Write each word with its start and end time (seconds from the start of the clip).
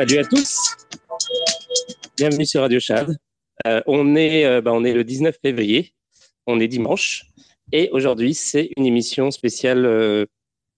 Salut 0.00 0.16
à 0.16 0.24
tous. 0.24 0.78
Bienvenue 2.16 2.46
sur 2.46 2.62
Radio 2.62 2.80
Chad. 2.80 3.18
Euh, 3.66 3.82
on, 3.86 4.16
est, 4.16 4.46
euh, 4.46 4.62
bah, 4.62 4.72
on 4.72 4.82
est 4.82 4.94
le 4.94 5.04
19 5.04 5.36
février. 5.42 5.92
On 6.46 6.58
est 6.58 6.68
dimanche. 6.68 7.26
Et 7.70 7.90
aujourd'hui, 7.92 8.32
c'est 8.32 8.70
une 8.78 8.86
émission 8.86 9.30
spéciale, 9.30 9.84
euh, 9.84 10.24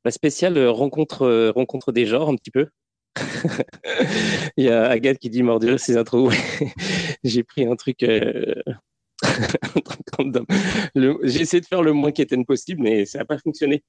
bah, 0.05 0.11
spéciale 0.11 0.59
rencontre, 0.67 1.53
rencontre 1.55 1.93
des 1.93 2.05
genres, 2.05 2.31
un 2.31 2.35
petit 2.35 2.51
peu. 2.51 2.67
Il 4.57 4.65
y 4.65 4.71
a 4.71 4.89
Agathe 4.89 5.21
qui 5.21 5.31
dit 5.31 5.45
mordir 5.45 5.79
ses 5.79 5.97
intros. 5.97 6.35
J'ai 7.23 7.45
pris 7.45 7.65
un 7.65 7.77
truc. 7.77 7.99
J'ai 11.23 11.41
essayé 11.41 11.61
de 11.61 11.67
faire 11.67 11.83
le 11.83 11.93
moins 11.93 12.11
quétaine 12.11 12.45
possible, 12.45 12.83
mais 12.83 13.07
ça 13.07 13.19
n'a 13.19 13.25
pas 13.25 13.39
fonctionné. 13.39 13.85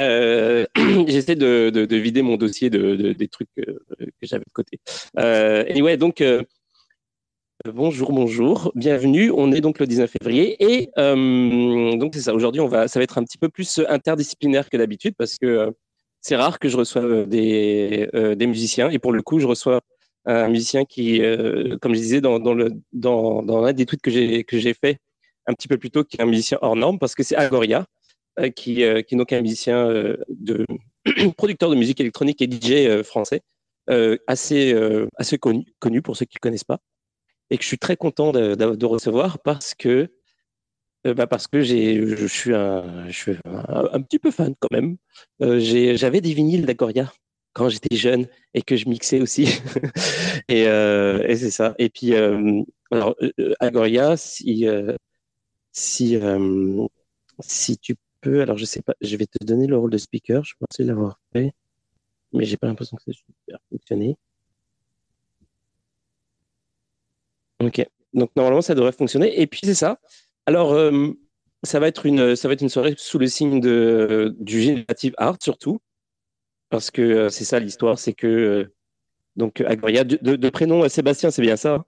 Euh, 0.00 0.66
j'essaie 1.06 1.36
de, 1.36 1.70
de, 1.70 1.96
vider 1.96 2.22
mon 2.22 2.36
dossier 2.36 2.70
de, 2.70 3.12
des 3.12 3.28
trucs 3.28 3.48
que, 3.56 3.62
j'avais 4.22 4.44
de 4.44 4.52
côté. 4.52 4.78
Euh, 5.18 5.64
anyway, 5.68 5.96
donc 5.96 6.20
euh, 6.20 6.42
bonjour, 7.66 8.12
bonjour, 8.12 8.72
bienvenue. 8.74 9.30
On 9.30 9.52
est 9.52 9.60
donc 9.60 9.78
le 9.78 9.86
19 9.86 10.10
février 10.10 10.56
et 10.60 10.90
euh, 10.98 11.96
donc 11.96 12.14
c'est 12.14 12.22
ça. 12.22 12.34
Aujourd'hui, 12.34 12.60
on 12.60 12.68
va, 12.68 12.88
ça 12.88 12.98
va 12.98 13.04
être 13.04 13.18
un 13.18 13.24
petit 13.24 13.38
peu 13.38 13.48
plus 13.48 13.80
interdisciplinaire 13.88 14.70
que 14.70 14.76
d'habitude 14.76 15.14
parce 15.16 15.36
que 15.38 15.72
c'est 16.20 16.36
rare 16.36 16.58
que 16.58 16.68
je 16.68 16.76
reçoive 16.76 17.28
des, 17.28 18.08
musiciens 18.46 18.90
et 18.90 18.98
pour 18.98 19.12
le 19.12 19.22
coup, 19.22 19.40
je 19.40 19.46
reçois 19.46 19.80
un 20.24 20.48
musicien 20.48 20.84
qui, 20.84 21.20
comme 21.80 21.94
je 21.94 22.00
disais 22.00 22.20
dans, 22.20 22.38
dans 22.38 22.54
le 22.54 22.70
dans, 22.92 23.42
dans 23.42 23.64
un 23.64 23.72
des 23.72 23.86
tweets 23.86 24.02
que 24.02 24.10
j'ai 24.10 24.44
que 24.44 24.58
j'ai 24.58 24.72
fait 24.72 24.98
un 25.46 25.54
petit 25.54 25.68
peu 25.68 25.78
plus 25.78 25.90
tôt, 25.90 26.04
qui 26.04 26.16
est 26.16 26.22
un 26.22 26.26
musicien 26.26 26.58
hors 26.62 26.76
norme 26.76 26.98
parce 26.98 27.14
que 27.14 27.22
c'est 27.22 27.36
Agoria. 27.36 27.86
Euh, 28.38 28.48
qui, 28.48 28.82
euh, 28.82 29.02
qui 29.02 29.14
est 29.14 29.18
donc 29.18 29.30
un 29.34 29.42
musicien 29.42 29.86
euh, 29.90 30.16
de 30.30 30.64
producteur 31.36 31.68
de 31.68 31.74
musique 31.74 32.00
électronique 32.00 32.40
et 32.40 32.50
DJ 32.50 33.02
français, 33.02 33.42
assez, 34.26 34.74
assez 35.16 35.38
connu, 35.38 35.66
connu 35.80 36.00
pour 36.02 36.16
ceux 36.16 36.24
qui 36.24 36.36
ne 36.36 36.40
connaissent 36.40 36.64
pas, 36.64 36.78
et 37.50 37.58
que 37.58 37.62
je 37.62 37.68
suis 37.68 37.78
très 37.78 37.96
content 37.96 38.32
de, 38.32 38.84
recevoir 38.86 39.40
parce 39.40 39.74
que 39.74 40.08
bah 41.04 41.26
parce 41.26 41.48
que 41.48 41.60
j'ai, 41.62 42.06
je 42.16 42.26
suis, 42.26 42.54
un, 42.54 43.08
je 43.08 43.12
suis 43.12 43.32
un, 43.44 44.00
petit 44.02 44.20
peu 44.20 44.30
fan 44.30 44.54
quand 44.60 44.68
même. 44.70 44.96
j'avais 45.40 46.20
des 46.20 46.32
vinyles 46.32 46.64
d'Agoria 46.64 47.12
quand 47.52 47.68
j'étais 47.68 47.96
jeune 47.96 48.28
et 48.54 48.62
que 48.62 48.76
je 48.76 48.88
mixais 48.88 49.20
aussi. 49.20 49.44
et, 50.48 50.62
et 50.62 51.36
c'est 51.36 51.50
ça. 51.50 51.74
Et 51.78 51.90
puis, 51.90 52.14
alors, 52.92 53.16
Agoria, 53.60 54.16
si, 54.16 54.66
si, 55.72 56.18
si 57.40 57.78
alors 58.24 58.56
je 58.56 58.64
sais 58.64 58.82
pas, 58.82 58.94
je 59.00 59.16
vais 59.16 59.26
te 59.26 59.44
donner 59.44 59.66
le 59.66 59.76
rôle 59.76 59.90
de 59.90 59.98
speaker, 59.98 60.44
je 60.44 60.54
pensais 60.58 60.84
l'avoir 60.84 61.20
fait, 61.32 61.52
mais 62.32 62.44
j'ai 62.44 62.56
pas 62.56 62.66
l'impression 62.66 62.96
que 62.96 63.02
ça 63.04 63.12
super 63.12 63.58
fonctionné. 63.70 64.16
Ok, 67.60 67.86
donc 68.14 68.30
normalement 68.36 68.62
ça 68.62 68.74
devrait 68.74 68.92
fonctionner. 68.92 69.40
Et 69.40 69.46
puis 69.46 69.60
c'est 69.64 69.74
ça. 69.74 69.98
Alors 70.46 70.72
euh, 70.72 71.12
ça 71.62 71.80
va 71.80 71.88
être 71.88 72.06
une 72.06 72.36
ça 72.36 72.48
va 72.48 72.54
être 72.54 72.62
une 72.62 72.68
soirée 72.68 72.94
sous 72.96 73.18
le 73.18 73.26
signe 73.28 73.60
de 73.60 74.34
du 74.38 74.60
générative 74.60 75.14
art 75.18 75.36
surtout, 75.40 75.80
parce 76.70 76.90
que 76.90 77.02
euh, 77.02 77.28
c'est 77.28 77.44
ça 77.44 77.58
l'histoire, 77.60 77.98
c'est 77.98 78.14
que 78.14 78.26
euh, 78.26 78.74
donc 79.36 79.60
Agoria 79.62 80.04
de, 80.04 80.16
de, 80.16 80.50
prénom 80.50 80.88
Sébastien, 80.88 81.30
c'est 81.30 81.42
bien 81.42 81.56
ça. 81.56 81.84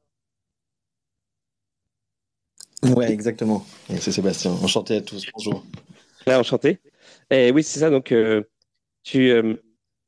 Ouais, 2.82 3.10
exactement. 3.10 3.64
C'est 3.98 4.12
Sébastien. 4.12 4.52
Enchanté 4.52 4.96
à 4.96 5.00
tous. 5.00 5.26
Bonjour. 5.34 5.64
Là, 6.26 6.40
enchanté. 6.40 6.80
Et 7.30 7.50
oui, 7.50 7.62
c'est 7.62 7.80
ça. 7.80 7.90
Donc, 7.90 8.12
euh, 8.12 8.42
tu, 9.02 9.30
euh, 9.30 9.54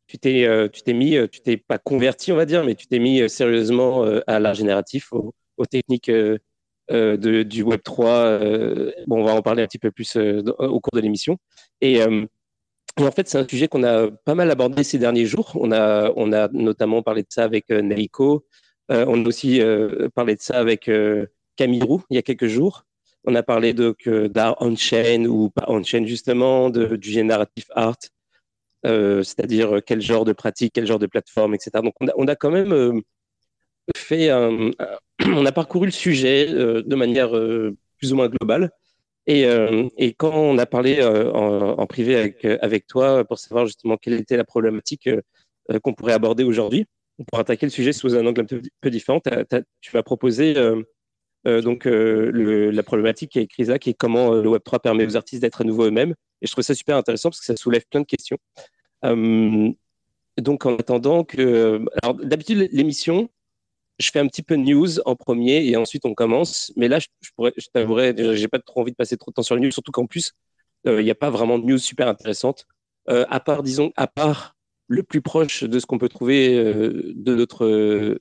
tu 0.06 0.18
t'es, 0.18 0.44
euh, 0.44 0.68
tu 0.68 0.82
t'es 0.82 0.92
mis, 0.92 1.16
tu 1.30 1.40
t'es 1.40 1.56
pas 1.56 1.78
converti, 1.78 2.32
on 2.32 2.36
va 2.36 2.46
dire, 2.46 2.64
mais 2.64 2.74
tu 2.74 2.86
t'es 2.86 2.98
mis 2.98 3.28
sérieusement 3.28 4.04
à 4.26 4.38
l'art 4.40 4.54
génératif, 4.54 5.12
aux, 5.12 5.34
techniques 5.66 6.10
de, 6.10 7.42
du 7.42 7.62
Web 7.62 7.82
3. 7.82 8.38
bon, 9.06 9.20
on 9.20 9.24
va 9.24 9.34
en 9.34 9.42
parler 9.42 9.62
un 9.62 9.66
petit 9.66 9.78
peu 9.78 9.90
plus 9.90 10.16
au 10.16 10.80
cours 10.80 10.94
de 10.94 11.00
l'émission. 11.00 11.38
Et, 11.80 12.00
en 12.98 13.10
fait, 13.10 13.28
c'est 13.28 13.38
un 13.38 13.46
sujet 13.46 13.68
qu'on 13.68 13.84
a 13.84 14.10
pas 14.10 14.34
mal 14.34 14.50
abordé 14.50 14.82
ces 14.82 14.98
derniers 14.98 15.26
jours. 15.26 15.52
On 15.54 15.70
a, 15.72 16.10
on 16.16 16.32
a 16.32 16.48
notamment 16.48 17.02
parlé 17.02 17.22
de 17.22 17.28
ça 17.30 17.44
avec 17.44 17.70
euh, 17.70 17.82
Naiko. 17.82 18.46
Euh, 18.90 19.04
on 19.08 19.24
a 19.24 19.28
aussi 19.28 19.60
euh, 19.60 20.08
parlé 20.14 20.36
de 20.36 20.40
ça 20.40 20.58
avec 20.58 20.88
euh, 20.88 21.26
Camille 21.56 21.82
Roux 21.82 22.02
il 22.10 22.16
y 22.16 22.18
a 22.18 22.22
quelques 22.22 22.46
jours. 22.46 22.85
On 23.26 23.34
a 23.34 23.42
parlé 23.42 23.74
d'art 23.74 24.56
on-chain 24.60 25.26
ou 25.26 25.50
pas 25.50 25.64
on-chain 25.68 26.06
justement, 26.06 26.70
de, 26.70 26.96
du 26.96 27.10
générative 27.10 27.66
art, 27.74 27.96
c'est-à-dire 28.84 29.80
quel 29.84 30.00
genre 30.00 30.24
de 30.24 30.32
pratique, 30.32 30.72
quel 30.74 30.86
genre 30.86 30.98
de 30.98 31.06
plateforme, 31.06 31.54
etc. 31.54 31.70
Donc 31.82 31.94
on 32.00 32.28
a, 32.28 32.36
quand 32.36 32.50
même 32.50 33.02
fait 33.96 34.30
un, 34.30 34.70
on 35.26 35.44
a 35.44 35.52
parcouru 35.52 35.86
le 35.86 35.92
sujet 35.92 36.46
de 36.46 36.94
manière 36.94 37.30
plus 37.98 38.12
ou 38.12 38.16
moins 38.16 38.28
globale. 38.28 38.70
Et, 39.26 39.44
euh, 39.44 39.88
quand 40.16 40.32
on 40.32 40.56
a 40.58 40.66
parlé 40.66 40.98
euh, 41.00 41.32
en, 41.32 41.86
privé 41.86 42.16
avec, 42.16 42.44
euh, 42.44 42.58
avec 42.62 42.86
toi 42.86 43.24
pour 43.24 43.38
savoir 43.38 43.66
justement 43.66 43.96
quelle 43.96 44.14
était 44.14 44.36
la 44.36 44.44
problématique 44.44 45.08
euh, 45.08 45.80
qu'on 45.82 45.94
pourrait 45.94 46.12
aborder 46.12 46.44
aujourd'hui, 46.44 46.86
pour 47.28 47.40
attaquer 47.40 47.66
le 47.66 47.70
sujet 47.70 47.92
sous 47.92 48.14
un 48.14 48.24
angle 48.24 48.42
un 48.42 48.44
peu, 48.44 48.90
différent, 48.90 49.20
tu 49.80 49.96
m'as 49.96 50.02
proposé 51.46 51.62
donc 51.62 51.84
le, 51.84 52.70
la 52.70 52.82
problématique 52.82 53.32
qui 53.32 53.62
est 53.62 53.68
là, 53.68 53.78
qui 53.78 53.90
est 53.90 53.94
comment 53.94 54.32
le 54.32 54.48
Web3 54.48 54.80
permet 54.80 55.06
aux 55.06 55.16
artistes 55.16 55.42
d'être 55.42 55.60
à 55.60 55.64
nouveau 55.64 55.84
eux-mêmes. 55.84 56.14
Et 56.42 56.46
je 56.46 56.52
trouve 56.52 56.64
ça 56.64 56.74
super 56.74 56.96
intéressant 56.96 57.30
parce 57.30 57.40
que 57.40 57.46
ça 57.46 57.56
soulève 57.56 57.84
plein 57.90 58.00
de 58.00 58.06
questions. 58.06 58.38
donc 59.02 60.66
en 60.66 60.76
attendant 60.76 61.24
que, 61.24 61.84
alors 62.02 62.14
d'habitude 62.14 62.68
l'émission, 62.72 63.28
je 63.98 64.10
fais 64.10 64.18
un 64.18 64.26
petit 64.26 64.42
peu 64.42 64.56
de 64.56 64.62
news 64.62 65.00
en 65.00 65.16
premier 65.16 65.64
et 65.66 65.76
ensuite 65.76 66.04
on 66.04 66.14
commence. 66.14 66.72
Mais 66.76 66.88
là, 66.88 66.98
je, 66.98 67.06
je 67.20 67.50
je 67.56 67.66
t'avouerais, 67.72 68.14
j'ai 68.36 68.48
pas 68.48 68.58
trop 68.58 68.82
envie 68.82 68.92
de 68.92 68.96
passer 68.96 69.16
trop 69.16 69.30
de 69.30 69.34
temps 69.34 69.42
sur 69.42 69.54
le 69.54 69.62
news, 69.62 69.70
surtout 69.70 69.92
qu'en 69.92 70.06
plus, 70.06 70.32
euh, 70.86 71.00
il 71.00 71.04
n'y 71.04 71.10
a 71.10 71.14
pas 71.14 71.30
vraiment 71.30 71.58
de 71.58 71.64
news 71.64 71.78
super 71.78 72.08
intéressante. 72.08 72.66
Euh, 73.08 73.24
à 73.28 73.40
part, 73.40 73.62
disons, 73.62 73.92
à 73.96 74.06
part 74.06 74.56
le 74.88 75.02
plus 75.02 75.22
proche 75.22 75.64
de 75.64 75.78
ce 75.78 75.86
qu'on 75.86 75.98
peut 75.98 76.08
trouver 76.08 76.56
euh, 76.56 77.12
de 77.14 77.34
notre, 77.34 78.18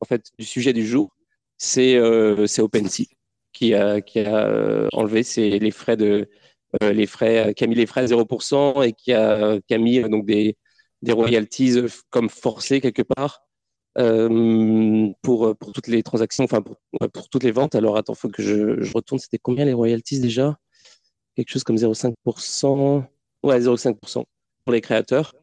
en 0.00 0.04
fait, 0.04 0.30
du 0.38 0.44
sujet 0.44 0.72
du 0.72 0.86
jour, 0.86 1.16
c'est 1.58 1.98
c'est 2.46 2.62
OpenSea 2.62 3.04
qui 3.52 3.74
a 3.74 3.96
a 3.96 4.88
enlevé 4.92 5.22
ses, 5.22 5.58
les 5.58 5.70
frais 5.70 5.96
de 5.96 6.28
les 6.82 7.06
frais 7.06 7.54
qui 7.56 7.64
a 7.64 7.66
mis 7.66 7.74
les 7.74 7.86
frais 7.86 8.02
à 8.02 8.06
0% 8.06 8.82
et 8.86 8.92
qui 8.92 9.12
a 9.12 9.78
mis 9.78 10.00
donc 10.08 10.26
des 10.26 10.56
royalties 11.08 11.76
comme 12.10 12.28
forcés 12.28 12.80
quelque 12.80 13.02
part 13.02 13.48
euh, 13.98 15.08
pour, 15.22 15.56
toutes 15.74 15.88
les 15.88 16.02
transactions, 16.02 16.44
enfin 16.44 16.62
pour, 16.62 16.76
pour 17.12 17.28
toutes 17.28 17.42
les 17.42 17.50
ventes. 17.50 17.74
Alors 17.74 17.96
attends, 17.96 18.14
faut 18.14 18.28
que 18.28 18.42
je, 18.42 18.82
je 18.82 18.92
retourne. 18.92 19.18
C'était 19.18 19.38
combien 19.38 19.64
les 19.64 19.72
royalties 19.72 20.20
déjà? 20.20 20.56
Quelque 21.34 21.50
chose 21.50 21.64
comme 21.64 21.76
0,5%. 21.76 23.04
Ouais, 23.42 23.60
0,5% 23.60 24.24
pour 24.64 24.72
les 24.72 24.80
créateurs. 24.80 25.34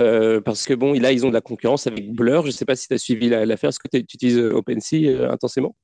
Euh, 0.00 0.40
parce 0.40 0.66
que 0.66 0.74
bon, 0.74 0.92
là, 0.94 1.12
ils 1.12 1.24
ont 1.26 1.28
de 1.28 1.34
la 1.34 1.40
concurrence 1.40 1.86
avec 1.86 2.12
Blur. 2.12 2.42
Je 2.42 2.48
ne 2.48 2.52
sais 2.52 2.64
pas 2.64 2.76
si 2.76 2.88
tu 2.88 2.94
as 2.94 2.98
suivi 2.98 3.28
l'affaire. 3.28 3.70
Est-ce 3.70 3.78
que 3.78 3.88
tu 3.88 3.98
utilises 3.98 4.38
OpenSea 4.38 5.08
euh, 5.08 5.30
intensément? 5.30 5.74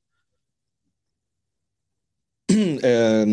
Euh, 2.85 3.25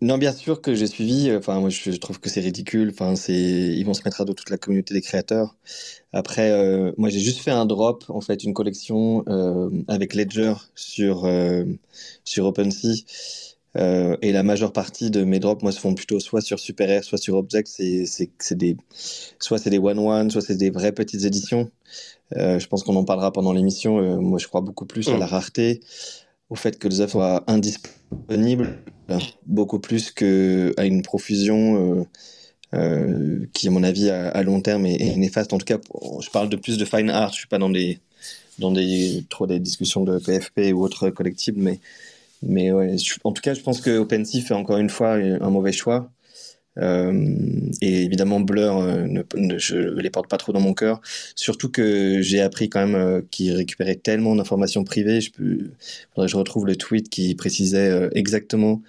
non, 0.00 0.18
bien 0.18 0.32
sûr 0.32 0.60
que 0.60 0.74
j'ai 0.74 0.86
suivi. 0.88 1.30
Euh, 1.30 1.38
enfin, 1.38 1.60
moi, 1.60 1.70
je, 1.70 1.90
trouve 1.92 2.18
que 2.20 2.28
c'est 2.28 2.40
ridicule. 2.40 2.90
Enfin, 2.92 3.14
c'est, 3.16 3.32
ils 3.34 3.84
vont 3.84 3.94
se 3.94 4.02
mettre 4.04 4.20
à 4.20 4.24
dos 4.24 4.34
toute 4.34 4.50
la 4.50 4.58
communauté 4.58 4.94
des 4.94 5.00
créateurs. 5.00 5.56
Après, 6.12 6.50
euh, 6.50 6.92
moi, 6.98 7.08
j'ai 7.08 7.20
juste 7.20 7.40
fait 7.40 7.50
un 7.52 7.66
drop, 7.66 8.04
en 8.08 8.20
fait, 8.20 8.42
une 8.44 8.54
collection 8.54 9.24
euh, 9.28 9.70
avec 9.88 10.14
Ledger 10.14 10.54
sur 10.74 11.24
euh, 11.24 11.64
sur 12.24 12.46
OpenSea. 12.46 13.04
Euh, 13.76 14.16
et 14.20 14.32
la 14.32 14.42
majeure 14.42 14.72
partie 14.72 15.10
de 15.10 15.24
mes 15.24 15.38
drops, 15.38 15.62
moi, 15.62 15.72
se 15.72 15.80
font 15.80 15.94
plutôt 15.94 16.20
soit 16.20 16.40
sur 16.40 16.58
SuperAir, 16.58 17.04
soit 17.04 17.18
sur 17.18 17.36
Object. 17.36 17.68
C'est, 17.68 18.06
c'est, 18.06 18.30
c'est 18.38 18.56
des, 18.56 18.76
soit 19.38 19.58
c'est 19.58 19.70
des 19.70 19.78
one-one, 19.78 20.30
soit 20.30 20.42
c'est 20.42 20.56
des 20.56 20.70
vraies 20.70 20.92
petites 20.92 21.24
éditions. 21.24 21.70
Euh, 22.36 22.58
je 22.58 22.66
pense 22.68 22.82
qu'on 22.82 22.96
en 22.96 23.04
parlera 23.04 23.32
pendant 23.32 23.52
l'émission. 23.52 24.20
moi, 24.20 24.38
je 24.38 24.46
crois 24.46 24.60
beaucoup 24.60 24.86
plus 24.86 25.08
à 25.08 25.16
la 25.16 25.26
rareté 25.26 25.80
au 26.52 26.54
fait 26.54 26.78
que 26.78 26.86
les 26.86 27.00
œuvres 27.00 27.12
soient 27.12 27.44
indisponibles, 27.46 28.78
beaucoup 29.46 29.78
plus 29.78 30.10
qu'à 30.10 30.84
une 30.84 31.00
profusion 31.00 31.98
euh, 31.98 32.04
euh, 32.74 33.46
qui, 33.54 33.68
à 33.68 33.70
mon 33.70 33.82
avis, 33.82 34.10
à, 34.10 34.28
à 34.28 34.42
long 34.42 34.60
terme 34.60 34.84
est, 34.84 35.00
est, 35.00 35.16
néfaste. 35.16 35.54
En 35.54 35.58
tout 35.58 35.64
cas, 35.64 35.78
je 36.20 36.28
parle 36.28 36.50
de 36.50 36.56
plus 36.56 36.76
de 36.76 36.84
fine 36.84 37.08
art, 37.08 37.32
je 37.32 37.38
suis 37.38 37.48
pas 37.48 37.56
dans 37.56 37.70
des 37.70 38.00
dans 38.58 38.70
des 38.70 39.24
trop 39.30 39.46
des 39.46 39.58
discussions 39.60 40.04
de 40.04 40.18
PFP 40.18 40.74
ou 40.74 40.82
autres 40.84 41.08
collectibles, 41.08 41.58
mais 41.58 41.80
mais 42.42 42.72
ouais, 42.72 42.98
je, 42.98 43.14
en 43.24 43.32
tout 43.32 43.42
cas, 43.42 43.54
je 43.54 43.60
pense 43.60 43.80
que 43.80 43.98
OpenSea 43.98 44.40
fait 44.40 44.54
encore 44.54 44.78
une 44.78 44.90
fois 44.90 45.14
un 45.14 45.50
mauvais 45.50 45.72
choix. 45.72 46.10
Euh, 46.78 47.36
et 47.80 48.02
évidemment, 48.02 48.40
Blur, 48.40 48.78
euh, 48.78 49.06
ne, 49.06 49.22
ne, 49.34 49.58
je 49.58 49.76
les 49.76 50.10
porte 50.10 50.28
pas 50.28 50.38
trop 50.38 50.52
dans 50.52 50.60
mon 50.60 50.74
cœur. 50.74 51.00
Surtout 51.34 51.70
que 51.70 52.22
j'ai 52.22 52.40
appris 52.40 52.68
quand 52.70 52.80
même 52.80 52.94
euh, 52.94 53.20
qu'ils 53.30 53.54
récupéraient 53.54 53.96
tellement 53.96 54.34
d'informations 54.34 54.84
privées. 54.84 55.20
Je 55.20 55.30
peux, 55.32 55.70
faudrait 56.14 56.26
que 56.26 56.32
je 56.32 56.36
retrouve 56.36 56.66
le 56.66 56.76
tweet 56.76 57.08
qui 57.10 57.34
précisait 57.34 57.90
euh, 57.90 58.08
exactement 58.14 58.82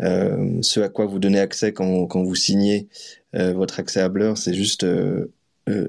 euh, 0.00 0.58
ce 0.62 0.80
à 0.80 0.88
quoi 0.88 1.06
vous 1.06 1.18
donnez 1.18 1.40
accès 1.40 1.72
quand, 1.72 2.06
quand 2.06 2.22
vous 2.22 2.34
signez 2.34 2.88
votre 3.32 3.80
accès 3.80 4.00
à 4.00 4.08
Blur. 4.08 4.38
C'est 4.38 4.54
juste 4.54 4.86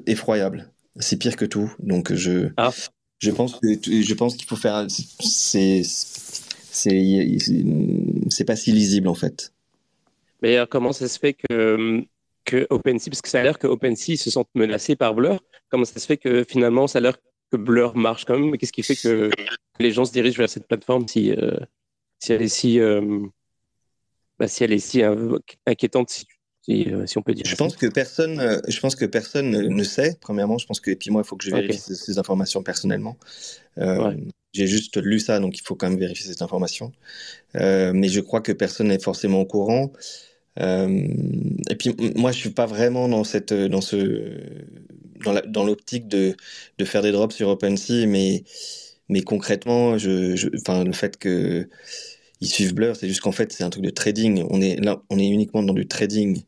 effroyable. 0.07 0.71
C'est 0.97 1.17
pire 1.17 1.35
que 1.35 1.45
tout. 1.45 1.71
Donc 1.77 2.11
je, 2.11 2.47
ah. 2.57 2.71
je 3.19 3.29
pense 3.29 3.59
que 3.59 3.67
je 3.83 4.13
pense 4.15 4.35
qu'il 4.35 4.47
faut 4.47 4.55
faire. 4.55 4.87
C'est 4.89 5.83
c'est 6.75 7.37
c'est 8.29 8.45
pas 8.45 8.55
si 8.55 8.71
lisible 8.71 9.07
en 9.07 9.15
fait. 9.15 9.53
Mais 10.41 10.59
comment 10.69 10.91
ça 10.91 11.07
se 11.07 11.17
fait 11.17 11.33
que, 11.33 12.03
que 12.43 12.67
OpenSea, 12.69 13.09
parce 13.09 13.21
que 13.21 13.29
ça 13.29 13.39
a 13.39 13.43
l'air 13.43 13.57
que 13.57 13.67
OpenSea 13.67 14.17
se 14.17 14.29
sent 14.29 14.43
menacé 14.53 14.95
par 14.95 15.15
Blur, 15.15 15.41
comment 15.69 15.85
ça 15.85 15.99
se 15.99 16.05
fait 16.05 16.17
que 16.17 16.43
finalement 16.47 16.87
ça 16.87 16.99
a 16.99 17.01
l'air 17.01 17.17
que 17.51 17.57
Blur 17.57 17.95
marche 17.95 18.25
quand 18.25 18.37
même? 18.37 18.51
Mais 18.51 18.57
qu'est-ce 18.57 18.73
qui 18.73 18.83
fait 18.83 18.95
que 18.95 19.29
les 19.79 19.91
gens 19.91 20.05
se 20.05 20.11
dirigent 20.11 20.37
vers 20.37 20.49
cette 20.49 20.67
plateforme 20.67 21.07
si, 21.07 21.31
euh, 21.31 21.57
si 22.19 22.33
elle 22.33 22.41
est 22.41 22.47
si, 22.47 22.79
euh, 22.79 23.25
bah, 24.37 24.47
si 24.47 24.63
elle 24.63 24.73
est 24.73 24.79
si 24.79 25.01
inquiétante 25.65 26.09
si, 26.09 26.27
si, 26.61 26.91
euh, 26.91 27.05
si, 27.05 27.17
on 27.17 27.21
peut 27.21 27.33
dire. 27.33 27.45
Je 27.45 27.55
pense 27.55 27.75
que 27.75 27.87
personne, 27.87 28.61
je 28.67 28.79
pense 28.79 28.95
que 28.95 29.05
personne 29.05 29.51
ne 29.51 29.83
sait. 29.83 30.17
Premièrement, 30.19 30.57
je 30.57 30.65
pense 30.65 30.79
que 30.79 30.91
et 30.91 30.95
puis 30.95 31.11
moi, 31.11 31.21
il 31.23 31.27
faut 31.27 31.37
que 31.37 31.45
je 31.45 31.51
vérifie 31.51 31.71
okay. 31.71 31.79
ces, 31.79 31.95
ces, 31.95 32.19
informations 32.19 32.63
personnellement. 32.63 33.17
Ouais. 33.77 34.17
J'ai 34.55 34.67
juste 34.67 34.97
lu 34.97 35.19
ça, 35.19 35.39
donc 35.39 35.57
il 35.57 35.61
faut 35.63 35.75
quand 35.75 35.89
même 35.89 35.99
vérifier 35.99 36.27
cette 36.31 36.41
information. 36.41 36.91
mais 37.53 38.09
je 38.09 38.21
crois 38.21 38.41
que 38.41 38.51
personne 38.53 38.87
n'est 38.89 38.99
forcément 38.99 39.41
au 39.41 39.45
courant. 39.45 39.91
Euh, 40.59 41.07
et 41.69 41.75
puis 41.75 41.95
moi, 42.15 42.31
je 42.31 42.37
suis 42.37 42.49
pas 42.51 42.65
vraiment 42.65 43.07
dans 43.09 43.23
cette, 43.23 43.53
dans 43.53 43.81
ce, 43.81 44.39
dans 45.47 45.65
l'optique 45.65 46.07
de, 46.07 46.35
de 46.77 46.85
faire 46.85 47.01
des 47.01 47.11
drops 47.11 47.35
sur 47.35 47.49
OpenSea, 47.49 48.05
mais, 48.07 48.43
mais 49.09 49.21
concrètement, 49.21 49.97
je, 49.97 50.35
je, 50.35 50.49
le 50.49 50.93
fait 50.93 51.17
que 51.17 51.67
ils 52.41 52.49
suivent 52.49 52.73
Blur, 52.75 52.95
c'est 52.95 53.07
juste 53.07 53.21
qu'en 53.21 53.31
fait, 53.31 53.51
c'est 53.53 53.63
un 53.63 53.69
truc 53.69 53.83
de 53.83 53.89
trading. 53.89 54.45
On 54.49 54.61
est 54.61 54.77
là, 54.83 55.01
on 55.09 55.17
est 55.19 55.27
uniquement 55.27 55.63
dans 55.63 55.73
du 55.73 55.87
trading. 55.87 56.43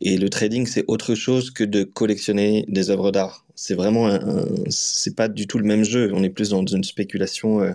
Et 0.00 0.18
le 0.18 0.28
trading, 0.30 0.66
c'est 0.66 0.84
autre 0.88 1.14
chose 1.14 1.50
que 1.52 1.64
de 1.64 1.84
collectionner 1.84 2.64
des 2.68 2.90
œuvres 2.90 3.12
d'art. 3.12 3.46
C'est 3.60 3.74
vraiment 3.74 4.08
c'est 4.70 5.16
pas 5.16 5.26
du 5.26 5.48
tout 5.48 5.58
le 5.58 5.64
même 5.64 5.82
jeu. 5.82 6.12
On 6.14 6.22
est 6.22 6.30
plus 6.30 6.50
dans 6.50 6.64
une 6.64 6.84
spéculation 6.84 7.60
euh, 7.60 7.72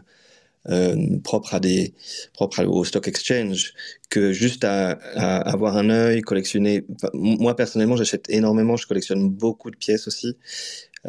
euh, 0.69 1.19
propre 1.21 1.55
à 1.55 1.59
des 1.59 1.93
propre 2.31 2.63
au 2.63 2.85
stock 2.85 3.05
exchange 3.09 3.73
que 4.09 4.31
juste 4.31 4.63
à, 4.63 4.91
avoir 4.91 5.75
un 5.75 5.89
œil 5.89 6.21
collectionner. 6.21 6.85
Moi 7.13 7.57
personnellement 7.57 7.97
j'achète 7.97 8.29
énormément. 8.29 8.77
Je 8.77 8.87
collectionne 8.87 9.29
beaucoup 9.29 9.71
de 9.71 9.75
pièces 9.75 10.07
aussi. 10.07 10.37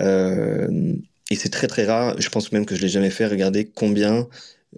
Euh, 0.00 0.96
et 1.30 1.36
c'est 1.36 1.50
très 1.50 1.68
très 1.68 1.84
rare. 1.84 2.20
Je 2.20 2.28
pense 2.28 2.50
même 2.50 2.66
que 2.66 2.74
je 2.74 2.82
l'ai 2.82 2.88
jamais 2.88 3.10
fait. 3.10 3.28
Regarder 3.28 3.66
combien 3.66 4.26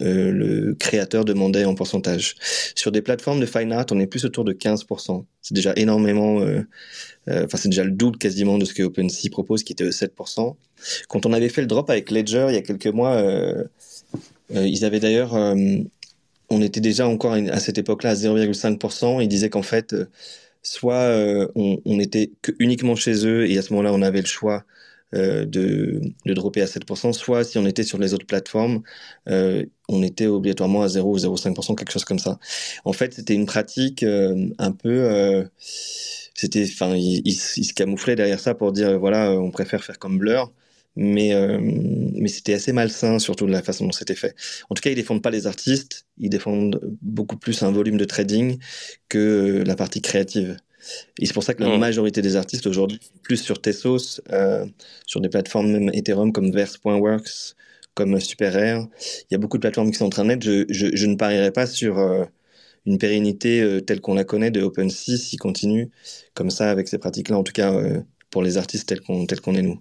euh, 0.03 0.31
le 0.31 0.75
créateur 0.75 1.25
demandait 1.25 1.65
en 1.65 1.75
pourcentage. 1.75 2.35
Sur 2.75 2.93
des 2.93 3.03
plateformes 3.03 3.41
de 3.41 3.47
fine 3.47 3.73
art, 3.73 3.87
on 3.91 4.01
est 4.01 4.07
plus 4.07 4.25
autour 4.25 4.45
de 4.45 4.53
15%. 4.53 5.25
C'est 5.43 5.55
déjà 5.55 5.73
énormément, 5.77 6.41
euh, 6.41 6.63
euh, 7.29 7.45
enfin 7.45 7.57
c'est 7.57 7.69
déjà 7.69 7.85
le 7.85 7.93
double 7.93 8.19
quasiment 8.19 8.59
de 8.59 8.65
ce 8.65 8.75
que 8.75 8.83
OpenSea 8.83 9.31
propose, 9.31 9.63
qui 9.63 9.73
était 9.73 9.85
7%. 9.85 10.57
Quand 11.09 11.27
on 11.27 11.33
avait 11.33 11.49
fait 11.49 11.63
le 11.63 11.67
drop 11.67 11.89
avec 11.91 12.11
Ledger 12.11 12.47
il 12.51 12.55
y 12.55 12.59
a 12.59 12.63
quelques 12.63 12.87
mois, 12.87 13.23
ils 14.51 14.85
avaient 14.85 15.01
d'ailleurs, 15.01 15.35
on 15.35 16.63
était 16.63 16.81
déjà 16.81 17.09
encore 17.09 17.33
à 17.33 17.61
cette 17.61 17.79
époque-là 17.79 18.11
à 18.11 18.15
0,5%. 18.15 19.23
Ils 19.23 19.29
disaient 19.29 19.51
qu'en 19.51 19.63
fait, 19.63 19.97
soit 20.63 21.49
on, 21.55 21.99
était 21.99 22.31
que 22.43 22.53
uniquement 22.59 22.95
chez 22.95 23.27
eux 23.27 23.51
et 23.51 23.57
à 23.57 23.63
ce 23.63 23.73
moment-là, 23.73 23.95
on 23.95 24.03
avait 24.03 24.21
le 24.21 24.27
choix 24.27 24.65
de, 25.13 26.01
de 26.27 26.35
dropper 26.35 26.63
à 26.63 26.67
7%, 26.67 27.13
soit 27.13 27.45
si 27.45 27.59
on 27.59 27.67
était 27.67 27.85
sur 27.85 27.99
les 27.99 28.15
autres 28.15 28.27
plateformes, 28.27 28.83
euh, 29.29 29.65
on 29.89 30.03
était 30.03 30.27
obligatoirement 30.27 30.83
à 30.83 30.89
0 30.89 31.11
ou 31.11 31.17
0,5%, 31.17 31.75
quelque 31.77 31.93
chose 31.93 32.05
comme 32.05 32.19
ça. 32.19 32.39
En 32.85 32.93
fait, 32.93 33.15
c'était 33.15 33.35
une 33.35 33.47
pratique 33.47 34.03
euh, 34.03 34.49
un 34.59 34.73
peu... 34.73 34.89
Euh, 34.89 35.45
c'était, 35.59 36.65
enfin, 36.65 36.95
ils, 36.97 37.23
ils, 37.25 37.39
ils, 37.57 37.65
se 37.65 37.73
camouflaient 37.73 38.17
derrière 38.17 38.41
ça 38.41 38.55
pour 38.55 38.73
dire, 38.73 38.99
voilà, 38.99 39.31
on 39.33 39.51
préfère 39.51 39.85
faire 39.85 39.99
comme 39.99 40.19
Blur 40.19 40.53
mais 40.97 41.35
euh, 41.35 41.59
mais 41.61 42.29
c'était 42.29 42.55
assez 42.55 42.73
malsain 42.73 43.19
surtout 43.19 43.47
de 43.47 43.53
la 43.53 43.63
façon 43.63 43.85
dont 43.85 43.93
c'était 43.93 44.15
fait. 44.15 44.35
En 44.71 44.75
tout 44.75 44.81
cas, 44.81 44.91
ils 44.91 44.97
défendent 44.97 45.23
pas 45.23 45.31
les 45.31 45.47
artistes, 45.47 46.07
ils 46.19 46.31
défendent 46.31 46.81
beaucoup 47.03 47.37
plus 47.37 47.63
un 47.63 47.71
volume 47.71 47.99
de 47.99 48.05
trading 48.05 48.59
que 49.09 49.63
la 49.67 49.77
partie 49.77 50.01
créative. 50.01 50.57
Et 51.21 51.27
c'est 51.27 51.33
pour 51.33 51.43
ça 51.43 51.55
que 51.55 51.63
la 51.63 51.77
hmm. 51.77 51.81
majorité 51.81 52.23
des 52.23 52.37
artistes 52.37 52.67
aujourd'hui, 52.67 53.01
plus 53.23 53.37
sur 53.37 53.61
Tessos, 53.61 54.21
euh, 54.33 54.67
sur 55.07 55.21
des 55.21 55.29
plateformes 55.29 55.71
même 55.71 55.91
Ethereum 55.93 56.33
comme 56.33 56.51
Verse.works, 56.51 57.55
comme 57.95 58.21
SuperAir, 58.21 58.87
il 59.23 59.27
y 59.33 59.35
a 59.35 59.39
beaucoup 59.39 59.57
de 59.57 59.63
plateformes 59.63 59.91
qui 59.91 59.97
sont 59.97 60.07
en 60.07 60.11
train 60.11 60.25
de 60.25 60.29
naître. 60.29 60.45
Je, 60.45 60.65
je, 60.69 60.95
je 60.95 61.07
ne 61.07 61.17
parierais 61.17 61.53
pas 61.53 61.67
sur 61.67 61.99
euh, 61.99 62.25
une 62.85 62.99
pérennité 62.99 63.63
euh, 63.63 63.81
telle 63.81 64.01
qu'on 64.01 64.15
la 64.15 64.25
connaît 64.25 64.51
de 64.51 64.63
OpenSea 64.63 65.17
s'il 65.17 65.39
continue 65.39 65.91
comme 66.35 66.51
ça 66.51 66.71
avec 66.71 66.89
ces 66.89 66.99
pratiques-là, 66.99 67.39
en 67.39 67.43
tout 67.43 67.53
cas 67.53 67.73
pour 68.31 68.43
les 68.43 68.59
artistes 68.59 68.89
tels 68.89 69.01
qu'on 69.01 69.55
est 69.55 69.63
nous. 69.63 69.81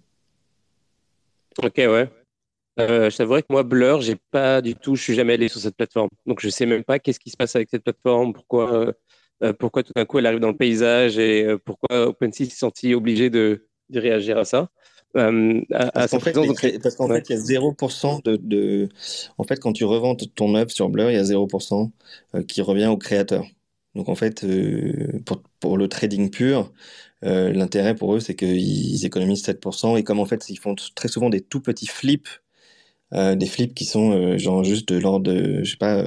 Ok, 1.62 1.78
ouais. 1.78 2.10
Euh, 2.78 3.10
je 3.10 3.18
t'avouerais 3.18 3.42
que 3.42 3.48
moi, 3.52 3.64
Blur, 3.64 4.02
j'ai 4.02 4.18
pas 4.32 4.62
du 4.62 4.76
tout, 4.76 4.96
je 4.96 5.04
suis 5.04 5.16
jamais 5.16 5.34
allé 5.34 5.48
sur 5.48 5.62
cette 5.62 5.78
plateforme. 5.78 6.10
Donc, 6.26 6.42
je 6.42 6.50
sais 6.50 6.66
même 6.66 6.84
pas 6.84 7.00
qu'est-ce 7.00 7.20
qui 7.20 7.30
se 7.30 7.38
passe 7.38 7.56
avec 7.56 7.70
cette 7.70 7.84
plateforme, 7.84 8.34
pourquoi, 8.34 8.74
euh, 8.74 8.94
pourquoi 9.60 9.84
tout 9.84 9.94
d'un 9.96 10.06
coup 10.06 10.20
elle 10.20 10.26
arrive 10.26 10.40
dans 10.40 10.50
le 10.50 10.58
paysage 10.58 11.18
et 11.18 11.46
euh, 11.46 11.58
pourquoi 11.58 12.08
OpenSea 12.08 12.46
s'est 12.46 12.50
senti 12.50 12.94
obligé 12.94 13.30
de, 13.30 13.68
de, 13.90 14.00
réagir 14.00 14.38
à 14.38 14.46
ça? 14.46 14.70
Euh, 15.18 15.62
à, 15.72 15.92
parce 15.92 16.12
qu'en 16.12 16.20
fait, 16.20 16.32
il 17.30 17.36
y 17.36 17.58
a 17.58 17.60
0% 17.60 18.24
de, 18.24 18.36
de, 18.36 18.90
en 19.38 19.44
fait, 19.44 19.58
quand 19.58 19.72
tu 19.72 19.86
revends 19.86 20.16
ton 20.16 20.56
œuvre 20.56 20.72
sur 20.72 20.90
Blur, 20.90 21.10
il 21.10 21.16
y 21.16 21.20
a 21.20 21.24
0% 21.24 21.92
qui 22.48 22.62
revient 22.62 22.88
au 22.88 22.98
créateur. 22.98 23.46
Donc, 23.94 24.10
en 24.10 24.16
fait, 24.16 24.46
pour, 25.26 25.42
pour 25.62 25.78
le 25.78 25.88
trading 25.88 26.30
pur, 26.30 26.74
l'intérêt 27.22 27.96
pour 27.96 28.14
eux, 28.14 28.20
c'est 28.20 28.36
qu'ils 28.36 29.06
économisent 29.06 29.48
7%. 29.48 29.98
Et 29.98 30.04
comme 30.04 30.20
en 30.20 30.26
fait, 30.26 30.50
ils 30.50 30.60
font 30.60 30.76
très 30.96 31.08
souvent 31.08 31.30
des 31.30 31.40
tout 31.40 31.62
petits 31.62 31.88
flips 31.88 32.28
euh, 33.14 33.36
des 33.36 33.46
flips 33.46 33.76
qui 33.76 33.86
sont 33.86 34.14
euh, 34.14 34.38
genre 34.40 34.64
juste 34.64 34.92
de 34.92 34.98
l'ordre 34.98 35.32
de 35.32 35.64
je 35.64 35.70
sais 35.70 35.78
pas 35.78 36.04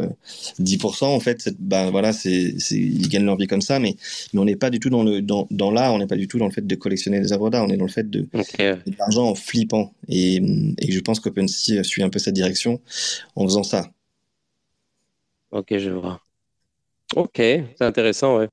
10% 0.58 1.04
euh, 1.04 1.06
en 1.06 1.20
fait 1.20 1.48
bah 1.60 1.90
voilà 1.92 2.12
c'est 2.12 2.52
ils 2.72 3.08
gagnent 3.08 3.24
leur 3.24 3.36
vie 3.36 3.46
comme 3.46 3.60
ça 3.60 3.78
mais 3.78 3.94
mais 4.32 4.40
on 4.40 4.44
n'est 4.44 4.56
pas 4.56 4.68
du 4.68 4.80
tout 4.80 4.90
dans 4.90 5.04
le 5.04 5.22
dans, 5.22 5.46
dans 5.52 5.70
l'art 5.70 5.94
on 5.94 5.98
n'est 5.98 6.08
pas 6.08 6.16
du 6.16 6.26
tout 6.26 6.38
dans 6.38 6.46
le 6.46 6.50
fait 6.50 6.66
de 6.66 6.74
collectionner 6.74 7.20
des 7.20 7.32
œuvres 7.32 7.50
d'art 7.50 7.64
on 7.64 7.68
est 7.68 7.76
dans 7.76 7.84
le 7.84 7.90
fait 7.90 8.10
de, 8.10 8.22
de 8.22 8.96
l'argent 8.98 9.28
en 9.28 9.36
flippant. 9.36 9.94
Et, 10.08 10.42
et 10.78 10.90
je 10.90 10.98
pense 10.98 11.20
qu'OpenSea 11.20 11.84
suit 11.84 12.02
un 12.02 12.10
peu 12.10 12.18
cette 12.18 12.34
direction 12.34 12.80
en 13.36 13.44
faisant 13.44 13.62
ça. 13.62 13.88
Ok 15.52 15.78
je 15.78 15.90
vois. 15.90 16.20
Ok 17.14 17.36
c'est 17.36 17.82
intéressant 17.82 18.38
ouais. 18.38 18.48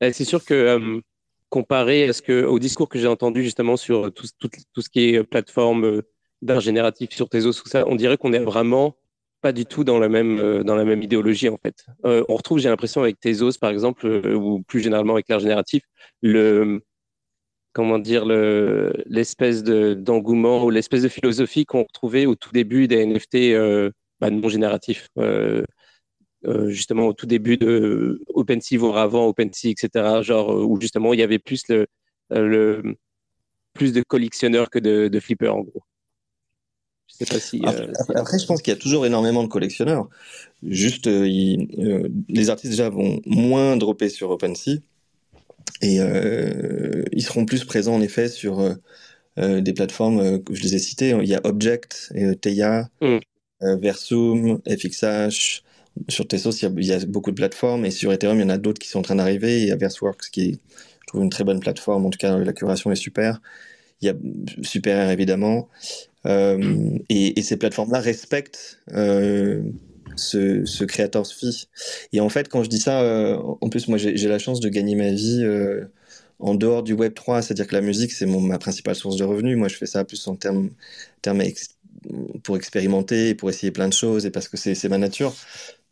C'est 0.00 0.24
sûr 0.24 0.44
que 0.44 1.00
comparé 1.48 2.08
à 2.08 2.12
ce 2.12 2.22
que 2.22 2.44
au 2.44 2.60
discours 2.60 2.88
que 2.88 3.00
j'ai 3.00 3.08
entendu 3.08 3.42
justement 3.42 3.76
sur 3.76 4.14
tout, 4.14 4.28
tout, 4.38 4.48
tout 4.72 4.80
ce 4.80 4.88
qui 4.88 5.00
est 5.00 5.24
plateforme 5.24 6.02
d'art 6.42 6.60
génératif 6.60 7.10
sur 7.12 7.28
tes 7.28 7.44
os, 7.46 7.62
tout 7.62 7.68
ça, 7.68 7.86
on 7.86 7.96
dirait 7.96 8.16
qu'on 8.16 8.32
est 8.32 8.38
vraiment 8.38 8.96
pas 9.40 9.52
du 9.52 9.66
tout 9.66 9.84
dans 9.84 9.98
la 9.98 10.08
même 10.08 10.38
euh, 10.38 10.62
dans 10.62 10.74
la 10.74 10.84
même 10.84 11.02
idéologie 11.02 11.48
en 11.48 11.58
fait. 11.58 11.86
Euh, 12.04 12.24
on 12.28 12.36
retrouve, 12.36 12.58
j'ai 12.58 12.68
l'impression, 12.68 13.02
avec 13.02 13.20
Tezos 13.20 13.58
par 13.60 13.70
exemple, 13.70 14.06
euh, 14.06 14.34
ou 14.34 14.62
plus 14.62 14.80
généralement 14.80 15.14
avec 15.14 15.28
l'art 15.28 15.40
génératif, 15.40 15.82
le 16.22 16.82
comment 17.72 17.98
dire 17.98 18.24
le 18.26 18.92
l'espèce 19.06 19.62
de 19.62 19.94
d'engouement 19.94 20.64
ou 20.64 20.70
l'espèce 20.70 21.02
de 21.02 21.08
philosophie 21.08 21.66
qu'on 21.66 21.84
retrouvait 21.84 22.26
au 22.26 22.34
tout 22.34 22.50
début 22.52 22.88
des 22.88 23.06
NFT 23.06 23.54
bah, 24.20 24.30
non 24.30 24.48
génératifs. 24.48 25.08
justement 26.68 27.06
au 27.06 27.12
tout 27.12 27.26
début 27.26 27.56
de 27.56 28.22
OpenSea, 28.34 28.76
avant 28.96 29.26
OpenSea, 29.28 29.68
etc. 29.70 30.22
Genre 30.22 30.48
où 30.68 30.80
justement 30.80 31.12
il 31.14 31.20
y 31.20 31.22
avait 31.22 31.38
plus 31.38 31.68
le, 31.68 31.86
le 32.30 32.96
plus 33.74 33.92
de 33.92 34.02
collectionneurs 34.02 34.70
que 34.70 34.78
de, 34.78 35.08
de 35.08 35.20
flippers 35.20 35.54
en 35.54 35.60
gros. 35.60 35.82
Euh, 37.22 37.92
après, 38.14 38.38
je 38.38 38.46
pense 38.46 38.62
qu'il 38.62 38.72
y 38.72 38.76
a 38.76 38.78
toujours 38.78 39.06
énormément 39.06 39.42
de 39.42 39.48
collectionneurs. 39.48 40.08
Juste, 40.66 41.06
euh, 41.06 41.28
euh, 41.78 42.08
les 42.28 42.50
artistes 42.50 42.70
déjà 42.70 42.88
vont 42.88 43.20
moins 43.26 43.76
dropper 43.76 44.08
sur 44.08 44.30
OpenSea 44.30 44.80
et 45.82 45.98
ils 47.12 47.22
seront 47.22 47.44
plus 47.46 47.64
présents 47.64 47.94
en 47.94 48.02
effet 48.02 48.28
sur 48.28 48.76
des 49.36 49.72
plateformes 49.72 50.42
que 50.42 50.54
je 50.54 50.62
les 50.62 50.74
ai 50.74 50.78
citées. 50.78 51.16
Il 51.22 51.28
y 51.28 51.34
a 51.34 51.40
Object, 51.44 52.12
Teia, 52.40 52.90
mm. 53.00 53.18
Versum, 53.80 54.60
FXH. 54.66 55.62
Sur 56.08 56.26
Tesos, 56.28 56.62
il 56.62 56.84
y, 56.84 56.92
a, 56.92 56.98
beaucoup 57.06 57.30
de 57.30 57.36
plateformes 57.36 57.84
et 57.84 57.90
sur 57.90 58.12
Ethereum, 58.12 58.38
il 58.38 58.42
y 58.42 58.44
en 58.44 58.50
a 58.50 58.58
d'autres 58.58 58.78
qui 58.78 58.88
sont 58.88 59.00
en 59.00 59.02
train 59.02 59.16
d'arriver. 59.16 59.60
Il 59.60 59.68
y 59.68 59.72
a 59.72 59.76
Verseworks 59.76 60.30
qui 60.30 60.42
est, 60.42 60.52
je 60.52 61.06
trouve, 61.08 61.22
une 61.22 61.30
très 61.30 61.44
bonne 61.44 61.60
plateforme. 61.60 62.06
En 62.06 62.10
tout 62.10 62.18
cas, 62.18 62.38
la 62.38 62.52
curation 62.52 62.92
est 62.92 62.96
super. 62.96 63.40
Il 64.00 64.06
y 64.06 64.08
a 64.10 64.14
SuperR 64.62 65.10
évidemment. 65.10 65.68
Euh, 66.26 66.98
et, 67.08 67.40
ces 67.42 67.56
plateformes-là 67.56 68.00
respectent 68.00 68.78
euh, 68.92 69.62
ce, 70.16 70.64
ce 70.64 70.84
creator's 70.84 71.32
fee. 71.32 71.68
Et 72.12 72.20
en 72.20 72.28
fait, 72.28 72.48
quand 72.48 72.62
je 72.62 72.68
dis 72.68 72.78
ça, 72.78 73.00
euh, 73.02 73.36
en 73.60 73.68
plus, 73.68 73.88
moi, 73.88 73.98
j'ai 73.98 74.28
la 74.28 74.38
chance 74.38 74.60
de 74.60 74.68
gagner 74.68 74.94
ma 74.94 75.10
vie 75.10 75.44
en 76.38 76.54
dehors 76.54 76.82
du 76.82 76.94
Web 76.94 77.14
3, 77.14 77.42
c'est-à-dire 77.42 77.66
que 77.66 77.74
la 77.74 77.82
musique, 77.82 78.12
c'est 78.12 78.26
ma 78.26 78.58
principale 78.58 78.94
source 78.94 79.16
de 79.16 79.24
revenus. 79.24 79.56
Moi, 79.56 79.68
je 79.68 79.76
fais 79.76 79.86
ça 79.86 80.04
plus 80.04 80.26
en 80.28 80.36
termes, 80.36 80.70
pour 82.42 82.56
expérimenter 82.56 83.34
pour 83.34 83.50
essayer 83.50 83.70
plein 83.70 83.86
de 83.86 83.92
choses 83.92 84.24
et 84.24 84.30
parce 84.30 84.48
que 84.48 84.56
c'est 84.56 84.88
ma 84.88 84.98
nature. 84.98 85.34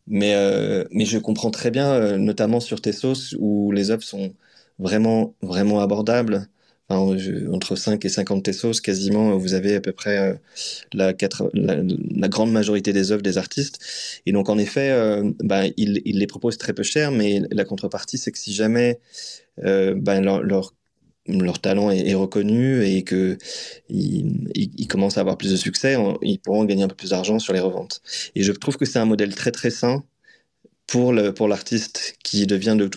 Mais, 0.06 0.32
je 0.34 1.18
comprends 1.18 1.50
très 1.50 1.70
bien, 1.70 2.18
notamment 2.18 2.60
sur 2.60 2.80
Tessos, 2.80 3.34
où 3.38 3.72
les 3.72 3.90
œuvres 3.90 4.02
sont 4.02 4.32
vraiment, 4.78 5.34
vraiment 5.42 5.80
abordables 5.80 6.48
entre 6.90 7.76
5 7.76 8.02
et 8.04 8.08
50 8.08 8.42
tesos, 8.42 8.80
quasiment, 8.80 9.36
vous 9.36 9.54
avez 9.54 9.74
à 9.74 9.80
peu 9.80 9.92
près 9.92 10.18
euh, 10.18 10.34
la, 10.94 12.28
grande 12.28 12.50
majorité 12.50 12.92
des 12.92 13.12
œuvres 13.12 13.22
des 13.22 13.36
artistes. 13.36 13.78
Et 14.24 14.32
donc, 14.32 14.48
en 14.48 14.56
effet, 14.56 14.90
euh, 14.90 15.30
ben, 15.40 15.70
ils, 15.76 16.00
les 16.04 16.26
proposent 16.26 16.56
très 16.56 16.72
peu 16.72 16.82
cher, 16.82 17.12
mais 17.12 17.42
la 17.50 17.64
contrepartie, 17.64 18.16
c'est 18.16 18.32
que 18.32 18.38
si 18.38 18.54
jamais 18.54 19.00
euh, 19.64 19.94
ben, 19.94 20.22
leur, 20.22 20.72
talent 21.60 21.90
est, 21.90 22.14
reconnu 22.14 22.82
et 22.82 23.04
que 23.04 23.36
ils, 23.90 24.88
commencent 24.88 25.18
à 25.18 25.20
avoir 25.20 25.36
plus 25.36 25.50
de 25.50 25.56
succès, 25.56 25.96
ils 26.22 26.38
pourront 26.38 26.64
gagner 26.64 26.84
un 26.84 26.88
peu 26.88 26.96
plus 26.96 27.10
d'argent 27.10 27.38
sur 27.38 27.52
les 27.52 27.60
reventes. 27.60 28.00
Et 28.34 28.42
je 28.42 28.52
trouve 28.52 28.78
que 28.78 28.86
c'est 28.86 28.98
un 28.98 29.04
modèle 29.04 29.34
très 29.34 29.50
très 29.50 29.70
sain 29.70 30.04
pour 30.88 31.14
pour 31.36 31.48
l'artiste 31.48 32.16
qui 32.24 32.46
devient 32.46 32.76
de, 32.76 32.90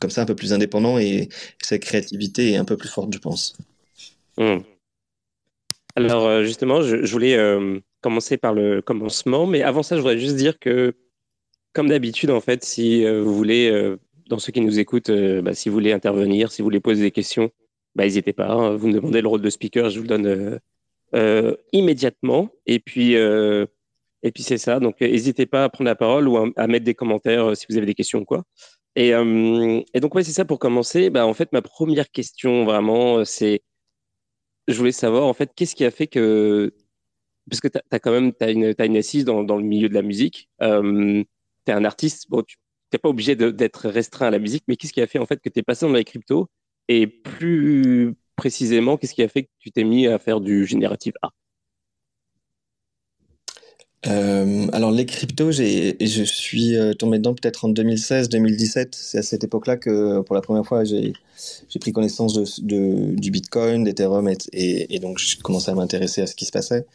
comme 0.00 0.10
ça 0.10 0.22
un 0.22 0.26
peu 0.26 0.34
plus 0.34 0.52
indépendant 0.52 0.98
et 0.98 1.28
sa 1.62 1.78
créativité 1.78 2.52
est 2.52 2.56
un 2.56 2.64
peu 2.64 2.76
plus 2.76 2.88
forte, 2.88 3.12
je 3.12 3.18
pense. 3.18 3.56
Hmm. 4.36 4.58
Alors 5.96 6.26
euh, 6.26 6.44
justement, 6.44 6.82
je, 6.82 7.10
voulais 7.10 7.36
euh, 7.36 7.80
commencer 8.00 8.36
par 8.36 8.54
le 8.54 8.80
commencement, 8.80 9.46
mais 9.46 9.62
avant 9.62 9.82
ça, 9.82 9.96
je 9.96 10.00
voudrais 10.00 10.18
juste 10.18 10.36
dire 10.36 10.58
que, 10.58 10.94
comme 11.72 11.88
d'habitude, 11.88 12.30
en 12.30 12.40
fait, 12.40 12.64
si 12.64 13.04
euh, 13.04 13.20
vous 13.20 13.34
voulez, 13.34 13.96
dans 14.28 14.38
ceux 14.38 14.52
qui 14.52 14.60
nous 14.60 14.78
écoutent, 14.78 15.10
bah, 15.10 15.54
si 15.54 15.68
vous 15.68 15.74
voulez 15.74 15.92
intervenir, 15.92 16.52
si 16.52 16.62
vous 16.62 16.66
voulez 16.66 16.80
poser 16.80 17.02
des 17.02 17.10
questions, 17.10 17.50
bah, 17.94 18.04
n'hésitez 18.04 18.32
pas. 18.32 18.48
Hein. 18.48 18.76
vous 18.76 18.88
me 18.88 18.92
demandez 18.92 19.20
le 19.20 19.28
rôle 19.28 19.42
de 19.42 19.50
speaker, 19.50 19.90
je 19.90 19.98
vous 19.98 20.06
le 20.06 20.08
donne 20.08 20.60
immédiatement. 21.72 22.50
Et 22.66 22.78
puis 22.78 23.16
et 24.22 24.32
puis 24.32 24.42
c'est 24.42 24.58
ça. 24.58 24.80
Donc 24.80 25.00
n'hésitez 25.00 25.46
pas 25.46 25.64
à 25.64 25.68
prendre 25.68 25.88
la 25.88 25.96
parole 25.96 26.28
ou 26.28 26.36
à, 26.56 26.66
mettre 26.66 26.84
des 26.84 26.94
commentaires 26.94 27.56
si 27.56 27.66
vous 27.68 27.76
avez 27.76 27.86
des 27.86 27.94
questions 27.94 28.24
quoi. 28.24 28.44
Et, 28.96 29.14
euh, 29.14 29.80
et 29.94 30.00
donc, 30.00 30.14
ouais, 30.16 30.24
c'est 30.24 30.32
ça 30.32 30.44
pour 30.44 30.58
commencer. 30.58 31.08
Bah, 31.10 31.24
en 31.26 31.34
fait, 31.34 31.52
ma 31.52 31.62
première 31.62 32.10
question, 32.10 32.64
vraiment, 32.64 33.18
euh, 33.18 33.24
c'est 33.24 33.62
je 34.68 34.76
voulais 34.76 34.92
savoir, 34.92 35.24
en 35.24 35.32
fait, 35.34 35.52
qu'est-ce 35.54 35.74
qui 35.74 35.84
a 35.84 35.90
fait 35.90 36.06
que. 36.06 36.74
Parce 37.50 37.60
que 37.60 37.68
tu 37.68 37.78
as, 37.90 37.98
quand 38.00 38.12
même 38.12 38.32
as 38.40 38.50
une, 38.50 38.74
as 38.78 38.84
une 38.86 38.96
assise 38.96 39.24
dans, 39.24 39.42
le 39.42 39.62
milieu 39.62 39.88
de 39.88 39.94
la 39.94 40.02
musique. 40.02 40.50
Euh, 40.62 41.22
tu 41.66 41.72
es 41.72 41.74
un 41.74 41.84
artiste. 41.84 42.26
Bon, 42.30 42.42
tu 42.42 42.58
n'es 42.92 42.98
pas 42.98 43.08
obligé 43.08 43.36
d'être 43.36 43.88
restreint 43.88 44.26
à 44.28 44.30
la 44.30 44.38
musique, 44.38 44.64
mais 44.68 44.76
qu'est-ce 44.76 44.92
qui 44.92 45.00
a 45.00 45.06
fait, 45.06 45.18
en 45.18 45.26
fait, 45.26 45.40
que 45.40 45.48
tu 45.48 45.60
es 45.60 45.62
passé 45.62 45.86
dans 45.86 45.92
les 45.92 46.04
cryptos? 46.04 46.48
Et 46.88 47.06
plus 47.06 48.14
précisément, 48.36 48.96
qu'est-ce 48.96 49.14
qui 49.14 49.22
a 49.22 49.28
fait 49.28 49.44
que 49.44 49.50
tu 49.58 49.70
t'es 49.72 49.84
mis 49.84 50.06
à 50.08 50.18
faire 50.18 50.40
du 50.40 50.66
génératif 50.66 51.14
art? 51.22 51.32
Euh, 54.06 54.68
alors 54.72 54.92
les 54.92 55.06
cryptos, 55.06 55.50
je 55.50 56.22
suis 56.24 56.76
euh, 56.76 56.94
tombé 56.94 57.18
dedans 57.18 57.34
peut-être 57.34 57.64
en 57.64 57.72
2016-2017. 57.72 58.88
C'est 58.92 59.18
à 59.18 59.22
cette 59.22 59.42
époque-là 59.42 59.76
que 59.76 60.20
pour 60.20 60.36
la 60.36 60.40
première 60.40 60.64
fois 60.64 60.84
j'ai, 60.84 61.12
pris 61.80 61.92
connaissance 61.92 62.34
de, 62.62 63.14
du 63.14 63.30
Bitcoin, 63.30 63.84
d'Ethereum 63.84 64.28
et, 64.28 64.94
et, 64.94 64.98
donc 65.00 65.18
j'ai 65.18 65.36
commencé 65.38 65.70
à 65.70 65.74
m'intéresser 65.74 66.22
à 66.22 66.26
ce 66.26 66.36
qui 66.36 66.44
se 66.44 66.52
passait. 66.52 66.86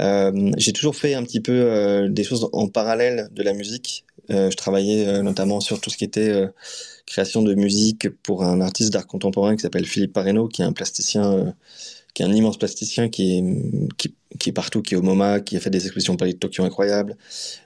Euh, 0.00 0.50
j'ai 0.56 0.72
toujours 0.72 0.96
fait 0.96 1.14
un 1.14 1.22
petit 1.22 1.40
peu 1.40 2.08
des 2.10 2.24
choses 2.24 2.48
en 2.52 2.66
parallèle 2.66 3.28
de 3.32 3.42
la 3.42 3.52
musique. 3.52 4.04
Je 4.28 4.56
travaillais 4.56 5.22
notamment 5.22 5.60
sur 5.60 5.80
tout 5.80 5.90
ce 5.90 5.96
qui 5.96 6.04
était 6.04 6.48
création 7.06 7.42
de 7.42 7.54
musique 7.54 8.08
pour 8.22 8.42
un 8.42 8.60
artiste 8.60 8.92
d'art 8.92 9.06
contemporain 9.06 9.54
qui 9.54 9.62
s'appelle 9.62 9.86
Philippe 9.86 10.14
Pareno, 10.14 10.48
qui 10.48 10.62
est 10.62 10.64
un 10.64 10.72
plasticien 10.72 11.54
qui 12.14 12.22
est 12.22 12.26
un 12.26 12.32
immense 12.32 12.56
plasticien 12.56 13.08
qui, 13.08 13.42
qui, 14.38 14.50
est 14.50 14.52
partout, 14.52 14.82
qui 14.82 14.94
est 14.94 14.96
au 14.96 15.02
MoMA, 15.02 15.40
qui 15.40 15.56
a 15.56 15.60
fait 15.60 15.70
des 15.70 15.84
expositions 15.84 16.16
Paris 16.16 16.34
de 16.34 16.38
Tokyo 16.38 16.64
incroyables. 16.64 17.16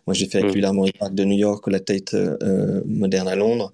Moi, 0.06 0.14
j'ai 0.14 0.26
fait 0.26 0.38
avec 0.38 0.50
mm. 0.50 0.54
lui 0.54 0.60
l'Armory 0.60 0.92
Park 0.92 1.14
de 1.14 1.24
New 1.24 1.36
York, 1.36 1.66
la 1.68 1.80
Tate 1.80 2.14
euh, 2.14 2.82
moderne 2.86 3.28
à 3.28 3.36
Londres. 3.36 3.72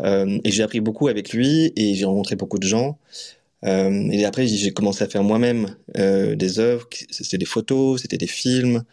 Euh, 0.00 0.38
et 0.44 0.50
j'ai 0.50 0.62
appris 0.62 0.80
beaucoup 0.80 1.08
avec 1.08 1.32
lui 1.32 1.72
et 1.76 1.94
j'ai 1.94 2.04
rencontré 2.04 2.36
beaucoup 2.36 2.58
de 2.58 2.66
gens. 2.66 2.98
Euh, 3.64 4.08
et 4.10 4.24
après, 4.24 4.46
j'ai 4.46 4.72
commencé 4.72 5.02
à 5.02 5.08
faire 5.08 5.22
moi-même 5.22 5.76
euh, 5.96 6.34
des 6.34 6.58
œuvres. 6.58 6.88
C'était 7.10 7.38
des 7.38 7.44
photos, 7.44 8.02
c'était 8.02 8.18
des 8.18 8.26
films. 8.26 8.84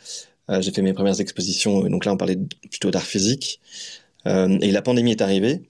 Euh, 0.50 0.62
j'ai 0.62 0.72
fait 0.72 0.82
mes 0.82 0.94
premières 0.94 1.20
expositions. 1.20 1.82
Donc 1.84 2.06
là, 2.06 2.14
on 2.14 2.18
parlait 2.18 2.38
plutôt 2.70 2.92
d'art 2.92 3.06
physique. 3.06 3.62
et 4.26 4.72
la 4.72 4.82
pandémie 4.82 5.12
est 5.12 5.22
arrivée. 5.22 5.62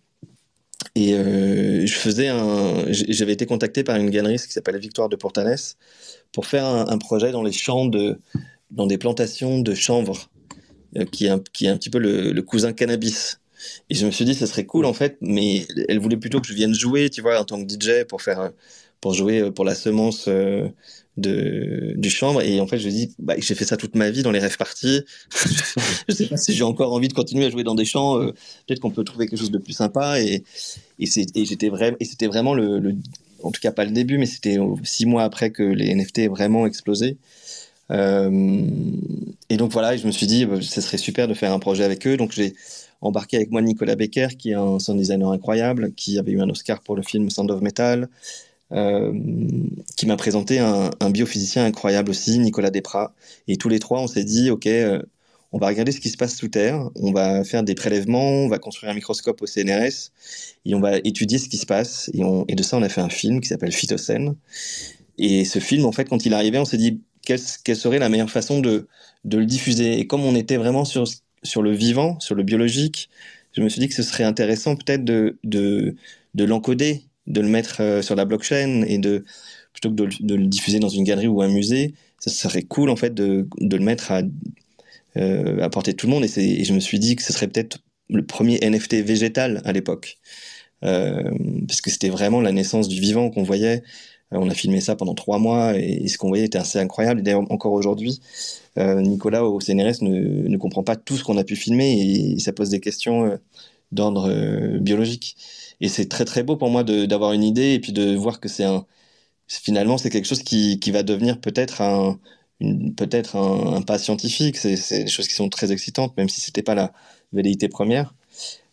Et 0.96 1.12
je 1.12 1.94
faisais 1.94 2.30
un, 2.30 2.86
j'avais 2.90 3.34
été 3.34 3.46
contacté 3.46 3.84
par 3.84 3.98
une 3.98 4.10
galeriste 4.10 4.48
qui 4.48 4.54
s'appelle 4.54 4.78
Victoire 4.78 5.10
de 5.10 5.18
Portanès 5.18 5.78
pour 6.32 6.46
faire 6.46 6.66
un, 6.66 6.98
projet 6.98 7.32
dans 7.32 7.44
les 7.44 7.52
champs 7.52 7.86
de, 7.86 8.18
dans 8.72 8.88
des 8.88 8.98
plantations 8.98 9.60
de 9.60 9.74
chanvre, 9.76 10.30
qui, 11.12 11.26
est 11.26 11.30
un, 11.30 11.42
qui 11.52 11.66
est 11.66 11.70
un 11.70 11.78
petit 11.78 11.90
peu 11.90 12.00
le, 12.00 12.32
le 12.32 12.42
cousin 12.42 12.72
cannabis. 12.72 13.42
Et 13.90 13.96
je 13.96 14.06
me 14.06 14.12
suis 14.12 14.24
dit, 14.26 14.36
ce 14.36 14.46
serait 14.46 14.66
cool 14.66 14.86
en 14.86 14.94
fait, 14.94 15.18
mais 15.20 15.66
elle 15.90 16.00
voulait 16.00 16.18
plutôt 16.18 16.40
que 16.40 16.48
je 16.48 16.54
vienne 16.54 16.74
jouer, 16.74 17.10
tu 17.10 17.22
vois, 17.22 17.40
en 17.40 17.44
tant 17.44 17.64
que 17.64 17.70
DJ 17.70 18.06
pour 18.08 18.22
faire, 18.22 18.52
pour 19.02 19.14
jouer 19.14 19.52
pour 19.52 19.66
la 19.66 19.76
semence 19.76 20.28
de, 21.18 21.94
du 21.96 22.10
chambre. 22.10 22.42
Et 22.42 22.60
en 22.60 22.68
fait, 22.68 22.78
je 22.78 22.90
dis, 22.90 23.14
bah, 23.20 23.36
j'ai 23.38 23.56
fait 23.56 23.66
ça 23.66 23.78
toute 23.78 23.96
ma 23.96 24.10
vie 24.10 24.24
dans 24.24 24.32
les 24.32 24.40
rêves 24.40 24.58
parties. 24.58 25.02
je 26.10 26.14
sais 26.14 26.28
pas 26.28 26.38
si 26.38 26.54
j'ai 26.54 26.64
encore 26.64 26.94
envie 26.94 27.08
de 27.08 27.14
continuer 27.14 27.46
à 27.46 27.50
jouer 27.50 27.64
dans 27.64 27.76
des 27.76 27.86
champs. 27.86 28.20
Euh, 28.20 28.32
peut-être 28.68 28.80
qu'on 28.80 28.92
peut 28.92 29.04
trouver 29.04 29.28
quelque 29.28 29.40
chose 29.40 29.52
de 29.52 29.58
plus 29.58 29.74
sympa. 29.74 30.22
Et, 30.22 30.44
et, 31.00 31.06
c'était 31.06 32.28
vraiment 32.28 32.54
le, 32.54 32.96
en 33.44 33.52
tout 33.52 33.62
cas 33.62 33.72
pas 33.72 33.86
le 33.86 33.92
début, 33.92 34.18
mais 34.18 34.26
c'était 34.26 34.58
six 34.84 35.06
mois 35.06 35.24
après 35.24 35.52
que 35.52 35.64
les 35.64 35.94
NFT 35.94 36.20
aient 36.20 36.28
vraiment 36.28 36.66
explosé. 36.66 37.18
Euh, 37.92 38.62
et 39.50 39.58
donc 39.58 39.72
voilà, 39.72 39.96
je 39.96 40.06
me 40.08 40.12
suis 40.12 40.28
dit, 40.28 40.46
bah, 40.46 40.62
ce 40.62 40.82
serait 40.82 40.98
super 40.98 41.28
de 41.28 41.34
faire 41.34 41.54
un 41.54 41.60
projet 41.60 41.84
avec 41.84 42.06
eux. 42.08 42.18
Donc 42.18 42.32
j'ai 42.34 42.56
embarqué 43.02 43.38
avec 43.38 43.52
moi 43.52 43.62
Nicolas 43.62 43.96
Becker, 43.96 44.30
qui 44.38 44.52
est 44.52 44.56
un 44.56 44.80
sound 44.80 45.00
designer 45.00 45.32
incroyable, 45.32 45.94
qui 45.94 46.20
avait 46.20 46.32
eu 46.34 46.42
un 46.42 46.50
Oscar 46.50 46.82
pour 46.82 46.96
le 46.96 47.04
film 47.04 47.30
Sound 47.30 47.52
of 47.52 47.62
Metal, 47.62 48.10
euh, 48.72 49.14
qui 49.96 50.08
m'a 50.08 50.18
présenté 50.18 50.60
un, 50.60 50.90
biophysicien 51.12 51.66
incroyable 51.66 52.10
aussi, 52.10 52.40
Nicolas 52.40 52.72
Desprats. 52.72 53.14
Et 53.48 53.58
tous 53.58 53.70
les 53.70 53.80
trois, 53.80 54.00
on 54.00 54.08
s'est 54.08 54.24
dit, 54.24 54.50
OK, 54.50 54.66
euh, 54.66 55.02
on 55.52 55.60
va 55.60 55.68
regarder 55.68 55.92
ce 55.92 56.00
qui 56.00 56.10
se 56.10 56.18
passe 56.18 56.36
sous 56.36 56.48
terre, 56.48 56.90
on 56.96 57.12
va 57.12 57.44
faire 57.44 57.64
des 57.64 57.76
prélèvements, 57.76 58.44
on 58.44 58.50
va 58.50 58.58
construire 58.58 58.92
un 58.92 58.96
microscope 58.96 59.42
au 59.42 59.46
CNRS, 59.46 60.12
et 60.66 60.76
on 60.76 60.80
va 60.80 60.98
étudier 60.98 61.38
ce 61.38 61.48
qui 61.48 61.58
se 61.58 61.66
passe. 61.66 62.10
Et, 62.14 62.56
de 62.56 62.64
ça, 62.64 62.78
on 62.78 62.82
a 62.82 62.90
fait 62.90 63.02
un 63.02 63.10
film 63.10 63.40
qui 63.40 63.48
s'appelle 63.50 63.72
Phytocène. 63.72 64.36
Et 65.18 65.46
ce 65.46 65.60
film, 65.60 65.86
en 65.86 65.92
fait, 65.92 66.06
quand 66.06 66.26
il 66.26 66.34
arrivait, 66.34 66.58
on 66.58 66.66
s'est 66.66 66.78
dit, 66.78 67.02
quelle, 67.24 67.40
serait 67.40 68.00
la 68.00 68.10
meilleure 68.10 68.30
façon 68.30 68.60
de, 68.60 68.88
de 69.24 69.38
le 69.38 69.46
diffuser? 69.46 70.00
Et 70.00 70.08
comme 70.08 70.26
on 70.26 70.36
était 70.36 70.58
vraiment 70.58 70.86
sur, 70.86 71.06
sur 71.44 71.62
le 71.62 71.72
vivant, 71.72 72.20
sur 72.20 72.36
le 72.36 72.44
biologique, 72.44 73.10
je 73.54 73.62
me 73.62 73.70
suis 73.70 73.80
dit 73.80 73.88
que 73.88 73.96
ce 73.96 74.04
serait 74.04 74.26
intéressant 74.26 74.76
peut-être 74.76 75.06
de, 75.06 75.38
de 75.44 76.44
l'encoder 76.44 77.06
de 77.28 77.42
le 77.42 77.48
mettre 77.48 77.82
euh, 77.82 78.02
sur 78.02 78.16
la 78.16 78.26
blockchain 78.26 78.84
et 78.88 78.98
de 78.98 79.24
plutôt 79.74 79.90
que 79.90 79.96
de, 79.96 80.36
le 80.36 80.48
diffuser 80.48 80.80
dans 80.80 80.90
une 80.90 81.04
galerie 81.04 81.28
ou 81.28 81.42
un 81.42 81.50
musée, 81.50 81.94
ça 82.20 82.30
serait 82.30 82.64
cool 82.64 82.90
en 82.90 82.96
fait 82.96 83.14
de, 83.14 83.48
le 83.60 83.80
mettre 83.80 84.12
à, 84.12 84.22
euh, 85.18 85.62
à 85.62 85.70
portée 85.70 85.92
de 85.92 85.98
tout 85.98 86.08
le 86.08 86.14
monde. 86.14 86.24
Et, 86.24 86.64
je 86.64 86.74
me 86.74 86.80
suis 86.80 87.00
dit 87.00 87.16
que 87.16 87.24
ce 87.24 87.34
serait 87.34 87.48
peut-être 87.48 87.80
le 88.10 88.26
premier 88.26 88.60
NFT 88.62 88.96
végétal 88.96 89.62
à 89.66 89.74
l'époque, 89.74 90.18
euh, 90.84 91.30
parce 91.68 91.82
que 91.82 91.90
c'était 91.90 92.10
vraiment 92.10 92.40
la 92.40 92.54
naissance 92.54 92.88
du 92.88 93.02
vivant 93.02 93.30
qu'on 93.30 93.44
voyait. 93.44 93.84
On 94.32 94.50
a 94.50 94.54
filmé 94.54 94.82
ça 94.82 94.96
pendant 94.96 95.14
trois 95.14 95.40
mois 95.40 95.78
et, 95.78 96.08
ce 96.08 96.18
qu'on 96.18 96.30
voyait 96.30 96.46
était 96.46 96.58
assez 96.58 96.80
incroyable. 96.80 97.22
D'ailleurs, 97.22 97.50
encore 97.52 97.74
aujourd'hui, 97.74 98.22
Nicolas 98.78 99.46
au 99.46 99.60
CNRS 99.60 100.02
ne, 100.02 100.48
ne, 100.48 100.58
comprend 100.58 100.84
pas 100.84 100.96
tout 100.96 101.16
ce 101.16 101.24
qu'on 101.24 101.38
a 101.38 101.44
pu 101.44 101.56
filmer 101.56 102.34
et 102.36 102.40
ça 102.40 102.52
pose 102.52 102.70
des 102.70 102.80
questions 102.80 103.40
d'ordre 103.92 104.80
biologique. 104.80 105.38
Et 105.82 105.90
c'est 105.90 106.08
très 106.08 106.26
très 106.26 106.44
beau 106.44 106.56
pour 106.56 106.70
moi 106.70 106.84
d'avoir 106.84 107.34
une 107.34 107.44
idée 107.44 107.74
et 107.74 107.80
puis 107.80 107.92
de 107.94 108.16
voir 108.16 108.40
que 108.40 108.50
c'est 108.50 108.64
un 108.64 108.86
finalement 109.48 109.98
c'est 109.98 110.10
quelque 110.10 110.26
chose 110.28 110.44
qui, 110.44 110.80
qui 110.80 110.92
va 110.92 111.04
devenir 111.04 111.40
peut-être 111.40 111.82
un 111.82 112.20
peut-être 112.96 113.36
un, 113.36 113.82
pas 113.82 113.98
scientifique. 114.00 114.58
C'est 114.58 115.04
des 115.04 115.08
choses 115.08 115.28
qui 115.28 115.36
sont 115.36 115.50
très 115.50 115.72
excitantes, 115.72 116.16
même 116.18 116.30
si 116.30 116.42
c'était 116.42 116.64
pas 116.64 116.76
la 116.76 116.94
velléité 117.34 117.68
première. 117.70 118.14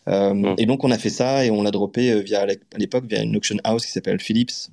Euh, 0.09 0.35
mmh. 0.35 0.55
Et 0.59 0.67
donc 0.67 0.85
on 0.85 0.91
a 0.91 0.99
fait 0.99 1.11
ça 1.11 1.45
et 1.45 1.51
on 1.51 1.63
l'a 1.63 1.71
droppé 1.71 2.11
euh, 2.11 2.21
via 2.21 2.43
à 2.43 2.47
l'époque 2.79 3.05
via 3.07 3.23
une 3.23 3.37
auction 3.37 3.57
house 3.65 3.87
qui 3.87 3.93
s'appelle 3.93 4.21
Philips. 4.21 4.71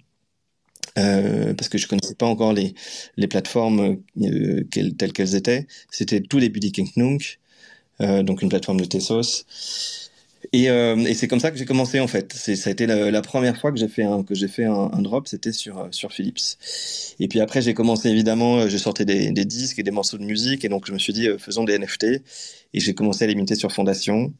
Euh, 0.97 1.53
parce 1.53 1.69
que 1.69 1.77
je 1.77 1.87
connaissais 1.87 2.15
pas 2.15 2.25
encore 2.25 2.53
les, 2.53 2.73
les 3.15 3.27
plateformes 3.27 3.99
euh, 4.21 4.63
telles 4.71 5.13
qu'elles 5.13 5.35
étaient. 5.35 5.67
C'était 5.91 6.21
tout 6.21 6.39
début 6.39 6.59
d'Ikinknunk, 6.59 7.39
euh, 8.01 8.23
donc 8.23 8.41
une 8.41 8.49
plateforme 8.49 8.79
de 8.81 8.85
Tessos. 8.85 9.45
Et, 10.53 10.69
euh, 10.69 10.95
et 10.97 11.13
c'est 11.13 11.27
comme 11.27 11.39
ça 11.39 11.51
que 11.51 11.57
j'ai 11.57 11.65
commencé 11.65 11.99
en 11.99 12.07
fait. 12.07 12.33
Ça 12.33 12.69
a 12.69 12.71
été 12.71 12.87
la, 12.87 13.21
première 13.21 13.57
fois 13.57 13.71
que 13.71 13.77
j'ai 13.77 13.87
fait 13.87 14.03
un, 14.03 14.23
que 14.23 14.35
j'ai 14.35 14.47
fait 14.47 14.65
un, 14.65 15.01
drop, 15.01 15.27
c'était 15.27 15.51
sur, 15.51 15.79
euh, 15.79 15.87
sur 15.91 16.11
Philips. 16.11 16.57
Et 17.19 17.27
puis 17.27 17.41
après, 17.41 17.61
j'ai 17.61 17.73
commencé 17.73 18.09
évidemment, 18.09 18.59
euh, 18.59 18.69
j'ai 18.69 18.77
sorti 18.77 19.05
des, 19.05 19.31
des, 19.31 19.45
disques 19.45 19.79
et 19.79 19.83
des 19.83 19.91
morceaux 19.91 20.17
de 20.17 20.23
musique, 20.23 20.63
et 20.65 20.69
donc 20.69 20.87
je 20.87 20.93
me 20.93 20.99
suis 20.99 21.13
dit, 21.13 21.27
faisons 21.37 21.63
des 21.63 21.77
NFT. 21.77 22.05
Et 22.73 22.79
j'ai 22.79 22.93
commencé 22.93 23.23
à 23.25 23.27
les 23.27 23.33
limiter 23.33 23.55
sur 23.55 23.71
Fondation. 23.71 24.33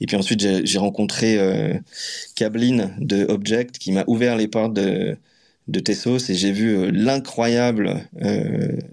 Et 0.00 0.06
puis 0.06 0.16
ensuite, 0.16 0.40
j'ai, 0.40 0.78
rencontré 0.78 1.38
euh, 1.38 1.74
de 2.40 3.26
Object 3.30 3.78
qui 3.78 3.92
m'a 3.92 4.04
ouvert 4.06 4.36
les 4.36 4.48
portes 4.48 4.74
de, 4.74 5.16
de 5.68 5.80
Tessos 5.80 6.30
et 6.30 6.34
j'ai 6.34 6.52
vu 6.52 6.90
l'incroyable, 6.90 8.08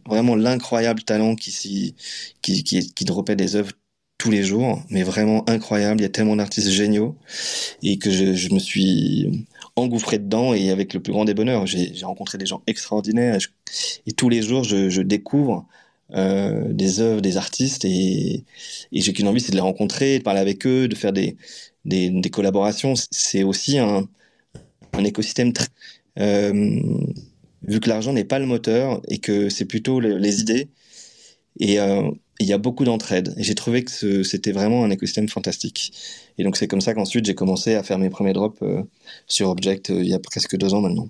vraiment 0.06 0.36
l'incroyable 0.36 1.04
talent 1.04 1.36
qui, 1.36 1.96
qui, 2.42 2.64
qui, 2.64 2.94
qui 2.94 3.06
dropait 3.06 3.36
des 3.36 3.56
œuvres 3.56 3.72
tous 4.22 4.30
les 4.30 4.44
jours, 4.44 4.80
mais 4.92 5.02
vraiment 5.02 5.50
incroyable. 5.50 6.00
Il 6.00 6.04
y 6.04 6.06
a 6.06 6.10
tellement 6.10 6.36
d'artistes 6.36 6.70
géniaux 6.70 7.16
et 7.82 7.98
que 7.98 8.12
je, 8.12 8.54
me 8.54 8.60
suis 8.60 9.48
engouffré 9.76 10.20
dedans 10.20 10.54
et 10.54 10.70
avec 10.70 10.94
le 10.94 11.00
plus 11.00 11.12
grand 11.12 11.26
des 11.26 11.34
bonheurs. 11.34 11.66
J'ai 11.66 12.06
rencontré 12.06 12.38
des 12.38 12.46
gens 12.46 12.62
extraordinaires 12.68 13.40
et, 14.06 14.12
tous 14.12 14.30
les 14.30 14.44
jours 14.44 14.64
je, 14.64 15.02
découvre 15.02 15.66
euh, 16.14 16.72
des 16.72 17.00
œuvres, 17.00 17.22
des 17.22 17.38
artistes 17.38 17.84
et, 17.84 18.44
j'ai 18.92 19.12
qu'une 19.12 19.28
envie, 19.28 19.42
c'est 19.42 19.54
de 19.54 19.58
les 19.58 19.62
rencontrer, 19.62 20.20
de 20.20 20.24
parler 20.24 20.40
avec 20.40 20.68
eux, 20.68 20.88
de 20.88 20.96
faire 20.96 21.14
des, 21.14 21.36
collaborations. 22.32 22.94
C'est 23.10 23.42
aussi 23.42 23.80
un, 23.80 24.08
un 24.94 25.04
écosystème 25.04 25.52
très, 25.52 25.66
euh, 26.20 26.80
vu 27.64 27.80
que 27.80 27.90
l'argent 27.90 28.14
n'est 28.14 28.24
pas 28.24 28.38
le 28.38 28.46
moteur 28.46 29.02
et 29.08 29.18
que 29.18 29.50
c'est 29.50 29.66
plutôt 29.66 30.00
les, 30.00 30.42
idées. 30.42 30.68
Et 31.60 31.80
euh, 31.80 32.10
il 32.42 32.48
y 32.48 32.54
a 32.54 32.58
beaucoup 32.58 32.84
d'entraide. 32.84 33.34
Et 33.38 33.44
j'ai 33.44 33.56
trouvé 33.56 33.84
que 33.84 34.24
c'était 34.24 34.52
vraiment 34.52 34.84
un 34.84 34.90
écosystème 34.90 35.30
fantastique. 35.30 35.94
Et 36.38 36.44
donc 36.44 36.58
c'est 36.58 36.68
comme 36.68 36.82
ça 36.82 36.94
qu'ensuite 36.94 37.26
j'ai 37.26 37.36
commencé 37.36 37.76
à 37.76 37.84
faire 37.84 38.00
mes 38.00 38.10
premiers 38.10 38.34
drops 38.34 38.62
euh, 38.64 38.82
sur 39.28 39.50
Object 39.50 39.92
euh, 39.92 40.02
il 40.02 40.08
y 40.08 40.14
a 40.14 40.20
presque 40.20 40.58
deux 40.58 40.74
ans 40.74 40.82
maintenant. 40.82 41.08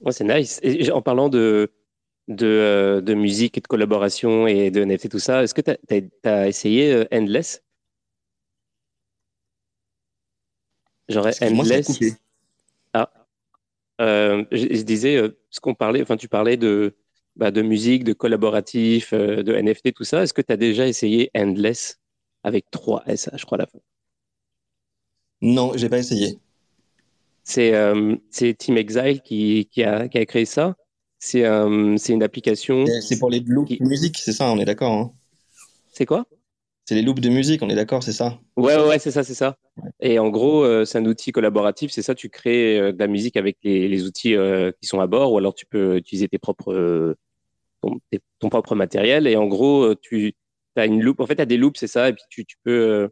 Ouais, 0.00 0.12
c'est 0.12 0.24
nice. 0.24 0.60
Et 0.62 0.90
en 0.92 1.02
parlant 1.02 1.28
de, 1.28 1.72
de, 2.28 2.46
euh, 2.46 3.00
de, 3.00 3.14
musique 3.14 3.56
et 3.58 3.60
de 3.60 3.66
collaboration 3.66 4.46
et 4.46 4.70
de 4.70 4.84
NFT 4.84 5.08
tout 5.08 5.18
ça, 5.18 5.42
est-ce 5.42 5.54
que 5.54 5.62
tu 5.62 6.28
as, 6.28 6.46
essayé 6.46 7.06
Endless? 7.10 7.62
J'aurais 11.08 11.32
Endless. 11.42 11.98
ah. 12.92 13.10
je, 13.98 14.46
je, 14.52 14.82
disais, 14.82 15.20
ce 15.48 15.60
qu'on 15.60 15.74
parlait, 15.74 16.02
enfin 16.02 16.18
tu 16.18 16.28
parlais 16.28 16.58
de 16.58 16.94
bah, 17.38 17.52
de 17.52 17.62
musique, 17.62 18.02
de 18.02 18.12
collaboratif, 18.12 19.12
euh, 19.12 19.42
de 19.44 19.54
NFT, 19.54 19.94
tout 19.94 20.04
ça. 20.04 20.22
Est-ce 20.22 20.34
que 20.34 20.42
tu 20.42 20.52
as 20.52 20.56
déjà 20.56 20.86
essayé 20.86 21.30
Endless 21.36 21.98
avec 22.42 22.66
3 22.70 23.04
S, 23.06 23.30
je 23.34 23.44
crois, 23.46 23.56
à 23.58 23.60
la 23.60 23.66
fin? 23.66 23.78
Non, 25.40 25.72
j'ai 25.76 25.88
pas 25.88 25.98
essayé. 25.98 26.36
C'est 27.44 27.74
euh, 27.74 28.16
Team 28.30 28.76
Exile 28.76 29.22
qui, 29.22 29.68
qui, 29.70 29.84
a, 29.84 30.08
qui, 30.08 30.18
a, 30.18 30.26
créé 30.26 30.44
ça. 30.44 30.74
C'est 31.20 31.44
euh, 31.44 31.96
une 32.08 32.22
application. 32.24 32.84
C'est 33.00 33.18
pour 33.18 33.30
les 33.30 33.40
loops 33.40 33.78
de 33.78 33.84
musique, 33.84 34.18
c'est 34.18 34.32
ça, 34.32 34.50
on 34.50 34.58
est 34.58 34.64
d'accord. 34.64 34.92
Hein? 34.92 35.12
C'est 35.92 36.06
quoi? 36.06 36.26
C'est 36.86 36.96
les 36.96 37.02
loops 37.02 37.20
de 37.20 37.28
musique, 37.28 37.62
on 37.62 37.68
est 37.68 37.74
d'accord, 37.74 38.02
c'est 38.02 38.12
ça? 38.12 38.40
Ouais, 38.56 38.76
ouais, 38.76 38.98
c'est 38.98 39.10
ça, 39.10 39.22
c'est 39.22 39.34
ça. 39.34 39.56
Et 40.00 40.18
en 40.18 40.28
gros, 40.28 40.64
euh, 40.64 40.84
c'est 40.84 40.98
un 40.98 41.04
outil 41.04 41.32
collaboratif, 41.32 41.92
c'est 41.92 42.02
ça, 42.02 42.14
tu 42.14 42.30
crées 42.30 42.92
de 42.92 42.98
la 42.98 43.06
musique 43.06 43.36
avec 43.36 43.58
les, 43.62 43.86
les 43.86 44.04
outils 44.04 44.34
qui 44.80 44.88
sont 44.88 45.00
à 45.00 45.06
bord, 45.06 45.32
ou 45.32 45.38
alors 45.38 45.54
tu 45.54 45.66
peux 45.66 45.96
utiliser 45.96 46.28
tes 46.28 46.38
propres 46.38 47.14
ton, 47.80 48.48
propre 48.48 48.74
matériel. 48.74 49.26
Et 49.26 49.36
en 49.36 49.46
gros, 49.46 49.84
euh, 49.84 49.96
tu 50.00 50.34
as 50.76 50.86
une 50.86 51.02
loupe. 51.02 51.20
En 51.20 51.26
fait, 51.26 51.36
tu 51.36 51.42
as 51.42 51.46
des 51.46 51.56
loupes, 51.56 51.76
c'est 51.76 51.86
ça. 51.86 52.08
Et 52.08 52.12
puis, 52.12 52.44
tu, 52.46 52.56
peux, 52.64 52.70
euh, 52.70 53.08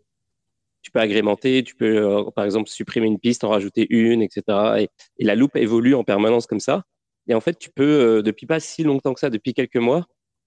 tu 0.83 0.90
peux 0.90 1.00
agrémenter. 1.00 1.62
Tu 1.62 1.74
peux, 1.74 1.96
euh, 1.98 2.31
par 2.31 2.44
exemple, 2.44 2.68
supprimer 2.68 3.07
une 3.07 3.18
piste, 3.18 3.44
en 3.44 3.50
rajouter 3.50 3.87
une, 3.90 4.22
etc. 4.22 4.42
Et, 4.79 4.88
et, 5.18 5.24
la 5.24 5.35
loupe 5.35 5.57
évolue 5.57 5.94
en 5.94 6.05
permanence 6.05 6.46
comme 6.46 6.61
ça. 6.61 6.85
Et 7.29 7.35
en 7.35 7.40
fait, 7.40 7.59
tu 7.59 7.70
peux, 7.70 8.22
depuis 8.22 8.46
pas 8.46 8.61
si 8.61 8.85
longtemps 8.85 9.12
que 9.12 9.20
ça, 9.20 9.31
depuis 9.31 9.52
quelques 9.52 9.76
mois, 9.76 10.07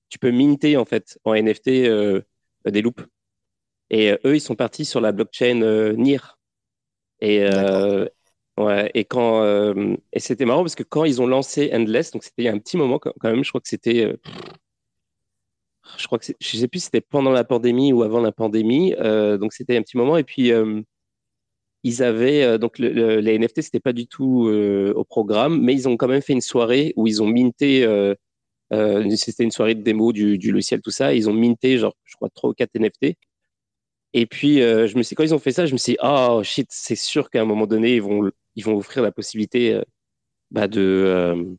tu 0.10 0.18
peux 0.18 0.32
minter, 0.32 0.78
en 0.78 0.86
fait, 0.86 1.20
en 1.26 1.36
NFT, 1.36 1.70
des 2.66 2.82
loupes. 2.82 3.02
Et 3.90 4.12
eux, 4.24 4.36
ils 4.36 4.42
sont 4.42 4.56
partis 4.56 4.86
sur 4.86 5.02
la 5.02 5.12
blockchain 5.12 5.94
NIR. 5.98 6.40
Et, 7.20 7.46
Ouais, 8.60 8.92
et 8.94 9.06
quand 9.06 9.42
euh, 9.44 9.96
et 10.12 10.20
c'était 10.20 10.44
marrant 10.44 10.64
parce 10.64 10.76
que 10.76 10.84
quand 10.84 11.06
ils 11.06 11.22
ont 11.22 11.28
lancé 11.28 11.70
Endless, 11.74 12.12
donc 12.12 12.26
c'était 12.26 12.42
il 12.42 12.46
y 12.46 12.50
a 12.50 12.54
un 12.54 12.60
petit 12.60 12.76
moment 12.76 13.00
quand 13.00 13.14
même, 13.24 13.42
je 13.42 13.50
crois 13.50 13.62
que 13.62 13.70
c'était, 13.70 14.04
euh, 14.06 14.18
je 15.98 16.06
crois 16.08 16.20
que 16.20 16.26
je 16.38 16.58
sais 16.58 16.68
plus 16.68 16.80
si 16.80 16.86
c'était 16.86 17.00
pendant 17.00 17.32
la 17.32 17.46
pandémie 17.46 17.94
ou 17.94 18.04
avant 18.04 18.20
la 18.20 18.34
pandémie, 18.34 18.94
euh, 19.00 19.38
donc 19.38 19.54
c'était 19.54 19.78
un 19.78 19.82
petit 19.82 19.96
moment 19.96 20.18
et 20.18 20.26
puis 20.26 20.52
ils 21.84 22.04
avaient 22.04 22.60
donc 22.60 22.80
les 22.80 23.40
NFT 23.40 23.62
c'était 23.62 23.80
pas 23.80 23.94
du 23.94 24.08
tout 24.08 24.50
au 24.50 25.04
programme, 25.06 25.62
mais 25.62 25.74
ils 25.74 25.88
ont 25.88 25.96
quand 25.96 26.10
même 26.10 26.22
fait 26.22 26.34
une 26.34 26.42
soirée 26.42 26.94
où 26.98 27.08
ils 27.08 27.24
ont 27.24 27.28
minté, 27.28 27.88
c'était 29.16 29.44
une 29.46 29.52
soirée 29.52 29.76
de 29.76 29.84
démo 29.84 30.12
du, 30.12 30.38
du, 30.38 30.52
logiciel 30.52 30.82
tout 30.82 30.92
ça, 30.92 31.14
ils 31.14 31.30
ont 31.30 31.34
minté 31.34 31.78
genre 31.78 31.96
je 32.04 32.16
crois 32.18 32.30
trois 32.30 32.50
ou 32.50 32.54
quatre 32.54 32.76
NFT 32.76 33.16
Et 34.14 34.26
puis, 34.26 34.58
je 34.58 34.98
me 34.98 35.04
suis, 35.04 35.16
quand 35.16 35.24
ils 35.24 35.34
ont 35.36 35.40
fait 35.40 35.54
ça, 35.54 35.66
je 35.66 35.74
me 35.74 35.78
suis 35.78 35.94
dit, 35.94 36.00
oh 36.04 36.42
shit, 36.44 36.68
c'est 36.72 36.96
sûr 36.96 37.30
qu'à 37.30 37.42
un 37.42 37.46
moment 37.46 37.68
donné, 37.68 37.96
ils 37.96 38.02
vont, 38.02 38.32
ils 38.56 38.64
vont 38.64 38.78
offrir 38.78 39.04
la 39.04 39.12
possibilité 39.12 39.82
bah, 40.52 40.68
de, 40.68 41.58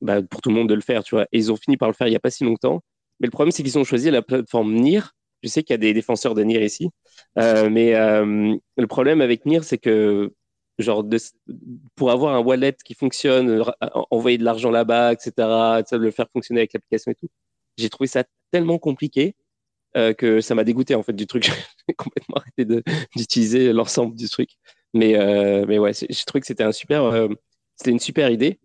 bah, 0.00 0.22
pour 0.22 0.40
tout 0.40 0.50
le 0.50 0.56
monde 0.56 0.68
de 0.68 0.74
le 0.74 0.80
faire, 0.80 1.04
tu 1.04 1.14
vois. 1.14 1.24
Et 1.32 1.38
ils 1.38 1.52
ont 1.52 1.56
fini 1.56 1.76
par 1.76 1.88
le 1.88 1.94
faire 1.94 2.06
il 2.06 2.10
n'y 2.10 2.16
a 2.16 2.20
pas 2.20 2.30
si 2.30 2.44
longtemps. 2.44 2.82
Mais 3.20 3.26
le 3.26 3.30
problème, 3.30 3.52
c'est 3.52 3.62
qu'ils 3.62 3.78
ont 3.78 3.84
choisi 3.84 4.10
la 4.10 4.22
plateforme 4.22 4.74
NIR. 4.74 5.12
Je 5.42 5.48
sais 5.48 5.62
qu'il 5.62 5.74
y 5.74 5.74
a 5.74 5.78
des 5.78 5.92
défenseurs 5.94 6.34
de 6.34 6.42
NIR 6.42 6.62
ici. 6.62 6.90
mais 7.36 7.92
le 7.92 8.86
problème 8.86 9.20
avec 9.20 9.46
NIR, 9.46 9.64
c'est 9.64 9.78
que 9.78 10.32
genre 10.78 11.04
pour 11.94 12.10
avoir 12.10 12.34
un 12.34 12.40
wallet 12.40 12.76
qui 12.84 12.94
fonctionne, 12.94 13.64
envoyer 14.10 14.38
de 14.38 14.44
l'argent 14.44 14.70
là-bas, 14.70 15.12
etc., 15.12 15.82
le 15.92 16.10
faire 16.10 16.26
fonctionner 16.32 16.60
avec 16.60 16.72
l'application 16.72 17.12
et 17.12 17.14
tout. 17.14 17.28
J'ai 17.76 17.88
trouvé 17.88 18.06
ça 18.06 18.24
tellement 18.50 18.78
compliqué 18.78 19.34
euh, 19.96 20.12
que 20.14 20.40
ça 20.40 20.54
m'a 20.54 20.64
dégoûté 20.64 20.94
en 20.94 21.02
fait 21.02 21.12
du 21.12 21.26
truc. 21.26 21.44
J'ai 21.88 21.94
complètement 21.94 22.36
arrêté 22.36 22.64
d'utiliser 23.16 23.72
l'ensemble 23.72 24.14
du 24.14 24.28
truc. 24.28 24.50
Mais 24.94 25.16
euh, 25.16 25.64
mais 25.66 25.78
ouais, 25.78 25.92
j'ai 25.94 26.24
trouvé 26.26 26.40
que 26.40 26.46
c'était 26.46 26.64
un 26.64 26.72
super, 26.72 27.04
euh, 27.04 27.28
une 27.86 28.00
super 28.00 28.30
idée. 28.30 28.60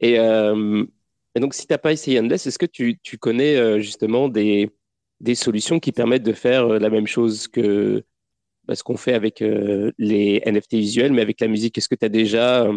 Et, 0.00 0.14
et 0.14 1.40
donc 1.40 1.54
si 1.54 1.66
t'as 1.66 1.78
pas 1.78 1.92
essayé 1.92 2.20
Endless, 2.20 2.46
est-ce 2.46 2.58
que 2.58 2.66
tu, 2.66 2.98
tu 3.02 3.18
connais 3.18 3.80
justement 3.80 4.28
des 4.28 4.70
des 5.20 5.34
solutions 5.34 5.80
qui 5.80 5.92
permettent 5.92 6.22
de 6.22 6.32
faire 6.34 6.66
la 6.68 6.90
même 6.90 7.06
chose 7.06 7.48
que 7.48 8.04
bah, 8.64 8.74
ce 8.74 8.82
qu'on 8.82 8.98
fait 8.98 9.14
avec 9.14 9.40
les 9.40 10.42
NFT 10.44 10.74
visuels, 10.74 11.12
mais 11.12 11.22
avec 11.22 11.40
la 11.40 11.48
musique, 11.48 11.78
est-ce 11.78 11.88
que 11.88 11.94
tu 11.94 12.04
as 12.04 12.10
déjà 12.10 12.70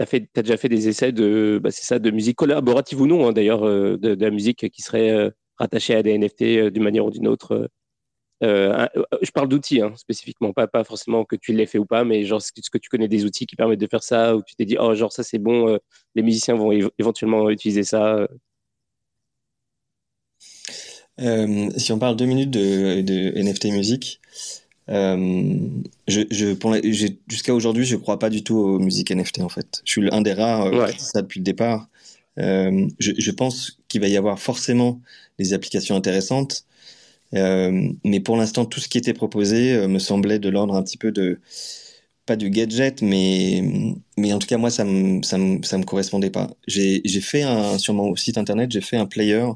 tu 0.00 0.06
fait, 0.06 0.28
as 0.36 0.42
déjà 0.42 0.56
fait 0.56 0.68
des 0.68 0.88
essais 0.88 1.12
de, 1.12 1.60
bah, 1.62 1.70
c'est 1.70 1.84
ça, 1.84 1.98
de 1.98 2.10
musique 2.10 2.36
collaborative 2.36 3.00
ou 3.00 3.06
non, 3.06 3.28
hein, 3.28 3.32
d'ailleurs, 3.32 3.62
de, 3.62 4.16
la 4.18 4.30
musique 4.30 4.68
qui 4.70 4.82
serait 4.82 5.32
rattaché 5.58 5.94
à 5.94 6.02
des 6.02 6.16
NFT 6.16 6.42
euh, 6.42 6.70
d'une 6.70 6.82
manière 6.82 7.04
ou 7.04 7.10
d'une 7.10 7.28
autre. 7.28 7.68
Euh, 8.44 8.86
euh, 8.96 9.02
je 9.20 9.30
parle 9.32 9.48
d'outils 9.48 9.80
hein, 9.80 9.92
spécifiquement, 9.96 10.52
pas, 10.52 10.68
pas 10.68 10.84
forcément 10.84 11.24
que 11.24 11.34
tu 11.34 11.52
l'aies 11.52 11.66
fait 11.66 11.78
ou 11.78 11.86
pas, 11.86 12.04
mais 12.04 12.24
genre 12.24 12.40
ce 12.40 12.52
que 12.52 12.78
tu 12.78 12.88
connais 12.88 13.08
des 13.08 13.24
outils 13.24 13.46
qui 13.46 13.56
permettent 13.56 13.80
de 13.80 13.86
faire 13.86 14.02
ça, 14.02 14.36
ou 14.36 14.42
tu 14.42 14.54
t'es 14.54 14.64
dit, 14.64 14.76
oh, 14.78 14.94
genre 14.94 15.12
ça 15.12 15.22
c'est 15.24 15.38
bon, 15.38 15.78
les 16.14 16.22
musiciens 16.22 16.54
vont 16.54 16.70
éventuellement 16.98 17.50
utiliser 17.50 17.82
ça. 17.82 18.28
si 21.18 21.92
on 21.92 21.98
parle 21.98 22.16
deux 22.16 22.26
minutes 22.26 22.50
de, 22.50 23.00
de 23.00 23.32
NFT 23.40 23.66
musique, 23.66 24.20
je, 24.88 26.24
je, 26.30 27.12
jusqu'à 27.28 27.54
aujourd'hui, 27.54 27.84
je 27.84 27.96
crois 27.96 28.18
pas 28.18 28.30
du 28.30 28.44
tout 28.44 28.56
aux 28.56 28.78
musiques 28.78 29.10
NFT 29.10 29.40
en 29.40 29.48
fait. 29.48 29.82
Je 29.84 29.92
suis 29.92 30.08
un 30.12 30.22
des 30.22 30.32
rares 30.32 30.72
ouais. 30.72 30.92
ça 30.96 31.22
depuis 31.22 31.40
le 31.40 31.44
départ. 31.44 31.88
Euh, 32.38 32.86
je, 32.98 33.12
je, 33.18 33.30
pense 33.30 33.78
qu'il 33.88 34.00
va 34.00 34.08
y 34.08 34.16
avoir 34.16 34.38
forcément 34.38 35.00
des 35.38 35.54
applications 35.54 35.96
intéressantes, 35.96 36.64
euh, 36.64 36.77
mais 37.32 38.20
pour 38.20 38.36
l'instant, 38.36 38.64
tout 38.64 38.80
ce 38.80 38.88
qui 38.88 38.98
était 38.98 39.14
proposé 39.14 39.74
euh, 39.74 39.88
me 39.88 39.98
semblait 39.98 40.38
de 40.38 40.48
l'ordre 40.48 40.74
un 40.74 40.82
petit 40.82 40.96
peu 40.98 41.12
de 41.12 41.40
pas 42.26 42.36
du 42.36 42.50
gadget, 42.50 43.00
mais, 43.00 43.62
mais 44.18 44.34
en 44.34 44.38
tout 44.38 44.46
cas, 44.46 44.58
moi, 44.58 44.70
ça 44.70 44.84
me, 44.84 45.22
ça 45.22 45.38
me, 45.38 45.62
ça 45.62 45.78
me 45.78 45.84
correspondait 45.84 46.28
pas. 46.30 46.50
J'ai 46.66 47.00
fait 47.22 47.42
un, 47.42 47.78
sur 47.78 47.94
mon 47.94 48.14
site 48.16 48.36
internet, 48.36 48.70
j'ai 48.70 48.82
fait 48.82 48.98
un 48.98 49.06
player. 49.06 49.46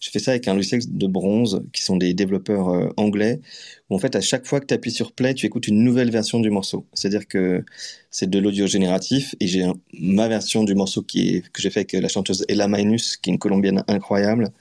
J'ai 0.00 0.10
fait 0.10 0.18
ça 0.18 0.32
avec 0.32 0.46
un 0.46 0.54
logiciel 0.54 0.82
de 0.86 1.06
bronze, 1.06 1.62
qui 1.72 1.82
sont 1.82 1.96
des 1.96 2.12
développeurs 2.12 2.68
euh, 2.68 2.90
anglais, 2.98 3.40
où 3.88 3.94
en 3.96 3.98
fait, 3.98 4.14
à 4.14 4.20
chaque 4.20 4.46
fois 4.46 4.60
que 4.60 4.66
tu 4.66 4.74
appuies 4.74 4.90
sur 4.90 5.12
play, 5.12 5.32
tu 5.32 5.46
écoutes 5.46 5.68
une 5.68 5.82
nouvelle 5.82 6.10
version 6.10 6.38
du 6.40 6.50
morceau. 6.50 6.86
C'est-à-dire 6.92 7.26
que 7.26 7.64
c'est 8.10 8.28
de 8.28 8.38
l'audio 8.38 8.66
génératif, 8.66 9.34
et 9.40 9.46
j'ai 9.46 9.64
ma 9.98 10.28
version 10.28 10.64
du 10.64 10.74
morceau 10.74 11.02
qui 11.02 11.36
est, 11.36 11.48
que 11.50 11.62
j'ai 11.62 11.70
fait 11.70 11.80
avec 11.80 11.92
la 11.94 12.08
chanteuse 12.08 12.44
Ella 12.48 12.68
Minus, 12.68 13.16
qui 13.16 13.30
est 13.30 13.32
une 13.32 13.38
colombienne 13.38 13.84
incroyable. 13.88 14.52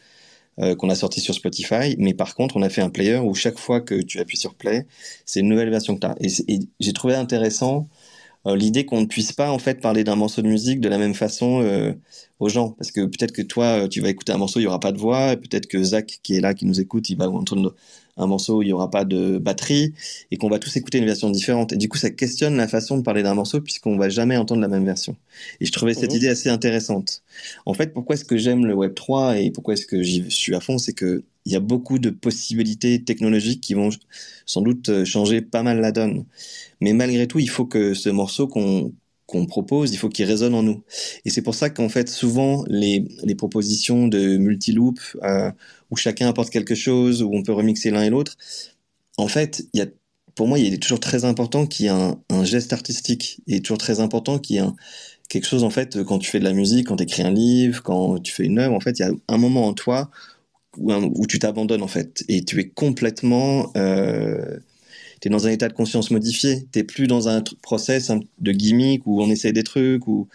Euh, 0.59 0.75
qu'on 0.75 0.89
a 0.89 0.95
sorti 0.95 1.21
sur 1.21 1.35
Spotify. 1.35 1.95
Mais 1.99 2.15
par 2.15 2.33
contre, 2.33 2.57
on 2.57 2.63
a 2.63 2.69
fait 2.69 2.81
un 2.81 2.89
player 2.89 3.17
où 3.17 3.35
chaque 3.35 3.59
fois 3.59 3.79
que 3.79 4.01
tu 4.01 4.19
appuies 4.19 4.37
sur 4.37 4.55
play, 4.55 4.87
c'est 5.23 5.41
une 5.41 5.49
nouvelle 5.49 5.69
version 5.69 5.93
que 5.95 5.99
tu 5.99 6.07
as. 6.07 6.15
Et, 6.19 6.59
j'ai 6.79 6.93
trouvé 6.93 7.13
intéressant 7.13 7.87
euh, 8.47 8.55
l'idée 8.55 8.83
qu'on 8.83 9.01
ne 9.01 9.05
puisse 9.05 9.33
pas 9.33 9.51
en 9.51 9.59
fait 9.59 9.81
parler 9.81 10.03
d'un 10.03 10.15
morceau 10.15 10.41
de 10.41 10.47
musique 10.47 10.81
de 10.81 10.89
la 10.89 10.97
même 10.97 11.13
façon 11.13 11.61
euh, 11.61 11.93
aux 12.39 12.49
gens. 12.49 12.71
Parce 12.71 12.91
que 12.91 13.01
peut-être 13.01 13.33
que 13.33 13.43
toi, 13.43 13.87
tu 13.87 14.01
vas 14.01 14.09
écouter 14.09 14.31
un 14.31 14.37
morceau, 14.37 14.59
il 14.59 14.63
n'y 14.63 14.67
aura 14.67 14.79
pas 14.79 14.91
de 14.91 14.97
voix. 14.97 15.35
Peut-être 15.35 15.67
que 15.67 15.83
Zach, 15.83 16.21
qui 16.23 16.37
est 16.37 16.41
là, 16.41 16.55
qui 16.55 16.65
nous 16.65 16.81
écoute, 16.81 17.07
il 17.11 17.17
va 17.17 17.29
entendre 17.29 17.75
un 18.17 18.27
morceau 18.27 18.57
où 18.57 18.61
il 18.61 18.67
n'y 18.67 18.73
aura 18.73 18.89
pas 18.89 19.05
de 19.05 19.37
batterie 19.37 19.93
et 20.31 20.37
qu'on 20.37 20.49
va 20.49 20.59
tous 20.59 20.75
écouter 20.75 20.97
une 20.97 21.05
version 21.05 21.29
différente. 21.29 21.73
Et 21.73 21.77
du 21.77 21.89
coup, 21.89 21.97
ça 21.97 22.09
questionne 22.09 22.57
la 22.57 22.67
façon 22.67 22.97
de 22.97 23.03
parler 23.03 23.23
d'un 23.23 23.35
morceau 23.35 23.61
puisqu'on 23.61 23.97
va 23.97 24.09
jamais 24.09 24.37
entendre 24.37 24.61
la 24.61 24.67
même 24.67 24.85
version. 24.85 25.15
Et 25.59 25.65
je 25.65 25.71
trouvais 25.71 25.93
cette 25.93 26.11
mhm. 26.11 26.17
idée 26.17 26.29
assez 26.29 26.49
intéressante. 26.49 27.23
En 27.65 27.73
fait, 27.73 27.93
pourquoi 27.93 28.15
est-ce 28.15 28.25
que 28.25 28.37
j'aime 28.37 28.65
le 28.65 28.73
Web 28.73 28.93
3 28.93 29.39
et 29.39 29.51
pourquoi 29.51 29.75
est-ce 29.75 29.85
que 29.85 30.01
j'y 30.01 30.29
suis 30.29 30.55
à 30.55 30.59
fond, 30.59 30.77
c'est 30.77 30.93
que 30.93 31.23
il 31.45 31.53
y 31.53 31.55
a 31.55 31.61
beaucoup 31.61 31.97
de 31.97 32.09
possibilités 32.09 33.01
technologiques 33.05 33.61
qui 33.61 33.73
vont 33.73 33.89
sans 34.45 34.61
doute 34.61 35.05
changer 35.05 35.41
pas 35.41 35.63
mal 35.63 35.79
la 35.79 35.93
donne. 35.93 36.25
Mais 36.81 36.91
malgré 36.91 37.25
tout, 37.25 37.39
il 37.39 37.49
faut 37.49 37.65
que 37.65 37.93
ce 37.93 38.09
morceau 38.09 38.49
qu'on 38.49 38.91
qu'on 39.27 39.45
propose, 39.45 39.93
il 39.93 39.97
faut 39.97 40.09
qu'il 40.09 40.25
résonne 40.25 40.55
en 40.55 40.63
nous. 40.63 40.83
Et 41.25 41.29
c'est 41.29 41.41
pour 41.41 41.53
ça 41.53 41.69
qu'en 41.69 41.89
fait, 41.89 42.09
souvent, 42.09 42.63
les, 42.67 43.05
les 43.23 43.35
propositions 43.35 44.07
de 44.07 44.37
multi-loop, 44.37 44.99
euh, 45.23 45.51
où 45.91 45.97
chacun 45.97 46.29
apporte 46.29 46.49
quelque 46.49 46.75
chose, 46.75 47.21
où 47.21 47.31
on 47.33 47.43
peut 47.43 47.51
remixer 47.51 47.91
l'un 47.91 48.03
et 48.03 48.09
l'autre, 48.09 48.37
en 49.17 49.27
fait, 49.27 49.65
il 49.73 49.79
y 49.79 49.83
a, 49.83 49.87
pour 50.35 50.47
moi, 50.47 50.59
il 50.59 50.73
est 50.73 50.81
toujours 50.81 51.01
très 51.01 51.25
important 51.25 51.67
qu'il 51.67 51.87
y 51.87 51.89
ait 51.89 51.91
un, 51.91 52.43
geste 52.45 52.71
artistique. 52.73 53.41
Il 53.47 53.55
est 53.55 53.59
toujours 53.59 53.77
très 53.77 53.99
important 53.99 54.39
qu'il 54.39 54.55
y 54.55 54.59
ait 54.59 54.69
quelque 55.29 55.45
chose, 55.47 55.63
en 55.63 55.69
fait, 55.69 56.03
quand 56.03 56.19
tu 56.19 56.29
fais 56.29 56.39
de 56.39 56.45
la 56.45 56.53
musique, 56.53 56.87
quand 56.87 56.95
tu 56.95 57.03
écris 57.03 57.23
un 57.23 57.31
livre, 57.31 57.83
quand 57.83 58.19
tu 58.19 58.31
fais 58.31 58.45
une 58.45 58.59
œuvre, 58.59 58.75
en 58.75 58.79
fait, 58.79 58.99
il 58.99 59.01
y 59.01 59.05
a 59.05 59.11
un 59.27 59.37
moment 59.37 59.67
en 59.67 59.73
toi 59.73 60.09
où, 60.77 61.25
tu 61.27 61.39
t'abandonnes, 61.39 61.81
en 61.81 61.87
fait. 61.87 62.23
Et 62.29 62.45
tu 62.45 62.59
es 62.61 62.69
complètement... 62.69 63.71
Euh, 63.75 64.59
es 65.25 65.29
dans 65.29 65.47
un 65.47 65.51
état 65.51 65.67
de 65.67 65.73
conscience 65.73 66.11
modifié. 66.11 66.67
Tu 66.71 66.83
plus 66.83 67.07
dans 67.07 67.27
un 67.27 67.43
process 67.61 68.11
de 68.39 68.51
gimmick 68.51 69.05
où 69.05 69.21
on 69.21 69.29
essaie 69.29 69.51
des 69.51 69.63
trucs. 69.63 70.07
Où... 70.07 70.27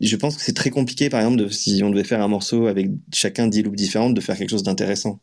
Je 0.00 0.16
pense 0.16 0.36
que 0.36 0.42
c'est 0.42 0.54
très 0.54 0.70
compliqué, 0.70 1.08
par 1.08 1.20
exemple, 1.20 1.52
si 1.52 1.82
on 1.82 1.90
devait 1.90 2.04
faire 2.04 2.22
un 2.22 2.28
morceau 2.28 2.66
avec 2.66 2.90
chacun 3.12 3.46
10 3.46 3.62
loops 3.62 3.76
différentes, 3.76 4.14
de 4.14 4.20
faire 4.20 4.36
quelque 4.36 4.50
chose 4.50 4.62
d'intéressant. 4.62 5.20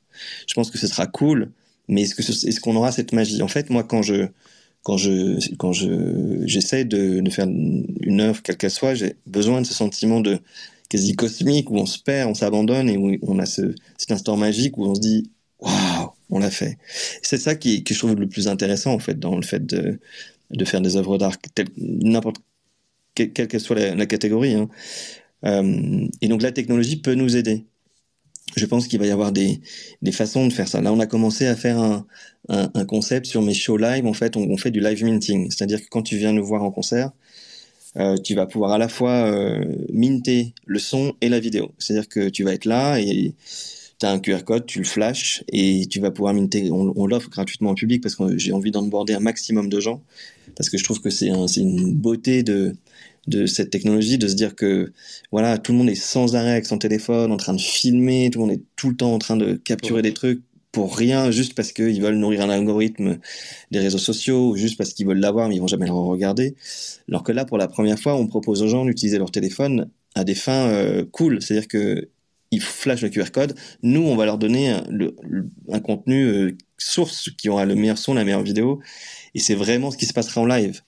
Je 0.47 0.53
pense 0.53 0.71
que 0.71 0.77
ce 0.77 0.87
sera 0.87 1.07
cool, 1.07 1.51
mais 1.87 2.03
est-ce 2.03 2.59
qu'on 2.59 2.75
aura 2.75 2.91
cette 2.91 3.13
magie? 3.13 3.41
En 3.41 3.47
fait, 3.47 3.69
moi, 3.69 3.83
quand 3.83 4.01
je 4.01 4.27
quand 4.83 4.97
je 4.97 5.37
quand 5.57 5.73
je 5.73 6.41
j'essaie 6.45 6.85
de, 6.85 7.19
de 7.21 7.29
faire 7.29 7.47
une 7.47 8.21
œuvre 8.21 8.41
quelle 8.41 8.57
qu'elle 8.57 8.71
soit, 8.71 8.95
j'ai 8.95 9.15
besoin 9.27 9.61
de 9.61 9.65
ce 9.67 9.73
sentiment 9.73 10.21
de 10.21 10.39
quasi 10.89 11.15
cosmique 11.15 11.69
où 11.69 11.77
on 11.77 11.85
se 11.85 11.99
perd, 11.99 12.29
on 12.29 12.33
s'abandonne 12.33 12.89
et 12.89 12.97
où 12.97 13.17
on 13.21 13.39
a 13.39 13.45
ce, 13.45 13.73
cet 13.97 14.11
instant 14.11 14.35
magique 14.35 14.77
où 14.77 14.85
on 14.85 14.95
se 14.95 14.99
dit 14.99 15.31
waouh 15.59 16.11
on 16.31 16.39
l'a 16.39 16.49
fait. 16.49 16.77
C'est 17.21 17.37
ça 17.37 17.55
qui, 17.55 17.83
qui, 17.83 17.93
je 17.93 17.99
trouve 17.99 18.15
le 18.15 18.27
plus 18.27 18.47
intéressant 18.47 18.93
en 18.93 18.99
fait 18.99 19.19
dans 19.19 19.35
le 19.35 19.43
fait 19.43 19.65
de, 19.65 19.99
de 20.49 20.65
faire 20.65 20.81
des 20.81 20.95
œuvres 20.95 21.17
d'art, 21.17 21.37
n'importe 21.77 22.41
quelle, 23.15 23.31
que 23.33 23.59
soit 23.59 23.75
la, 23.95 24.05
catégorie. 24.05 24.53
Hein. 24.53 24.69
Euh, 25.45 26.07
et 26.21 26.27
donc 26.27 26.41
la 26.41 26.51
technologie 26.51 26.97
peut 26.97 27.15
nous 27.15 27.35
aider. 27.35 27.65
Je 28.55 28.65
pense 28.65 28.87
qu'il 28.87 28.99
va 28.99 29.05
y 29.05 29.11
avoir 29.11 29.31
des, 29.31 29.61
des, 30.01 30.11
façons 30.11 30.47
de 30.47 30.51
faire 30.51 30.67
ça. 30.67 30.81
Là, 30.81 30.91
on 30.91 30.99
a 30.99 31.05
commencé 31.05 31.47
à 31.47 31.55
faire 31.55 31.79
un, 31.79 32.05
un, 32.49 32.85
concept 32.85 33.25
sur 33.25 33.41
mes 33.41 33.53
shows 33.53 33.77
live. 33.77 34.05
En 34.05 34.13
fait, 34.13 34.35
on, 34.35 34.57
fait 34.57 34.71
du 34.71 34.81
live 34.81 35.03
minting, 35.05 35.49
c'est-à-dire 35.49 35.79
que 35.79 35.87
quand 35.89 36.01
tu 36.01 36.17
viens 36.17 36.33
nous 36.33 36.45
voir 36.45 36.63
en 36.63 36.71
concert, 36.71 37.11
euh, 37.97 38.17
tu 38.17 38.35
vas 38.35 38.45
pouvoir 38.45 38.71
à 38.71 38.77
la 38.77 38.89
fois 38.89 39.25
euh, 39.25 39.63
minter 39.93 40.53
le 40.65 40.79
son 40.79 41.13
et 41.21 41.29
la 41.29 41.39
vidéo. 41.39 41.71
C'est-à-dire 41.77 42.09
que 42.09 42.29
tu 42.29 42.43
vas 42.43 42.53
être 42.53 42.65
là 42.65 42.99
et 42.99 43.35
tu 44.01 44.07
as 44.07 44.11
un 44.11 44.19
QR 44.19 44.43
code, 44.43 44.65
tu 44.65 44.79
le 44.79 44.85
flashes 44.85 45.43
et 45.47 45.85
tu 45.87 45.99
vas 45.99 46.09
pouvoir 46.09 46.33
minter. 46.33 46.71
On, 46.71 47.05
l'offre 47.05 47.29
gratuitement 47.29 47.71
au 47.71 47.75
public 47.75 48.01
parce 48.01 48.15
que 48.15 48.35
j'ai 48.37 48.51
envie 48.51 48.71
d'onboarder 48.71 49.13
un 49.13 49.19
maximum 49.19 49.69
de 49.69 49.79
gens 49.79 50.01
parce 50.55 50.69
que 50.69 50.77
je 50.77 50.83
trouve 50.83 51.01
que 51.01 51.11
c'est 51.11 51.27
une 51.27 51.93
beauté 51.93 52.41
de, 52.41 52.75
cette 53.45 53.69
technologie 53.69 54.17
de 54.17 54.27
se 54.27 54.33
dire 54.33 54.55
que 54.55 54.91
voilà 55.31 55.59
tout 55.59 55.71
le 55.71 55.77
monde 55.77 55.89
est 55.89 55.95
sans 55.95 56.35
arrêt 56.35 56.51
avec 56.51 56.65
son 56.65 56.79
téléphone 56.79 57.31
en 57.31 57.37
train 57.37 57.53
de 57.53 57.61
filmer 57.61 58.31
tout 58.31 58.39
le 58.39 58.45
monde 58.47 58.55
est 58.55 58.63
tout 58.75 58.89
le 58.89 58.95
temps 58.95 59.13
en 59.13 59.19
train 59.19 59.37
de 59.37 59.53
capturer 59.53 60.01
des 60.01 60.13
trucs 60.13 60.41
pour 60.71 60.97
rien 60.97 61.29
juste 61.29 61.53
parce 61.53 61.71
qu'ils 61.71 62.01
veulent 62.01 62.17
nourrir 62.17 62.41
un 62.41 62.49
algorithme 62.49 63.19
des 63.69 63.79
réseaux 63.79 63.99
sociaux 63.99 64.49
ou 64.49 64.55
juste 64.55 64.75
parce 64.75 64.93
qu'ils 64.93 65.05
veulent 65.05 65.19
l'avoir 65.19 65.49
mais 65.49 65.55
ils 65.57 65.61
vont 65.61 65.67
jamais 65.67 65.85
le 65.85 65.91
regarder 65.91 66.55
alors 67.07 67.23
que 67.23 67.31
là 67.31 67.45
pour 67.45 67.59
la 67.59 67.67
première 67.67 67.99
fois 67.99 68.15
on 68.15 68.25
propose 68.25 68.63
aux 68.63 68.67
gens 68.67 68.85
d'utiliser 68.85 69.19
leur 69.19 69.29
téléphone 69.29 69.91
à 70.15 70.23
des 70.23 70.35
fins 70.35 70.67
euh, 70.69 71.05
cool 71.11 71.43
c'est 71.43 71.55
à 71.55 71.59
dire 71.59 71.67
que 71.67 72.09
ils 72.51 72.61
flashent 72.61 73.01
le 73.01 73.09
QR 73.09 73.31
code. 73.31 73.55
Nous, 73.81 74.01
on 74.01 74.15
va 74.15 74.25
leur 74.25 74.37
donner 74.37 74.69
un, 74.69 75.79
contenu 75.79 76.25
euh, 76.25 76.57
source 76.77 77.29
qui 77.37 77.49
aura 77.49 77.65
le 77.65 77.75
meilleur 77.75 77.97
son, 77.97 78.13
la 78.13 78.25
meilleure 78.25 78.43
vidéo. 78.43 78.81
Et 79.33 79.39
c'est 79.39 79.55
vraiment 79.55 79.89
ce 79.89 79.97
qui 79.97 80.05
se 80.05 80.13
passera 80.13 80.41
en 80.41 80.45
live. 80.45 80.81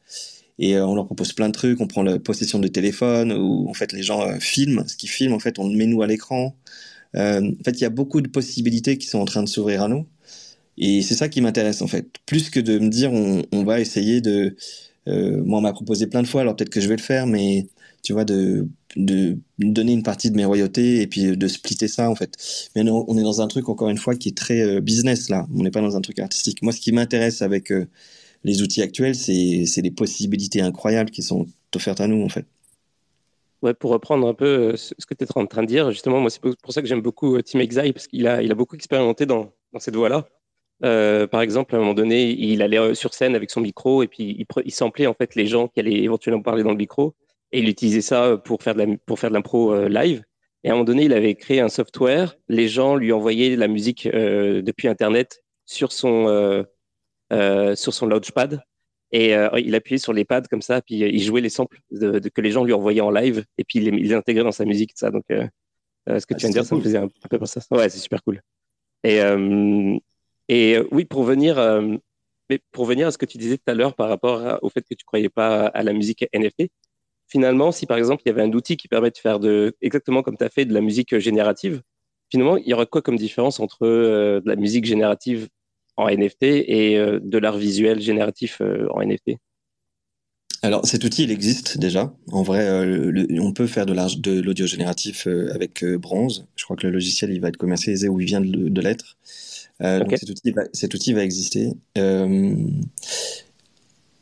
Et 0.59 0.75
euh, 0.75 0.85
on 0.85 0.93
leur 0.93 1.05
propose 1.05 1.31
plein 1.31 1.47
de 1.47 1.53
trucs. 1.53 1.79
On 1.79 1.87
prend 1.87 2.03
la 2.03 2.19
possession 2.19 2.59
de 2.59 2.67
téléphone 2.67 3.31
où 3.31 3.69
en 3.69 3.73
fait 3.73 3.93
les 3.93 4.03
gens 4.03 4.21
euh, 4.21 4.39
filment. 4.39 4.83
Ce 4.87 4.97
qu'ils 4.97 5.09
filment, 5.09 5.33
en 5.33 5.39
fait, 5.39 5.57
on 5.57 5.67
le 5.67 5.75
met 5.75 5.87
nous 5.87 6.01
à 6.01 6.07
l'écran. 6.07 6.55
en 7.15 7.63
fait, 7.65 7.71
il 7.71 7.81
y 7.81 7.85
a 7.85 7.89
beaucoup 7.89 8.21
de 8.21 8.27
possibilités 8.27 8.97
qui 8.97 9.07
sont 9.07 9.19
en 9.19 9.25
train 9.25 9.43
de 9.43 9.49
s'ouvrir 9.49 9.83
à 9.83 9.87
nous. 9.87 10.05
Et 10.77 11.01
c'est 11.01 11.15
ça 11.15 11.29
qui 11.29 11.39
m'intéresse 11.39 11.81
en 11.81 11.87
fait. 11.87 12.07
Plus 12.25 12.49
que 12.49 12.59
de 12.59 12.79
me 12.79 12.89
dire 12.89 13.13
on, 13.13 13.43
on 13.51 13.63
va 13.63 13.79
essayer 13.79 14.21
de 14.21 14.55
moi, 15.05 15.59
on 15.59 15.61
m'a 15.61 15.73
proposé 15.73 16.07
plein 16.07 16.23
de 16.23 16.27
fois, 16.27 16.41
alors 16.41 16.55
peut-être 16.55 16.71
que 16.71 16.81
je 16.81 16.87
vais 16.87 16.95
le 16.95 17.01
faire, 17.01 17.27
mais 17.27 17.67
tu 18.03 18.13
vois, 18.13 18.25
de, 18.25 18.67
de 18.95 19.37
donner 19.57 19.93
une 19.93 20.03
partie 20.03 20.29
de 20.29 20.35
mes 20.35 20.45
royautés 20.45 21.01
et 21.01 21.07
puis 21.07 21.35
de 21.35 21.47
splitter 21.47 21.87
ça, 21.87 22.09
en 22.09 22.15
fait. 22.15 22.37
Mais 22.75 22.83
on 22.89 23.17
est 23.17 23.23
dans 23.23 23.41
un 23.41 23.47
truc, 23.47 23.69
encore 23.69 23.89
une 23.89 23.97
fois, 23.97 24.15
qui 24.15 24.29
est 24.29 24.37
très 24.37 24.81
business, 24.81 25.29
là. 25.29 25.47
On 25.55 25.63
n'est 25.63 25.71
pas 25.71 25.81
dans 25.81 25.95
un 25.95 26.01
truc 26.01 26.19
artistique. 26.19 26.61
Moi, 26.61 26.73
ce 26.73 26.81
qui 26.81 26.91
m'intéresse 26.91 27.41
avec 27.41 27.73
les 28.43 28.61
outils 28.61 28.81
actuels, 28.81 29.15
c'est 29.15 29.81
les 29.81 29.91
possibilités 29.91 30.61
incroyables 30.61 31.09
qui 31.09 31.23
sont 31.23 31.47
offertes 31.75 32.01
à 32.01 32.07
nous, 32.07 32.23
en 32.23 32.29
fait. 32.29 32.45
Ouais, 33.63 33.73
pour 33.73 33.91
reprendre 33.91 34.27
un 34.27 34.33
peu 34.33 34.45
euh, 34.45 34.75
ce 34.75 35.05
que 35.05 35.13
tu 35.13 35.23
es 35.23 35.27
en 35.35 35.45
train 35.45 35.61
de 35.61 35.67
dire, 35.67 35.89
justement, 35.89 36.19
moi, 36.19 36.29
c'est 36.29 36.41
pour 36.41 36.73
ça 36.73 36.81
que 36.81 36.87
j'aime 36.87 37.01
beaucoup 37.01 37.37
euh, 37.37 37.41
Team 37.41 37.61
Exile, 37.61 37.93
parce 37.93 38.07
qu'il 38.07 38.27
a, 38.27 38.43
il 38.43 38.51
a 38.51 38.55
beaucoup 38.55 38.75
expérimenté 38.75 39.25
dans, 39.25 39.53
dans 39.71 39.79
cette 39.79 39.95
voie-là. 39.95 40.27
Euh, 40.83 41.27
par 41.27 41.39
exemple, 41.39 41.73
à 41.73 41.77
un 41.77 41.81
moment 41.81 41.93
donné, 41.93 42.29
il 42.31 42.61
allait 42.61 42.93
sur 42.93 43.13
scène 43.13 43.35
avec 43.35 43.49
son 43.51 43.61
micro 43.61 44.03
et 44.03 44.09
puis 44.09 44.35
il, 44.37 44.45
il 44.65 44.71
samplait 44.71 45.07
en 45.07 45.13
fait 45.13 45.35
les 45.35 45.47
gens 45.47 45.69
qui 45.69 45.79
allaient 45.79 46.03
éventuellement 46.03 46.41
parler 46.41 46.63
dans 46.63 46.71
le 46.71 46.75
micro 46.75 47.15
et 47.53 47.59
il 47.59 47.69
utilisait 47.69 48.01
ça 48.01 48.37
pour 48.37 48.61
faire 48.61 48.75
de 48.75 48.83
la, 48.83 48.97
pour 49.05 49.19
faire 49.19 49.29
de 49.29 49.35
l'impro 49.35 49.87
live. 49.87 50.23
Et 50.65 50.69
à 50.69 50.71
un 50.71 50.75
moment 50.75 50.85
donné, 50.85 51.05
il 51.05 51.13
avait 51.13 51.35
créé 51.35 51.61
un 51.61 51.69
software. 51.69 52.35
Les 52.49 52.67
gens 52.67 52.95
lui 52.95 53.13
envoyaient 53.13 53.55
la 53.55 53.67
musique 53.67 54.07
depuis 54.07 54.87
Internet 54.89 55.43
sur 55.65 55.91
son 55.91 56.65
sur 57.31 57.93
son 57.93 58.05
launchpad 58.07 58.61
et 59.13 59.35
euh, 59.35 59.47
il 59.59 59.73
appuyait 59.75 59.99
sur 59.99 60.11
les 60.11 60.25
pads 60.25 60.41
comme 60.49 60.63
ça, 60.63 60.81
puis 60.81 61.03
euh, 61.03 61.07
il 61.07 61.21
jouait 61.21 61.39
les 61.39 61.49
samples 61.49 61.79
de, 61.91 62.17
que 62.17 62.41
les 62.41 62.49
gens 62.49 62.63
lui 62.63 62.73
envoyaient 62.73 62.99
en 62.99 63.11
live, 63.11 63.45
et 63.59 63.63
puis 63.63 63.77
il 63.77 63.93
les, 63.93 64.13
intégrait 64.13 64.43
dans 64.43 64.51
sa 64.51 64.65
musique, 64.65 64.91
ça. 64.95 65.11
Donc, 65.11 65.23
euh, 65.29 65.47
ce 66.07 66.25
que 66.25 66.33
tu 66.33 66.39
viens 66.39 66.49
de 66.49 66.53
dire, 66.53 66.65
ça 66.65 66.75
me 66.75 66.81
faisait 66.81 66.97
un, 66.97 67.07
peu 67.29 67.37
penser 67.37 67.59
ça. 67.59 67.75
Ouais, 67.75 67.87
c'est 67.89 67.99
super 67.99 68.23
cool. 68.23 68.41
Et, 69.03 69.19
et 70.49 70.79
oui, 70.91 71.05
pour 71.05 71.23
venir, 71.23 71.57
mais 72.49 72.59
pour 72.71 72.85
venir 72.85 73.07
à 73.07 73.11
ce 73.11 73.17
que 73.17 73.25
tu 73.25 73.37
disais 73.37 73.57
tout 73.57 73.69
à 73.69 73.73
l'heure 73.73 73.95
par 73.95 74.09
rapport 74.09 74.59
au 74.63 74.69
fait 74.69 74.81
que 74.81 74.95
tu 74.95 75.05
croyais 75.05 75.29
pas 75.29 75.67
à 75.67 75.83
la 75.83 75.93
musique 75.93 76.25
NFT, 76.33 76.71
finalement, 77.33 77.71
si 77.71 77.87
par 77.87 77.97
exemple 77.97 78.21
il 78.25 78.29
y 78.29 78.31
avait 78.31 78.43
un 78.43 78.53
outil 78.53 78.77
qui 78.77 78.87
permet 78.87 79.09
de 79.09 79.17
faire 79.17 79.39
de, 79.39 79.75
exactement 79.81 80.21
comme 80.21 80.37
tu 80.37 80.43
as 80.43 80.49
fait, 80.49 80.65
de 80.65 80.73
la 80.73 80.81
musique 80.81 81.17
générative, 81.17 81.81
finalement, 82.31 82.57
il 82.57 82.67
y 82.67 82.75
aurait 82.75 82.85
quoi 82.85 83.01
comme 83.01 83.17
différence 83.17 83.59
entre 83.59 83.87
de 83.87 84.43
la 84.45 84.55
musique 84.55 84.85
générative 84.85 85.49
en 85.97 86.09
NFT 86.09 86.43
et 86.43 86.97
euh, 86.97 87.19
de 87.21 87.37
l'art 87.39 87.57
visuel 87.57 87.99
génératif 88.01 88.61
euh, 88.61 88.87
en 88.91 89.03
NFT 89.03 89.31
alors 90.65 90.87
cet 90.87 91.03
outil, 91.03 91.23
il 91.23 91.31
existe 91.31 91.77
déjà. 91.77 92.15
En 92.31 92.41
vrai, 92.41 92.65
euh, 92.65 93.25
on 93.41 93.51
peut 93.51 93.67
faire 93.67 93.85
de 93.85 93.91
l'audio 94.39 94.65
génératif 94.65 95.27
avec 95.53 95.83
Bronze. 95.83 96.47
Je 96.55 96.63
crois 96.63 96.77
que 96.77 96.87
le 96.87 96.93
logiciel, 96.93 97.33
il 97.33 97.41
va 97.41 97.49
être 97.49 97.57
commercialisé 97.57 98.07
ou 98.07 98.21
il 98.21 98.25
vient 98.25 98.39
de, 98.39 98.79
l'être. 98.79 99.17
Donc 99.81 100.15
cet 100.17 100.29
outil, 100.29 100.51
va, 100.51 100.63
cet 100.71 100.93
outil 100.93 101.11
va 101.11 101.21
exister. 101.21 101.73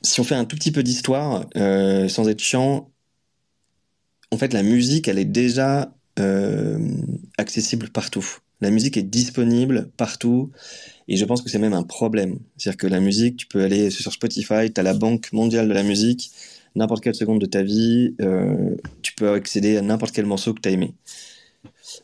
si 0.01 0.19
on 0.19 0.23
fait 0.23 0.33
un 0.33 0.45
tout 0.45 0.55
petit 0.55 0.71
peu 0.71 0.81
d'histoire, 0.81 1.45
sans 1.53 2.27
être 2.27 2.39
chiant, 2.39 2.89
en 4.31 4.37
fait, 4.37 4.53
la 4.53 4.63
musique, 4.63 5.07
elle 5.07 5.19
est 5.19 5.25
déjà 5.25 5.93
accessible 7.37 7.89
partout. 7.89 8.25
La 8.61 8.69
musique 8.69 8.95
est 8.95 9.03
disponible 9.03 9.89
partout. 9.97 10.51
Et 11.07 11.17
je 11.17 11.25
pense 11.25 11.41
que 11.41 11.49
c'est 11.49 11.59
même 11.59 11.73
un 11.73 11.83
problème. 11.83 12.39
C'est-à-dire 12.57 12.77
que 12.77 12.87
la 12.87 12.99
musique, 12.99 13.37
tu 13.37 13.47
peux 13.47 13.61
aller 13.61 13.89
sur 13.89 14.13
Spotify, 14.13 14.71
tu 14.73 14.79
as 14.79 14.83
la 14.83 14.93
banque 14.93 15.33
mondiale 15.33 15.67
de 15.67 15.73
la 15.73 15.83
musique, 15.83 16.31
n'importe 16.75 17.03
quelle 17.03 17.15
seconde 17.15 17.41
de 17.41 17.45
ta 17.47 17.63
vie, 17.63 18.15
euh, 18.21 18.75
tu 19.01 19.13
peux 19.13 19.31
accéder 19.31 19.77
à 19.77 19.81
n'importe 19.81 20.13
quel 20.13 20.25
morceau 20.25 20.53
que 20.53 20.61
tu 20.61 20.69
as 20.69 20.71
aimé. 20.71 20.93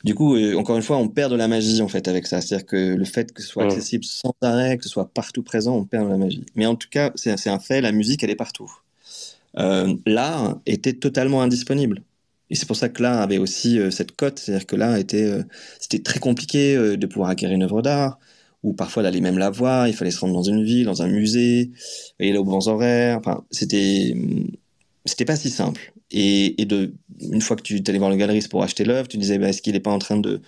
Du 0.03 0.15
coup, 0.15 0.35
euh, 0.35 0.55
encore 0.55 0.75
une 0.75 0.83
fois, 0.83 0.97
on 0.97 1.07
perd 1.07 1.31
de 1.31 1.37
la 1.37 1.47
magie 1.47 1.81
en 1.81 1.87
fait 1.87 2.07
avec 2.07 2.27
ça. 2.27 2.41
C'est-à-dire 2.41 2.65
que 2.65 2.95
le 2.95 3.05
fait 3.05 3.31
que 3.31 3.41
ce 3.41 3.47
soit 3.47 3.63
accessible 3.63 4.03
sans 4.03 4.33
arrêt, 4.41 4.77
que 4.77 4.83
ce 4.83 4.89
soit 4.89 5.09
partout 5.13 5.43
présent, 5.43 5.75
on 5.75 5.85
perd 5.85 6.05
de 6.05 6.11
la 6.11 6.17
magie. 6.17 6.45
Mais 6.55 6.65
en 6.65 6.75
tout 6.75 6.89
cas, 6.89 7.11
c'est 7.15 7.49
un 7.49 7.59
fait, 7.59 7.81
la 7.81 7.91
musique, 7.91 8.23
elle 8.23 8.29
est 8.31 8.35
partout. 8.35 8.71
Euh, 9.57 9.95
l'art 10.05 10.59
était 10.65 10.93
totalement 10.93 11.41
indisponible. 11.41 12.03
Et 12.49 12.55
c'est 12.55 12.65
pour 12.65 12.75
ça 12.75 12.89
que 12.89 13.01
l'art 13.03 13.21
avait 13.21 13.37
aussi 13.37 13.79
cette 13.91 14.13
cote, 14.13 14.39
c'est-à-dire 14.39 14.65
que 14.65 14.75
l'art 14.75 14.95
était, 14.95 15.31
c'était 15.79 16.01
très 16.01 16.19
compliqué 16.19 16.75
de 16.97 17.05
pouvoir 17.07 17.29
acquérir 17.29 17.55
une 17.55 17.63
œuvre 17.63 17.81
d'art 17.81 18.19
ou 18.63 18.73
parfois 18.73 19.03
d'aller 19.03 19.21
même 19.21 19.37
la 19.37 19.49
voir. 19.49 19.87
Il 19.87 19.93
fallait 19.93 20.11
se 20.11 20.19
rendre 20.19 20.33
dans 20.33 20.43
une 20.43 20.63
ville, 20.63 20.85
dans 20.85 21.01
un 21.01 21.07
musée, 21.07 21.71
et 22.19 22.33
là 22.33 22.39
aux 22.41 22.43
bons 22.43 22.67
horaires. 22.67 23.17
Enfin, 23.17 23.43
c'était 23.51 24.15
c'était 25.05 25.25
pas 25.25 25.35
si 25.35 25.49
simple. 25.49 25.93
Et, 26.11 26.65
de 26.65 26.93
une 27.19 27.41
fois 27.41 27.55
que 27.55 27.63
tu 27.63 27.81
allais 27.87 27.97
voir 27.97 28.09
le 28.09 28.17
galeriste 28.17 28.49
pour 28.49 28.63
acheter 28.63 28.85
l'œuvre, 28.85 29.07
tu 29.07 29.17
disais 29.17 29.37
bah, 29.37 29.49
est-ce 29.49 29.61
qu'il 29.61 29.75
est 29.75 29.79
pas 29.81 29.91
en 29.91 29.99
train 29.99 30.17
de 30.17 30.41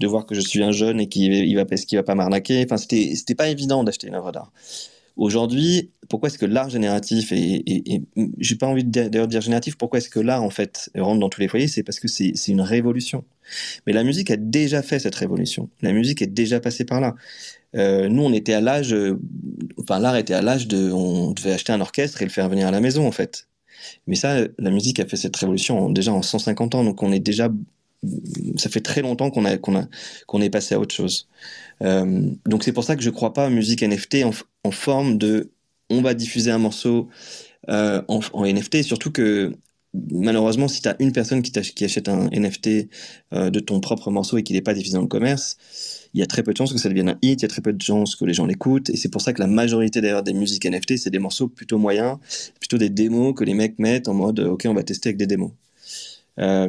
de 0.00 0.06
voir 0.06 0.26
que 0.26 0.34
je 0.34 0.40
suis 0.40 0.62
un 0.62 0.72
jeune 0.72 1.00
et 1.00 1.08
qu'il 1.08 1.32
il 1.32 1.54
va 1.56 1.64
est-ce 1.70 1.86
qu'il 1.86 1.98
va 1.98 2.04
pas 2.04 2.14
m'arnaquer? 2.14 2.64
Enfin, 2.64 2.76
c'était 2.76 3.14
c'était 3.14 3.34
pas 3.34 3.48
évident 3.48 3.84
d'acheter 3.84 4.08
une 4.08 4.14
œuvre 4.14 4.32
d'art. 4.32 4.52
Aujourd'hui, 5.16 5.90
pourquoi 6.08 6.28
est-ce 6.28 6.38
que 6.38 6.46
l'art 6.46 6.70
génératif 6.70 7.32
et, 7.32 7.36
et, 7.36 7.94
et 7.94 8.02
j'ai 8.38 8.56
pas 8.56 8.66
envie 8.66 8.84
d'ailleurs 8.84 9.28
dire 9.28 9.40
génératif, 9.40 9.76
pourquoi 9.76 9.98
est-ce 9.98 10.08
que 10.08 10.20
l'art 10.20 10.42
en 10.42 10.50
fait 10.50 10.90
rentre 10.96 11.20
dans 11.20 11.28
tous 11.28 11.40
les 11.40 11.48
foyers? 11.48 11.68
C'est 11.68 11.82
parce 11.82 12.00
que 12.00 12.08
c'est 12.08 12.32
une 12.48 12.60
révolution. 12.60 13.24
Mais 13.86 13.92
la 13.92 14.02
musique 14.02 14.30
a 14.30 14.36
déjà 14.36 14.82
fait 14.82 14.98
cette 14.98 15.14
révolution. 15.14 15.70
La 15.82 15.92
musique 15.92 16.22
est 16.22 16.26
déjà 16.26 16.60
passée 16.60 16.84
par 16.84 17.00
là. 17.00 17.14
Euh, 17.74 18.08
nous, 18.08 18.22
on 18.22 18.32
était 18.32 18.54
à 18.54 18.60
l'âge, 18.60 18.94
euh, 18.94 19.20
enfin 19.78 19.98
l'art 19.98 20.16
était 20.16 20.34
à 20.34 20.42
l'âge 20.42 20.66
de, 20.66 20.90
on 20.90 21.32
devait 21.32 21.52
acheter 21.52 21.72
un 21.72 21.80
orchestre 21.80 22.22
et 22.22 22.24
le 22.24 22.30
faire 22.30 22.48
venir 22.48 22.66
à 22.66 22.70
la 22.70 22.80
maison 22.80 23.06
en 23.06 23.12
fait. 23.12 23.48
Mais 24.06 24.16
ça, 24.16 24.38
la 24.58 24.70
musique 24.70 25.00
a 25.00 25.06
fait 25.06 25.16
cette 25.16 25.36
révolution 25.36 25.90
déjà 25.90 26.12
en 26.12 26.22
150 26.22 26.74
ans, 26.74 26.84
donc 26.84 27.02
on 27.02 27.12
est 27.12 27.20
déjà, 27.20 27.50
ça 28.56 28.70
fait 28.70 28.80
très 28.80 29.02
longtemps 29.02 29.30
qu'on 29.30 29.44
a 29.44 29.56
qu'on 29.58 30.40
est 30.40 30.50
passé 30.50 30.74
à 30.74 30.80
autre 30.80 30.94
chose. 30.94 31.28
Euh, 31.82 32.30
donc 32.46 32.64
c'est 32.64 32.72
pour 32.72 32.84
ça 32.84 32.96
que 32.96 33.02
je 33.02 33.10
crois 33.10 33.34
pas 33.34 33.46
à 33.46 33.50
musique 33.50 33.82
NFT 33.82 34.24
en, 34.24 34.70
forme 34.70 35.18
de, 35.18 35.50
on 35.90 36.02
va 36.02 36.14
diffuser 36.14 36.50
un 36.50 36.58
morceau 36.58 37.08
en, 37.68 38.20
en, 38.32 38.46
NFT, 38.46 38.82
surtout 38.82 39.10
que 39.10 39.56
malheureusement, 40.12 40.68
si 40.68 40.82
tu 40.82 40.88
as 40.88 40.96
une 41.00 41.12
personne 41.12 41.42
qui, 41.42 41.50
qui, 41.50 41.84
achète 41.84 42.08
un 42.08 42.28
NFT 42.30 42.88
de 43.32 43.60
ton 43.60 43.80
propre 43.80 44.10
morceau 44.10 44.38
et 44.38 44.42
qu'il 44.42 44.54
n'est 44.54 44.62
pas 44.62 44.74
diffusé 44.74 44.94
dans 44.94 45.02
le 45.02 45.08
commerce, 45.08 45.56
il 46.14 46.20
y 46.20 46.22
a 46.22 46.26
très 46.26 46.42
peu 46.42 46.52
de 46.52 46.56
chances 46.56 46.72
que 46.72 46.78
ça 46.78 46.88
devienne 46.88 47.10
un 47.10 47.18
hit, 47.22 47.40
il 47.40 47.42
y 47.42 47.44
a 47.44 47.48
très 47.48 47.62
peu 47.62 47.72
de 47.72 47.82
chances 47.82 48.16
que 48.16 48.24
les 48.24 48.34
gens 48.34 48.46
l'écoutent, 48.46 48.90
et 48.90 48.96
c'est 48.96 49.08
pour 49.10 49.20
ça 49.20 49.32
que 49.32 49.40
la 49.40 49.46
majorité 49.46 50.00
des 50.00 50.32
musiques 50.32 50.64
NFT, 50.64 50.96
c'est 50.96 51.10
des 51.10 51.18
morceaux 51.18 51.48
plutôt 51.48 51.78
moyens, 51.78 52.18
plutôt 52.60 52.78
des 52.78 52.88
démos 52.88 53.34
que 53.34 53.44
les 53.44 53.54
mecs 53.54 53.78
mettent 53.78 54.08
en 54.08 54.14
mode 54.14 54.40
ok, 54.40 54.66
on 54.66 54.74
va 54.74 54.82
tester 54.82 55.08
avec 55.08 55.16
des 55.16 55.26
démos. 55.26 55.50
Euh, 56.38 56.68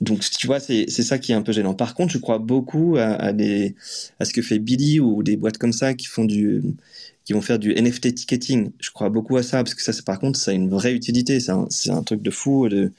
donc 0.00 0.20
tu 0.20 0.46
vois, 0.46 0.60
c'est 0.60 0.88
ça 0.88 1.18
qui 1.18 1.32
est 1.32 1.34
un 1.34 1.42
peu 1.42 1.52
gênant. 1.52 1.74
Par 1.74 1.94
contre, 1.94 2.12
je 2.12 2.18
crois 2.18 2.38
beaucoup 2.38 2.96
à, 2.98 3.32
des, 3.32 3.74
à 4.18 4.24
ce 4.24 4.32
que 4.32 4.42
fait 4.42 4.58
Billy 4.58 5.00
ou 5.00 5.22
des 5.22 5.36
boîtes 5.36 5.58
comme 5.58 5.72
ça 5.72 5.94
qui 5.94 6.06
font 6.06 6.24
du 6.24 6.62
qui 7.28 7.34
vont 7.34 7.42
faire 7.42 7.58
du 7.58 7.74
NFT 7.74 8.14
ticketing. 8.14 8.70
Je 8.80 8.90
crois 8.90 9.10
beaucoup 9.10 9.36
à 9.36 9.42
ça 9.42 9.62
parce 9.62 9.74
que 9.74 9.82
ça, 9.82 9.92
par 10.02 10.18
contre, 10.18 10.38
ça 10.38 10.50
a 10.50 10.54
une 10.54 10.70
vraie 10.70 10.94
utilité. 10.94 11.40
C'est 11.40 11.90
un, 11.90 12.02
truc 12.02 12.22
de 12.22 12.30
fou. 12.30 12.70
De, 12.70 12.90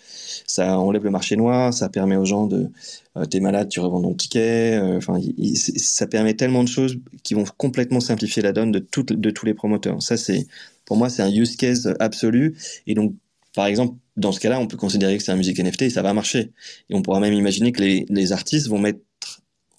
ça 0.45 0.77
enlève 0.77 1.03
le 1.03 1.09
marché 1.09 1.35
noir. 1.35 1.73
Ça 1.73 1.89
permet 1.89 2.15
aux 2.15 2.25
gens 2.25 2.45
de, 2.45 2.69
euh, 3.17 3.25
t'es 3.25 3.39
malade, 3.39 3.69
tu 3.69 3.79
revends 3.79 4.03
ton 4.03 4.13
ticket. 4.13 4.77
Euh, 4.77 4.97
enfin, 4.97 5.19
ça 5.55 6.05
permet 6.05 6.35
tellement 6.35 6.63
de 6.63 6.67
choses 6.67 6.99
qui 7.23 7.33
vont 7.33 7.43
complètement 7.57 8.01
simplifier 8.01 8.43
la 8.43 8.51
donne 8.51 8.71
de, 8.71 8.77
tout, 8.77 9.01
de 9.01 9.31
tous 9.31 9.47
les 9.47 9.55
promoteurs. 9.55 9.99
Ça, 10.03 10.15
c'est, 10.15 10.45
pour 10.85 10.95
moi, 10.95 11.09
c'est 11.09 11.23
un 11.23 11.31
use 11.31 11.55
case 11.55 11.95
absolu. 11.99 12.55
Et 12.85 12.93
donc, 12.93 13.15
par 13.55 13.65
exemple, 13.65 13.95
dans 14.15 14.31
ce 14.31 14.39
cas-là, 14.41 14.59
on 14.59 14.67
peut 14.67 14.77
considérer 14.77 15.17
que 15.17 15.23
c'est 15.23 15.31
un 15.31 15.37
musique 15.37 15.57
NFT 15.57 15.81
et 15.81 15.89
ça 15.89 16.03
va 16.03 16.13
marcher. 16.13 16.51
Et 16.91 16.93
on 16.93 17.01
pourra 17.01 17.19
même 17.19 17.33
imaginer 17.33 17.71
que 17.71 17.81
les 17.81 18.31
artistes 18.31 18.67
vont 18.67 18.77
mettre 18.77 18.99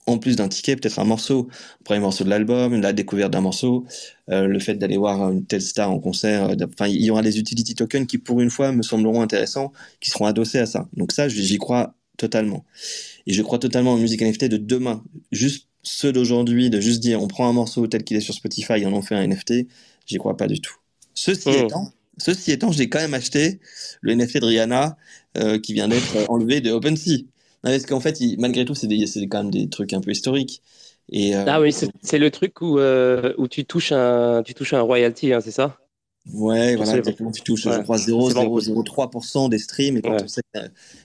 en 0.07 0.19
plus 0.19 0.37
d'un 0.37 0.49
ticket, 0.49 0.77
peut-être 0.77 0.99
un 0.99 1.05
morceau, 1.05 1.49
un 1.81 1.85
premier 1.85 2.01
morceau 2.01 2.25
de 2.25 2.31
l'album, 2.31 2.81
la 2.81 2.93
découverte 2.93 3.33
d'un 3.33 3.41
morceau, 3.41 3.85
euh, 4.31 4.47
le 4.47 4.59
fait 4.59 4.75
d'aller 4.75 4.97
voir 4.97 5.31
une 5.31 5.45
telle 5.45 5.63
star 5.63 5.91
en 5.91 6.01
concert. 6.01 6.51
Euh, 6.51 6.55
enfin, 6.73 6.89
il 6.89 7.03
y 7.03 7.11
aura 7.11 7.23
des 7.23 7.39
utility 7.39 7.75
tokens 7.75 8.07
qui, 8.07 8.19
pour 8.19 8.41
une 8.41 8.51
fois, 8.51 8.73
me 8.73 8.83
sembleront 8.83 9.23
intéressants, 9.23 9.73
qui 10.01 10.11
seront 10.11 10.27
adossés 10.27 10.59
à 10.59 10.67
ça. 10.67 10.89
Donc 10.97 11.13
ça, 11.13 11.29
j'y 11.29 11.59
crois 11.59 11.95
totalement. 12.17 12.65
Et 13.27 13.33
je 13.33 13.43
crois 13.43 13.59
totalement 13.59 13.93
en 13.93 13.99
musique 13.99 14.23
NFT 14.23 14.47
de 14.47 14.57
demain. 14.57 15.03
Juste 15.33 15.69
ceux 15.83 16.13
d'aujourd'hui, 16.13 16.71
de 16.71 16.81
juste 16.81 17.01
dire 17.01 17.23
on 17.23 17.29
prend 17.29 17.49
un 17.49 17.53
morceau 17.53 17.87
tel 17.87 18.05
qu'il 18.05 18.17
est 18.17 18.21
sur 18.21 18.35
Spotify 18.35 18.75
et 18.75 18.87
on 18.87 18.93
en 18.93 19.03
fait 19.03 19.15
un 19.15 19.27
NFT, 19.27 19.67
j'y 20.07 20.19
crois 20.19 20.37
pas 20.37 20.47
du 20.47 20.61
tout. 20.61 20.75
Ceci 21.15 21.49
hmm. 21.49 21.65
étant, 21.65 21.93
ceci 22.19 22.53
étant, 22.53 22.73
j'ai 22.73 22.89
quand 22.89 22.99
même 22.99 23.15
acheté 23.15 23.61
le 24.03 24.15
NFT 24.15 24.39
de 24.39 24.47
Rihanna 24.47 24.97
euh, 25.39 25.59
qui 25.59 25.73
vient 25.73 25.89
d'être 25.89 26.29
enlevé 26.29 26.61
de 26.61 26.71
OpenSea 26.71 27.25
parce 27.63 27.87
qu'en 27.87 28.01
fait, 28.01 28.19
malgré 28.39 28.65
tout, 28.65 28.75
c'est 28.75 28.89
quand 29.29 29.43
même 29.43 29.51
des 29.51 29.69
trucs 29.69 29.93
un 29.93 30.01
peu 30.01 30.11
historiques. 30.11 30.63
Et, 31.13 31.35
euh, 31.35 31.45
ah 31.47 31.61
oui, 31.61 31.73
c'est 31.73 32.19
le 32.19 32.31
truc 32.31 32.61
où, 32.61 32.79
euh, 32.79 33.35
où 33.37 33.49
tu, 33.49 33.65
touches 33.65 33.93
un, 33.93 34.43
tu 34.45 34.55
touches 34.55 34.75
un 34.75 34.81
royalty, 34.81 35.33
hein, 35.33 35.41
c'est 35.41 35.51
ça? 35.51 35.79
Ouais, 36.33 36.77
voilà, 36.77 36.99
exactement. 36.99 37.33
Tu 37.33 37.43
touches, 37.43 37.63
je 37.65 37.81
crois, 37.81 37.97
0,003% 37.97 39.49
des 39.49 39.59
streams. 39.59 39.97
Et 39.97 40.03
quand, 40.03 40.23
on 40.23 40.29
sait 40.29 40.43
que, 40.55 40.61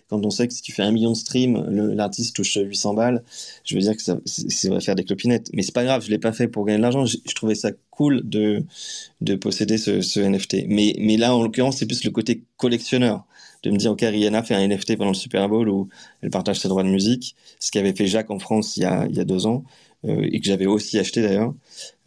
quand 0.10 0.24
on 0.26 0.30
sait 0.30 0.48
que 0.48 0.54
si 0.54 0.62
tu 0.62 0.74
fais 0.74 0.84
un 0.84 0.92
million 0.92 1.12
de 1.12 1.18
streams, 1.18 1.66
l'artiste 1.96 2.36
touche 2.36 2.58
800 2.62 2.94
balles, 2.94 3.24
je 3.64 3.76
veux 3.76 3.82
dire 3.82 3.96
que 3.96 4.02
ça, 4.02 4.18
ça 4.26 4.70
va 4.70 4.80
faire 4.82 4.96
des 4.96 5.06
clopinettes. 5.06 5.50
Mais 5.54 5.64
c'est 5.64 5.74
pas 5.74 5.86
grave, 5.86 6.04
je 6.06 6.12
l'ai 6.12 6.20
pas 6.20 6.34
fait 6.34 6.48
pour 6.48 6.66
gagner 6.66 6.78
de 6.78 6.84
l'argent. 6.84 7.06
Je, 7.06 7.18
trouvais 7.34 7.56
ça 7.56 7.72
cool 7.90 8.28
de, 8.28 8.64
de 9.22 9.36
posséder 9.36 9.78
ce, 9.78 10.02
ce 10.02 10.20
NFT. 10.20 10.66
Mais, 10.68 10.94
mais 11.00 11.18
là, 11.18 11.34
en 11.34 11.42
l'occurrence, 11.42 11.78
c'est 11.78 11.88
plus 11.88 12.04
le 12.04 12.12
côté 12.12 12.44
collectionneur 12.58 13.26
de 13.66 13.72
me 13.72 13.78
dire, 13.78 13.92
OK, 13.92 14.02
Rihanna 14.02 14.44
fait 14.44 14.54
un 14.54 14.68
NFT 14.68 14.96
pendant 14.96 15.12
le 15.12 15.16
Super 15.16 15.50
Bowl 15.50 15.68
où 15.70 15.90
elle 16.22 16.30
partage 16.30 16.60
ses 16.60 16.68
droits 16.68 16.84
de 16.84 16.90
musique, 16.90 17.36
ce 17.60 17.72
qu'avait 17.72 17.94
fait 17.94 18.06
Jacques 18.06 18.30
en 18.30 18.40
France 18.40 18.78
il 18.78 18.84
y 18.84 18.86
a, 18.86 19.08
deux 19.26 19.48
ans, 19.48 19.64
euh, 20.06 20.28
et 20.32 20.40
que 20.40 20.46
j'avais 20.46 20.68
aussi 20.68 21.00
acheté 21.00 21.22
d'ailleurs. 21.24 21.54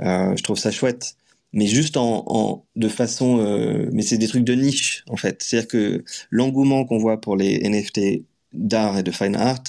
Euh, 0.01 0.37
je 0.37 0.43
trouve 0.43 0.59
ça 0.59 0.71
chouette. 0.71 1.17
mais 1.53 1.67
juste 1.67 1.97
en, 1.97 2.65
de 2.77 2.89
façon, 2.89 3.41
euh, 3.41 3.89
mais 3.93 4.03
c'est 4.03 4.19
des 4.19 4.29
trucs 4.29 4.45
de 4.45 4.55
niche 4.55 5.05
en 5.09 5.17
fait. 5.17 5.43
C'est-à-dire 5.43 5.69
que 5.69 6.05
l'engouement 6.31 6.85
qu'on 6.85 6.99
voit 6.99 7.21
pour 7.21 7.37
les 7.37 7.59
NFT 7.69 8.23
d'art 8.53 8.99
et 8.99 9.03
de 9.03 9.11
fine 9.11 9.37
art, 9.37 9.65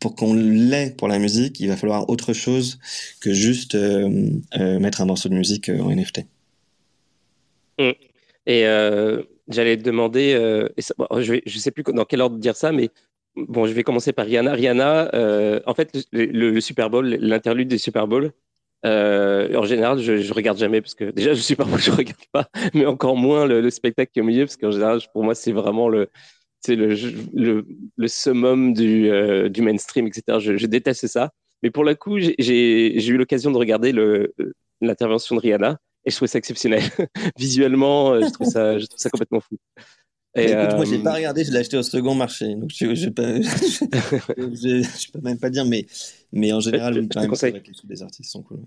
pour 0.00 0.16
qu'on 0.16 0.34
l'ait 0.34 0.90
pour 0.90 1.08
la 1.08 1.18
musique, 1.18 1.60
il 1.60 1.68
va 1.68 1.76
falloir 1.76 2.08
autre 2.10 2.32
chose 2.32 2.78
que 3.20 3.32
juste 3.32 3.76
mettre 4.56 5.00
un 5.02 5.06
morceau 5.06 5.28
de 5.28 5.34
musique 5.34 5.68
en 5.68 5.90
NFT. 5.94 6.26
Mm. 7.78 7.92
Et 8.46 8.62
j'allais 9.48 9.76
te 9.76 9.82
demander, 9.82 10.32
je, 10.76 11.32
ne 11.32 11.58
sais 11.58 11.70
plus 11.70 11.82
dans 11.82 12.04
quel 12.04 12.20
ordre 12.20 12.38
dire 12.38 12.56
ça, 12.56 12.72
mais 12.72 12.90
bon, 13.36 13.66
je 13.66 13.72
vais 13.72 13.82
commencer 13.82 14.12
par 14.12 14.26
Rihanna. 14.26 14.52
Rihanna, 14.52 15.10
en 15.66 15.74
fait, 15.74 16.06
le 16.12 16.60
Super 16.60 16.90
Bowl, 16.90 17.06
l'interlude 17.06 17.68
des 17.68 17.78
Super 17.78 18.06
Bowl, 18.06 18.32
euh, 18.84 19.54
en 19.56 19.64
général, 19.64 19.98
je, 19.98 20.18
je 20.18 20.34
regarde 20.34 20.58
jamais 20.58 20.80
parce 20.82 20.94
que 20.94 21.10
déjà, 21.10 21.34
suis 21.34 21.56
pas 21.56 21.64
moi, 21.64 21.78
je 21.78 21.90
regarde 21.90 22.18
pas, 22.32 22.48
mais 22.74 22.84
encore 22.86 23.16
moins 23.16 23.46
le, 23.46 23.70
spectacle 23.70 24.12
qui 24.12 24.18
est 24.18 24.22
au 24.22 24.26
milieu 24.26 24.44
parce 24.44 24.56
qu'en 24.56 24.70
général, 24.70 25.00
pour 25.12 25.24
moi, 25.24 25.34
c'est 25.34 25.52
vraiment 25.52 25.88
le, 25.88 26.10
c'est 26.60 26.76
le, 26.76 26.94
le, 27.32 27.66
le, 27.96 28.08
summum 28.08 28.74
du, 28.74 29.10
euh, 29.10 29.48
du 29.48 29.62
mainstream, 29.62 30.06
etc. 30.06 30.38
Je, 30.38 30.56
je, 30.56 30.66
déteste 30.66 31.06
ça. 31.06 31.30
Mais 31.62 31.70
pour 31.70 31.84
le 31.84 31.94
coup, 31.94 32.18
j'ai 32.18 33.06
eu 33.08 33.16
l'occasion 33.16 33.50
de 33.50 33.56
regarder 33.56 33.92
l'intervention 34.82 35.36
de 35.36 35.40
Rihanna 35.40 35.78
et 36.04 36.10
je 36.10 36.16
trouve 36.16 36.28
ça 36.28 36.38
exceptionnel. 36.38 36.82
Visuellement, 37.38 38.12
euh, 38.12 38.20
je 38.22 38.30
trouve 38.30 38.46
ça, 38.46 38.78
je 38.78 38.86
trouve 38.86 38.98
ça 38.98 39.10
complètement 39.10 39.40
fou. 39.40 39.56
Et 40.36 40.46
Écoute, 40.46 40.54
euh... 40.54 40.76
moi, 40.76 40.84
j'ai 40.84 40.98
pas 40.98 41.14
regardé, 41.14 41.44
je 41.44 41.52
l'ai 41.52 41.58
acheté 41.58 41.76
au 41.76 41.82
second 41.82 42.14
marché, 42.14 42.54
donc 42.56 42.70
je, 42.74 42.94
je, 42.94 43.08
peux, 43.08 43.40
je, 43.42 44.82
je, 44.82 45.12
peux 45.12 45.20
même 45.20 45.38
pas 45.38 45.48
dire, 45.48 45.64
mais, 45.64 45.86
mais 46.32 46.52
en 46.52 46.58
général, 46.58 46.98
oui, 46.98 47.08
quand 47.08 47.20
même, 47.20 47.62
que 47.62 47.70
les 47.88 48.02
artistes 48.02 48.32
sont 48.32 48.42
cool. 48.42 48.60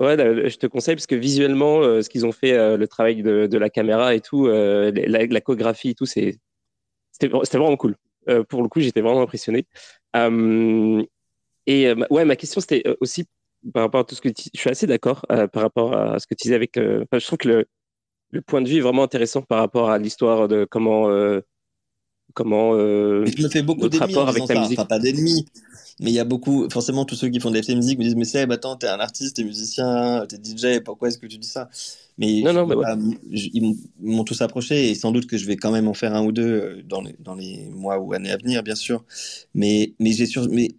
Ouais, 0.00 0.16
je 0.16 0.56
te 0.56 0.66
conseille 0.66 0.96
parce 0.96 1.06
que 1.06 1.14
visuellement, 1.14 1.80
euh, 1.80 2.02
ce 2.02 2.10
qu'ils 2.10 2.26
ont 2.26 2.32
fait, 2.32 2.52
euh, 2.52 2.76
le 2.76 2.88
travail 2.88 3.22
de, 3.22 3.46
de, 3.46 3.58
la 3.58 3.70
caméra 3.70 4.14
et 4.14 4.20
tout, 4.20 4.46
euh, 4.46 4.90
la, 4.92 5.24
la 5.24 5.40
chorégraphie 5.40 5.90
et 5.90 5.94
tout, 5.94 6.04
c'était, 6.04 6.38
vraiment 7.28 7.76
cool. 7.76 7.94
pour 8.48 8.62
le 8.62 8.68
coup, 8.68 8.80
j'étais 8.80 9.02
vraiment 9.02 9.22
impressionné. 9.22 9.66
et 11.66 11.92
ouais, 12.10 12.24
ma 12.24 12.36
question, 12.36 12.60
c'était 12.60 12.82
aussi 13.00 13.26
par 13.72 13.84
rapport 13.84 14.00
à 14.00 14.04
tout 14.04 14.14
ce 14.14 14.20
que 14.20 14.28
tu, 14.28 14.50
je 14.54 14.60
suis 14.60 14.70
assez 14.70 14.86
d'accord 14.86 15.24
par 15.28 15.62
rapport 15.62 15.94
à 15.96 16.18
ce 16.18 16.26
que 16.26 16.34
tu 16.34 16.44
disais 16.44 16.54
avec. 16.54 16.74
je 16.76 17.26
trouve 17.26 17.38
que 17.38 17.48
le, 17.48 17.66
le 18.34 18.42
point 18.42 18.60
de 18.60 18.68
vue 18.68 18.78
est 18.78 18.80
vraiment 18.80 19.04
intéressant 19.04 19.42
par 19.42 19.60
rapport 19.60 19.90
à 19.90 19.98
l'histoire 19.98 20.48
de 20.48 20.66
comment 20.68 21.08
euh, 21.08 21.40
comment 22.34 22.74
euh, 22.74 23.24
je 23.26 23.42
me 23.42 23.48
fais 23.48 23.62
beaucoup 23.62 23.88
d'ennemis 23.88 24.16
avec 24.16 24.44
ta 24.46 24.58
musique. 24.58 24.78
Enfin, 24.78 24.86
pas 24.86 24.98
d'ennemis, 24.98 25.46
mais 26.00 26.10
il 26.10 26.14
y 26.14 26.18
a 26.18 26.24
beaucoup 26.24 26.68
forcément 26.68 27.04
tous 27.04 27.14
ceux 27.14 27.28
qui 27.28 27.38
font 27.38 27.52
de 27.52 27.60
la 27.60 27.74
musique 27.74 27.98
me 27.98 28.04
disent 28.04 28.16
mais 28.16 28.24
Seb 28.24 28.50
attends 28.50 28.76
t'es 28.76 28.88
un 28.88 28.98
artiste 28.98 29.36
t'es 29.36 29.44
musicien 29.44 30.26
t'es 30.28 30.36
DJ 30.36 30.80
pourquoi 30.84 31.08
est-ce 31.08 31.18
que 31.18 31.26
tu 31.26 31.38
dis 31.38 31.46
ça? 31.46 31.68
Mais 32.18 32.42
non, 32.42 32.52
non, 32.52 32.82
ils 33.30 33.76
m'ont 34.00 34.24
tous 34.24 34.40
approché 34.40 34.90
et 34.90 34.94
sans 34.94 35.12
doute 35.12 35.26
que 35.26 35.36
je 35.36 35.46
vais 35.46 35.56
quand 35.56 35.72
même 35.72 35.88
en 35.88 35.94
faire 35.94 36.14
un 36.14 36.24
ou 36.24 36.32
deux 36.32 36.42
euh, 36.42 36.82
dans 36.84 37.00
les, 37.02 37.14
dans 37.18 37.34
les 37.34 37.68
mois 37.70 37.98
ou 37.98 38.12
années 38.12 38.30
à 38.30 38.36
venir 38.36 38.62
bien 38.62 38.76
sûr 38.76 39.04
mais 39.54 39.94
mais 40.00 40.12
j'ai 40.12 40.26
sûr 40.26 40.48
mais 40.50 40.70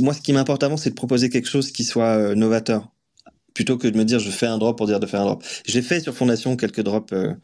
moi 0.00 0.14
ce 0.14 0.20
qui 0.20 0.32
m'importe 0.32 0.62
avant 0.62 0.76
c'est 0.76 0.90
de 0.90 0.94
proposer 0.94 1.30
quelque 1.30 1.48
chose 1.48 1.72
qui 1.72 1.84
soit 1.84 2.16
euh, 2.16 2.34
novateur 2.34 2.92
plutôt 3.54 3.78
que 3.78 3.88
de 3.88 3.96
me 3.96 4.04
dire 4.04 4.18
je 4.18 4.30
fais 4.30 4.46
un 4.46 4.58
drop 4.58 4.76
pour 4.78 4.86
dire 4.86 5.00
de 5.00 5.06
faire 5.06 5.20
un 5.20 5.26
drop. 5.26 5.44
J'ai 5.66 5.82
fait 5.82 6.00
sur 6.00 6.14
Fondation 6.14 6.56
quelques 6.56 6.80
drops 6.82 7.12
euh, 7.12 7.34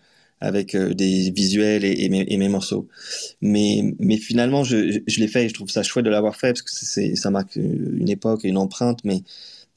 avec 0.40 0.74
euh, 0.74 0.94
des 0.94 1.30
visuels 1.30 1.84
et, 1.84 2.08
mes, 2.08 2.48
morceaux. 2.48 2.88
Mais, 3.42 3.94
mais 3.98 4.16
finalement, 4.16 4.64
je, 4.64 5.00
je 5.06 5.20
l'ai 5.20 5.28
fait 5.28 5.44
et 5.44 5.48
je 5.48 5.54
trouve 5.54 5.68
ça 5.68 5.82
chouette 5.82 6.04
de 6.04 6.10
l'avoir 6.10 6.36
fait 6.36 6.52
parce 6.52 6.62
que 6.62 6.70
c'est, 6.72 7.16
ça 7.16 7.30
marque 7.30 7.56
une 7.56 8.08
époque 8.08 8.44
et 8.44 8.48
une 8.48 8.56
empreinte, 8.56 9.00
mais, 9.04 9.22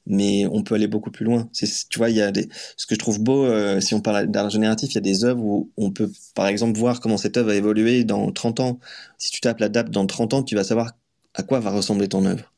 mais 0.07 0.45
on 0.51 0.63
peut 0.63 0.75
aller 0.75 0.87
beaucoup 0.87 1.11
plus 1.11 1.25
loin. 1.25 1.49
Tu 1.53 1.97
vois, 1.97 2.09
y 2.09 2.21
a 2.21 2.31
ce 2.77 2.85
que 2.85 2.95
je 2.95 2.99
trouve 2.99 3.19
beau, 3.21 3.47
si 3.81 3.93
on 3.95 4.01
parle 4.01 4.27
d'art 4.27 4.49
génératif, 4.49 4.91
il 4.91 4.95
y 4.95 4.97
a 4.99 5.01
des 5.01 5.25
œuvres 5.25 5.43
où 5.43 5.71
on 5.77 5.91
peut, 5.91 6.11
par 6.35 6.47
exemple, 6.47 6.77
voir 6.79 7.01
comment 7.01 7.17
cette 7.17 7.37
œuvre 7.37 7.51
a 7.51 7.55
évolué 7.55 8.03
dans 8.03 8.31
30 8.31 8.59
ans. 8.61 8.79
Si 9.17 9.31
tu 9.31 9.41
tapes 9.41 9.59
la 9.59 9.69
date 9.69 9.89
dans 9.91 10.05
30 10.05 10.33
ans, 10.35 10.43
tu 10.43 10.55
vas 10.55 10.63
savoir 10.63 10.93
à 11.33 11.43
quoi 11.43 11.59
va 11.59 11.71
ressembler 11.71 12.07
ton 12.07 12.25
œuvre. 12.25 12.51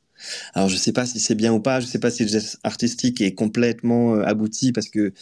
Alors 0.53 0.69
je 0.69 0.77
sais 0.77 0.93
pas 0.93 1.05
si 1.05 1.19
c'est 1.19 1.35
bien 1.35 1.53
ou 1.53 1.59
pas, 1.59 1.79
je 1.79 1.85
sais 1.85 1.99
pas 1.99 2.11
si 2.11 2.23
le 2.23 2.29
geste 2.29 2.59
artistique 2.63 3.21
est 3.21 3.33
complètement 3.33 4.15
euh, 4.15 4.23
abouti 4.23 4.71
parce 4.71 4.89
que 4.89 5.13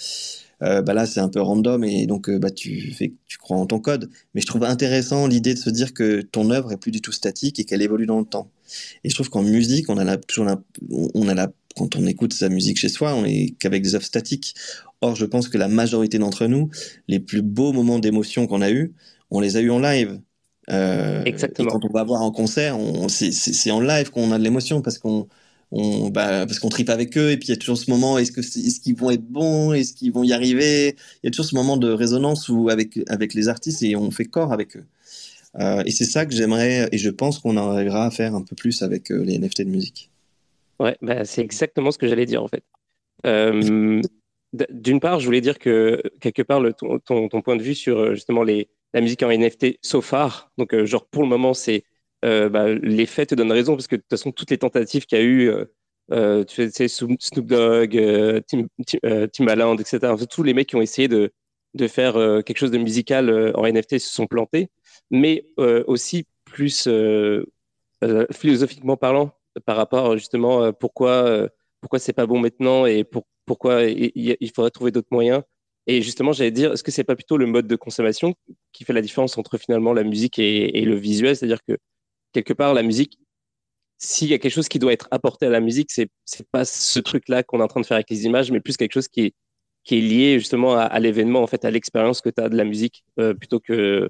euh, 0.62 0.82
bah 0.84 0.94
là 0.94 1.08
c'est 1.08 1.20
un 1.20 1.30
peu 1.30 1.42
random 1.42 1.84
et 1.84 2.06
donc 2.06 2.30
euh, 2.30 2.38
bah 2.38 2.52
tu 2.52 2.94
crois 3.40 3.58
en 3.58 3.66
ton 3.66 3.80
code. 3.80 4.10
Mais 4.36 4.42
je 4.42 4.46
trouve 4.46 4.64
intéressant 4.64 5.28
l'idée 5.28 5.54
de 5.54 5.60
se 5.60 5.70
dire 5.70 5.94
que 5.94 6.22
ton 6.22 6.52
œuvre 6.52 6.72
est 6.72 6.78
plus 6.78 6.92
du 6.92 7.02
tout 7.02 7.12
statique 7.12 7.60
et 7.60 7.64
qu'elle 7.66 7.82
évolue 7.82 8.06
dans 8.06 8.20
le 8.20 8.26
temps. 8.26 8.52
Et 9.04 9.10
je 9.10 9.16
trouve 9.16 9.30
qu'en 9.30 9.44
musique 9.44 9.90
on 9.90 9.98
a 9.98 10.18
toujours 10.18 10.48
on 10.90 11.28
a 11.28 11.34
la, 11.34 11.52
quand 11.76 11.96
on 11.96 12.06
écoute 12.06 12.34
sa 12.34 12.50
musique 12.50 12.78
chez 12.78 12.90
soi, 12.90 13.16
on 13.16 13.26
est 13.26 13.56
qu'avec 13.60 13.82
des 13.82 13.96
œuvres 13.96 14.06
statiques. 14.06 14.56
Or 15.02 15.16
je 15.16 15.26
pense 15.26 15.48
que 15.48 15.58
la 15.58 15.68
majorité 15.68 16.20
d'entre 16.20 16.46
nous, 16.46 16.70
les 17.08 17.20
plus 17.20 17.42
beaux 17.42 17.74
moments 17.74 18.00
d'émotion 18.00 18.46
qu'on 18.46 18.62
a 18.62 18.70
eu, 18.70 18.94
on 19.32 19.40
les 19.40 19.58
a 19.58 19.62
eu 19.62 19.72
en 19.72 19.80
live. 19.80 20.22
Euh, 20.72 21.24
Exactement. 21.26 21.70
Et 21.70 21.72
quand 21.72 21.86
on 21.86 21.92
va 21.92 22.04
voir 22.04 22.22
en 22.22 22.32
concert, 22.32 22.78
c'est 23.10 23.72
en 23.72 23.82
live 23.82 24.10
qu'on 24.12 24.32
a 24.32 24.38
de 24.38 24.44
l'émotion 24.44 24.82
parce 24.82 24.98
qu'on 24.98 25.28
on, 25.72 26.10
bah, 26.10 26.46
parce 26.46 26.60
qu'on 26.60 26.70
tripe 26.70 26.90
avec 26.90 27.18
eux 27.18 27.32
et 27.32 27.38
puis 27.38 27.48
il 27.48 27.52
y 27.52 27.54
a 27.54 27.58
toujours 27.58 27.78
ce 27.78 27.90
moment 27.90 28.18
est-ce 28.18 28.32
que 28.32 28.42
est, 28.42 28.70
ce 28.70 28.80
qu'ils 28.82 28.96
vont 28.96 29.10
être 29.10 29.26
bons 29.26 29.72
est-ce 29.72 29.94
qu'ils 29.94 30.12
vont 30.12 30.24
y 30.24 30.34
arriver? 30.34 30.96
Il 31.24 31.26
y 31.26 31.28
a 31.28 31.32
toujours 31.32 31.46
ce 31.46 31.56
moment 31.56 31.78
de 31.78 31.90
résonance 31.90 32.50
où 32.50 32.70
avec 32.70 33.00
avec 33.08 33.34
les 33.34 33.48
artistes 33.48 33.82
et 33.84 33.96
on 33.96 34.12
fait 34.12 34.26
corps 34.26 34.54
avec 34.54 34.78
eux. 34.78 34.86
Euh, 35.60 35.84
et 35.86 35.92
c'est 35.92 36.06
ça 36.06 36.26
que 36.26 36.34
j'aimerais 36.34 36.88
et 36.92 36.98
je 36.98 37.10
pense 37.10 37.40
qu'on 37.40 37.58
arrivera 37.58 38.06
à 38.06 38.12
faire 38.12 38.36
un 38.36 38.42
peu 38.42 38.56
plus 38.56 38.82
avec 38.82 39.12
euh, 39.12 39.24
les 39.24 39.38
NFT 39.38 39.64
de 39.64 39.70
musique. 39.70 40.10
Ouais 40.80 40.98
bah, 41.02 41.26
c'est 41.26 41.42
exactement 41.42 41.92
ce 41.92 41.98
que 41.98 42.08
j'allais 42.08 42.26
dire 42.26 42.44
en 42.44 42.48
fait. 42.48 42.64
Euh, 43.26 44.02
d'une 44.72 45.00
part 45.00 45.20
je 45.20 45.26
voulais 45.26 45.42
dire 45.42 45.60
que 45.60 46.02
quelque 46.20 46.42
part 46.42 46.60
le, 46.60 46.74
ton, 46.74 47.00
ton, 47.00 47.30
ton, 47.30 47.42
point 47.42 47.56
de 47.56 47.62
vue 47.62 47.76
sur 47.76 48.14
justement 48.16 48.44
les 48.44 48.68
la 48.94 49.02
musique 49.02 49.24
en 49.24 49.30
NFT 49.32 49.78
so 49.82 50.02
far. 50.02 50.52
Donc, 50.58 50.74
euh, 50.74 50.86
genre, 50.86 51.08
pour 51.08 51.24
le 51.24 51.30
moment, 51.30 51.54
c'est 51.54 51.84
euh, 52.26 52.50
bah, 52.50 52.70
les 52.70 53.06
faits 53.06 53.30
te 53.30 53.36
donnent 53.36 53.52
raison 53.52 53.76
parce 53.76 53.88
que 53.88 53.96
de 53.96 54.02
toute 54.02 54.10
façon, 54.10 54.32
toutes 54.32 54.52
les 54.52 54.58
tentatives 54.58 55.06
qu'il 55.06 55.18
y 55.18 55.22
a 55.22 55.24
eu, 55.24 55.52
euh, 56.12 56.44
tu 56.44 56.70
sais, 56.70 56.88
Snoop 56.88 57.46
Dogg, 57.46 58.00
Tim, 58.48 58.68
Timbaland, 59.34 59.78
etc., 59.78 60.14
tous 60.30 60.44
les 60.44 60.54
mecs 60.54 60.70
qui 60.70 60.76
ont 60.76 60.82
essayé 60.82 61.08
de, 61.08 61.32
faire 61.88 62.14
quelque 62.44 62.58
chose 62.58 62.72
de 62.72 62.78
musical 62.78 63.54
en 63.56 63.66
NFT 63.66 63.98
se 64.00 64.14
sont 64.14 64.28
plantés, 64.28 64.70
mais 65.10 65.46
aussi 65.88 66.26
plus 66.46 66.88
philosophiquement 68.32 68.98
parlant 68.98 69.32
par 69.66 69.78
rapport 69.78 70.18
justement 70.18 70.74
pourquoi 70.74 71.50
pourquoi 71.82 72.00
c'est 72.00 72.14
pas 72.14 72.26
bon 72.26 72.40
maintenant 72.40 72.86
et 72.86 73.04
pour, 73.04 73.26
pourquoi 73.46 73.84
il 73.84 74.52
faudrait 74.54 74.72
trouver 74.72 74.92
d'autres 74.92 75.08
moyens. 75.12 75.44
Et 75.88 76.02
justement, 76.02 76.32
j'allais 76.32 76.52
dire, 76.52 76.74
est-ce 76.74 76.84
que 76.84 76.92
c'est 76.92 77.04
pas 77.04 77.16
plutôt 77.16 77.38
le 77.38 77.48
mode 77.48 77.68
de 77.68 77.76
consommation 77.76 78.36
qui 78.72 78.86
fait 78.86 78.94
la 78.94 79.02
différence 79.02 79.38
entre 79.38 79.58
finalement 79.58 79.94
la 79.94 80.04
musique 80.04 80.40
et, 80.40 80.82
le 80.86 80.96
visuel? 80.96 81.36
C'est-à-dire 81.36 81.64
que 81.68 81.78
quelque 82.34 82.54
part, 82.54 82.74
la 82.74 82.84
musique, 82.84 83.20
s'il 83.98 84.30
y 84.30 84.34
a 84.34 84.40
quelque 84.40 84.54
chose 84.54 84.70
qui 84.70 84.80
doit 84.80 84.94
être 84.94 85.08
apporté 85.12 85.46
à 85.48 85.50
la 85.50 85.60
musique, 85.62 85.92
c'est 85.92 86.10
c'est 86.26 86.48
pas 86.52 86.66
ce 86.66 87.00
truc-là 87.00 87.44
qu'on 87.44 87.60
est 87.60 87.64
en 87.64 87.68
train 87.68 87.82
de 87.82 87.86
faire 87.86 87.96
avec 87.96 88.10
les 88.10 88.26
images, 88.26 88.52
mais 88.52 88.62
plus 88.62 88.78
quelque 88.78 88.94
chose 88.94 89.08
qui 89.08 89.34
est 89.92 90.02
lié 90.02 90.40
justement 90.40 90.76
à, 90.78 91.00
l'événement, 91.00 91.42
en 91.44 91.48
fait, 91.48 91.66
à 91.66 91.72
l'expérience 91.72 92.22
que 92.22 92.30
tu 92.30 92.42
as 92.42 92.50
de 92.50 92.58
la 92.58 92.66
musique, 92.66 93.04
euh, 93.20 93.34
plutôt 93.34 93.60
que 93.60 94.10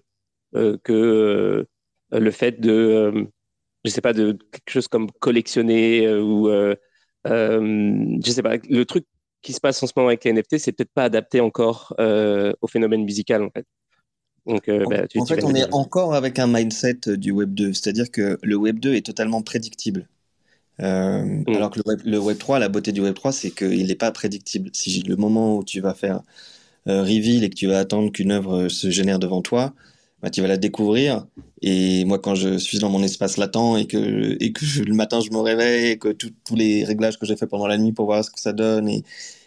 euh, 0.55 0.77
que 0.83 0.93
euh, 0.93 2.19
le 2.19 2.31
fait 2.31 2.59
de, 2.59 3.27
je 3.85 3.91
sais 3.91 4.01
pas, 4.01 4.13
de 4.13 4.33
quelque 4.51 4.69
chose 4.71 4.87
comme 4.87 5.11
collectionner 5.11 6.09
ou 6.15 6.49
je 7.25 8.31
sais 8.31 8.43
pas, 8.43 8.57
le 8.69 8.85
truc 8.85 9.05
qui 9.41 9.53
se 9.53 9.59
passe 9.59 9.81
en 9.81 9.87
ce 9.87 9.93
moment 9.95 10.09
avec 10.09 10.23
les 10.23 10.33
NFT, 10.33 10.57
c'est 10.57 10.71
peut-être 10.71 10.93
pas 10.93 11.03
adapté 11.03 11.39
encore 11.39 11.95
euh, 11.99 12.53
au 12.61 12.67
phénomène 12.67 13.03
musical 13.03 13.43
en 13.43 13.49
fait. 13.49 13.65
Donc, 14.47 14.69
euh, 14.69 14.85
bah, 14.89 15.07
tu, 15.07 15.19
en 15.19 15.25
fait, 15.25 15.43
on 15.43 15.53
est 15.53 15.71
encore 15.71 16.15
avec 16.15 16.39
un 16.39 16.47
mindset 16.47 17.17
du 17.17 17.31
Web 17.31 17.53
2, 17.53 17.73
c'est-à-dire 17.73 18.09
que 18.09 18.39
le 18.41 18.55
Web 18.55 18.79
2 18.79 18.95
est 18.95 19.05
totalement 19.05 19.41
prédictible. 19.43 20.07
Euh, 20.79 21.23
mm. 21.23 21.45
Alors 21.55 21.69
que 21.69 21.79
le 21.79 21.83
Web, 21.85 22.01
le 22.05 22.19
Web 22.19 22.37
3, 22.39 22.57
la 22.57 22.69
beauté 22.69 22.91
du 22.91 23.01
Web 23.01 23.13
3, 23.13 23.31
c'est 23.31 23.51
qu'il 23.51 23.85
n'est 23.85 23.95
pas 23.95 24.11
prédictible. 24.11 24.71
Si 24.73 25.03
le 25.03 25.15
moment 25.15 25.57
où 25.57 25.63
tu 25.63 25.79
vas 25.79 25.93
faire 25.93 26.21
reveal 26.87 27.43
et 27.43 27.49
que 27.51 27.55
tu 27.55 27.67
vas 27.67 27.77
attendre 27.77 28.11
qu'une 28.11 28.31
œuvre 28.31 28.67
se 28.67 28.89
génère 28.89 29.19
devant 29.19 29.43
toi, 29.43 29.75
bah, 30.21 30.29
tu 30.29 30.41
vas 30.41 30.47
la 30.47 30.57
découvrir. 30.57 31.25
Et 31.61 32.05
moi, 32.05 32.19
quand 32.19 32.35
je 32.35 32.57
suis 32.57 32.79
dans 32.79 32.89
mon 32.89 33.03
espace 33.03 33.37
latent 33.37 33.77
et 33.77 33.87
que, 33.87 34.37
et 34.39 34.51
que 34.51 34.63
le 34.85 34.93
matin 34.93 35.19
je 35.21 35.31
me 35.31 35.39
réveille 35.39 35.91
et 35.91 35.97
que 35.97 36.09
tous 36.09 36.55
les 36.55 36.83
réglages 36.83 37.17
que 37.17 37.25
j'ai 37.25 37.35
fait 37.35 37.47
pendant 37.47 37.67
la 37.67 37.77
nuit 37.77 37.91
pour 37.91 38.05
voir 38.05 38.23
ce 38.23 38.29
que 38.29 38.39
ça 38.39 38.53
donne, 38.53 38.87
et 38.87 39.03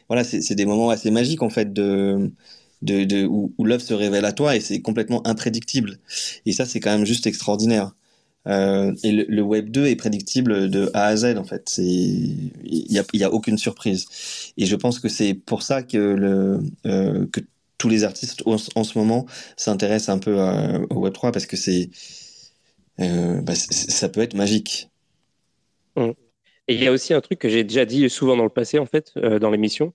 voilà, 0.09 0.25
c'est 0.25 0.55
des 0.55 0.67
moments 0.67 0.91
assez 0.91 1.11
magiques 1.11 1.43
en 1.43 1.51
fait 1.51 1.69
où, 1.79 3.65
l'œuvre 3.65 3.83
se 3.83 3.95
révèle 3.95 4.25
à 4.25 4.33
toi 4.33 4.57
et 4.57 4.61
c'est 4.61 4.81
complètement 4.81 5.27
imprédictible. 5.27 5.99
Et 6.47 6.53
ça, 6.53 6.67
c'est 6.67 6.81
quand 6.81 6.91
même 6.91 7.07
juste 7.07 7.27
extraordinaire. 7.27 7.95
Euh, 8.47 8.95
et 9.03 9.13
le, 9.13 9.43
Web 9.43 9.71
2 9.71 9.87
est 9.87 9.97
prédictible 9.97 10.69
de 10.69 10.91
A 10.93 11.07
à 11.07 11.17
Z 11.17 11.37
en 11.39 11.45
fait. 11.45 11.79
Il 11.79 12.51
n'y 12.91 12.99
a, 12.99 13.27
a 13.27 13.31
aucune 13.31 13.59
surprise. 13.59 14.07
Et 14.57 14.67
je 14.67 14.77
pense 14.77 14.99
que 14.99 15.09
c'est 15.09 15.35
pour 15.35 15.63
ça 15.63 15.83
que, 15.83 16.61
euh, 16.87 17.27
tous 17.79 17.89
les 17.89 18.05
artistes 18.05 18.43
en, 18.47 18.57
ce 18.59 18.99
moment 18.99 19.27
s'intéressent 19.57 20.15
un 20.15 20.19
peu 20.19 20.39
au 20.91 21.01
Web 21.01 21.13
3 21.13 21.33
parce 21.33 21.47
que 21.47 21.57
c'est 21.57 21.91
euh, 23.01 23.41
bah, 23.41 23.55
ça 23.55 24.09
peut 24.09 24.21
être 24.21 24.35
magique. 24.35 24.91
Mmh. 25.97 26.11
Et 26.69 26.75
il 26.75 26.83
y 26.83 26.87
a 26.87 26.93
aussi 26.93 27.13
un 27.13 27.21
truc 27.21 27.39
que 27.39 27.49
j'ai 27.49 27.65
déjà 27.65 27.85
dit 27.85 28.09
souvent 28.09 28.37
dans 28.37 28.45
le 28.45 28.51
passé, 28.51 28.79
en 28.79 28.87
fait, 28.87 29.13
euh, 29.17 29.39
dans 29.39 29.51
l'émission, 29.51 29.93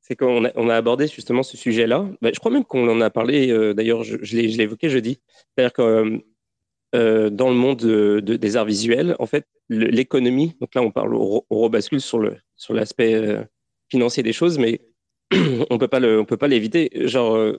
c'est 0.00 0.16
qu'on 0.16 0.44
a, 0.44 0.74
abordé 0.74 1.08
justement 1.08 1.42
ce 1.42 1.56
sujet-là. 1.56 2.08
Bah, 2.22 2.30
je 2.32 2.38
crois 2.38 2.52
même 2.52 2.64
qu'on 2.64 2.88
en 2.88 3.00
a 3.00 3.10
parlé, 3.10 3.50
euh, 3.50 3.74
d'ailleurs, 3.74 4.04
je, 4.04 4.16
je 4.22 4.36
l'ai 4.36 4.60
évoqué 4.60 4.88
jeudi. 4.88 5.20
C'est-à-dire 5.56 5.72
que 5.72 6.22
euh, 6.94 7.30
dans 7.30 7.50
le 7.50 7.56
monde 7.56 7.80
de, 7.80 8.20
des 8.20 8.56
arts 8.56 8.64
visuels, 8.64 9.16
en 9.18 9.26
fait, 9.26 9.46
l'économie, 9.68 10.56
donc 10.60 10.74
là 10.74 10.82
on 10.82 10.90
parle, 10.90 11.14
on, 11.14 11.42
rebascule 11.50 12.00
sur 12.00 12.18
le 12.18 12.36
sur 12.56 12.72
l'aspect 12.72 13.36
financier 13.90 14.22
des 14.22 14.32
choses, 14.32 14.58
mais 14.58 14.80
on 15.70 15.76
peut 15.76 15.88
peut 15.88 16.36
pas 16.38 16.48
l'éviter. 16.48 16.90
Genre 17.06 17.52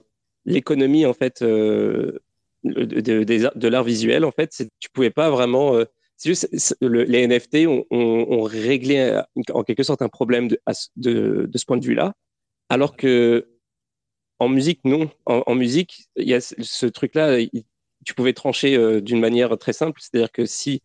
l'économie 0.44 1.06
en 1.06 1.12
fait 1.14 1.44
de, 1.44 2.20
de, 2.64 3.68
l'art 3.68 3.84
visuel, 3.84 4.24
en 4.24 4.32
fait, 4.32 4.64
tu 4.80 4.90
pouvais 4.90 5.10
pas 5.10 5.30
vraiment 5.30 5.84
c'est 6.20 6.28
juste 6.28 6.76
les 6.82 7.26
NFT 7.26 7.66
ont, 7.66 8.42
réglé 8.42 9.22
en 9.54 9.62
quelque 9.62 9.82
sorte 9.82 10.02
un 10.02 10.10
problème 10.10 10.48
de, 10.48 11.48
ce 11.54 11.64
point 11.64 11.78
de 11.78 11.84
vue-là, 11.84 12.12
alors 12.68 12.94
que 12.94 13.48
en 14.38 14.48
musique, 14.50 14.80
non. 14.84 15.10
En, 15.24 15.54
musique, 15.54 16.08
il 16.16 16.28
y 16.28 16.34
a 16.34 16.40
ce 16.42 16.86
truc-là, 16.86 17.38
tu 18.04 18.14
pouvais 18.14 18.34
trancher 18.34 18.76
euh, 18.76 19.00
d'une 19.00 19.18
manière 19.20 19.56
très 19.56 19.72
simple. 19.72 19.98
C'est-à-dire 20.02 20.30
que 20.30 20.44
si 20.44 20.82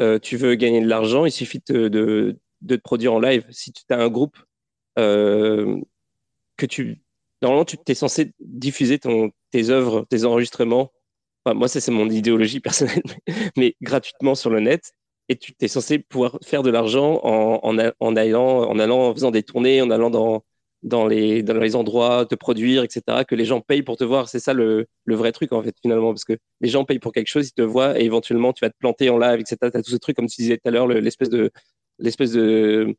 euh, 0.00 0.18
tu 0.18 0.38
veux 0.38 0.54
gagner 0.54 0.80
de 0.80 0.88
l'argent, 0.88 1.26
il 1.26 1.32
suffit 1.32 1.62
de, 1.68 1.88
de, 1.88 2.38
te 2.66 2.76
produire 2.76 3.12
en 3.12 3.20
live. 3.20 3.46
Si 3.50 3.72
tu 3.72 3.82
as 3.90 3.98
un 3.98 4.08
groupe 4.08 4.38
euh, 4.98 5.78
que 6.56 6.64
tu. 6.64 7.02
Normalement, 7.42 7.66
tu 7.66 7.76
es 7.86 7.94
censé 7.94 8.32
diffuser 8.40 8.98
tes 8.98 9.70
œuvres, 9.70 10.06
tes 10.08 10.24
enregistrements. 10.24 10.90
Moi, 11.46 11.68
ça, 11.68 11.80
c'est 11.80 11.90
mon 11.90 12.08
idéologie 12.08 12.60
personnelle, 12.60 13.02
mais, 13.56 13.74
gratuitement 13.82 14.34
sur 14.34 14.50
le 14.50 14.60
net. 14.60 14.92
Et 15.28 15.36
tu 15.36 15.54
es 15.60 15.68
censé 15.68 16.00
pouvoir 16.00 16.38
faire 16.44 16.62
de 16.62 16.70
l'argent 16.70 17.20
en, 17.22 17.60
en, 17.62 17.78
allant, 18.16 18.68
en 18.68 18.78
allant, 18.78 19.08
en 19.08 19.14
faisant 19.14 19.30
des 19.30 19.44
tournées, 19.44 19.80
en 19.80 19.90
allant 19.90 20.10
dans, 20.10 20.44
dans 20.82 21.06
les, 21.06 21.42
dans 21.42 21.54
les 21.54 21.76
endroits, 21.76 22.26
te 22.26 22.34
produire, 22.34 22.82
etc., 22.82 23.24
que 23.28 23.34
les 23.34 23.44
gens 23.44 23.60
payent 23.60 23.82
pour 23.82 23.96
te 23.96 24.04
voir. 24.04 24.28
C'est 24.28 24.40
ça 24.40 24.54
le, 24.54 24.86
le, 25.04 25.14
vrai 25.14 25.30
truc, 25.32 25.52
en 25.52 25.62
fait, 25.62 25.74
finalement, 25.82 26.12
parce 26.12 26.24
que 26.24 26.36
les 26.60 26.68
gens 26.68 26.84
payent 26.84 26.98
pour 26.98 27.12
quelque 27.12 27.28
chose, 27.28 27.48
ils 27.48 27.52
te 27.52 27.62
voient 27.62 27.98
et 28.00 28.04
éventuellement 28.04 28.52
tu 28.52 28.64
vas 28.64 28.70
te 28.70 28.76
planter 28.78 29.08
en 29.08 29.18
live, 29.18 29.40
etc. 29.40 29.56
Tu 29.70 29.78
as 29.78 29.82
tout 29.82 29.90
ce 29.90 29.96
truc, 29.96 30.16
comme 30.16 30.26
tu 30.26 30.42
disais 30.42 30.56
tout 30.56 30.68
à 30.68 30.70
l'heure, 30.72 30.88
l'espèce 30.88 31.30
de, 31.30 31.50
l'espèce 31.98 32.32
de, 32.32 32.96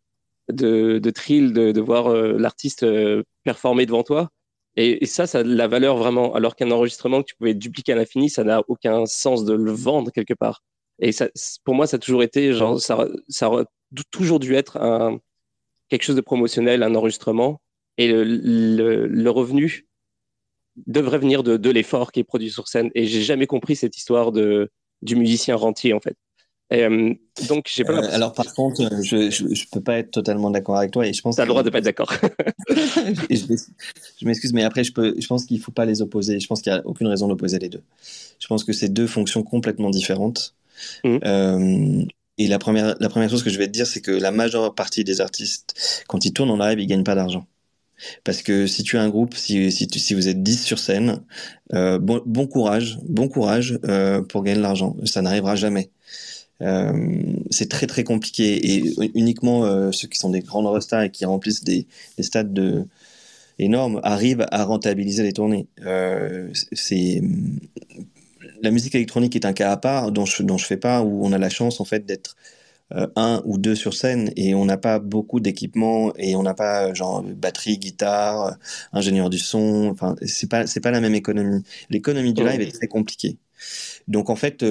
de, 0.50 1.00
de 1.00 1.10
thrill 1.10 1.54
de, 1.54 1.72
de 1.72 1.82
voir 1.82 2.08
euh, 2.08 2.38
l'artiste 2.38 2.84
euh, 2.84 3.24
performer 3.44 3.86
devant 3.86 4.04
toi. 4.04 4.30
Et, 4.78 5.06
ça, 5.06 5.28
ça 5.28 5.40
a 5.40 5.44
de 5.44 5.54
la 5.54 5.68
valeur 5.68 5.98
vraiment. 5.98 6.34
Alors 6.34 6.56
qu'un 6.56 6.72
enregistrement 6.72 7.22
que 7.22 7.28
tu 7.28 7.36
pouvais 7.36 7.54
dupliquer 7.54 7.94
à 7.94 7.96
l'infini, 7.96 8.30
ça 8.30 8.44
n'a 8.44 8.62
aucun 8.68 9.06
sens 9.06 9.44
de 9.46 9.54
le 9.54 9.72
vendre 9.72 10.12
quelque 10.12 10.34
part. 10.34 10.64
Et 11.00 11.12
ça, 11.12 11.30
pour 11.64 11.76
moi, 11.76 11.88
ça 11.88 11.98
a 11.98 12.00
toujours 12.00 12.24
été, 12.24 12.54
genre, 12.54 12.80
ça, 12.80 13.08
ça 13.28 13.48
a 13.48 13.66
toujours 14.12 14.40
dû 14.40 14.56
être 14.56 14.78
un, 14.78 15.20
quelque 15.90 16.04
chose 16.04 16.16
de 16.16 16.22
promotionnel, 16.22 16.84
un 16.84 16.96
enregistrement 16.96 17.62
et 17.98 18.08
le, 18.08 18.24
le, 19.08 19.30
revenu 19.30 19.88
devrait 20.88 21.18
venir 21.18 21.44
de, 21.44 21.58
de 21.58 21.70
l'effort 21.70 22.12
qui 22.12 22.22
est 22.22 22.24
produit 22.24 22.50
sur 22.50 22.68
scène. 22.68 22.90
Et 22.96 23.06
j'ai 23.06 23.22
jamais 23.22 23.48
compris 23.48 23.76
cette 23.76 23.98
histoire 23.98 24.32
de, 24.32 24.72
du 25.02 25.16
musicien 25.16 25.56
rentier, 25.56 25.94
en 25.94 26.00
fait. 26.00 26.16
Euh, 26.74 27.14
donc, 27.50 27.66
j'ai 27.74 27.84
pas 27.84 27.94
euh, 27.94 28.10
alors, 28.12 28.34
par 28.34 28.54
contre, 28.54 28.90
je, 29.04 29.30
je, 29.30 29.66
peux 29.72 29.82
pas 29.82 29.98
être 29.98 30.12
totalement 30.12 30.50
d'accord 30.50 30.78
avec 30.78 30.92
toi 30.92 31.06
et 31.06 31.14
je 31.14 31.22
pense. 31.22 31.36
T'as 31.36 31.44
le 31.44 31.50
droit 31.50 31.64
de 31.64 31.70
pas 31.70 31.80
être 31.80 31.84
d'accord. 31.84 32.14
je 32.70 34.26
m'excuse, 34.26 34.54
mais 34.54 34.64
après, 34.64 34.84
je 34.84 34.94
peux, 34.94 35.14
je 35.20 35.28
pense 35.28 35.46
qu'il 35.46 35.60
faut 35.60 35.72
pas 35.72 35.86
les 35.86 36.02
opposer. 36.02 36.40
Je 36.40 36.48
pense 36.48 36.62
qu'il 36.62 36.72
y 36.72 36.76
a 36.76 36.82
aucune 36.86 37.08
raison 37.08 37.28
d'opposer 37.28 37.60
les 37.60 37.70
deux. 37.70 37.84
Je 38.40 38.48
pense 38.48 38.64
que 38.64 38.74
c'est 38.74 38.90
deux 38.90 39.08
fonctions 39.08 39.44
complètement 39.44 39.90
différentes. 39.90 40.56
Mmh. 41.04 41.18
Euh, 41.26 42.04
et 42.38 42.48
la 42.48 42.58
première, 42.58 42.96
la 43.00 43.10
première 43.10 43.30
chose 43.30 43.44
que 43.44 43.50
je 43.50 43.58
vais 43.58 43.68
te 43.68 43.72
dire, 43.72 43.86
c'est 43.86 44.02
que 44.02 44.12
la 44.12 44.32
majeure 44.32 44.74
partie 44.74 45.04
des 45.04 45.20
artistes, 45.20 46.04
quand 46.08 46.26
ils 46.26 46.34
tournent 46.34 46.52
en 46.52 46.58
live, 46.58 46.80
ils 46.80 46.88
gagnent 46.88 47.04
pas 47.04 47.16
d'argent. 47.16 47.46
Parce 48.24 48.42
que 48.42 48.68
si 48.68 48.84
tu 48.84 48.98
as 48.98 49.02
un 49.02 49.10
groupe, 49.10 49.36
si, 49.36 49.72
si, 49.72 49.88
si 49.88 50.14
vous 50.14 50.28
êtes 50.28 50.42
10 50.42 50.64
sur 50.64 50.80
scène, 50.80 51.22
euh, 51.74 52.00
bon, 52.00 52.22
bon, 52.26 52.48
courage, 52.48 52.98
bon 53.04 53.28
courage 53.28 53.80
euh, 53.86 54.22
pour 54.22 54.44
gagner 54.44 54.58
de 54.58 54.64
l'argent. 54.64 54.96
Ça 55.06 55.22
n'arrivera 55.22 55.56
jamais. 55.56 55.92
Euh, 56.62 57.24
c'est 57.50 57.70
très 57.70 57.88
très 57.88 58.04
compliqué 58.04 58.76
et 58.76 58.84
uniquement 59.16 59.66
euh, 59.66 59.92
ceux 59.92 60.08
qui 60.08 60.20
sont 60.20 60.30
des 60.30 60.42
grandes 60.42 60.68
rostars 60.68 61.04
et 61.04 61.10
qui 61.10 61.26
remplissent 61.26 61.64
des, 61.64 61.88
des 62.18 62.24
stades 62.24 62.54
de 62.54 62.86
énormes 63.58 64.00
arrivent 64.04 64.46
à 64.52 64.64
rentabiliser 64.64 65.24
les 65.24 65.34
tournées. 65.34 65.68
Euh, 65.86 66.50
c'est 66.72 67.22
la 68.62 68.70
musique 68.70 68.94
électronique 68.94 69.36
est 69.36 69.46
un 69.46 69.54
cas 69.54 69.72
à 69.72 69.78
part 69.78 70.12
dont 70.12 70.26
je 70.26 70.44
dont 70.44 70.58
je 70.58 70.66
fais 70.66 70.78
pas 70.78 71.02
où 71.02 71.26
on 71.26 71.32
a 71.32 71.40
la 71.40 71.50
chance 71.50 71.82
en 71.82 71.86
fait 71.86 72.06
d'être 72.06 72.36
un 73.16 73.42
ou 73.46 73.58
deux 73.58 73.76
sur 73.76 73.94
scène 73.94 74.34
et 74.36 74.54
on 74.54 74.66
n'a 74.66 74.76
pas 74.76 75.00
beaucoup 75.00 75.40
d'équipements 75.40 76.12
et 76.18 76.36
on 76.36 76.44
n'a 76.44 76.54
pas 76.54 76.94
genre 76.94 77.24
batterie, 77.24 77.78
guitare, 77.78 78.58
ingénieur 78.92 79.30
du 79.30 79.40
son. 79.40 79.88
Enfin, 79.92 80.18
c'est 80.26 80.50
pas 80.50 80.68
c'est 80.68 80.82
pas 80.82 80.92
la 80.92 81.00
même 81.00 81.16
économie. 81.16 81.64
L'économie 81.90 82.34
du 82.34 82.44
live 82.44 82.60
est 82.60 82.74
très 82.74 82.88
compliquée. 82.88 83.38
Donc 84.10 84.30
en 84.30 84.36
fait, 84.36 84.62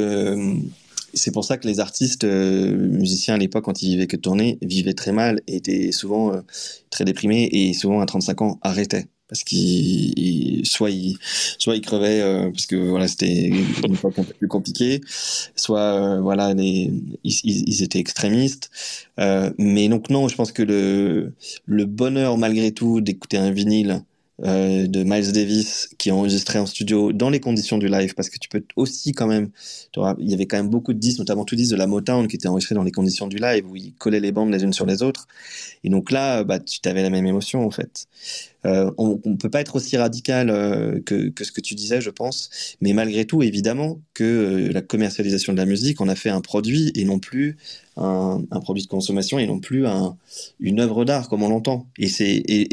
c'est 1.14 1.32
pour 1.32 1.44
ça 1.44 1.56
que 1.58 1.66
les 1.66 1.80
artistes 1.80 2.24
musiciens 2.24 3.34
à 3.34 3.38
l'époque, 3.38 3.64
quand 3.64 3.82
ils 3.82 3.90
vivaient 3.90 4.06
que 4.06 4.16
tourner, 4.16 4.58
vivaient 4.62 4.94
très 4.94 5.12
mal 5.12 5.40
et 5.46 5.56
étaient 5.56 5.92
souvent 5.92 6.32
très 6.90 7.04
déprimés 7.04 7.48
et 7.52 7.72
souvent 7.72 8.00
à 8.00 8.06
35 8.06 8.42
ans 8.42 8.58
arrêtaient. 8.62 9.06
Parce 9.30 9.44
qu'il 9.44 10.66
soit 10.66 10.90
il 10.90 11.16
soit 11.22 11.76
il 11.76 11.82
crevait 11.82 12.20
euh, 12.20 12.50
parce 12.50 12.66
que 12.66 12.74
voilà 12.74 13.06
c'était 13.06 13.46
une 13.46 13.94
époque 13.94 14.18
un 14.18 14.24
peu 14.24 14.34
plus 14.34 14.48
compliquée 14.48 15.00
soit 15.54 16.16
euh, 16.16 16.20
voilà 16.20 16.52
les 16.52 16.92
ils, 17.22 17.40
ils, 17.44 17.82
étaient 17.84 18.00
extrémistes. 18.00 18.70
Euh, 19.20 19.52
mais 19.56 19.88
donc 19.88 20.10
non 20.10 20.26
je 20.26 20.34
pense 20.34 20.50
que 20.50 20.64
le 20.64 21.32
le 21.64 21.84
bonheur 21.84 22.38
malgré 22.38 22.72
tout 22.72 23.00
d'écouter 23.00 23.36
un 23.38 23.52
vinyle 23.52 24.02
euh, 24.44 24.86
de 24.86 25.02
Miles 25.02 25.32
Davis 25.32 25.90
qui 25.98 26.08
est 26.08 26.12
enregistré 26.12 26.58
en 26.58 26.66
studio 26.66 27.12
dans 27.12 27.30
les 27.30 27.40
conditions 27.40 27.78
du 27.78 27.88
live 27.88 28.14
parce 28.14 28.30
que 28.30 28.38
tu 28.38 28.48
peux 28.48 28.62
aussi 28.76 29.12
quand 29.12 29.26
même 29.26 29.50
il 30.18 30.30
y 30.30 30.34
avait 30.34 30.46
quand 30.46 30.56
même 30.56 30.70
beaucoup 30.70 30.92
de 30.92 30.98
disques 30.98 31.18
notamment 31.18 31.44
tous 31.44 31.56
disques 31.56 31.72
de 31.72 31.76
la 31.76 31.86
Motown 31.86 32.26
qui 32.26 32.36
étaient 32.36 32.48
enregistrés 32.48 32.74
dans 32.74 32.82
les 32.82 32.92
conditions 32.92 33.26
du 33.26 33.36
live 33.36 33.68
où 33.68 33.76
ils 33.76 33.94
collaient 33.94 34.20
les 34.20 34.32
bandes 34.32 34.50
les 34.50 34.62
unes 34.62 34.72
sur 34.72 34.86
les 34.86 35.02
autres. 35.02 35.26
Et 35.84 35.90
donc 35.90 36.10
là 36.10 36.44
bah 36.44 36.58
tu 36.58 36.80
avais 36.88 37.02
la 37.02 37.10
même 37.10 37.26
émotion 37.26 37.66
en 37.66 37.70
fait 37.70 38.06
euh, 38.66 38.90
on, 38.98 39.20
on 39.24 39.36
peut 39.36 39.48
pas 39.50 39.60
être 39.60 39.76
aussi 39.76 39.96
radical 39.96 40.50
euh, 40.50 41.00
que, 41.00 41.32
ce 41.42 41.52
que 41.52 41.60
tu 41.60 41.74
disais, 41.74 42.00
je 42.00 42.10
pense, 42.10 42.76
mais 42.80 42.92
malgré 42.92 43.24
tout, 43.24 43.42
évidemment, 43.42 44.00
que 44.14 44.24
euh, 44.24 44.72
la 44.72 44.82
commercialisation 44.82 45.52
de 45.52 45.58
la 45.58 45.64
musique, 45.64 46.00
on 46.00 46.08
a 46.08 46.14
fait 46.14 46.30
un 46.30 46.40
produit 46.40 46.92
et 46.94 47.04
non 47.04 47.18
plus 47.18 47.56
un, 47.96 48.42
produit 48.62 48.82
de 48.82 48.88
consommation 48.88 49.38
et 49.38 49.46
non 49.46 49.60
plus 49.60 49.86
un, 49.86 50.16
une 50.58 50.80
œuvre 50.80 51.04
d'art 51.04 51.28
comme 51.28 51.42
on 51.42 51.48
l'entend. 51.48 51.86
Et, 51.98 52.08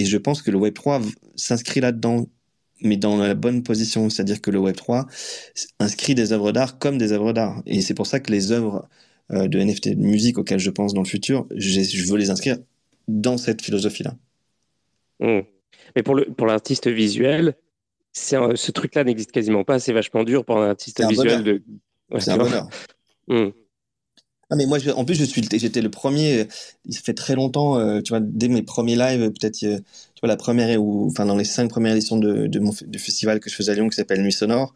et, 0.02 0.06
je 0.06 0.18
pense 0.18 0.42
que 0.42 0.52
le 0.52 0.58
Web 0.58 0.74
3 0.74 1.02
s'inscrit 1.36 1.80
là-dedans 1.82 2.28
mais 2.84 2.96
dans 2.96 3.18
la 3.18 3.34
bonne 3.34 3.64
position, 3.64 4.08
c'est-à-dire 4.12 4.40
que 4.40 4.52
le 4.52 4.60
Web 4.60 4.76
3 4.76 5.08
inscrit 5.80 6.14
des 6.14 6.32
œuvres 6.32 6.52
d'art 6.52 6.78
comme 6.78 7.00
des 7.00 7.12
œuvres 7.12 7.34
d'art. 7.34 7.64
Et 7.66 7.82
c'est 7.82 7.96
pour 7.96 8.06
ça 8.06 8.20
que 8.20 8.32
les 8.32 8.52
œuvres 8.52 8.88
de 9.32 9.60
NFT 9.60 9.96
de 9.96 10.06
musique 10.06 10.38
auxquelles 10.38 10.60
je 10.60 10.70
pense 10.70 10.94
dans 10.94 11.02
le 11.02 11.08
futur, 11.08 11.48
je 11.56 12.04
veux 12.04 12.18
les 12.18 12.30
inscrire 12.30 12.60
dans 13.08 13.38
cette 13.40 13.64
philosophie-là. 13.64 14.16
Mmh. 15.20 15.40
Mais 15.98 16.04
pour, 16.04 16.14
le, 16.14 16.26
pour 16.26 16.46
l'artiste 16.46 16.88
visuel, 16.88 17.56
un, 18.34 18.56
ce 18.56 18.72
truc-là 18.72 19.04
n'existe 19.04 19.32
quasiment 19.32 19.64
pas. 19.64 19.80
C'est 19.80 19.94
vachement 19.94 20.24
dur 20.24 20.46
pour 20.46 20.60
un 20.62 20.70
artiste 20.70 21.04
visuel 21.04 21.44
de. 21.44 21.64
Ouais, 22.12 22.20
c'est 22.20 22.30
un 22.30 22.38
bonheur. 22.38 22.70
Mmh. 23.28 23.48
Ah 24.52 24.56
mais 24.56 24.68
moi, 24.68 24.78
je, 24.78 24.92
en 24.92 25.06
plus, 25.06 25.16
je 25.16 25.24
suis, 25.24 25.42
j'étais 25.52 25.82
le 25.82 25.90
premier. 25.90 26.48
Ça 26.88 27.00
fait 27.04 27.16
très 27.16 27.34
longtemps, 27.34 27.80
euh, 27.80 28.00
tu 28.02 28.10
vois, 28.10 28.20
dès 28.22 28.48
mes 28.48 28.62
premiers 28.62 28.96
lives, 28.96 29.32
peut-être, 29.32 29.64
euh, 29.64 29.80
tu 29.80 30.20
vois, 30.22 30.30
la 30.30 30.38
première 30.38 30.80
ou 30.80 31.08
enfin 31.08 31.26
dans 31.26 31.36
les 31.36 31.44
cinq 31.44 31.68
premières 31.68 31.96
éditions 31.96 32.18
de, 32.18 32.46
de 32.46 32.60
mon 32.60 32.72
festival 32.72 33.40
que 33.40 33.50
je 33.50 33.56
faisais 33.56 33.72
à 33.72 33.76
Lyon, 33.76 33.90
qui 33.90 33.96
s'appelle 33.96 34.22
Nuit 34.22 34.32
Sonore. 34.32 34.76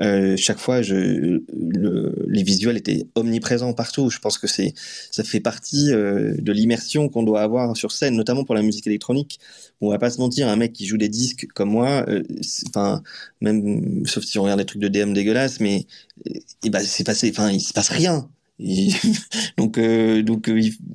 Euh, 0.00 0.36
chaque 0.36 0.58
fois, 0.58 0.80
les 0.80 2.42
visuels 2.42 2.76
étaient 2.76 3.06
omniprésents 3.14 3.72
partout. 3.72 4.10
Je 4.10 4.18
pense 4.18 4.38
que 4.38 4.46
c'est, 4.46 4.74
ça 5.10 5.24
fait 5.24 5.40
partie 5.40 5.92
euh, 5.92 6.34
de 6.38 6.52
l'immersion 6.52 7.08
qu'on 7.08 7.22
doit 7.22 7.42
avoir 7.42 7.76
sur 7.76 7.92
scène, 7.92 8.14
notamment 8.16 8.44
pour 8.44 8.54
la 8.54 8.62
musique 8.62 8.86
électronique. 8.86 9.38
On 9.80 9.90
va 9.90 9.98
pas 9.98 10.10
se 10.10 10.18
mentir, 10.18 10.48
un 10.48 10.56
mec 10.56 10.72
qui 10.72 10.86
joue 10.86 10.96
des 10.96 11.08
disques 11.08 11.46
comme 11.54 11.70
moi, 11.70 12.04
euh, 12.08 12.22
enfin, 12.68 13.02
même, 13.40 14.06
sauf 14.06 14.24
si 14.24 14.38
on 14.38 14.42
regarde 14.42 14.60
des 14.60 14.66
trucs 14.66 14.82
de 14.82 14.88
DM 14.88 15.12
dégueulasses, 15.12 15.60
mais, 15.60 15.86
et 16.64 16.70
ben, 16.70 16.80
c'est 16.80 17.04
passé, 17.04 17.30
enfin, 17.30 17.50
il 17.50 17.60
se 17.60 17.72
passe 17.72 17.90
rien. 17.90 18.28
donc, 19.58 19.78
donc, 19.78 20.50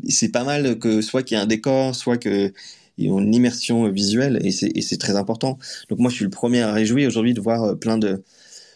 c'est 0.10 0.30
pas 0.30 0.44
mal 0.44 0.80
que 0.80 1.02
soit 1.02 1.22
qu'il 1.22 1.38
y 1.38 1.40
ait 1.40 1.44
un 1.44 1.48
décor, 1.48 1.96
soit 1.96 2.18
que 2.18 2.52
y 2.98 3.06
ait 3.06 3.10
une 3.10 3.34
immersion 3.34 3.88
visuelle, 3.90 4.40
et 4.44 4.52
c'est 4.52 4.98
très 4.98 5.16
important. 5.16 5.58
Donc 5.90 6.00
moi, 6.00 6.10
je 6.10 6.16
suis 6.16 6.26
le 6.26 6.32
premier 6.32 6.62
à 6.62 6.74
réjouir 6.74 7.08
aujourd'hui 7.08 7.34
de 7.34 7.42
voir 7.42 7.78
plein 7.78 7.98
de 7.98 8.24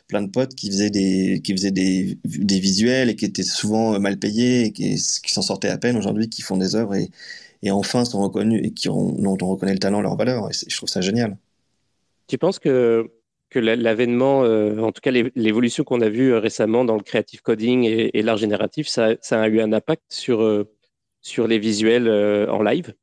plein 0.08 0.22
de 0.22 0.30
potes 0.30 0.56
qui 0.56 0.68
faisaient 0.70 0.90
des 0.90 1.42
qui 1.44 1.54
faisaient 1.54 1.72
des, 1.72 2.18
des 2.24 2.60
visuels 2.60 3.10
et 3.10 3.16
qui 3.16 3.26
étaient 3.26 3.44
souvent 3.44 4.00
mal 4.00 4.18
payés 4.20 4.66
et 4.66 4.72
qui, 4.72 4.96
qui 4.96 5.32
s'en 5.32 5.42
sortaient 5.42 5.70
à 5.70 5.78
peine 5.78 5.98
aujourd'hui 5.98 6.30
qui 6.30 6.42
font 6.42 6.58
des 6.58 6.76
œuvres 6.76 6.96
et, 6.96 7.10
et 7.64 7.72
enfin 7.72 8.06
sont 8.06 8.22
reconnus 8.22 8.62
et 8.64 8.72
qui 8.72 8.90
ont, 8.90 9.12
dont 9.14 9.38
on 9.42 9.48
reconnaît 9.48 9.74
le 9.74 9.80
talent 9.80 10.02
leur 10.02 10.16
valeur. 10.16 10.50
Et 10.50 10.54
je 10.68 10.76
trouve 10.76 10.90
ça 10.90 11.02
génial. 11.02 11.38
Tu 12.28 12.38
penses 12.38 12.60
que 12.60 13.10
que 13.50 13.60
l'avènement, 13.60 14.44
euh, 14.44 14.80
en 14.80 14.92
tout 14.92 15.00
cas 15.02 15.12
l'évolution 15.12 15.86
qu'on 15.86 16.02
a 16.02 16.10
vue 16.10 16.34
euh, 16.34 16.40
récemment 16.40 16.84
dans 16.84 16.96
le 16.96 17.04
creative 17.04 17.42
coding 17.42 17.86
et, 17.86 18.18
et 18.18 18.22
l'art 18.22 18.36
génératif, 18.36 18.88
ça, 18.88 19.12
ça, 19.22 19.42
a 19.42 19.48
eu 19.48 19.62
un 19.62 19.72
impact 19.72 20.04
sur, 20.10 20.42
euh, 20.42 20.70
sur 21.22 21.48
les 21.48 21.58
visuels 21.58 22.10
en 22.50 22.62
live? 22.62 22.94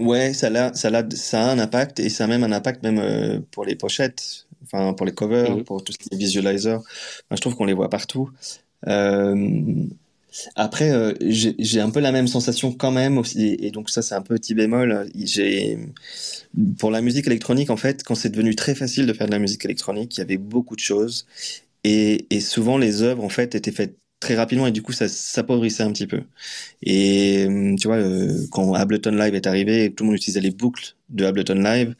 Ouais, 0.00 0.32
ça 0.32 0.48
a, 0.48 0.74
ça, 0.74 0.88
a, 0.88 1.10
ça 1.10 1.40
a 1.40 1.52
un 1.52 1.58
impact 1.58 2.00
et 2.00 2.08
ça 2.08 2.24
a 2.24 2.26
même 2.26 2.42
un 2.42 2.50
impact 2.50 2.82
même 2.82 3.44
pour 3.52 3.64
les 3.64 3.76
pochettes, 3.76 4.47
enfin 4.64 4.92
pour 4.94 5.06
les 5.06 5.12
covers, 5.12 5.56
mhm. 5.56 5.64
pour 5.64 5.82
tout 5.84 5.92
ce 5.92 5.98
qui 5.98 6.08
est 6.12 6.16
visualizer. 6.16 6.80
je 7.30 7.40
trouve 7.40 7.54
qu'on 7.54 7.64
les 7.64 7.74
voit 7.74 7.90
partout. 7.90 8.30
Après, 10.56 10.90
euh, 10.90 11.14
j'ai 11.20 11.80
un 11.80 11.90
peu 11.90 12.00
la 12.00 12.12
même 12.12 12.28
sensation 12.28 12.72
quand 12.72 12.90
même 12.90 13.18
aussi, 13.18 13.56
et 13.60 13.70
donc 13.70 13.88
ça 13.90 14.02
c'est 14.02 14.14
un 14.14 14.22
petit 14.22 14.54
bémol. 14.54 15.08
J'ai 15.14 15.78
pour 16.78 16.90
la 16.90 17.00
musique 17.00 17.26
électronique 17.26 17.70
en 17.70 17.76
fait, 17.76 18.02
quand 18.04 18.14
c'est 18.14 18.28
devenu 18.28 18.54
très 18.54 18.74
facile 18.74 19.06
de 19.06 19.12
faire 19.12 19.26
de 19.26 19.32
la 19.32 19.38
musique 19.38 19.64
électronique, 19.64 20.16
il 20.16 20.20
y 20.20 20.22
avait 20.22 20.36
beaucoup 20.36 20.76
de 20.76 20.80
choses, 20.80 21.26
et, 21.84 22.26
et 22.30 22.40
souvent 22.40 22.78
les 22.78 23.02
œuvres 23.02 23.24
en 23.24 23.28
fait 23.28 23.54
étaient 23.54 23.72
faites 23.72 23.96
très 24.20 24.34
rapidement 24.34 24.66
et 24.66 24.72
du 24.72 24.82
coup 24.82 24.92
ça 24.92 25.08
s'appauvrissait 25.08 25.82
un 25.82 25.92
petit 25.92 26.06
peu. 26.06 26.22
Et 26.82 27.46
tu 27.80 27.86
vois, 27.86 27.96
euh, 27.96 28.46
quand 28.50 28.74
Ableton 28.74 29.12
Live 29.12 29.34
est 29.34 29.46
arrivé 29.46 29.84
et 29.84 29.92
tout 29.92 30.04
le 30.04 30.08
monde 30.08 30.16
utilisait 30.16 30.40
les 30.40 30.50
boucles 30.50 30.94
de 31.08 31.24
Ableton 31.24 31.54
Live, 31.54 31.94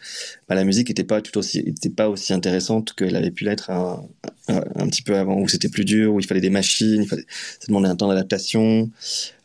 bah, 0.49 0.55
la 0.55 0.65
musique 0.65 0.89
n'était 0.89 1.05
pas 1.05 1.21
aussi, 1.37 1.75
pas 1.97 2.09
aussi 2.09 2.33
intéressante 2.33 2.93
qu'elle 2.95 3.17
avait 3.17 3.31
pu 3.31 3.45
l'être 3.45 3.71
un, 3.71 4.05
un, 4.49 4.87
petit 4.89 5.03
peu 5.03 5.17
avant, 5.17 5.41
où 5.41 5.49
c'était 5.49 5.69
plus 5.69 5.85
dur, 5.85 6.15
où 6.15 6.21
il 6.21 6.27
fallait 6.27 6.41
des 6.41 6.51
machines, 6.51 7.07
ça 7.07 7.17
demandait 7.69 7.89
un 7.89 7.97
temps 7.97 8.09
d'adaptation. 8.09 8.91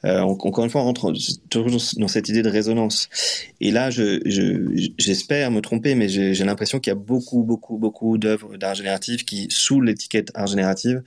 Euh, 0.05 0.19
encore 0.19 0.65
une 0.65 0.69
fois, 0.69 0.81
on 0.81 0.85
rentre 0.85 1.13
toujours 1.49 1.69
dans 1.97 2.07
cette 2.07 2.29
idée 2.29 2.41
de 2.41 2.49
résonance. 2.49 3.09
Et 3.61 3.71
là, 3.71 3.89
je, 3.89 4.19
j'espère 4.97 5.51
me 5.51 5.61
tromper, 5.61 5.95
mais 5.95 6.09
j'ai 6.09 6.43
l'impression 6.43 6.79
qu'il 6.79 6.91
y 6.91 6.95
a 6.95 6.99
beaucoup, 6.99 7.43
beaucoup, 7.43 7.77
beaucoup 7.77 8.17
d'œuvres 8.17 8.57
d'art 8.57 8.75
génératif 8.75 9.25
qui, 9.25 9.47
sous 9.49 9.79
l'étiquette 9.79 10.31
art 10.33 10.47
générative, 10.47 11.03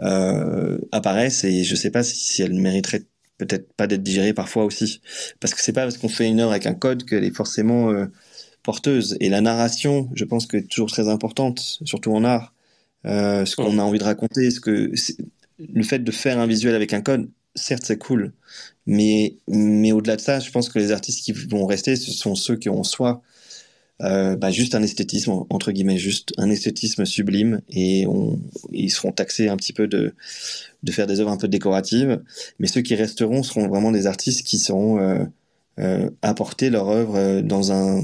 euh, 0.00 0.78
apparaissent 0.92 1.44
et 1.44 1.64
je 1.64 1.74
sais 1.74 1.90
pas 1.90 2.02
si, 2.02 2.16
si 2.16 2.42
elles 2.42 2.54
mériteraient 2.54 3.04
peut-être 3.38 3.72
pas 3.74 3.86
d'être 3.86 4.02
digérées 4.02 4.34
parfois 4.34 4.64
aussi. 4.64 5.00
Parce 5.40 5.54
que 5.54 5.62
c'est 5.62 5.72
pas 5.72 5.82
parce 5.82 5.98
qu'on 5.98 6.08
fait 6.08 6.26
une 6.28 6.40
œuvre 6.40 6.50
avec 6.50 6.66
un 6.66 6.74
code 6.74 7.04
qu'elle 7.04 7.24
est 7.24 7.34
forcément 7.34 7.90
euh, 7.90 8.06
porteuse. 8.62 9.16
Et 9.20 9.28
la 9.28 9.40
narration, 9.40 10.10
je 10.14 10.24
pense 10.24 10.46
que 10.46 10.58
est 10.58 10.68
toujours 10.68 10.90
très 10.90 11.08
importante, 11.08 11.78
surtout 11.84 12.12
en 12.12 12.24
art. 12.24 12.52
Euh, 13.06 13.44
ce 13.44 13.56
qu'on 13.56 13.78
a 13.78 13.82
envie 13.82 13.98
de 14.00 14.04
raconter, 14.04 14.50
ce 14.50 14.60
que 14.60 14.92
le 15.58 15.82
fait 15.82 16.00
de 16.00 16.10
faire 16.10 16.38
un 16.38 16.46
visuel 16.46 16.74
avec 16.74 16.92
un 16.92 17.00
code, 17.00 17.30
certes 17.54 17.84
c'est 17.86 17.98
cool, 17.98 18.32
mais 18.86 19.36
mais 19.46 19.92
au-delà 19.92 20.16
de 20.16 20.20
ça, 20.20 20.40
je 20.40 20.50
pense 20.50 20.68
que 20.68 20.78
les 20.78 20.90
artistes 20.92 21.24
qui 21.24 21.32
vont 21.32 21.64
rester, 21.66 21.96
ce 21.96 22.10
sont 22.10 22.34
ceux 22.34 22.56
qui 22.56 22.68
ont 22.68 22.82
soit 22.82 23.22
euh, 24.02 24.36
bah, 24.36 24.50
juste 24.50 24.74
un 24.74 24.82
esthétisme 24.82 25.32
entre 25.50 25.72
guillemets, 25.72 25.98
juste 25.98 26.32
un 26.38 26.50
esthétisme 26.50 27.04
sublime, 27.04 27.60
et 27.70 28.06
ils 28.72 28.90
seront 28.90 29.12
taxés 29.12 29.48
un 29.48 29.56
petit 29.56 29.72
peu 29.72 29.88
de 29.88 30.14
faire 30.90 31.06
des 31.06 31.20
œuvres 31.20 31.30
un 31.30 31.36
peu 31.36 31.48
décoratives, 31.48 32.22
mais 32.58 32.66
ceux 32.68 32.82
qui 32.82 32.94
resteront 32.94 33.42
seront 33.42 33.68
vraiment 33.68 33.92
des 33.92 34.06
artistes 34.06 34.46
qui 34.46 34.58
seront 34.58 35.00
euh, 35.00 35.24
euh, 35.78 36.10
apporter 36.22 36.70
leur 36.70 36.88
œuvre 36.88 37.40
dans 37.40 37.72
un 37.72 38.02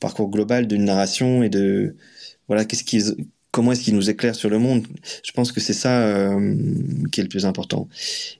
parcours 0.00 0.28
global 0.30 0.66
d'une 0.66 0.84
narration 0.84 1.42
et 1.42 1.48
de 1.48 1.96
voilà 2.48 2.64
qu'est-ce 2.64 2.84
qu'ils 2.84 3.16
comment 3.52 3.70
est-ce 3.70 3.82
qu'il 3.82 3.94
nous 3.94 4.10
éclaire 4.10 4.34
sur 4.34 4.50
le 4.50 4.58
monde 4.58 4.86
Je 5.22 5.30
pense 5.30 5.52
que 5.52 5.60
c'est 5.60 5.74
ça 5.74 6.00
euh, 6.00 6.56
qui 7.12 7.20
est 7.20 7.22
le 7.22 7.28
plus 7.28 7.44
important. 7.46 7.86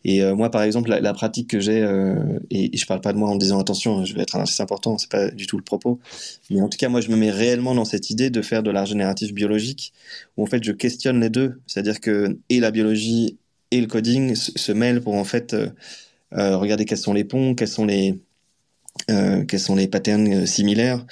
Et 0.04 0.22
euh, 0.22 0.34
moi, 0.34 0.50
par 0.50 0.62
exemple, 0.62 0.88
la, 0.88 1.12
pratique 1.12 1.48
que 1.48 1.60
j'ai, 1.60 1.82
euh, 1.82 2.40
et, 2.50 2.76
je 2.76 2.86
parle 2.86 3.02
pas 3.02 3.12
de 3.12 3.18
moi 3.18 3.28
en 3.28 3.36
disant 3.36 3.60
attention, 3.60 4.04
je 4.04 4.14
vais 4.14 4.22
être 4.22 4.36
un 4.36 4.40
artiste 4.40 4.60
important, 4.60 4.98
c'est 4.98 5.10
pas 5.10 5.30
du 5.30 5.46
tout 5.46 5.58
le 5.58 5.62
propos, 5.62 6.00
mais 6.50 6.62
en 6.62 6.68
tout 6.68 6.78
cas, 6.78 6.88
moi, 6.88 7.02
je 7.02 7.10
me 7.10 7.16
mets 7.16 7.30
réellement 7.30 7.74
dans 7.74 7.84
cette 7.84 8.10
idée 8.10 8.30
de 8.30 8.42
faire 8.42 8.62
de 8.62 8.70
l'art 8.70 8.86
génératif 8.86 9.34
biologique, 9.34 9.92
où 10.36 10.42
en 10.42 10.46
fait, 10.46 10.64
je 10.64 10.72
questionne 10.72 11.20
les 11.20 11.30
deux, 11.30 11.60
c'est-à-dire 11.66 12.00
que 12.00 12.38
et 12.48 12.58
la 12.58 12.70
biologie 12.70 13.38
et 13.70 13.80
le 13.80 13.86
coding 13.86 14.34
se, 14.34 14.72
mêlent 14.72 15.02
pour 15.02 15.14
en 15.14 15.24
fait 15.24 15.54
regarder 16.32 16.86
quels 16.86 16.98
sont 16.98 17.12
les 17.12 17.24
ponts, 17.24 17.54
quels 17.54 17.68
sont 17.68 17.84
les 17.84 18.18
quels 19.08 19.60
sont 19.60 19.74
les 19.74 19.88
patterns 19.88 20.46
similaires. 20.46 21.04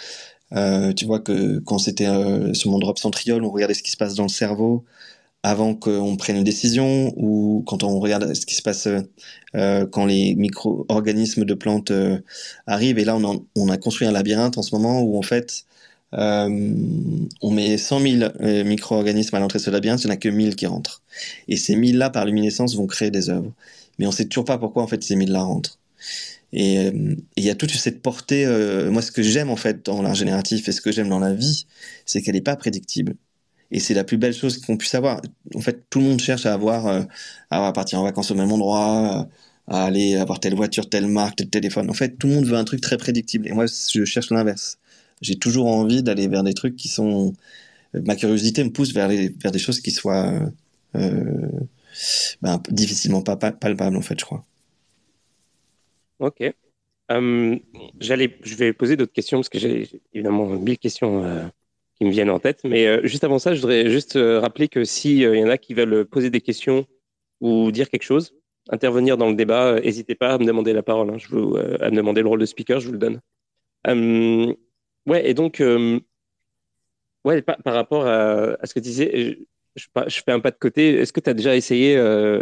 Euh, 0.55 0.93
tu 0.93 1.05
vois 1.07 1.21
que 1.21 1.59
quand 1.61 1.79
c'était 1.79 2.07
euh, 2.09 2.55
sur 2.55 2.71
mon 2.71 2.79
drop 2.79 2.99
centriole, 2.99 3.45
on 3.45 3.51
regardait 3.51 3.75
ce 3.75 3.83
qui 3.83 3.91
se 3.91 3.97
passe 3.97 4.15
dans 4.15 4.25
le 4.25 4.29
cerveau 4.29 4.85
avant 5.43 5.75
qu'on 5.75 6.17
prenne 6.17 6.37
une 6.37 6.45
décision, 6.45 7.13
ou 7.17 7.63
quand 7.67 7.83
on 7.83 7.99
regarde 7.99 8.35
ce 8.35 8.45
qui 8.45 8.55
se 8.55 8.63
passe 8.63 8.89
euh, 9.57 9.87
quand 9.87 10.05
les 10.05 10.35
micro-organismes 10.35 11.45
de 11.45 11.55
plantes 11.55 11.91
euh, 11.91 12.19
arrivent. 12.67 12.99
Et 12.99 13.05
là, 13.05 13.17
on, 13.17 13.47
on, 13.57 13.69
a 13.69 13.79
construit 13.79 14.07
un 14.07 14.13
labyrinthe 14.13 14.59
en 14.59 14.63
ce 14.63 14.75
moment 14.75 15.01
où 15.03 15.17
en 15.19 15.23
fait, 15.23 15.65
euh, 16.15 16.75
on 17.41 17.51
met 17.51 17.79
100 17.79 18.01
000 18.01 18.65
micro-organismes 18.65 19.37
à 19.37 19.41
l'entrée 19.41 19.59
de 19.59 19.65
ce 19.65 19.71
labyrinthe, 19.71 20.03
il 20.05 20.09
n'y 20.09 20.13
en 20.13 20.15
a 20.15 20.19
que 20.19 20.29
1000 20.29 20.57
qui 20.57 20.67
rentrent. 20.67 21.03
Et 21.49 21.57
ces 21.57 21.75
1000 21.77 21.99
là, 21.99 22.11
par 22.11 22.27
luminescence, 22.27 22.77
vont 22.77 22.87
créer 22.87 23.11
des 23.11 23.31
œuvres. 23.31 23.53
Mais 23.99 24.07
on 24.07 24.13
sait 24.13 24.27
toujours 24.27 24.45
pas 24.45 24.59
pourquoi 24.59 24.83
en 24.83 24.87
fait 24.87 25.03
ces 25.03 25.17
1000 25.17 25.33
là 25.33 25.43
rentrent. 25.43 25.79
Et 26.53 26.93
il 27.37 27.45
y 27.45 27.51
a 27.51 27.55
toute 27.55 27.71
cette 27.71 28.03
portée. 28.03 28.45
Euh, 28.47 28.91
moi, 28.91 29.03
ce 29.03 29.13
que 29.13 29.23
j'aime 29.23 29.51
en 29.51 29.57
fait 29.57 29.85
dans 29.87 30.03
l'art 30.03 30.15
génératif 30.15 30.69
et 30.69 30.73
ce 30.73 30.81
que 30.81 30.93
j'aime 30.93 31.09
dans 31.09 31.19
la 31.21 31.33
vie, 31.35 31.67
c'est 32.07 32.23
qu'elle 32.23 32.35
n'est 32.35 32.41
pas 32.41 32.57
prédictible. 32.57 33.15
Et 33.71 33.81
c'est 33.81 33.95
la 33.95 34.05
plus 34.05 34.19
belle 34.19 34.35
chose 34.35 34.59
qu'on 34.61 34.77
puisse 34.77 34.95
avoir. 34.95 35.21
En 35.55 35.61
fait, 35.61 35.85
tout 35.91 36.01
le 36.01 36.07
monde 36.07 36.21
cherche 36.21 36.47
à 36.47 36.55
avoir, 36.55 36.87
euh, 36.89 37.03
à 37.51 37.73
partir 37.73 38.01
en 38.01 38.05
vacances 38.05 38.31
au 38.33 38.35
même 38.35 38.51
endroit, 38.53 39.29
à 39.69 39.85
aller 39.85 40.17
avoir 40.17 40.41
telle 40.41 40.55
voiture, 40.55 40.89
telle 40.89 41.07
marque, 41.07 41.37
tel 41.37 41.51
téléphone. 41.51 41.91
En 41.91 41.95
fait, 41.95 42.17
tout 42.19 42.27
le 42.29 42.35
monde 42.35 42.47
veut 42.47 42.57
un 42.57 42.65
truc 42.65 42.81
très 42.81 42.97
prédictible. 42.99 43.49
Et 43.49 43.53
moi, 43.53 43.67
je 43.67 44.05
cherche 44.05 44.31
l'inverse. 44.31 44.79
J'ai 45.23 45.37
toujours 45.39 45.67
envie 45.69 46.03
d'aller 46.03 46.29
vers 46.29 46.43
des 46.43 46.55
trucs 46.55 46.77
qui 46.77 46.89
sont. 46.89 47.35
Ma 47.95 48.17
curiosité 48.17 48.65
me 48.65 48.71
pousse 48.73 48.93
vers, 48.95 49.09
vers 49.09 49.53
des 49.53 49.59
choses 49.59 49.81
qui 49.81 49.91
soient 49.93 50.33
euh, 50.97 51.49
ben, 52.43 52.61
difficilement 52.71 53.23
palpables, 53.23 53.97
en 53.97 54.03
fait, 54.03 54.19
je 54.21 54.25
crois. 54.25 54.45
Ok. 56.21 56.43
Euh, 57.11 57.59
j'allais, 57.99 58.39
je 58.43 58.55
vais 58.55 58.73
poser 58.73 58.97
d'autres 58.97 59.13
questions 59.13 59.39
parce 59.39 59.49
que 59.49 59.59
j'ai 59.59 59.89
évidemment 60.13 60.47
mille 60.47 60.79
questions 60.79 61.25
euh, 61.25 61.45
qui 61.99 62.05
me 62.05 62.11
viennent 62.11 62.31
en 62.31 62.39
tête. 62.39 62.61
Mais 62.65 62.87
euh, 62.87 63.01
juste 63.05 63.25
avant 63.25 63.39
ça, 63.39 63.55
je 63.55 63.61
voudrais 63.61 63.91
juste 63.91 64.17
rappeler 64.17 64.69
que 64.69 64.85
s'il 64.85 65.19
y 65.19 65.45
en 65.45 65.49
a 65.49 65.59
qui 65.59 65.75
veulent 65.75 66.05
poser 66.05 66.31
des 66.31 66.41
questions 66.41 66.87
ou 67.41 67.73
dire 67.73 67.89
quelque 67.89 68.03
chose, 68.05 68.35
intervenir 68.69 69.17
dans 69.17 69.31
le 69.31 69.35
débat, 69.35 69.81
n'hésitez 69.81 70.15
pas 70.15 70.35
à 70.35 70.39
me 70.39 70.45
demander 70.45 70.73
la 70.73 70.83
parole. 70.83 71.11
Hein. 71.11 71.19
je 71.19 71.29
veux, 71.29 71.83
à 71.83 71.91
me 71.91 71.97
demander 71.97 72.23
le 72.23 72.29
rôle 72.29 72.41
de 72.41 72.47
speaker, 72.47 72.81
je 72.81 72.87
vous 72.87 72.93
le 72.93 72.99
donne. 72.99 73.21
ouais, 75.07 75.29
et 75.29 75.35
donc, 75.35 75.63
ouais, 77.25 77.43
par, 77.43 77.75
rapport 77.75 78.07
à, 78.07 78.59
ce 78.65 78.75
que 78.75 78.81
tu 78.81 78.85
disais, 78.85 79.39
je, 79.75 79.87
fais 80.25 80.33
un 80.33 80.41
pas 80.41 80.51
de 80.51 80.59
côté. 80.59 80.97
Est-ce 80.97 81.15
que 81.15 81.21
tu 81.21 81.31
as 81.31 81.35
déjà 81.35 81.57
essayé 81.57 81.97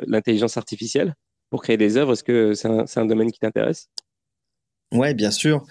l'intelligence 0.06 0.56
artificielle? 0.56 1.14
Pour 1.50 1.62
créer 1.62 1.76
des 1.76 1.96
œuvres 1.96 2.12
Est-ce 2.12 2.24
que 2.24 2.54
c'est 2.54 2.68
un, 2.68 2.84
un, 2.96 3.06
domaine 3.06 3.30
qui 3.30 3.40
t'intéresse? 3.40 3.88
Ouais, 4.92 5.14
bien 5.14 5.30
sûr. 5.30 5.66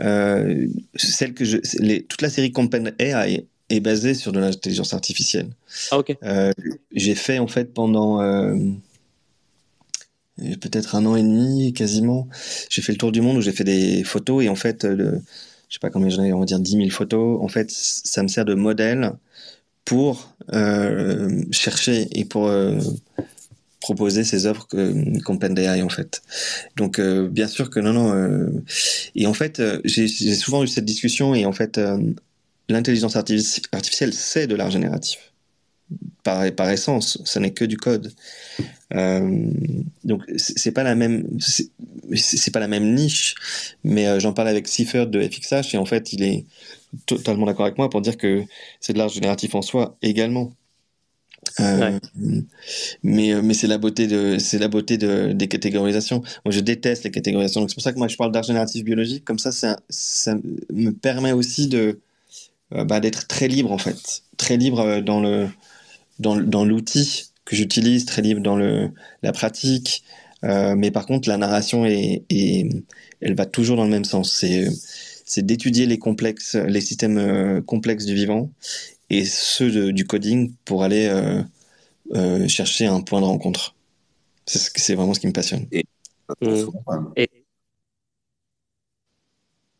Euh, 0.00 0.66
celle 0.94 1.34
que 1.34 1.44
je, 1.44 1.58
les, 1.78 2.02
toute 2.02 2.22
la 2.22 2.28
série 2.28 2.52
Company 2.52 2.90
AI 2.98 3.46
est 3.68 3.80
basée 3.80 4.14
sur 4.14 4.32
de 4.32 4.38
l'intelligence 4.38 4.92
artificielle. 4.94 5.48
Ah, 5.90 5.98
ok. 5.98 6.16
Euh, 6.22 6.52
j'ai 6.92 7.14
fait 7.14 7.38
en 7.38 7.46
fait 7.46 7.72
pendant 7.72 8.20
euh, 8.20 8.54
peut-être 10.60 10.94
un 10.94 11.06
an 11.06 11.16
et 11.16 11.22
demi 11.22 11.72
quasiment. 11.72 12.28
J'ai 12.68 12.82
fait 12.82 12.92
le 12.92 12.98
tour 12.98 13.12
du 13.12 13.20
monde 13.20 13.38
où 13.38 13.40
j'ai 13.40 13.52
fait 13.52 13.64
des 13.64 14.04
photos 14.04 14.44
et 14.44 14.48
en 14.48 14.56
fait, 14.56 14.84
le, 14.84 15.22
je 15.68 15.74
sais 15.74 15.80
pas 15.80 15.90
combien 15.90 16.10
j'en 16.10 16.22
ai, 16.22 16.32
on 16.32 16.40
va 16.40 16.46
dire 16.46 16.60
10 16.60 16.72
000 16.72 16.90
photos. 16.90 17.40
En 17.42 17.48
fait, 17.48 17.70
ça 17.70 18.22
me 18.22 18.28
sert 18.28 18.44
de 18.44 18.54
modèle 18.54 19.12
pour 19.84 20.34
chercher 21.52 22.08
et 22.18 22.24
pour 22.24 22.50
proposer 23.86 24.24
ces 24.24 24.46
œuvres 24.46 24.66
qu'OpenAI 24.66 25.82
en 25.82 25.88
fait. 25.88 26.22
Donc 26.74 26.98
euh, 26.98 27.28
bien 27.28 27.46
sûr 27.46 27.70
que 27.70 27.78
non 27.78 27.92
non 27.92 28.12
euh, 28.12 28.50
et 29.14 29.28
en 29.28 29.32
fait 29.32 29.60
euh, 29.60 29.80
j'ai 29.84 30.34
souvent 30.34 30.64
eu 30.64 30.66
cette 30.66 30.84
discussion 30.84 31.36
et 31.36 31.46
en 31.46 31.52
fait 31.52 31.80
l'intelligence 32.68 33.14
artificielle 33.14 34.12
c'est 34.12 34.48
de 34.48 34.56
l'art 34.56 34.72
génératif 34.72 35.32
par 36.24 36.50
par 36.52 36.68
essence, 36.68 37.22
ça 37.24 37.38
n'est 37.38 37.52
que 37.52 37.64
du 37.64 37.76
code. 37.76 38.12
donc 38.90 40.20
c'est 40.36 40.72
pas 40.72 40.82
la 40.82 40.96
même 40.96 41.38
c'est 42.16 42.52
pas 42.56 42.62
la 42.66 42.72
même 42.74 42.92
niche 42.92 43.36
mais 43.84 44.18
j'en 44.18 44.32
parlais 44.32 44.50
avec 44.50 44.66
Cipher 44.66 45.06
de 45.06 45.18
FXH 45.22 45.74
et 45.74 45.78
en 45.78 45.86
fait 45.86 46.12
il 46.12 46.24
est 46.24 46.44
totalement 47.06 47.46
d'accord 47.46 47.66
avec 47.66 47.78
moi 47.78 47.88
pour 47.88 48.00
dire 48.00 48.16
que 48.16 48.42
c'est 48.80 48.94
de 48.94 48.98
l'art 48.98 49.10
génératif 49.10 49.54
en 49.54 49.62
soi 49.62 49.96
également. 50.02 50.50
Euh, 51.60 51.98
mais 53.02 53.32
euh, 53.32 53.40
mais 53.42 53.54
c'est 53.54 53.66
la 53.66 53.78
beauté 53.78 54.06
de 54.06 54.38
c'est 54.38 54.58
la 54.58 54.68
beauté 54.68 54.98
de 54.98 55.32
des 55.32 55.48
catégorisations. 55.48 56.22
Moi 56.44 56.52
je 56.52 56.60
déteste 56.60 57.04
les 57.04 57.10
catégorisations. 57.10 57.60
Donc 57.60 57.70
c'est 57.70 57.74
pour 57.76 57.82
ça 57.82 57.92
que 57.92 57.98
moi 57.98 58.08
je 58.08 58.16
parle 58.16 58.32
d'art 58.32 58.42
génératif 58.42 58.84
biologique. 58.84 59.24
Comme 59.24 59.38
ça 59.38 59.52
ça 59.52 60.34
me 60.70 60.90
permet 60.90 61.32
aussi 61.32 61.68
de 61.68 62.00
euh, 62.74 62.84
bah, 62.84 63.00
d'être 63.00 63.26
très 63.26 63.48
libre 63.48 63.72
en 63.72 63.78
fait, 63.78 64.22
très 64.36 64.56
libre 64.56 65.00
dans 65.00 65.20
le 65.20 65.48
dans 66.18 66.64
l'outil 66.64 67.30
que 67.44 67.56
j'utilise, 67.56 68.06
très 68.06 68.22
libre 68.22 68.40
dans 68.40 68.56
le 68.56 68.90
la 69.22 69.32
pratique. 69.32 70.04
mais 70.42 70.90
par 70.90 71.06
contre 71.06 71.28
la 71.28 71.36
narration 71.38 71.86
est 71.86 72.24
elle 73.20 73.34
va 73.34 73.46
toujours 73.46 73.76
dans 73.76 73.84
le 73.84 73.90
même 73.90 74.04
sens. 74.04 74.32
C'est 74.32 74.68
c'est 75.24 75.44
d'étudier 75.44 75.86
les 75.86 75.98
complexes, 75.98 76.54
les 76.54 76.80
systèmes 76.80 77.62
complexes 77.64 78.04
du 78.04 78.14
vivant 78.14 78.50
et 79.10 79.24
ceux 79.24 79.92
du 79.92 80.06
coding 80.06 80.54
pour 80.64 80.82
aller 80.82 81.06
euh, 81.06 81.42
euh, 82.14 82.48
chercher 82.48 82.86
un 82.86 83.00
point 83.00 83.20
de 83.20 83.26
rencontre. 83.26 83.74
C'est 84.46 84.94
vraiment 84.94 85.14
ce 85.14 85.20
qui 85.20 85.26
me 85.26 85.32
passionne. 85.32 85.66
Et, 85.72 85.84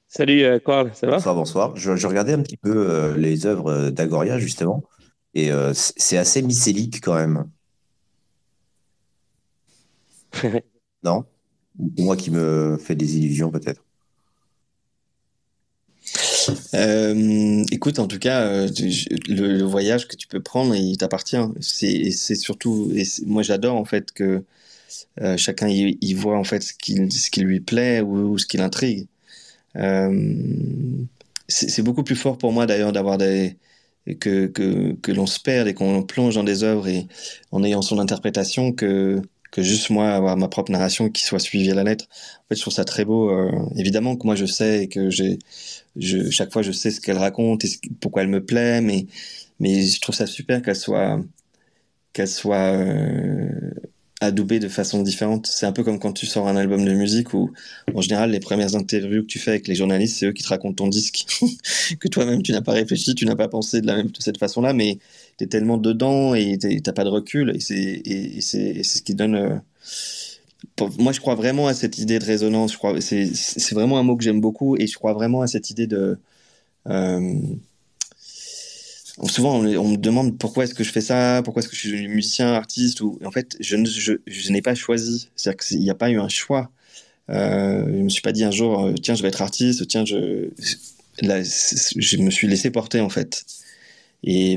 Salut, 0.08 0.44
euh, 0.44 0.58
ça 0.94 1.06
va? 1.06 1.16
Bonsoir, 1.16 1.34
bonsoir. 1.34 1.76
Je, 1.76 2.06
regardais 2.06 2.32
un 2.32 2.42
petit 2.42 2.56
peu 2.56 2.90
euh, 2.90 3.16
les 3.16 3.44
œuvres 3.44 3.90
d'Agoria, 3.90 4.38
justement, 4.38 4.82
et 5.34 5.52
euh, 5.52 5.72
c'est 5.74 6.16
assez 6.16 6.40
mycélique 6.42 7.00
quand 7.02 7.14
même. 7.14 7.50
non? 11.02 11.24
Moi 11.98 12.16
qui 12.16 12.30
me 12.30 12.78
fais 12.78 12.94
des 12.94 13.18
illusions, 13.18 13.50
peut-être 13.50 13.84
écoute, 17.70 17.98
en 17.98 18.06
tout 18.06 18.18
cas, 18.18 18.66
le, 19.28 19.62
voyage 19.62 20.08
que 20.08 20.16
tu 20.16 20.26
peux 20.26 20.40
prendre, 20.40 20.74
il 20.74 20.96
t'appartient. 20.96 21.36
C'est 21.60 22.34
surtout, 22.34 22.92
et 22.94 23.04
moi 23.26 23.42
j'adore 23.42 23.76
en 23.76 23.84
fait 23.84 24.12
que 24.12 24.44
chacun 25.36 25.68
y, 25.68 26.14
voit 26.14 26.38
en 26.38 26.44
fait 26.44 26.62
ce 26.62 26.72
qui, 26.74 27.40
lui 27.40 27.60
plaît 27.60 28.00
ou 28.00 28.38
ce 28.38 28.46
qui 28.46 28.56
l'intrigue. 28.56 29.06
Euh, 29.76 30.54
c'est 31.48 31.82
beaucoup 31.82 32.02
plus 32.02 32.16
fort 32.16 32.38
pour 32.38 32.52
moi 32.52 32.66
d'ailleurs 32.66 32.92
d'avoir 32.92 33.18
des 33.18 33.56
que, 34.20 34.46
que, 34.46 34.92
que 34.94 35.12
l'on 35.12 35.26
se 35.26 35.40
perde 35.40 35.68
et 35.68 35.74
qu'on 35.74 36.02
plonge 36.02 36.36
dans 36.36 36.44
des 36.44 36.62
œuvres 36.62 36.86
et 36.88 37.06
en 37.50 37.64
ayant 37.64 37.82
son 37.82 37.98
interprétation 37.98 38.72
que 38.72 39.20
que 39.56 39.62
juste 39.62 39.88
moi 39.88 40.10
avoir 40.10 40.36
ma 40.36 40.48
propre 40.48 40.70
narration 40.70 41.08
qui 41.08 41.22
soit 41.22 41.38
suivie 41.38 41.70
à 41.70 41.74
la 41.74 41.82
lettre. 41.82 42.04
En 42.10 42.48
fait, 42.50 42.56
je 42.56 42.60
trouve 42.60 42.74
ça 42.74 42.84
très 42.84 43.06
beau. 43.06 43.30
Euh, 43.30 43.50
évidemment 43.76 44.14
que 44.16 44.26
moi 44.26 44.34
je 44.36 44.44
sais 44.44 44.84
et 44.84 44.88
que 44.88 45.08
j'ai, 45.08 45.38
je, 45.96 46.30
chaque 46.30 46.52
fois 46.52 46.60
je 46.60 46.72
sais 46.72 46.90
ce 46.90 47.00
qu'elle 47.00 47.16
raconte 47.16 47.64
et 47.64 47.70
pourquoi 48.00 48.22
elle 48.22 48.28
me 48.28 48.44
plaît, 48.44 48.82
mais 48.82 49.06
mais 49.58 49.82
je 49.86 49.98
trouve 50.00 50.14
ça 50.14 50.26
super 50.26 50.60
qu'elle 50.60 50.76
soit 50.76 51.20
qu'elle 52.12 52.28
soit 52.28 52.74
euh, 52.74 53.48
adoubé 54.20 54.58
de 54.58 54.68
façon 54.68 55.02
différente. 55.02 55.46
C'est 55.46 55.66
un 55.66 55.72
peu 55.72 55.84
comme 55.84 55.98
quand 55.98 56.12
tu 56.12 56.26
sors 56.26 56.48
un 56.48 56.56
album 56.56 56.84
de 56.84 56.92
musique 56.92 57.32
où, 57.34 57.52
en 57.94 58.00
général, 58.02 58.30
les 58.32 58.40
premières 58.40 58.74
interviews 58.76 59.22
que 59.22 59.26
tu 59.26 59.38
fais 59.38 59.52
avec 59.52 59.68
les 59.68 59.74
journalistes, 59.74 60.18
c'est 60.18 60.26
eux 60.26 60.32
qui 60.32 60.42
te 60.42 60.48
racontent 60.48 60.84
ton 60.84 60.88
disque, 60.88 61.26
que 62.00 62.08
toi-même 62.08 62.42
tu 62.42 62.52
n'as 62.52 62.62
pas 62.62 62.72
réfléchi, 62.72 63.14
tu 63.14 63.26
n'as 63.26 63.36
pas 63.36 63.48
pensé 63.48 63.80
de 63.80 63.86
la 63.86 63.96
même 63.96 64.08
de 64.08 64.22
cette 64.22 64.38
façon-là, 64.38 64.72
mais 64.74 64.98
es 65.44 65.46
tellement 65.46 65.78
dedans 65.78 66.34
et 66.34 66.58
t'as 66.58 66.92
pas 66.92 67.04
de 67.04 67.10
recul 67.10 67.50
et 67.54 67.60
c'est 67.60 68.82
ce 68.82 69.02
qui 69.02 69.14
donne. 69.14 69.34
Euh, 69.34 69.56
moi, 70.98 71.12
je 71.12 71.20
crois 71.20 71.34
vraiment 71.34 71.68
à 71.68 71.74
cette 71.74 71.98
idée 71.98 72.18
de 72.18 72.24
résonance. 72.24 72.76
C'est 73.00 73.74
vraiment 73.74 73.98
un 73.98 74.02
mot 74.02 74.16
que 74.16 74.24
j'aime 74.24 74.40
beaucoup 74.40 74.76
et 74.76 74.86
je 74.86 74.94
crois 74.94 75.12
vraiment 75.12 75.42
à 75.42 75.46
cette 75.46 75.70
idée 75.70 75.86
de 75.86 76.18
euh, 76.88 77.34
souvent 79.24 79.56
on, 79.58 79.88
me 79.88 79.96
demande 79.96 80.38
pourquoi 80.38 80.64
est-ce 80.64 80.74
que 80.74 80.84
je 80.84 80.92
fais 80.92 81.00
ça, 81.00 81.40
pourquoi 81.44 81.60
est-ce 81.60 81.68
que 81.68 81.76
je 81.76 81.88
suis 81.88 82.08
musicien, 82.08 82.52
artiste, 82.52 83.00
ou 83.00 83.18
en 83.24 83.30
fait 83.30 83.56
je, 83.60 83.76
je, 84.26 84.52
n'ai 84.52 84.62
pas 84.62 84.74
choisi, 84.74 85.30
c'est-à-dire 85.36 85.64
qu'il 85.64 85.80
n'y 85.80 85.90
a 85.90 85.94
pas 85.94 86.10
eu 86.10 86.18
un 86.18 86.28
choix. 86.28 86.70
Euh, 87.30 87.84
je 87.86 88.02
me 88.02 88.08
suis 88.08 88.22
pas 88.22 88.32
dit 88.32 88.44
un 88.44 88.50
jour 88.50 88.84
euh, 88.84 88.94
tiens 89.02 89.14
je 89.14 89.22
vais 89.22 89.28
être 89.28 89.42
artiste, 89.42 89.86
tiens 89.88 90.04
je 90.04 90.50
je 91.22 92.16
me 92.18 92.30
suis 92.30 92.46
laissé 92.46 92.70
porter 92.70 93.00
en 93.00 93.08
fait. 93.08 93.44
Et, 94.24 94.56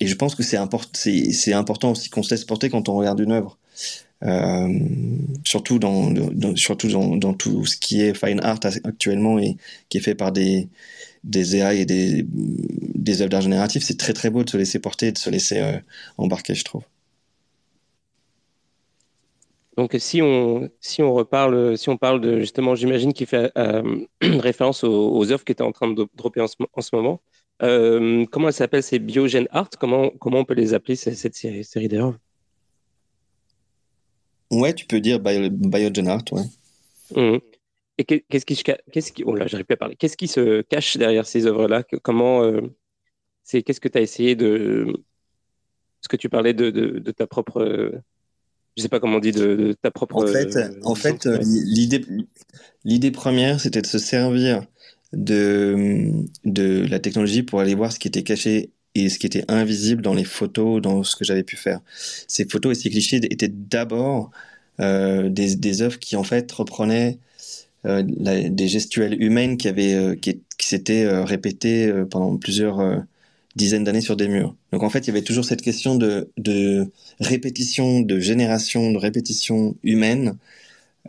je 0.00 0.14
pense 0.14 0.34
que 0.34 0.42
c'est 0.42 0.56
important, 0.56 1.90
aussi 1.92 2.10
qu'on 2.10 2.22
se 2.22 2.30
laisse 2.30 2.44
porter 2.44 2.70
quand 2.70 2.88
on 2.88 2.94
regarde 2.94 3.20
une 3.20 3.32
œuvre. 3.32 3.58
Euh, 4.24 4.68
surtout 5.44 5.78
dans, 5.78 6.12
tout 7.34 7.66
ce 7.66 7.76
qui 7.76 8.00
est 8.00 8.14
fine 8.14 8.40
art 8.42 8.58
actuellement 8.84 9.38
et 9.38 9.56
qui 9.88 9.98
est 9.98 10.00
fait 10.00 10.16
par 10.16 10.32
des 10.32 10.68
des 11.24 11.56
AI 11.56 11.80
et 11.80 11.84
des, 11.84 13.22
œuvres 13.22 13.30
d'art 13.30 13.40
génératif, 13.42 13.82
c'est 13.82 13.98
très 13.98 14.12
très 14.12 14.30
beau 14.30 14.44
de 14.44 14.50
se 14.50 14.56
laisser 14.56 14.78
porter, 14.78 15.12
de 15.12 15.18
se 15.18 15.30
laisser 15.30 15.58
euh, 15.58 15.78
embarquer, 16.16 16.54
je 16.54 16.64
trouve. 16.64 16.82
Donc 19.76 19.94
si 19.98 20.22
on, 20.22 20.68
si 20.80 21.02
on 21.02 21.12
reparle, 21.14 21.78
si 21.78 21.88
on 21.88 21.96
parle 21.96 22.20
de 22.20 22.40
justement, 22.40 22.74
j'imagine 22.74 23.12
qu'il 23.12 23.26
fait 23.26 23.52
euh, 23.56 24.06
référence 24.22 24.82
aux, 24.84 25.30
œuvres 25.30 25.44
qui 25.44 25.52
étaient 25.52 25.62
en 25.62 25.72
train 25.72 25.88
de 25.88 26.08
dropper 26.16 26.40
en 26.40 26.46
ce 26.46 26.96
moment. 26.96 27.20
Euh, 27.62 28.24
comment 28.30 28.48
elle 28.48 28.54
s'appelle 28.54 28.82
C'est 28.82 28.98
Biogen 28.98 29.46
Art? 29.50 29.70
Comment, 29.78 30.10
comment 30.10 30.40
on 30.40 30.44
peut 30.44 30.54
les 30.54 30.74
appeler, 30.74 30.96
cette 30.96 31.34
série, 31.34 31.64
série 31.64 31.88
d'œuvres 31.88 32.16
Ouais, 34.50 34.72
tu 34.72 34.86
peux 34.86 35.00
dire 35.00 35.20
Biogen 35.20 36.08
Art, 36.08 36.24
ouais. 36.32 36.44
Mmh. 37.14 37.38
Et 37.98 38.04
qu'est-ce 38.04 38.46
qui, 38.46 38.62
qu'est-ce 38.92 39.12
qui, 39.12 39.24
oh 39.24 39.34
là, 39.34 39.48
j'arrive 39.48 39.66
plus 39.66 39.74
à 39.74 39.76
parler. 39.76 39.96
Qu'est-ce 39.96 40.16
qui 40.16 40.28
se 40.28 40.62
cache 40.62 40.96
derrière 40.96 41.26
ces 41.26 41.46
œuvres-là? 41.46 41.82
Comment, 42.02 42.44
euh, 42.44 42.60
c'est, 43.42 43.62
qu'est-ce 43.62 43.80
que 43.80 43.88
tu 43.88 43.98
as 43.98 44.02
essayé 44.02 44.36
de, 44.36 44.86
ce 46.00 46.08
que 46.08 46.16
tu 46.16 46.28
parlais 46.28 46.54
de, 46.54 46.70
de, 46.70 47.10
ta 47.10 47.26
propre, 47.26 47.60
euh, 47.60 47.90
je 48.76 48.82
sais 48.82 48.88
pas 48.88 49.00
comment 49.00 49.16
on 49.16 49.20
dit, 49.20 49.32
de, 49.32 49.74
ta 49.82 49.90
propre. 49.90 50.22
En 50.22 50.26
fait, 50.28 50.56
euh, 50.56 50.70
en 50.84 50.94
fait, 50.94 51.26
l'idée, 51.26 52.04
l'idée 52.84 53.10
première, 53.10 53.58
c'était 53.58 53.82
de 53.82 53.86
se 53.86 53.98
servir 53.98 54.64
de, 55.12 56.24
la 56.44 56.98
technologie 56.98 57.42
pour 57.42 57.60
aller 57.60 57.74
voir 57.74 57.92
ce 57.92 57.98
qui 57.98 58.08
était 58.08 58.22
caché 58.22 58.70
et 58.94 59.08
ce 59.08 59.18
qui 59.18 59.26
était 59.26 59.44
invisible 59.48 60.02
dans 60.02 60.14
les 60.14 60.24
photos, 60.24 60.82
dans 60.82 61.02
ce 61.02 61.16
que 61.16 61.24
j'avais 61.24 61.44
pu 61.44 61.56
faire. 61.56 61.80
Ces 62.26 62.46
photos 62.46 62.76
et 62.76 62.80
ces 62.82 62.90
clichés 62.90 63.20
étaient 63.30 63.48
d'abord 63.48 64.30
des, 64.78 65.56
des 65.56 65.82
œuvres 65.82 65.98
qui 65.98 66.16
en 66.16 66.22
fait 66.24 66.50
reprenaient 66.52 67.18
euh, 67.86 68.02
des 68.04 68.68
gestuelles 68.68 69.20
humaines 69.22 69.56
qui 69.56 69.68
avaient 69.68 69.94
euh, 69.94 70.14
qui, 70.14 70.40
s'étaient 70.58 71.04
euh, 71.04 71.24
répétées 71.24 71.92
pendant 72.10 72.36
plusieurs 72.36 73.04
dizaines 73.58 73.84
d'années 73.84 74.00
sur 74.00 74.16
des 74.16 74.28
murs. 74.28 74.54
Donc 74.72 74.82
en 74.82 74.90
fait, 74.90 75.00
il 75.00 75.08
y 75.08 75.10
avait 75.10 75.22
toujours 75.22 75.44
cette 75.44 75.62
question 75.62 75.96
de, 75.96 76.30
répétition, 77.20 78.00
de 78.00 78.18
génération, 78.20 78.92
de 78.92 78.98
répétition 78.98 79.76
humaine. 79.82 80.38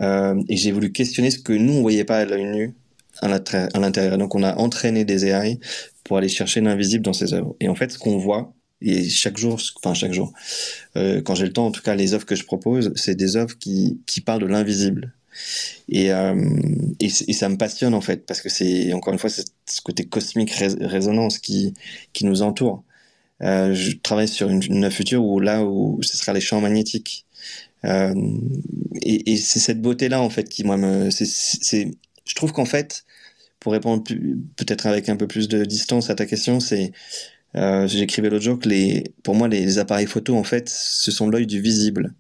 Euh, 0.02 0.42
et 0.50 0.58
j'ai 0.58 0.72
voulu 0.72 0.92
questionner 0.92 1.32
ce 1.32 1.40
que 1.40 1.54
nous, 1.54 1.74
on 1.74 1.82
voyait 1.82 2.04
pas 2.06 2.20
à 2.20 2.26
l'œil 2.26 2.46
nu 2.46 2.74
à 3.22 3.28
l'intérieur. 3.28 4.18
Donc 4.18 4.36
on 4.36 4.44
a 4.44 4.56
entraîné 4.56 5.06
des 5.06 5.26
AI 5.26 5.60
pour 6.04 6.18
aller 6.18 6.30
chercher 6.30 6.62
l'invisible 6.62 7.04
dans 7.04 7.14
ces 7.14 7.34
œuvres. 7.34 7.56
Et 7.60 7.70
en 7.70 7.76
fait, 7.76 7.92
ce 7.92 8.00
qu'on 8.00 8.18
voit, 8.18 8.54
et 8.82 9.10
chaque 9.10 9.38
jour, 9.38 9.60
enfin 9.78 9.94
chaque 9.94 10.14
jour, 10.14 10.34
euh, 10.96 11.22
quand 11.22 11.36
j'ai 11.36 11.46
le 11.46 11.54
temps, 11.54 11.68
en 11.68 11.72
tout 11.72 11.82
cas, 11.82 11.96
les 11.96 12.14
œuvres 12.14 12.26
que 12.26 12.36
je 12.36 12.46
propose, 12.46 12.94
c'est 12.96 13.16
des 13.16 13.36
œuvres 13.36 13.58
qui, 13.58 14.00
parlent 14.26 14.42
de 14.42 14.48
l'invisible. 14.48 15.14
Et, 15.88 16.12
euh, 16.12 16.36
et, 17.00 17.10
ça 17.10 17.50
me 17.50 17.58
passionne 17.58 17.94
en 17.94 18.02
fait, 18.02 18.26
parce 18.26 18.42
que 18.42 18.50
c'est 18.50 18.92
encore 18.94 19.14
une 19.14 19.20
fois 19.20 19.30
ce 19.30 19.82
côté 19.82 20.06
cosmique 20.06 20.52
résonance 20.52 21.40
qui, 21.40 21.74
nous 22.22 22.42
entoure. 22.42 22.84
Euh, 23.42 23.74
je 23.74 23.96
travaille 23.98 24.28
sur 24.28 24.50
une, 24.50 24.92
future 24.92 25.24
où 25.24 25.40
là 25.40 25.64
où 25.64 26.00
ce 26.02 26.18
sera 26.18 26.34
les 26.34 26.42
champs 26.42 26.62
magnétiques. 26.62 27.26
Et, 27.84 29.38
c'est 29.38 29.60
cette 29.60 29.82
beauté-là 29.82 30.22
en 30.22 30.30
fait 30.30 30.50
qui 30.50 30.64
moi 30.64 30.78
me, 30.78 31.10
c'est, 31.12 31.92
je 32.26 32.36
trouve 32.36 32.52
qu'en 32.52 32.66
fait, 32.66 33.06
pour 33.60 33.74
répondre 33.74 34.04
peut-être 34.04 34.88
avec 34.88 35.10
un 35.10 35.16
peu 35.16 35.28
plus 35.28 35.48
de 35.48 35.66
distance 35.66 36.10
à 36.10 36.16
ta 36.16 36.26
question, 36.26 36.60
c'est 36.60 36.92
euh, 37.56 37.88
j'écrivais 37.88 38.30
l'autre 38.30 38.44
jour 38.44 38.60
que 38.60 38.70
les, 38.70 39.12
pour 39.24 39.36
moi 39.36 39.48
les, 39.48 39.80
appareils 39.80 40.08
photo 40.08 40.36
en 40.36 40.44
fait, 40.44 40.70
ce 40.70 41.12
sont 41.12 41.30
l'œil 41.30 41.48
du 41.48 41.62
visible. 41.62 42.14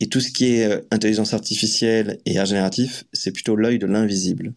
Et 0.00 0.08
tout 0.08 0.20
ce 0.20 0.30
qui 0.30 0.54
est 0.54 0.66
euh, 0.66 0.80
intelligence 0.90 1.34
artificielle 1.34 2.18
et 2.26 2.38
art 2.38 2.46
génératif, 2.46 3.04
c'est 3.12 3.32
plutôt 3.32 3.56
l'œil 3.56 3.78
de 3.78 3.86
l'invisible. 3.86 4.52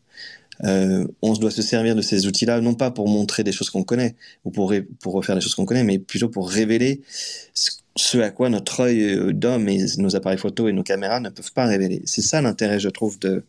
Euh, 0.63 1.07
on 1.21 1.33
doit 1.33 1.51
se 1.51 1.61
servir 1.61 1.95
de 1.95 2.01
ces 2.01 2.27
outils-là, 2.27 2.61
non 2.61 2.75
pas 2.75 2.91
pour 2.91 3.07
montrer 3.07 3.43
des 3.43 3.51
choses 3.51 3.69
qu'on 3.69 3.83
connaît 3.83 4.15
ou 4.45 4.51
pour, 4.51 4.71
refaire 5.05 5.35
des 5.35 5.41
choses 5.41 5.55
qu'on 5.55 5.65
connaît, 5.65 5.83
mais 5.83 5.97
plutôt 5.97 6.29
pour 6.29 6.49
révéler 6.49 7.01
ce, 7.95 8.17
à 8.19 8.29
quoi 8.29 8.49
notre 8.49 8.81
œil 8.81 9.01
euh, 9.13 9.33
d'homme 9.33 9.67
et 9.69 9.83
nos 9.97 10.15
appareils 10.15 10.37
photo 10.37 10.67
et 10.67 10.73
nos 10.73 10.83
caméras 10.83 11.19
ne 11.19 11.29
peuvent 11.29 11.51
pas 11.53 11.65
révéler. 11.65 12.01
C'est 12.05 12.21
ça 12.21 12.41
l'intérêt, 12.41 12.79
je 12.79 12.89
trouve, 12.89 13.17
de, 13.19 13.43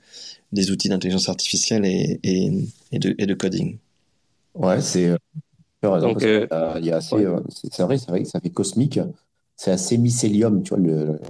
des 0.53 0.71
outils 0.71 0.89
d'intelligence 0.89 1.29
artificielle 1.29 1.85
et, 1.85 2.21
et, 2.23 2.53
et, 2.93 2.99
de, 2.99 3.15
et, 3.19 3.27
de, 3.27 3.35
coding. 3.35 3.79
Ouais, 4.55 4.81
c'est. 4.81 5.15
Donc, 5.83 6.23
euh, 6.23 6.47
a 6.51 6.75
assez, 6.75 7.27
c'est 7.73 7.83
vrai, 7.83 7.99
c'est 7.99 8.09
vrai 8.09 8.23
que 8.23 8.29
ça 8.29 8.39
fait 8.41 8.51
cosmique 8.51 9.01
c'est 9.63 9.71
assez 9.71 9.97
mycélium, 9.97 10.63
tu 10.63 10.71
vois, 10.71 10.79
le, 10.79 11.21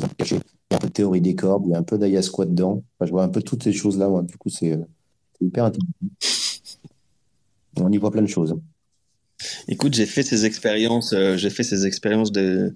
la 0.00 0.08
caché. 0.16 0.36
Il 0.70 0.72
y 0.72 0.74
a 0.74 0.76
un 0.76 0.78
peu 0.78 0.86
de 0.86 0.92
théorie 0.92 1.20
des 1.20 1.34
cordes, 1.34 1.64
il 1.66 1.72
y 1.72 1.74
a 1.74 1.78
un 1.78 1.82
peu 1.82 1.98
d'ayahuasca 1.98 2.44
dedans. 2.44 2.84
je 3.00 3.10
vois 3.10 3.24
un 3.24 3.28
peu 3.28 3.42
toutes 3.42 3.64
ces 3.64 3.72
choses-là. 3.72 4.08
Du 4.22 4.36
coup, 4.36 4.48
c'est 4.48 4.78
hyper 5.40 5.64
intéressant. 5.64 6.78
On 7.78 7.90
y 7.90 7.96
voit 7.98 8.12
plein 8.12 8.22
de 8.22 8.28
choses. 8.28 8.56
Écoute, 9.66 9.94
j'ai 9.94 10.06
fait 10.06 10.22
ces 10.22 10.46
expériences, 10.46 11.12
euh, 11.12 11.36
j'ai 11.36 11.50
fait 11.50 11.64
ces 11.64 11.84
expériences 11.84 12.30
de 12.30 12.72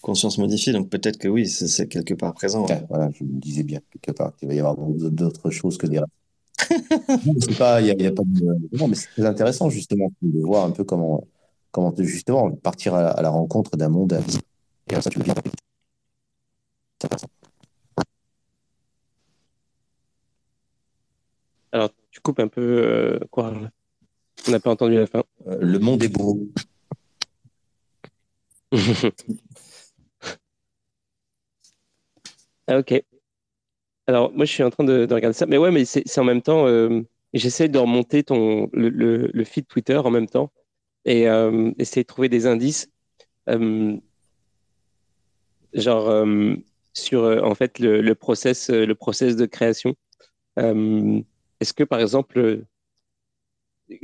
conscience 0.00 0.38
modifiée, 0.38 0.72
donc 0.72 0.88
peut-être 0.88 1.18
que 1.18 1.28
oui, 1.28 1.48
c'est 1.48 1.88
quelque 1.88 2.14
part 2.14 2.34
présent. 2.34 2.66
voilà, 2.88 3.10
je 3.12 3.24
me 3.24 3.40
disais 3.40 3.62
bien 3.62 3.80
quelque 3.90 4.16
part 4.16 4.34
qu'il 4.36 4.48
va 4.48 4.54
y 4.54 4.60
avoir 4.60 4.76
d'autres 4.76 5.50
choses 5.50 5.78
que 5.78 5.86
des 5.86 6.00
pas, 7.58 7.80
il 7.80 7.86
y, 7.86 8.06
a, 8.06 8.12
pas 8.12 8.22
de... 8.24 8.76
Non, 8.76 8.88
mais 8.88 8.94
c'est 8.94 9.08
très 9.08 9.24
intéressant 9.24 9.70
justement 9.70 10.12
de 10.22 10.40
voir 10.40 10.64
un 10.64 10.70
peu 10.70 10.84
comment 10.84 11.24
comment 11.70 11.94
justement 11.98 12.50
partir 12.52 12.94
à, 12.94 13.20
la 13.22 13.30
rencontre 13.30 13.76
d'un 13.76 13.88
monde. 13.88 14.20
Et 14.90 15.00
ça, 15.00 15.10
tu 15.10 15.20
Alors, 21.70 21.90
tu 22.10 22.20
coupes 22.20 22.40
un 22.40 22.48
peu 22.48 22.60
euh, 22.60 23.18
quoi 23.30 23.52
On 24.46 24.50
n'a 24.50 24.60
pas 24.60 24.70
entendu 24.70 24.94
la 24.96 25.06
fin. 25.06 25.22
Euh, 25.46 25.58
le 25.60 25.78
monde 25.78 26.02
est 26.02 26.08
beau. 26.08 26.48
ah, 32.68 32.78
ok. 32.78 33.02
Alors, 34.06 34.32
moi, 34.32 34.44
je 34.44 34.52
suis 34.52 34.62
en 34.62 34.70
train 34.70 34.84
de, 34.84 35.02
regarder 35.12 35.32
ça. 35.32 35.46
Mais 35.46 35.58
ouais, 35.58 35.70
mais 35.70 35.84
c'est 35.84 36.18
en 36.18 36.24
même 36.24 36.42
temps, 36.42 36.66
euh, 36.66 37.02
j'essaie 37.34 37.68
de 37.68 37.78
remonter 37.78 38.22
ton, 38.24 38.68
le, 38.72 38.90
le, 38.90 39.44
feed 39.44 39.66
Twitter 39.66 39.96
en 39.96 40.10
même 40.10 40.28
temps 40.28 40.52
et 41.04 41.28
euh, 41.28 41.72
essayer 41.78 42.02
de 42.04 42.06
trouver 42.06 42.28
des 42.28 42.46
indices. 42.46 42.90
Euh, 43.48 43.96
genre, 45.74 46.26
sur 46.94 47.22
en 47.24 47.54
fait 47.54 47.78
le, 47.78 48.02
le, 48.02 48.14
process, 48.14 48.70
le 48.70 48.94
process 48.94 49.36
de 49.36 49.46
création. 49.46 49.96
Est-ce 50.56 51.72
que, 51.74 51.84
par 51.84 52.00
exemple, 52.00 52.64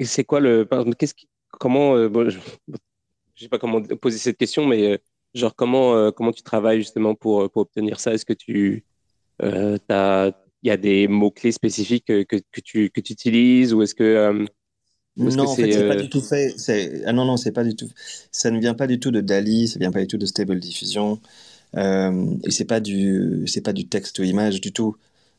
c'est 0.02 0.24
quoi 0.24 0.40
le. 0.40 0.66
Qu'est-ce 0.98 1.14
qui, 1.14 1.28
comment. 1.50 1.96
je 1.98 2.38
ne 2.38 2.40
sais 3.36 3.48
pas 3.48 3.58
comment 3.58 3.82
poser 3.82 4.18
cette 4.18 4.38
question, 4.38 4.66
mais 4.66 5.00
genre, 5.34 5.54
comment, 5.54 6.12
comment 6.12 6.32
tu 6.32 6.42
travailles 6.42 6.78
justement 6.78 7.14
pour, 7.14 7.50
pour 7.50 7.62
obtenir 7.62 8.00
ça? 8.00 8.14
Est-ce 8.14 8.24
que 8.24 8.32
tu 8.32 8.84
euh, 9.42 9.78
il 10.62 10.68
y 10.68 10.70
a 10.70 10.76
des 10.76 11.08
mots-clés 11.08 11.52
spécifiques 11.52 12.06
que, 12.06 12.22
que, 12.22 12.60
tu, 12.62 12.90
que 12.90 13.00
tu 13.00 13.12
utilises 13.12 13.74
ou 13.74 13.82
est-ce 13.82 13.94
que. 13.94 14.04
Euh, 14.04 14.44
non, 15.16 15.44
en 15.44 15.54
fait, 15.54 15.70
c'est 15.70 15.86
pas 15.86 15.94
euh, 15.94 16.02
du 16.02 16.08
tout 16.08 16.20
fait. 16.20 16.54
Ah 17.06 17.12
non, 17.12 17.24
non, 17.24 17.36
c'est 17.36 17.52
pas 17.52 17.62
du 17.62 17.76
tout. 17.76 17.88
Ça 18.32 18.50
ne 18.50 18.58
vient 18.58 18.74
pas 18.74 18.86
du 18.86 18.98
tout 18.98 19.10
de 19.10 19.20
Dali, 19.20 19.68
ça 19.68 19.78
vient 19.78 19.92
pas 19.92 20.00
du 20.00 20.08
tout 20.08 20.18
de 20.18 20.26
Stable 20.26 20.58
Diffusion. 20.58 21.20
et 21.76 22.50
c'est 22.50 22.64
pas 22.64 22.80
du, 22.80 23.44
c'est 23.46 23.60
pas 23.60 23.72
du 23.72 23.86
texte 23.86 24.18
ou 24.18 24.24
image 24.24 24.60
du 24.60 24.72
tout. 24.72 24.96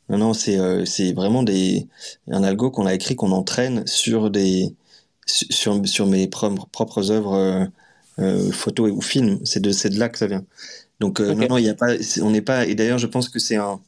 Non, 0.08 0.18
non, 0.18 0.34
c'est 0.34 0.86
c'est 0.86 1.14
vraiment 1.14 1.44
des 1.44 1.88
un 2.30 2.44
algo 2.44 2.70
qu'on 2.70 2.86
a 2.86 2.94
écrit 2.94 3.16
qu'on 3.16 3.32
entraîne 3.32 3.86
sur 3.88 4.30
des 4.30 4.74
sur 5.26 5.86
sur 5.86 6.06
mes 6.08 6.28
propres 6.28 7.12
œuvres 7.12 7.68
photos 8.52 8.92
ou 8.92 9.02
films. 9.02 9.40
C'est 9.46 9.60
de 9.62 9.72
de 9.72 10.00
là 10.00 10.10
que 10.10 10.18
ça 10.18 10.28
vient. 10.28 10.46
Donc 11.00 11.20
euh, 11.20 11.34
non, 11.34 11.48
non, 11.50 11.58
il 11.58 11.66
y 11.66 11.70
a 11.70 11.76
pas, 11.76 11.94
on 12.22 12.32
n'est 12.32 12.42
pas. 12.42 12.66
Et 12.66 12.76
d'ailleurs, 12.76 12.98
je 12.98 13.08
pense 13.08 13.30
que 13.30 13.40
c'est 13.40 13.58
un. 13.58 13.82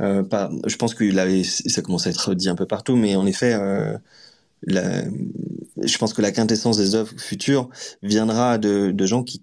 Euh, 0.00 0.22
pas, 0.22 0.50
je 0.66 0.76
pense 0.76 0.94
qu'il 0.94 1.18
avait, 1.18 1.42
ça 1.44 1.82
commence 1.82 2.06
à 2.06 2.10
être 2.10 2.34
dit 2.34 2.48
un 2.48 2.54
peu 2.54 2.66
partout, 2.66 2.94
mais 2.96 3.16
en 3.16 3.26
effet, 3.26 3.54
euh, 3.54 3.98
la, 4.62 5.04
je 5.82 5.98
pense 5.98 6.14
que 6.14 6.22
la 6.22 6.32
quintessence 6.32 6.76
des 6.78 6.94
œuvres 6.94 7.12
futures 7.18 7.68
viendra 8.02 8.58
de, 8.58 8.92
de 8.92 9.06
gens 9.06 9.24
qui, 9.24 9.42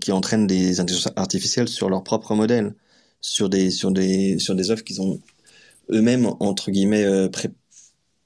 qui 0.00 0.12
entraînent 0.12 0.46
des 0.46 0.80
intelligences 0.80 1.12
artificielles 1.16 1.68
sur 1.68 1.90
leur 1.90 2.04
propre 2.04 2.34
modèle, 2.34 2.74
sur 3.20 3.48
des, 3.48 3.70
sur 3.70 3.92
des, 3.92 4.38
sur 4.38 4.54
des 4.54 4.70
œuvres 4.70 4.84
qu'ils 4.84 5.00
ont 5.02 5.20
eux-mêmes 5.90 6.30
entre 6.40 6.70
guillemets 6.70 7.04
euh, 7.04 7.28
pré, 7.28 7.50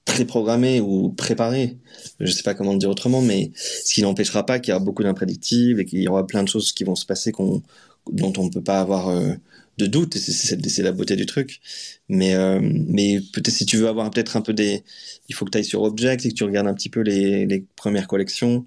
préprogrammées 0.08 0.80
ou 0.80 1.10
préparées. 1.10 1.76
Je 2.18 2.32
sais 2.32 2.42
pas 2.42 2.54
comment 2.54 2.72
le 2.72 2.78
dire 2.78 2.90
autrement, 2.90 3.20
mais 3.20 3.52
ce 3.54 3.94
qui 3.94 4.02
n'empêchera 4.02 4.44
pas 4.44 4.58
qu'il 4.58 4.72
y 4.72 4.74
aura 4.74 4.84
beaucoup 4.84 5.02
d'imprédictibles 5.02 5.82
et 5.82 5.84
qu'il 5.84 6.00
y 6.00 6.08
aura 6.08 6.26
plein 6.26 6.42
de 6.42 6.48
choses 6.48 6.72
qui 6.72 6.82
vont 6.82 6.96
se 6.96 7.06
passer 7.06 7.30
dont 7.30 8.32
on 8.38 8.44
ne 8.44 8.50
peut 8.50 8.62
pas 8.62 8.80
avoir 8.80 9.08
euh, 9.08 9.34
de 9.78 9.86
doute, 9.86 10.16
et 10.16 10.18
c'est 10.18 10.82
la 10.82 10.92
beauté 10.92 11.16
du 11.16 11.24
truc. 11.24 11.60
Mais, 12.08 12.34
euh, 12.34 12.58
mais 12.60 13.20
peut-être 13.32 13.50
si 13.50 13.64
tu 13.66 13.76
veux 13.76 13.88
avoir 13.88 14.10
peut-être 14.10 14.36
un 14.36 14.40
peu 14.40 14.52
des... 14.52 14.82
Il 15.28 15.34
faut 15.34 15.44
que 15.44 15.50
tu 15.50 15.58
ailles 15.58 15.64
sur 15.64 15.82
Object 15.82 16.24
et 16.26 16.30
que 16.30 16.34
tu 16.34 16.44
regardes 16.44 16.66
un 16.66 16.74
petit 16.74 16.88
peu 16.88 17.00
les, 17.00 17.46
les 17.46 17.64
premières 17.76 18.08
collections, 18.08 18.66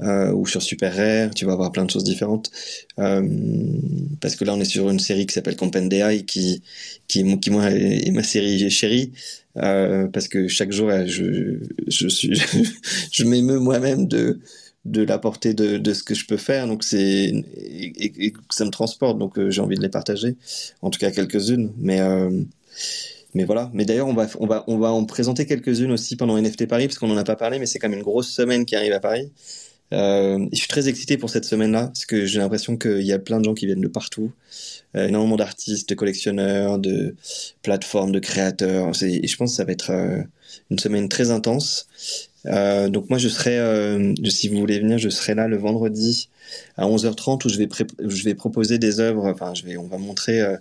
euh, 0.00 0.32
ou 0.32 0.46
sur 0.46 0.62
Super 0.62 0.94
Rare, 0.96 1.34
tu 1.34 1.44
vas 1.44 1.52
avoir 1.52 1.72
plein 1.72 1.84
de 1.84 1.90
choses 1.90 2.04
différentes. 2.04 2.50
Euh, 2.98 3.22
parce 4.20 4.36
que 4.36 4.44
là, 4.44 4.54
on 4.54 4.60
est 4.60 4.64
sur 4.64 4.88
une 4.90 5.00
série 5.00 5.26
qui 5.26 5.34
s'appelle 5.34 5.56
Compendia 5.56 6.12
et 6.12 6.24
qui, 6.24 6.62
qui, 7.08 7.38
qui 7.40 7.50
moi, 7.50 7.70
est, 7.70 8.10
ma 8.10 8.22
série 8.22 8.70
chérie. 8.70 9.12
Euh, 9.58 10.06
parce 10.08 10.28
que 10.28 10.48
chaque 10.48 10.72
jour, 10.72 10.90
je, 11.06 11.58
je, 11.86 12.08
je 13.12 13.24
m'émeus 13.24 13.58
moi-même 13.58 14.06
de, 14.06 14.38
de 14.86 15.02
la 15.02 15.18
portée 15.18 15.54
de, 15.54 15.78
de, 15.78 15.94
ce 15.94 16.02
que 16.02 16.14
je 16.14 16.26
peux 16.26 16.36
faire. 16.36 16.66
Donc 16.66 16.84
c'est 16.84 17.32
et, 17.56 18.32
ça 18.50 18.64
me 18.64 18.70
transporte. 18.70 19.18
Donc 19.18 19.38
euh, 19.38 19.50
j'ai 19.50 19.60
envie 19.60 19.76
de 19.76 19.82
les 19.82 19.88
partager. 19.88 20.36
En 20.82 20.90
tout 20.90 20.98
cas 20.98 21.10
quelques-unes. 21.10 21.72
Mais 21.78 22.00
euh, 22.00 22.30
mais 23.34 23.44
voilà. 23.44 23.70
Mais 23.74 23.84
d'ailleurs 23.84 24.08
on 24.08 24.14
va 24.14 24.26
on 24.38 24.46
va 24.46 24.64
on 24.66 24.78
va 24.78 24.92
en 24.92 25.04
présenter 25.04 25.46
quelques-unes 25.46 25.92
aussi 25.92 26.16
pendant 26.16 26.40
NFT 26.40 26.66
Paris 26.66 26.86
parce 26.86 26.98
qu'on 26.98 27.10
en 27.10 27.16
a 27.16 27.24
pas 27.24 27.36
parlé. 27.36 27.58
Mais 27.58 27.66
c'est 27.66 27.78
quand 27.78 27.88
même 27.88 27.98
une 27.98 28.04
grosse 28.04 28.28
semaine 28.28 28.64
qui 28.64 28.76
arrive 28.76 28.92
à 28.92 29.00
Paris. 29.00 29.30
Euh, 29.92 30.44
je 30.50 30.58
suis 30.58 30.68
très 30.68 30.88
excité 30.88 31.16
pour 31.16 31.30
cette 31.30 31.44
semaine-là 31.44 31.86
parce 31.86 32.06
que 32.06 32.24
j'ai 32.24 32.40
l'impression 32.40 32.76
qu'il 32.76 33.02
y 33.02 33.12
a 33.12 33.20
plein 33.20 33.38
de 33.38 33.44
gens 33.44 33.54
qui 33.54 33.66
viennent 33.66 33.80
de 33.80 33.86
partout, 33.86 34.32
énormément 34.94 35.36
d'artistes, 35.36 35.88
de 35.88 35.94
collectionneurs, 35.94 36.80
de 36.80 37.14
plateformes, 37.62 38.10
de 38.10 38.18
créateurs. 38.18 38.90
Et 39.02 39.26
je 39.26 39.36
pense 39.36 39.52
que 39.52 39.56
ça 39.56 39.64
va 39.64 39.70
être 39.70 39.92
une 40.70 40.78
semaine 40.80 41.08
très 41.08 41.30
intense. 41.30 41.88
Euh, 42.46 42.88
donc 42.88 43.10
moi 43.10 43.18
je 43.18 43.28
serai, 43.28 43.58
euh, 43.58 44.14
si 44.24 44.48
vous 44.48 44.58
voulez 44.58 44.78
venir, 44.78 44.98
je 44.98 45.08
serai 45.08 45.34
là 45.34 45.48
le 45.48 45.56
vendredi 45.56 46.28
à 46.76 46.86
11h30 46.86 47.46
où 47.46 47.48
je 47.48 47.58
vais, 47.58 47.68
je 48.06 48.24
vais 48.24 48.34
proposer 48.34 48.78
des 48.78 49.00
œuvres. 49.00 49.26
Enfin, 49.26 49.54
je 49.54 49.64
vais, 49.64 49.76
on 49.76 49.86
va 49.86 49.98
montrer 49.98 50.40
euh, 50.40 50.56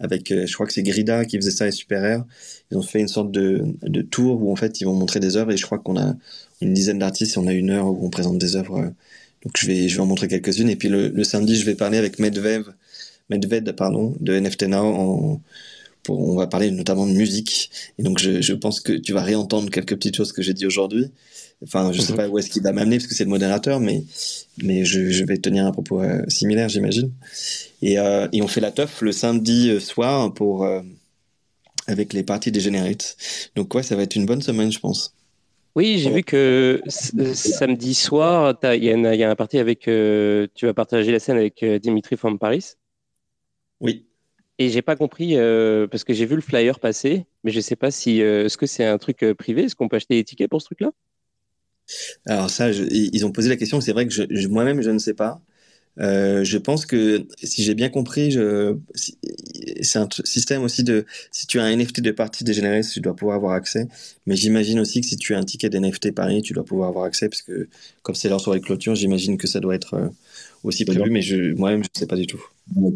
avec, 0.00 0.28
je 0.32 0.52
crois 0.54 0.66
que 0.66 0.72
c'est 0.72 0.82
Grida 0.82 1.24
qui 1.24 1.36
faisait 1.36 1.50
ça 1.50 1.66
et 1.66 1.72
Super 1.72 2.04
Air. 2.04 2.24
Ils 2.70 2.78
ont 2.78 2.82
fait 2.82 3.00
une 3.00 3.08
sorte 3.08 3.30
de, 3.30 3.64
de 3.82 4.02
tour 4.02 4.42
où 4.42 4.52
en 4.52 4.56
fait 4.56 4.80
ils 4.80 4.84
vont 4.84 4.94
montrer 4.94 5.20
des 5.20 5.36
œuvres 5.36 5.52
et 5.52 5.56
je 5.56 5.66
crois 5.66 5.78
qu'on 5.78 5.98
a 5.98 6.14
une 6.60 6.74
dizaine 6.74 6.98
d'artistes 6.98 7.36
et 7.36 7.38
on 7.38 7.46
a 7.46 7.52
une 7.52 7.70
heure 7.70 7.86
où 7.86 8.04
on 8.04 8.10
présente 8.10 8.38
des 8.38 8.56
œuvres. 8.56 8.92
donc 9.44 9.56
je 9.56 9.66
vais, 9.66 9.88
je 9.88 9.96
vais 9.96 10.02
en 10.02 10.06
montrer 10.06 10.28
quelques-unes 10.28 10.70
et 10.70 10.76
puis 10.76 10.88
le, 10.88 11.24
samedi 11.24 11.56
je 11.56 11.64
vais 11.64 11.74
parler 11.74 11.98
avec 11.98 12.18
Medvev, 12.18 12.64
Medved 13.30 13.72
pardon, 13.72 14.14
de 14.20 14.38
NFT 14.38 14.64
Now 14.64 14.84
en 14.84 15.40
on 16.08 16.36
va 16.36 16.46
parler 16.46 16.70
notamment 16.70 17.06
de 17.06 17.12
musique. 17.12 17.70
Et 17.98 18.02
donc, 18.02 18.18
je, 18.18 18.52
pense 18.54 18.80
que 18.80 18.92
tu 18.92 19.12
vas 19.12 19.22
réentendre 19.22 19.70
quelques 19.70 19.94
petites 19.94 20.16
choses 20.16 20.32
que 20.32 20.42
j'ai 20.42 20.54
dit 20.54 20.66
aujourd'hui. 20.66 21.10
Enfin, 21.62 21.92
je 21.92 22.00
sais 22.00 22.12
mhm. 22.12 22.16
pas 22.16 22.28
où 22.28 22.38
est-ce 22.38 22.50
qu'il 22.50 22.62
va 22.62 22.72
m'amener 22.72 22.98
parce 22.98 23.08
que 23.08 23.14
c'est 23.14 23.24
le 23.24 23.30
modérateur, 23.30 23.80
mais, 23.80 24.04
mais 24.62 24.84
je, 24.84 25.24
vais 25.24 25.38
tenir 25.38 25.66
un 25.66 25.72
propos 25.72 26.02
euh, 26.02 26.22
similaire, 26.28 26.68
j'imagine. 26.68 27.12
Et, 27.82 27.98
euh, 27.98 28.28
et, 28.32 28.42
on 28.42 28.48
fait 28.48 28.60
la 28.60 28.70
teuf 28.70 29.02
le 29.02 29.12
samedi 29.12 29.70
euh, 29.70 29.80
soir 29.80 30.32
pour, 30.32 30.68
avec 31.86 32.12
les 32.12 32.22
parties 32.22 32.52
des 32.52 32.60
Generates. 32.60 33.16
Donc, 33.56 33.74
ouais, 33.74 33.82
ça 33.82 33.96
va 33.96 34.02
être 34.02 34.16
une 34.16 34.26
bonne 34.26 34.42
semaine, 34.42 34.70
je 34.70 34.78
pense. 34.78 35.14
Oui, 35.74 35.98
j'ai 35.98 36.10
vu 36.10 36.22
que 36.24 36.82
samedi 36.88 37.94
soir, 37.94 38.56
il 38.64 38.82
y, 38.82 38.86
y, 38.86 39.22
a 39.22 39.30
un 39.30 39.36
parti 39.36 39.58
avec. 39.58 39.82
tu 39.82 40.66
vas 40.66 40.74
partager 40.74 41.12
la 41.12 41.20
scène 41.20 41.36
avec 41.36 41.64
Dimitri 41.64 42.16
from 42.16 42.38
Paris? 42.38 42.74
Oui. 43.80 44.07
Et 44.58 44.70
j'ai 44.70 44.82
pas 44.82 44.96
compris 44.96 45.36
euh, 45.36 45.86
parce 45.86 46.02
que 46.02 46.12
j'ai 46.12 46.26
vu 46.26 46.34
le 46.34 46.40
flyer 46.40 46.80
passer, 46.80 47.26
mais 47.44 47.52
je 47.52 47.60
sais 47.60 47.76
pas 47.76 47.92
si 47.92 48.22
euh, 48.22 48.46
est-ce 48.46 48.58
que 48.58 48.66
c'est 48.66 48.84
un 48.84 48.98
truc 48.98 49.22
euh, 49.22 49.32
privé, 49.34 49.62
est-ce 49.62 49.76
qu'on 49.76 49.88
peut 49.88 49.96
acheter 49.96 50.16
des 50.16 50.24
tickets 50.24 50.50
pour 50.50 50.60
ce 50.60 50.66
truc-là? 50.66 50.90
Alors 52.26 52.50
ça, 52.50 52.70
ils 52.70 53.24
ont 53.24 53.32
posé 53.32 53.48
la 53.48 53.56
question. 53.56 53.80
C'est 53.80 53.92
vrai 53.92 54.06
que 54.06 54.12
je, 54.12 54.48
moi-même 54.48 54.82
je 54.82 54.90
ne 54.90 54.98
sais 54.98 55.14
pas. 55.14 55.40
je 55.96 56.58
pense 56.58 56.84
que 56.84 57.26
si 57.42 57.62
j'ai 57.62 57.74
bien 57.74 57.88
compris, 57.88 58.36
c'est 59.80 59.98
un 59.98 60.08
système 60.24 60.64
aussi 60.64 60.84
de 60.84 61.06
si 61.30 61.46
tu 61.46 61.58
as 61.60 61.64
un 61.64 61.74
NFT 61.74 62.02
de 62.02 62.10
partie 62.10 62.44
dégénérée, 62.44 62.82
tu 62.82 63.00
dois 63.00 63.16
pouvoir 63.16 63.36
avoir 63.36 63.52
accès. 63.54 63.88
Mais 64.26 64.36
j'imagine 64.36 64.80
aussi 64.80 65.00
que 65.00 65.06
si 65.06 65.16
tu 65.16 65.34
as 65.34 65.38
un 65.38 65.44
ticket 65.44 65.70
d'NFT 65.70 66.12
Paris, 66.12 66.42
tu 66.42 66.52
dois 66.52 66.64
pouvoir 66.64 66.90
avoir 66.90 67.04
accès 67.04 67.30
parce 67.30 67.40
que 67.40 67.68
comme 68.02 68.16
c'est 68.16 68.28
leur 68.28 68.42
soirée 68.42 68.58
de 68.58 68.64
clôture, 68.64 68.94
j'imagine 68.94 69.38
que 69.38 69.46
ça 69.46 69.60
doit 69.60 69.74
être 69.74 70.10
aussi 70.62 70.84
prévu. 70.84 71.10
Mais 71.10 71.22
moi-même, 71.56 71.84
je 71.84 71.88
ne 71.94 71.98
sais 71.98 72.06
pas 72.06 72.16
du 72.16 72.26
tout. 72.26 72.44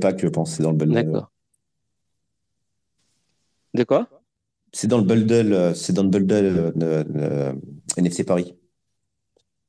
Pas 0.03 0.13
que 0.13 0.21
je 0.21 0.29
pense, 0.29 0.57
c'est 0.57 0.63
dans 0.63 0.73
le 0.73 0.77
bel 0.77 0.91
D'accord. 0.91 1.32
De 3.75 3.85
quoi? 3.85 4.09
C'est 4.73 4.87
dans 4.87 4.99
le 4.99 5.05
bundle, 5.05 5.53
euh, 5.53 5.75
c'est 5.75 5.93
dans 5.93 6.03
le 6.03 6.09
bundle 6.09 6.73
euh, 6.83 7.53
NFC 7.97 8.25
Paris. 8.25 8.55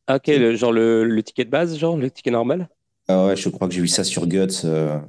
Ah, 0.08 0.16
ok, 0.16 0.32
genre 0.56 0.72
le, 0.72 1.22
ticket 1.24 1.46
de 1.46 1.50
base, 1.50 1.78
genre 1.78 1.98
le 1.98 2.10
ticket 2.10 2.32
normal? 2.32 2.70
Ah 3.08 3.28
ouais, 3.28 3.36
je 3.36 3.50
crois 3.50 3.68
que 3.68 3.74
j'ai 3.74 3.82
vu 3.82 3.88
ça 3.88 4.04
sur 4.04 4.28
Guts. 4.28 4.66
Euh, 4.66 5.00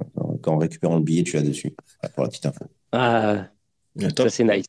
quand 0.41 0.53
en 0.53 0.57
récupérant 0.57 0.97
le 0.97 1.03
billet, 1.03 1.23
tu 1.23 1.35
l'as 1.35 1.43
dessus. 1.43 1.75
Pour 2.13 2.23
la 2.23 2.29
petite 2.29 2.45
info. 2.45 2.65
Ah, 2.91 3.47
ça 4.17 4.29
c'est 4.29 4.43
nice. 4.43 4.67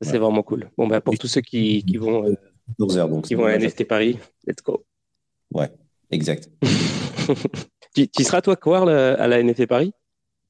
c'est 0.00 0.18
vraiment 0.18 0.42
cool. 0.42 0.70
Bon, 0.76 0.86
bah, 0.86 1.00
pour 1.00 1.18
tous 1.18 1.28
ceux 1.28 1.40
qui, 1.40 1.84
vont, 1.96 2.34
qui 3.22 3.34
vont 3.34 3.46
à 3.46 3.54
NFT 3.54 3.86
Paris, 3.86 4.18
let's 4.46 4.62
go. 4.64 4.84
Ouais, 5.52 5.70
exact. 6.10 6.48
tu, 7.94 8.08
tu, 8.08 8.24
seras 8.24 8.40
toi, 8.40 8.56
quoi 8.56 8.90
à 8.90 9.26
la 9.26 9.42
NFT 9.42 9.66
Paris? 9.66 9.92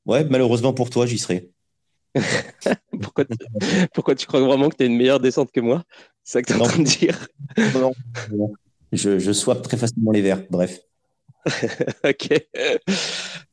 Ouais, 0.05 0.25
malheureusement 0.25 0.73
pour 0.73 0.91
toi, 0.91 1.07
j'y 1.07 1.19
serai. 1.19 1.51
pourquoi, 3.03 3.25
tu, 3.25 3.37
pourquoi, 3.95 4.15
tu 4.15 4.27
crois 4.27 4.41
vraiment 4.41 4.69
que 4.69 4.77
tu 4.77 4.83
as 4.83 4.87
une 4.87 4.97
meilleure 4.97 5.21
descente 5.21 5.51
que 5.53 5.61
moi? 5.61 5.85
C'est 6.25 6.33
ça 6.33 6.43
que 6.43 6.53
tu 6.53 6.59
es 6.59 6.61
en 6.61 6.65
train 6.65 6.79
de 6.79 6.85
dire 6.85 7.29
non, 7.75 7.93
Je, 8.93 9.19
je 9.19 9.33
swap 9.33 9.63
très 9.63 9.77
facilement 9.77 10.13
les 10.13 10.23
verres, 10.23 10.45
bref. 10.51 10.81
ok. 12.05 12.29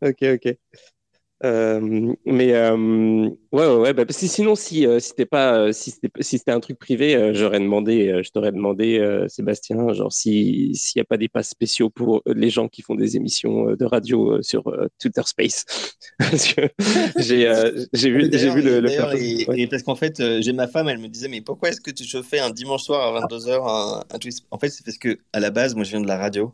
ok, 0.01 0.21
ok. 0.21 0.57
Euh, 1.45 2.15
mais 2.25 2.53
euh, 2.53 3.29
ouais, 3.51 3.75
ouais, 3.75 3.93
bah, 3.93 4.05
parce 4.05 4.19
que 4.19 4.25
sinon, 4.25 4.55
si, 4.55 4.87
euh, 4.87 4.99
si 4.99 5.09
c'était 5.09 5.27
pas, 5.27 5.71
si 5.73 5.91
c'était, 5.91 6.09
si 6.21 6.41
un 6.47 6.59
truc 6.59 6.79
privé, 6.79 7.33
j'aurais 7.33 7.59
demandé, 7.59 8.21
je 8.23 8.29
t'aurais 8.31 8.51
demandé, 8.51 9.25
Sébastien, 9.27 9.93
genre 9.93 10.11
si 10.11 10.73
s'il 10.73 10.99
n'y 10.99 11.01
a 11.01 11.05
pas 11.05 11.17
des 11.17 11.27
passes 11.27 11.49
spéciaux 11.49 11.89
pour 11.89 12.23
les 12.25 12.49
gens 12.49 12.67
qui 12.67 12.81
font 12.81 12.95
des 12.95 13.15
émissions 13.15 13.75
de 13.75 13.85
radio 13.85 14.41
sur 14.41 14.63
Twitter 14.99 15.21
Space, 15.25 15.65
j'ai, 17.17 17.51
j'ai 17.93 18.09
vu, 18.09 18.29
j'ai 18.31 18.49
vu 18.49 18.61
le. 18.61 18.79
le 18.79 19.69
parce 19.69 19.83
qu'en 19.83 19.95
fait, 19.95 20.41
j'ai 20.41 20.53
ma 20.53 20.67
femme, 20.67 20.89
elle 20.89 20.99
me 20.99 21.07
disait, 21.07 21.27
mais 21.27 21.41
pourquoi 21.41 21.69
est-ce 21.69 21.81
que 21.81 21.91
tu 21.91 22.05
fais 22.23 22.39
un 22.39 22.49
dimanche 22.49 22.83
soir 22.83 23.15
à 23.15 23.19
22 23.21 23.37
h 23.37 24.03
un, 24.09 24.19
twist? 24.19 24.45
En 24.49 24.57
fait, 24.57 24.69
c'est 24.69 24.83
parce 24.83 24.97
que 24.97 25.19
à 25.33 25.39
la 25.39 25.51
base, 25.51 25.75
moi, 25.75 25.83
je 25.83 25.91
viens 25.91 26.01
de 26.01 26.07
la 26.07 26.17
radio, 26.17 26.53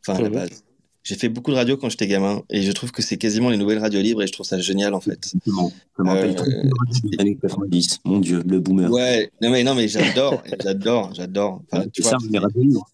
enfin 0.00 0.18
à 0.18 0.22
la 0.22 0.28
mhm. 0.28 0.34
base 0.34 0.64
J'ai 1.04 1.16
fait 1.16 1.28
beaucoup 1.28 1.50
de 1.50 1.56
radio 1.56 1.76
quand 1.76 1.88
j'étais 1.88 2.06
gamin 2.06 2.42
et 2.48 2.62
je 2.62 2.70
trouve 2.70 2.92
que 2.92 3.02
c'est 3.02 3.16
quasiment 3.16 3.50
les 3.50 3.56
nouvelles 3.56 3.78
radios 3.80 4.00
libres 4.00 4.22
et 4.22 4.26
je 4.28 4.32
trouve 4.32 4.46
ça 4.46 4.58
génial 4.60 4.94
en 4.94 5.00
fait. 5.00 5.12
Exactement. 5.12 5.72
Ça 5.96 6.02
me 6.04 6.08
rappelle 6.08 6.36
euh, 6.38 7.18
années 7.18 7.36
90. 7.40 8.00
Mon 8.04 8.20
Dieu, 8.20 8.42
le 8.46 8.60
boomer. 8.60 8.90
Ouais, 8.90 9.30
non 9.40 9.50
mais, 9.50 9.64
non, 9.64 9.74
mais 9.74 9.88
j'adore, 9.88 10.42
j'adore, 10.62 11.12
j'adore. 11.12 11.60
Enfin, 11.70 11.86
tu 11.92 12.02
vois, 12.02 12.16
les 12.30 12.38
radios 12.38 12.62
libres. 12.62 12.86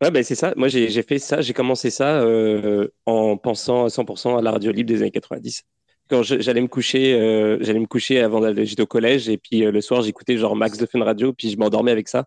Ouais, 0.00 0.10
ben 0.10 0.22
c'est 0.22 0.36
ça. 0.36 0.54
Moi, 0.56 0.68
j'ai 0.68 1.02
fait 1.02 1.18
ça, 1.18 1.42
j'ai 1.42 1.52
commencé 1.52 1.90
ça 1.90 2.20
euh, 2.20 2.88
en 3.04 3.36
pensant 3.36 3.84
à 3.84 3.88
100% 3.88 4.38
à 4.38 4.42
la 4.42 4.52
radio 4.52 4.72
libre 4.72 4.88
des 4.88 5.02
années 5.02 5.10
90. 5.10 5.64
Quand 6.08 6.22
j'allais 6.22 6.62
me 6.62 6.68
coucher, 6.68 7.12
euh, 7.12 7.58
j'allais 7.60 7.80
me 7.80 7.86
coucher 7.86 8.20
avant 8.20 8.40
d'aller 8.40 8.80
au 8.80 8.86
collège 8.86 9.28
et 9.28 9.36
puis 9.36 9.60
le 9.60 9.80
soir, 9.82 10.00
j'écoutais 10.00 10.38
genre 10.38 10.56
Max 10.56 10.78
de 10.78 10.86
Fun 10.86 11.04
Radio, 11.04 11.34
puis 11.34 11.50
je 11.50 11.58
m'endormais 11.58 11.90
avec 11.90 12.08
ça. 12.08 12.24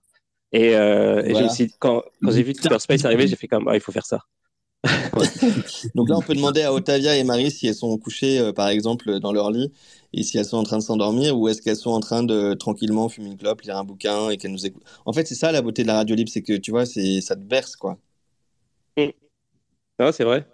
Et, 0.51 0.75
euh, 0.75 1.23
et 1.23 1.33
quand, 1.79 2.03
quand 2.21 2.31
j'ai 2.31 2.43
vu 2.43 2.53
Twitter 2.53 2.79
Space 2.79 3.05
arriver, 3.05 3.27
j'ai 3.27 3.35
fait 3.35 3.47
comme, 3.47 3.67
ah, 3.67 3.75
il 3.75 3.81
faut 3.81 3.91
faire 3.91 4.05
ça. 4.05 4.19
Donc 5.95 6.09
là, 6.09 6.17
on 6.17 6.21
peut 6.21 6.33
demander 6.33 6.63
à 6.63 6.73
Otavia 6.73 7.15
et 7.15 7.23
Marie 7.23 7.51
si 7.51 7.67
elles 7.67 7.75
sont 7.75 7.95
couchées, 7.97 8.39
euh, 8.39 8.51
par 8.51 8.67
exemple, 8.67 9.19
dans 9.19 9.31
leur 9.31 9.51
lit, 9.51 9.71
et 10.13 10.23
si 10.23 10.37
elles 10.37 10.45
sont 10.45 10.57
en 10.57 10.63
train 10.63 10.77
de 10.77 10.83
s'endormir, 10.83 11.37
ou 11.37 11.47
est-ce 11.47 11.61
qu'elles 11.61 11.75
sont 11.75 11.91
en 11.91 11.99
train 11.99 12.23
de 12.23 12.53
tranquillement 12.53 13.07
fumer 13.07 13.27
une 13.27 13.37
clope, 13.37 13.61
lire 13.61 13.77
un 13.77 13.83
bouquin, 13.83 14.29
et 14.29 14.37
qu'elles 14.37 14.51
nous 14.51 14.65
écoutent. 14.65 14.83
En 15.05 15.13
fait, 15.13 15.27
c'est 15.27 15.35
ça 15.35 15.51
la 15.51 15.61
beauté 15.61 15.83
de 15.83 15.87
la 15.87 15.95
radio 15.95 16.15
libre, 16.15 16.31
c'est 16.33 16.41
que 16.41 16.53
tu 16.53 16.71
vois, 16.71 16.85
c'est 16.85 17.21
ça 17.21 17.35
te 17.35 17.41
berce, 17.41 17.75
quoi. 17.75 17.97
Mm. 18.97 19.11
Non, 19.99 20.11
c'est 20.11 20.23
vrai. 20.23 20.47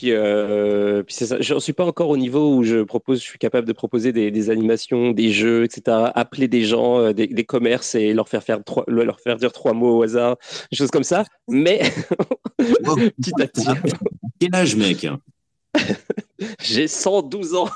Puis, 0.00 0.12
euh, 0.12 1.02
puis 1.02 1.14
c'est 1.14 1.26
ça. 1.26 1.36
Je 1.42 1.52
ne 1.52 1.60
suis 1.60 1.74
pas 1.74 1.84
encore 1.84 2.08
au 2.08 2.16
niveau 2.16 2.54
où 2.54 2.64
je 2.64 2.82
propose, 2.84 3.18
je 3.18 3.24
suis 3.24 3.38
capable 3.38 3.68
de 3.68 3.74
proposer 3.74 4.14
des, 4.14 4.30
des 4.30 4.48
animations, 4.48 5.10
des 5.10 5.30
jeux, 5.30 5.64
etc. 5.64 5.82
Appeler 6.14 6.48
des 6.48 6.64
gens, 6.64 7.00
euh, 7.00 7.12
des, 7.12 7.26
des, 7.26 7.44
commerces 7.44 7.94
et 7.94 8.14
leur 8.14 8.26
faire 8.26 8.42
faire 8.42 8.64
trois, 8.64 8.82
leur 8.88 9.20
faire 9.20 9.36
dire 9.36 9.52
trois 9.52 9.74
mots 9.74 9.98
au 9.98 10.02
hasard, 10.02 10.38
des 10.72 10.78
choses 10.78 10.90
comme 10.90 11.04
ça. 11.04 11.24
Mais 11.48 11.80
petit 12.56 13.32
à 13.42 13.46
petit. 13.46 13.66
Quel 14.40 14.54
âge, 14.54 14.74
mec? 14.74 15.06
J'ai 16.62 16.88
112 16.88 17.54
ans. 17.56 17.68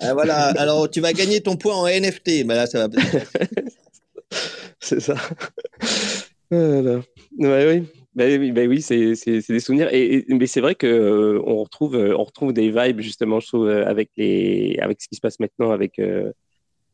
ah, 0.00 0.14
voilà. 0.14 0.46
Alors, 0.56 0.88
tu 0.88 1.02
vas 1.02 1.12
gagner 1.12 1.42
ton 1.42 1.56
poids 1.56 1.76
en 1.76 1.86
NFT. 1.86 2.46
Bah 2.46 2.54
là, 2.54 2.66
ça 2.66 2.88
va. 2.88 2.96
c'est 4.80 5.00
ça. 5.00 5.16
Voilà. 6.50 7.02
Ouais, 7.38 7.66
oui. 7.68 7.97
Ben 8.18 8.40
oui, 8.40 8.66
oui 8.66 8.82
c'est 8.82 9.14
des 9.48 9.60
souvenirs. 9.60 9.88
Mais 10.28 10.46
c'est 10.48 10.60
vrai 10.60 10.74
que 10.74 10.88
euh, 10.88 11.38
retrouve, 11.40 11.94
euh, 11.94 12.16
retrouve 12.16 12.52
des 12.52 12.68
vibes 12.68 13.00
justement, 13.00 13.38
je 13.38 13.46
trouve, 13.46 13.68
euh, 13.68 13.86
avec 13.86 14.10
les, 14.16 14.76
avec 14.82 15.00
ce 15.00 15.06
qui 15.06 15.14
se 15.14 15.20
passe 15.20 15.38
maintenant, 15.38 15.70
avec 15.70 16.00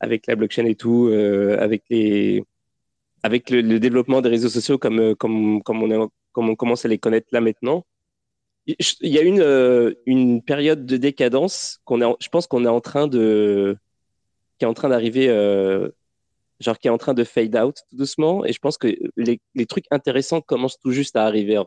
avec 0.00 0.26
la 0.26 0.36
blockchain 0.36 0.66
et 0.66 0.74
tout, 0.74 1.10
avec 1.58 1.84
les, 1.88 2.44
avec 3.22 3.48
le, 3.50 3.62
développement 3.80 4.20
des 4.20 4.28
réseaux 4.28 4.50
sociaux 4.50 4.76
comme 4.78 5.14
comme 5.16 5.62
comme 5.62 6.50
on 6.50 6.56
commence 6.56 6.84
à 6.84 6.88
les 6.88 6.98
connaître 6.98 7.28
là 7.32 7.40
maintenant. 7.40 7.86
Il 8.66 8.76
y 9.00 9.18
a 9.18 9.22
une 9.22 9.94
une 10.06 10.42
période 10.42 10.84
de 10.84 10.96
décadence 10.98 11.80
qu'on 11.86 12.16
je 12.20 12.28
pense 12.28 12.46
qu'on 12.46 12.66
est 12.66 12.68
en 12.68 12.82
train 12.82 13.06
de, 13.08 13.78
qui 14.58 14.66
est 14.66 14.68
en 14.68 14.74
train 14.74 14.90
d'arriver 14.90 15.28
genre 16.64 16.78
qui 16.78 16.88
est 16.88 16.90
en 16.90 16.98
train 16.98 17.14
de 17.14 17.24
fade 17.24 17.56
out 17.56 17.76
tout 17.90 17.96
doucement. 17.96 18.44
Et 18.44 18.52
je 18.52 18.58
pense 18.58 18.78
que 18.78 18.88
les, 19.16 19.40
trucs 19.66 19.86
intéressants 19.90 20.40
commencent 20.40 20.78
tout 20.78 20.90
juste 20.90 21.16
à 21.16 21.24
arriver. 21.24 21.62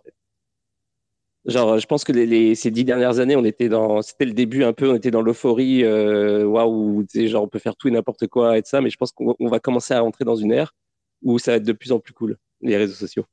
Genre, 1.46 1.80
je 1.80 1.86
pense 1.86 2.04
que 2.04 2.14
ces 2.56 2.72
dix 2.72 2.84
dernières 2.84 3.20
années, 3.20 3.38
on 3.38 3.46
était 3.46 3.70
dans, 3.70 4.02
c'était 4.02 4.26
le 4.26 4.34
début 4.34 4.64
un 4.66 4.74
peu, 4.74 4.92
on 4.92 4.96
était 4.96 5.12
dans 5.12 5.22
l'euphorie, 5.22 5.84
euh, 5.84 6.44
waouh, 6.44 7.06
genre 7.14 7.44
on 7.44 7.48
peut 7.48 7.60
faire 7.60 7.78
tout 7.78 7.88
et 7.88 7.92
n'importe 7.92 8.28
quoi 8.28 8.58
et 8.58 8.62
de 8.62 8.68
ça. 8.68 8.82
Mais 8.82 8.90
je 8.90 8.98
pense 8.98 9.14
qu'on 9.14 9.36
va 9.48 9.60
commencer 9.60 9.94
à 9.94 10.02
rentrer 10.02 10.26
dans 10.26 10.36
une 10.36 10.52
ère 10.52 10.74
où 11.22 11.40
ça 11.40 11.52
va 11.52 11.58
être 11.58 11.64
de 11.64 11.74
plus 11.74 11.92
en 11.94 12.00
plus 12.00 12.14
cool, 12.14 12.38
les 12.62 12.78
réseaux 12.78 12.96
sociaux. 12.96 13.26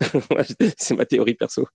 C'est 0.78 0.94
ma 0.96 1.06
théorie 1.06 1.34
perso. 1.34 1.66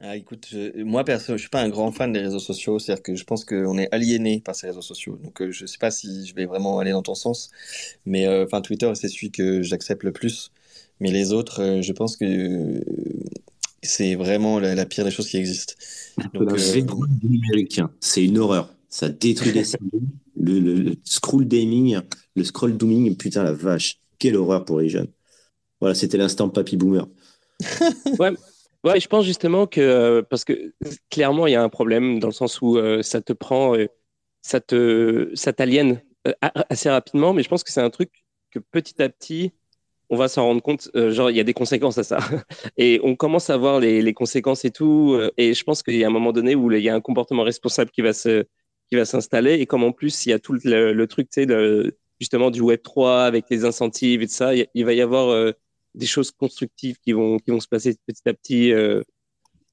Ah, 0.00 0.16
écoute, 0.16 0.54
moi 0.76 1.02
perso, 1.02 1.32
je 1.32 1.38
suis 1.38 1.48
pas 1.48 1.60
un 1.60 1.68
grand 1.68 1.90
fan 1.90 2.12
des 2.12 2.20
réseaux 2.20 2.38
sociaux, 2.38 2.78
c'est-à-dire 2.78 3.02
que 3.02 3.16
je 3.16 3.24
pense 3.24 3.44
qu'on 3.44 3.76
est 3.78 3.92
aliéné 3.92 4.40
par 4.40 4.54
ces 4.54 4.68
réseaux 4.68 4.82
sociaux. 4.82 5.18
Donc 5.24 5.42
euh, 5.42 5.50
je 5.50 5.66
sais 5.66 5.78
pas 5.78 5.90
si 5.90 6.24
je 6.24 6.34
vais 6.36 6.46
vraiment 6.46 6.78
aller 6.78 6.92
dans 6.92 7.02
ton 7.02 7.16
sens, 7.16 7.50
mais 8.06 8.26
euh, 8.26 8.44
enfin 8.44 8.60
Twitter 8.60 8.92
c'est 8.94 9.08
celui 9.08 9.32
que 9.32 9.62
j'accepte 9.62 10.04
le 10.04 10.12
plus, 10.12 10.52
mais 11.00 11.10
les 11.10 11.32
autres, 11.32 11.62
euh, 11.62 11.82
je 11.82 11.92
pense 11.92 12.16
que 12.16 12.80
c'est 13.82 14.14
vraiment 14.14 14.60
la, 14.60 14.86
pire 14.86 15.04
des 15.04 15.10
choses 15.10 15.28
qui 15.28 15.36
existent. 15.36 15.74
Donc, 16.34 16.56
numérique, 17.22 17.80
c'est 18.00 18.24
une 18.24 18.38
horreur. 18.38 18.72
Ça 18.88 19.08
détruit 19.08 19.52
les 19.52 19.64
le, 20.40 20.60
le, 20.60 20.74
le, 20.76 20.94
scroll 21.02 21.46
gaming, 21.46 21.98
le 22.36 22.44
scroll 22.44 22.76
dooming, 22.76 23.16
putain 23.16 23.42
la 23.42 23.52
vache, 23.52 23.98
quelle 24.20 24.36
horreur 24.36 24.64
pour 24.64 24.78
les 24.78 24.88
jeunes. 24.88 25.08
Voilà, 25.80 25.96
c'était 25.96 26.18
l'instant 26.18 26.48
papy 26.48 26.76
boomer. 26.76 27.08
ouais. 28.20 28.34
Ouais, 28.84 29.00
je 29.00 29.08
pense 29.08 29.24
justement 29.24 29.66
que 29.66 29.80
euh, 29.80 30.22
parce 30.22 30.44
que 30.44 30.72
clairement 31.10 31.46
il 31.48 31.52
y 31.52 31.56
a 31.56 31.62
un 31.62 31.68
problème 31.68 32.20
dans 32.20 32.28
le 32.28 32.32
sens 32.32 32.60
où 32.62 32.76
euh, 32.78 33.02
ça 33.02 33.20
te 33.20 33.32
prend, 33.32 33.76
euh, 33.76 33.88
ça 34.42 34.60
te, 34.60 35.30
ça 35.34 35.52
t'aliène 35.52 36.00
assez 36.42 36.88
rapidement, 36.88 37.32
mais 37.32 37.42
je 37.42 37.48
pense 37.48 37.64
que 37.64 37.72
c'est 37.72 37.80
un 37.80 37.90
truc 37.90 38.10
que 38.50 38.60
petit 38.60 39.02
à 39.02 39.08
petit 39.08 39.52
on 40.10 40.16
va 40.16 40.28
s'en 40.28 40.44
rendre 40.44 40.62
compte. 40.62 40.90
genre 40.94 41.30
il 41.30 41.36
y 41.36 41.40
a 41.40 41.44
des 41.44 41.54
conséquences 41.54 41.98
à 41.98 42.04
ça 42.04 42.18
et 42.78 43.00
on 43.02 43.16
commence 43.16 43.50
à 43.50 43.56
voir 43.56 43.80
les, 43.80 44.00
les 44.00 44.14
conséquences 44.14 44.64
et 44.64 44.70
tout. 44.70 45.18
et 45.36 45.54
je 45.54 45.64
pense 45.64 45.82
qu'il 45.82 45.96
y 45.96 46.04
a 46.04 46.06
un 46.06 46.10
moment 46.10 46.32
donné 46.32 46.54
où 46.54 46.70
il 46.72 46.82
y 46.82 46.88
a 46.88 46.94
un 46.94 47.00
comportement 47.00 47.42
responsable 47.42 47.90
qui 47.90 48.02
va 48.02 48.12
se, 48.12 48.44
qui 48.88 48.96
va 48.96 49.04
s'installer 49.04 49.54
et 49.54 49.66
comme 49.66 49.84
en 49.84 49.92
plus 49.92 50.24
il 50.26 50.30
y 50.30 50.32
a 50.32 50.38
tout 50.38 50.54
le, 50.64 51.06
truc, 51.06 51.28
tu 51.30 51.44
sais, 51.44 51.92
justement 52.20 52.50
du 52.50 52.60
Web 52.60 52.82
3 52.82 53.24
avec 53.24 53.46
les 53.50 53.64
incentives 53.64 54.22
et 54.22 54.26
tout 54.28 54.34
ça, 54.34 54.54
il, 54.54 54.66
il 54.74 54.84
va 54.84 54.94
y 54.94 55.02
avoir 55.02 55.52
des 55.94 56.06
choses 56.06 56.30
constructives 56.30 56.98
qui 57.02 57.12
vont, 57.12 57.38
qui 57.38 57.50
vont 57.50 57.60
se 57.60 57.68
passer 57.68 57.96
petit 58.06 58.28
à 58.28 58.34
petit. 58.34 58.72
Euh, 58.72 59.02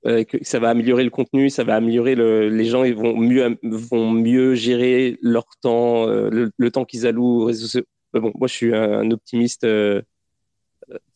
euh, 0.06 0.24
que 0.24 0.38
ça 0.44 0.60
va 0.60 0.70
améliorer 0.70 1.04
le 1.04 1.10
contenu, 1.10 1.50
ça 1.50 1.64
va 1.64 1.76
améliorer 1.76 2.14
le, 2.14 2.48
les 2.48 2.66
gens, 2.66 2.84
ils 2.84 2.94
vont 2.94 3.18
mieux, 3.18 3.58
vont 3.64 4.12
mieux 4.12 4.54
gérer 4.54 5.18
leur 5.24 5.48
temps, 5.62 6.08
euh, 6.08 6.52
le, 6.56 6.72
temps 6.72 6.86
qu'ils 6.86 7.08
allouent 7.08 7.42
aux 7.42 7.46
réseaux 7.46 7.66
sociaux. 7.66 7.86
bon, 8.14 8.32
moi, 8.36 8.48
je 8.48 8.54
suis 8.54 8.76
un, 8.76 9.10
optimiste. 9.10 9.64
je, 9.64 10.04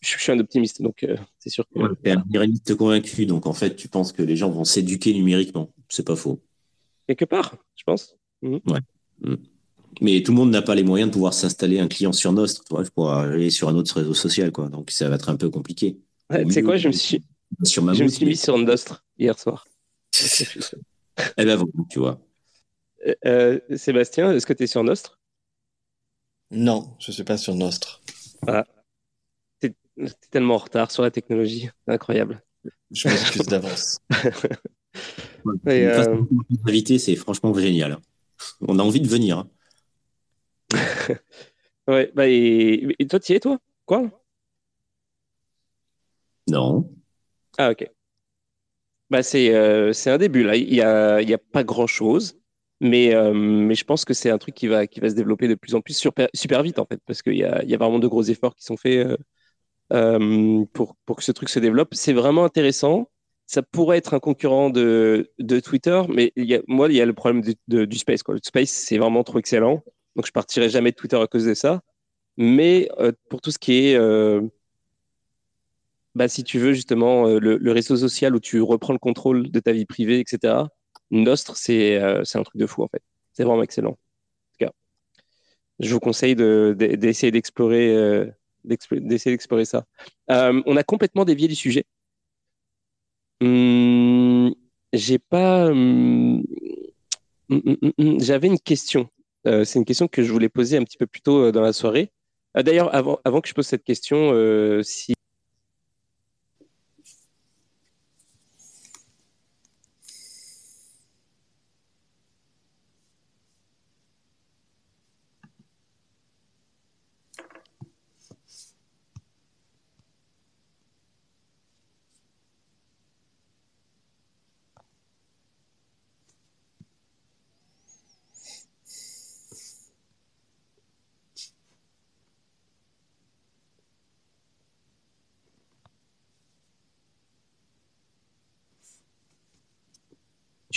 suis 0.02 0.32
un 0.32 0.39
optimiste, 0.39 0.82
donc 0.82 1.06
c'est 1.38 1.52
sûr 1.52 1.68
que. 1.68 1.80
Ouais, 1.80 2.12
un 2.12 2.24
numériste 2.26 2.74
convaincu, 2.76 3.28
donc 3.28 3.45
en 3.45 3.54
fait, 3.54 3.76
tu 3.76 3.89
penses 3.89 4.12
que 4.12 4.24
les 4.24 4.36
gens 4.36 4.50
vont 4.50 4.64
s'éduquer 4.64 5.14
numériquement. 5.14 5.72
C'est 5.88 6.06
pas 6.06 6.16
faux. 6.16 6.41
Quelque 7.06 7.26
part, 7.26 7.58
je 7.76 7.84
pense. 7.84 8.18
Ouais. 8.41 8.60
Mhm. 9.22 9.38
Mais 10.02 10.22
tout 10.24 10.32
le 10.32 10.38
monde 10.38 10.52
n'a 10.52 10.62
pas 10.62 10.76
les 10.76 10.84
moyens 10.84 11.10
de 11.10 11.14
pouvoir 11.14 11.34
s'installer 11.34 11.80
un 11.80 11.88
client 11.88 12.12
sur 12.12 12.32
Nostr, 12.32 12.64
pour 12.94 13.12
aller 13.12 13.50
sur 13.50 13.70
un 13.70 13.76
autre 13.76 14.00
réseau 14.00 14.14
social, 14.14 14.52
quoi. 14.52 14.70
Donc 14.70 14.92
ça 14.92 15.10
va 15.10 15.16
être 15.16 15.30
un 15.30 15.36
peu 15.36 15.50
compliqué. 15.50 15.98
tu 16.32 16.52
sais 16.52 16.64
quoi, 16.64 16.78
je 16.78 16.88
me 16.88 16.94
suis, 16.94 17.24
sur 17.64 17.94
je 17.94 18.04
me 18.04 18.10
suis 18.10 18.26
mis 18.26 18.38
sur 18.38 18.58
Nostr 18.58 19.04
hier 19.18 19.38
soir. 19.38 19.68
eh 21.38 21.46
ben, 21.46 21.64
tu 21.90 22.00
vois. 22.00 22.22
Euh, 23.06 23.16
euh, 23.26 23.78
Sébastien, 23.78 24.34
est-ce 24.34 24.46
que 24.46 24.54
tu 24.54 24.64
es 24.64 24.68
sur 24.68 24.84
Nostr 24.84 25.20
Non, 26.52 26.96
je 27.00 27.12
ne 27.12 27.14
suis 27.14 27.24
pas 27.24 27.38
sur 27.38 27.56
Nostr. 27.56 28.02
Ah. 28.48 28.66
Tu 29.62 29.68
es, 29.68 30.10
tellement 30.32 30.56
en 30.56 30.60
retard 30.60 30.92
sur 30.92 31.04
la 31.04 31.12
technologie. 31.12 31.70
Incroyable. 31.88 32.44
Je 32.92 33.08
m'excuse 33.08 33.46
d'avance. 33.46 34.00
euh... 35.68 36.24
c'est 36.98 37.16
franchement 37.16 37.54
génial. 37.54 38.00
On 38.62 38.80
a 38.80 38.84
envie 38.84 39.02
de 39.02 39.08
venir. 39.08 39.40
Hein. 39.40 39.50
ouais, 41.88 42.11
bah 42.15 42.28
et, 42.28 42.95
toi, 43.09 43.20
tu 43.20 43.34
y 43.34 43.36
es, 43.36 43.39
toi? 43.39 43.59
Quoi? 43.86 44.09
Non. 46.47 46.89
Ah, 47.57 47.72
ok. 47.72 47.89
Bah, 49.09 49.24
c'est 49.24 49.53
euh, 49.55 49.91
un 50.05 50.17
début, 50.17 50.43
là. 50.43 50.55
Il 50.55 50.70
n'y 50.72 50.82
a, 50.82 51.22
y 51.22 51.34
a 51.34 51.38
pas 51.38 51.63
grand-chose, 51.63 52.39
mais, 52.80 53.15
euh, 53.15 53.34
mais 53.34 53.74
je 53.76 53.84
pense 53.84 54.05
que 54.05 54.13
c'est 54.13 54.30
un 54.30 54.38
truc 54.38 54.53
qui 54.55 54.67
va, 54.67 54.86
qui 54.86 54.99
va 54.99 55.09
se 55.09 55.15
développer 55.15 55.47
de 55.47 55.55
plus 55.55 55.74
en 55.76 55.82
plus 55.82 55.95
super, 55.97 56.30
super 56.36 56.61
vite, 56.61 56.80
en 56.80 56.86
fait, 56.86 57.01
parce 57.05 57.22
qu'il 57.24 57.36
y 57.36 57.43
a, 57.43 57.63
il 57.63 57.70
y 57.70 57.74
a 57.74 57.78
vraiment 57.78 57.99
de 57.99 58.07
gros 58.07 58.24
efforts 58.24 58.55
qui 58.55 58.63
sont 58.63 58.78
faits 58.78 59.17
euh, 59.93 60.65
pour, 60.74 60.95
pour 61.05 61.17
que 61.17 61.24
ce 61.24 61.32
truc 61.32 61.49
se 61.49 61.59
développe. 61.59 61.95
C'est 61.95 62.13
vraiment 62.13 62.45
intéressant 62.45 63.09
ça 63.49 63.63
pourrait 63.63 63.97
être 63.97 64.13
un 64.13 64.20
concurrent 64.20 64.70
de, 64.70 65.32
de 65.39 65.59
Twitter, 65.59 65.99
mais 66.07 66.32
il 66.36 66.45
y 66.45 66.53
a, 66.53 66.61
moi, 66.67 66.88
il 66.88 66.95
y 66.95 67.01
a 67.01 67.05
le 67.07 67.13
problème 67.13 67.41
de, 67.67 67.86
du 67.86 67.97
space. 67.97 68.22
Quoi. 68.22 68.36
Le 68.36 68.41
space, 68.43 68.70
c'est 68.70 68.99
vraiment 68.99 69.24
trop 69.24 69.39
excellent. 69.39 69.82
Donc, 70.20 70.26
je 70.28 70.34
partirai 70.34 70.70
jamais 70.70 70.91
de 70.91 70.97
Twitter 70.97 71.15
à 71.15 71.28
cause 71.28 71.45
de 71.45 71.53
ça. 71.53 71.82
Mais 72.36 72.89
euh, 72.99 73.13
pour 73.30 73.39
tout 73.39 73.51
ce 73.51 73.57
qui 73.57 73.88
est, 73.88 73.95
euh, 73.95 74.41
bah, 76.13 76.28
si 76.28 76.43
tu 76.43 76.59
veux, 76.59 76.74
justement, 76.74 77.26
euh, 77.30 77.39
le, 77.39 77.72
réseau 77.72 77.95
social 77.95 78.36
où 78.36 78.41
tu 78.41 78.61
reprends 78.61 78.91
le 78.91 78.99
contrôle 78.99 79.49
de 79.49 79.59
ta 79.61 79.72
vie 79.72 79.86
privée, 79.86 80.20
etc., 80.20 80.55
Nostre, 81.11 81.55
c'est 81.55 81.97
un 81.99 82.43
truc 82.43 82.57
de 82.57 82.67
fou, 82.67 82.84
en 82.84 82.89
fait. 82.89 83.01
C'est 83.32 83.45
vraiment 83.45 83.63
excellent. 83.63 83.91
En 83.91 83.93
tout 83.93 84.65
cas, 84.65 84.72
je 85.80 85.93
vous 85.93 86.01
conseille 86.01 86.36
d'essayer 86.36 87.32
d'explorer 87.32 88.28
d'essayer 88.65 89.32
d'explorer 89.32 89.63
ça. 89.63 89.86
on 90.28 90.76
a 90.76 90.84
complètement 90.84 91.24
dévié 91.24 91.47
du 91.47 91.55
sujet. 91.55 91.86
Hum, 93.41 94.53
j'ai 94.91 95.17
pas. 95.17 95.67
Hum, 95.67 96.43
hum, 97.49 98.20
j'avais 98.20 98.47
une 98.47 98.59
question. 98.59 99.09
Euh, 99.48 99.64
c'est 99.66 99.80
une 99.80 99.86
question 99.86 100.08
que 100.08 100.24
je 100.24 100.32
voulais 100.32 100.50
poser 100.50 100.78
un 100.78 100.84
petit 100.84 100.98
peu 100.98 101.08
plus 101.08 101.22
tôt 101.22 101.46
euh, 101.46 101.52
dans 101.52 101.62
la 101.62 101.74
soirée. 101.74 102.12
Euh, 102.58 102.64
d'ailleurs, 102.64 102.94
avant, 102.94 103.20
avant 103.26 103.42
que 103.42 103.48
je 103.50 103.54
pose 103.54 103.68
cette 103.68 103.84
question, 103.84 104.32
si 104.84 105.14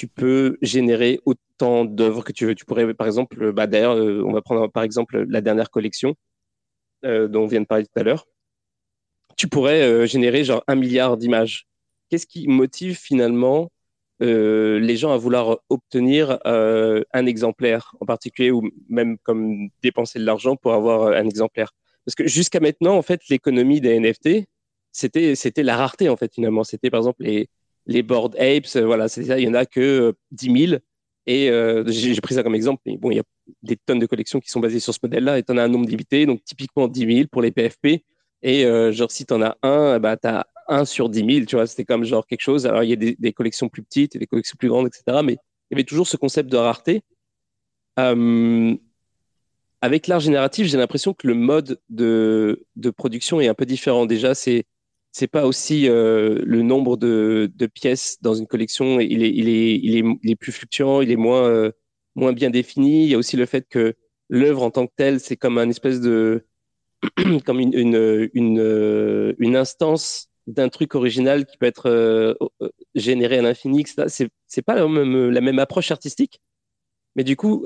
tu 0.03 0.09
peux 0.09 0.59
générer 0.63 1.21
autant 1.27 1.85
d'œuvres 1.85 2.25
que 2.25 2.33
tu 2.33 2.45
veux. 2.45 2.57
Tu 2.57 2.65
pourrais, 2.65 2.93
par 2.93 3.07
exemple, 3.07 3.53
bah, 3.53 3.69
d'ailleurs, 3.69 3.95
euh, 3.95 4.25
on 4.27 4.33
va 4.33 4.43
prendre 4.43 4.67
par 4.67 4.83
exemple 4.83 5.25
la 5.29 5.41
dernière 5.41 5.71
collection 5.71 6.17
euh, 7.05 7.29
dont 7.29 7.45
on 7.45 7.47
vient 7.47 7.61
de 7.61 7.67
parler 7.67 7.85
tout 7.85 8.01
à 8.01 8.03
l'heure. 8.03 8.27
Tu 9.37 9.47
pourrais 9.47 9.83
euh, 9.83 10.05
générer 10.07 10.43
genre 10.43 10.65
un 10.67 10.75
milliard 10.75 11.17
d'images. 11.17 11.69
Qu'est-ce 12.11 12.27
qui 12.27 12.49
motive 12.49 12.99
finalement 12.99 13.71
les 14.19 14.97
gens 14.97 15.13
à 15.13 15.17
vouloir 15.17 15.59
obtenir 15.69 16.39
un 16.45 17.27
exemplaire 17.27 17.95
en 18.01 18.07
particulier 18.07 18.51
ou 18.51 18.63
même 18.89 19.19
comme 19.19 19.69
dépenser 19.83 20.19
de 20.19 20.25
l'argent 20.25 20.57
pour 20.57 20.73
avoir 20.75 21.13
un 21.13 21.27
exemplaire? 21.27 21.71
Parce 22.05 22.17
que 22.17 22.27
jusqu'à 22.27 22.59
maintenant, 22.59 22.97
en 22.97 23.03
fait, 23.03 23.21
l'économie 23.29 23.81
des 23.81 24.01
NFT, 24.01 24.47
c'était 24.91 25.37
c'était 25.37 25.63
la 25.63 25.77
rareté 25.77 26.09
en 26.09 26.17
fait 26.17 26.33
finalement. 26.35 26.65
C'était 26.65 26.91
par 26.91 26.99
exemple 26.99 27.23
les 27.23 27.49
les 27.87 28.03
board 28.03 28.37
apes, 28.37 28.77
euh, 28.77 28.85
voilà, 28.85 29.09
c'est 29.09 29.25
ça, 29.25 29.39
il 29.39 29.45
y 29.45 29.49
en 29.49 29.55
a 29.55 29.67
que 29.67 30.15
10 30.31 30.49
euh, 30.49 30.67
000. 30.67 30.81
Et 31.27 31.51
euh, 31.51 31.85
j'ai 31.87 32.21
pris 32.21 32.35
ça 32.35 32.43
comme 32.43 32.55
exemple, 32.55 32.83
mais 32.85 32.97
bon, 32.97 33.13
il 33.13 33.17
y 33.17 33.21
a 33.21 33.25
des 33.63 33.77
tonnes 33.77 34.01
de 34.01 34.07
collections 34.07 34.41
qui 34.41 34.51
sont 34.51 34.59
basées 34.59 34.81
sur 34.81 34.93
ce 34.93 34.99
modèle-là, 35.03 35.39
et 35.39 35.45
tu 35.45 35.53
en 35.53 35.57
as 35.57 35.63
un 35.63 35.69
nombre 35.69 35.89
limité, 35.89 36.27
donc 36.27 36.43
typiquement 36.45 36.89
10 36.89 37.17
000 37.17 37.29
pour 37.31 37.43
les 37.43 37.53
PFP. 37.53 38.05
Et 38.43 38.65
genre, 38.93 39.11
si 39.13 39.25
tu 39.25 39.33
en 39.35 39.41
as 39.41 39.57
un, 39.63 40.01
bah, 40.01 40.17
tu 40.17 40.27
as 40.27 40.49
un 40.67 40.85
sur 40.85 41.09
10 41.09 41.35
000, 41.35 41.47
tu 41.47 41.55
vois, 41.55 41.69
c'était 41.69 41.85
comme 41.85 42.03
genre 42.03 42.27
quelque 42.27 42.41
chose. 42.41 42.67
Alors, 42.67 42.83
il 42.83 42.91
y 42.91 42.93
a 42.93 42.97
des, 42.97 43.33
collections 43.33 43.69
plus 43.69 43.85
petites 43.85 44.17
et 44.17 44.19
des 44.19 44.27
collections 44.27 44.57
plus 44.59 44.69
grandes, 44.69 44.89
etc. 44.89 45.23
Mais 45.25 45.35
il 45.35 45.39
y 45.71 45.75
avait 45.77 45.85
toujours 45.85 46.09
ce 46.09 46.17
concept 46.17 46.51
de 46.51 46.57
rareté. 46.57 47.03
avec 49.81 50.09
l'art 50.09 50.21
génératif, 50.21 50.67
j'ai 50.67 50.79
l'impression 50.79 51.15
que 51.15 51.29
le 51.29 51.35
mode 51.35 51.81
de, 51.89 52.65
de, 52.75 52.91
production 52.91 53.41
est 53.41 53.47
un 53.47 53.55
peu 53.55 53.67
différent. 53.67 54.07
Déjà, 54.07 54.35
c'est 54.35 54.65
c'est 55.13 55.29
pas 55.29 55.47
aussi 55.47 55.89
euh, 55.89 56.41
le 56.45 56.63
nombre 56.63 56.97
de, 56.97 57.51
de, 57.55 57.67
pièces 57.67 58.17
dans 58.23 58.35
une 58.35 58.47
collection, 58.47 58.99
il 58.99 59.23
est, 59.23 59.31
il 59.31 59.49
est, 59.49 59.77
il 59.77 59.97
est, 59.97 60.05
il 60.23 60.31
est 60.31 60.37
plus 60.37 60.53
fluctuant, 60.53 61.03
il 61.03 61.11
est 61.13 61.17
moins, 61.17 61.47
euh, 61.47 61.71
moins 62.15 62.33
bien 62.33 62.49
défini. 62.49 63.05
Il 63.05 63.11
y 63.11 63.15
a 63.15 63.19
aussi 63.19 63.37
le 63.37 63.45
fait 63.45 63.69
que 63.69 63.95
l'œuvre 64.31 64.63
en 64.63 64.71
tant 64.71 64.87
que 64.87 64.93
telle, 64.97 65.21
c'est 65.21 65.37
comme 65.37 65.59
un 65.59 65.69
espèce 65.69 66.01
de, 66.01 66.47
comme 67.45 67.61
une, 67.61 67.75
une, 67.75 68.31
une, 68.33 68.59
euh, 68.59 69.35
une 69.39 69.55
instance 69.55 70.31
d'un 70.47 70.71
truc 70.71 70.95
original 70.95 71.45
qui 71.47 71.59
peut 71.59 71.67
être 71.67 72.37
généré 72.95 73.39
à 73.39 73.43
l'infini. 73.43 73.85
C'est, 74.09 74.29
c'est 74.49 74.63
pas 74.63 74.75
la 74.75 74.89
même, 74.89 75.31
la 75.31 75.41
même 75.41 75.59
approche 75.59 75.91
artistique, 75.91 76.41
mais 77.17 77.23
du 77.23 77.37
coup, 77.37 77.65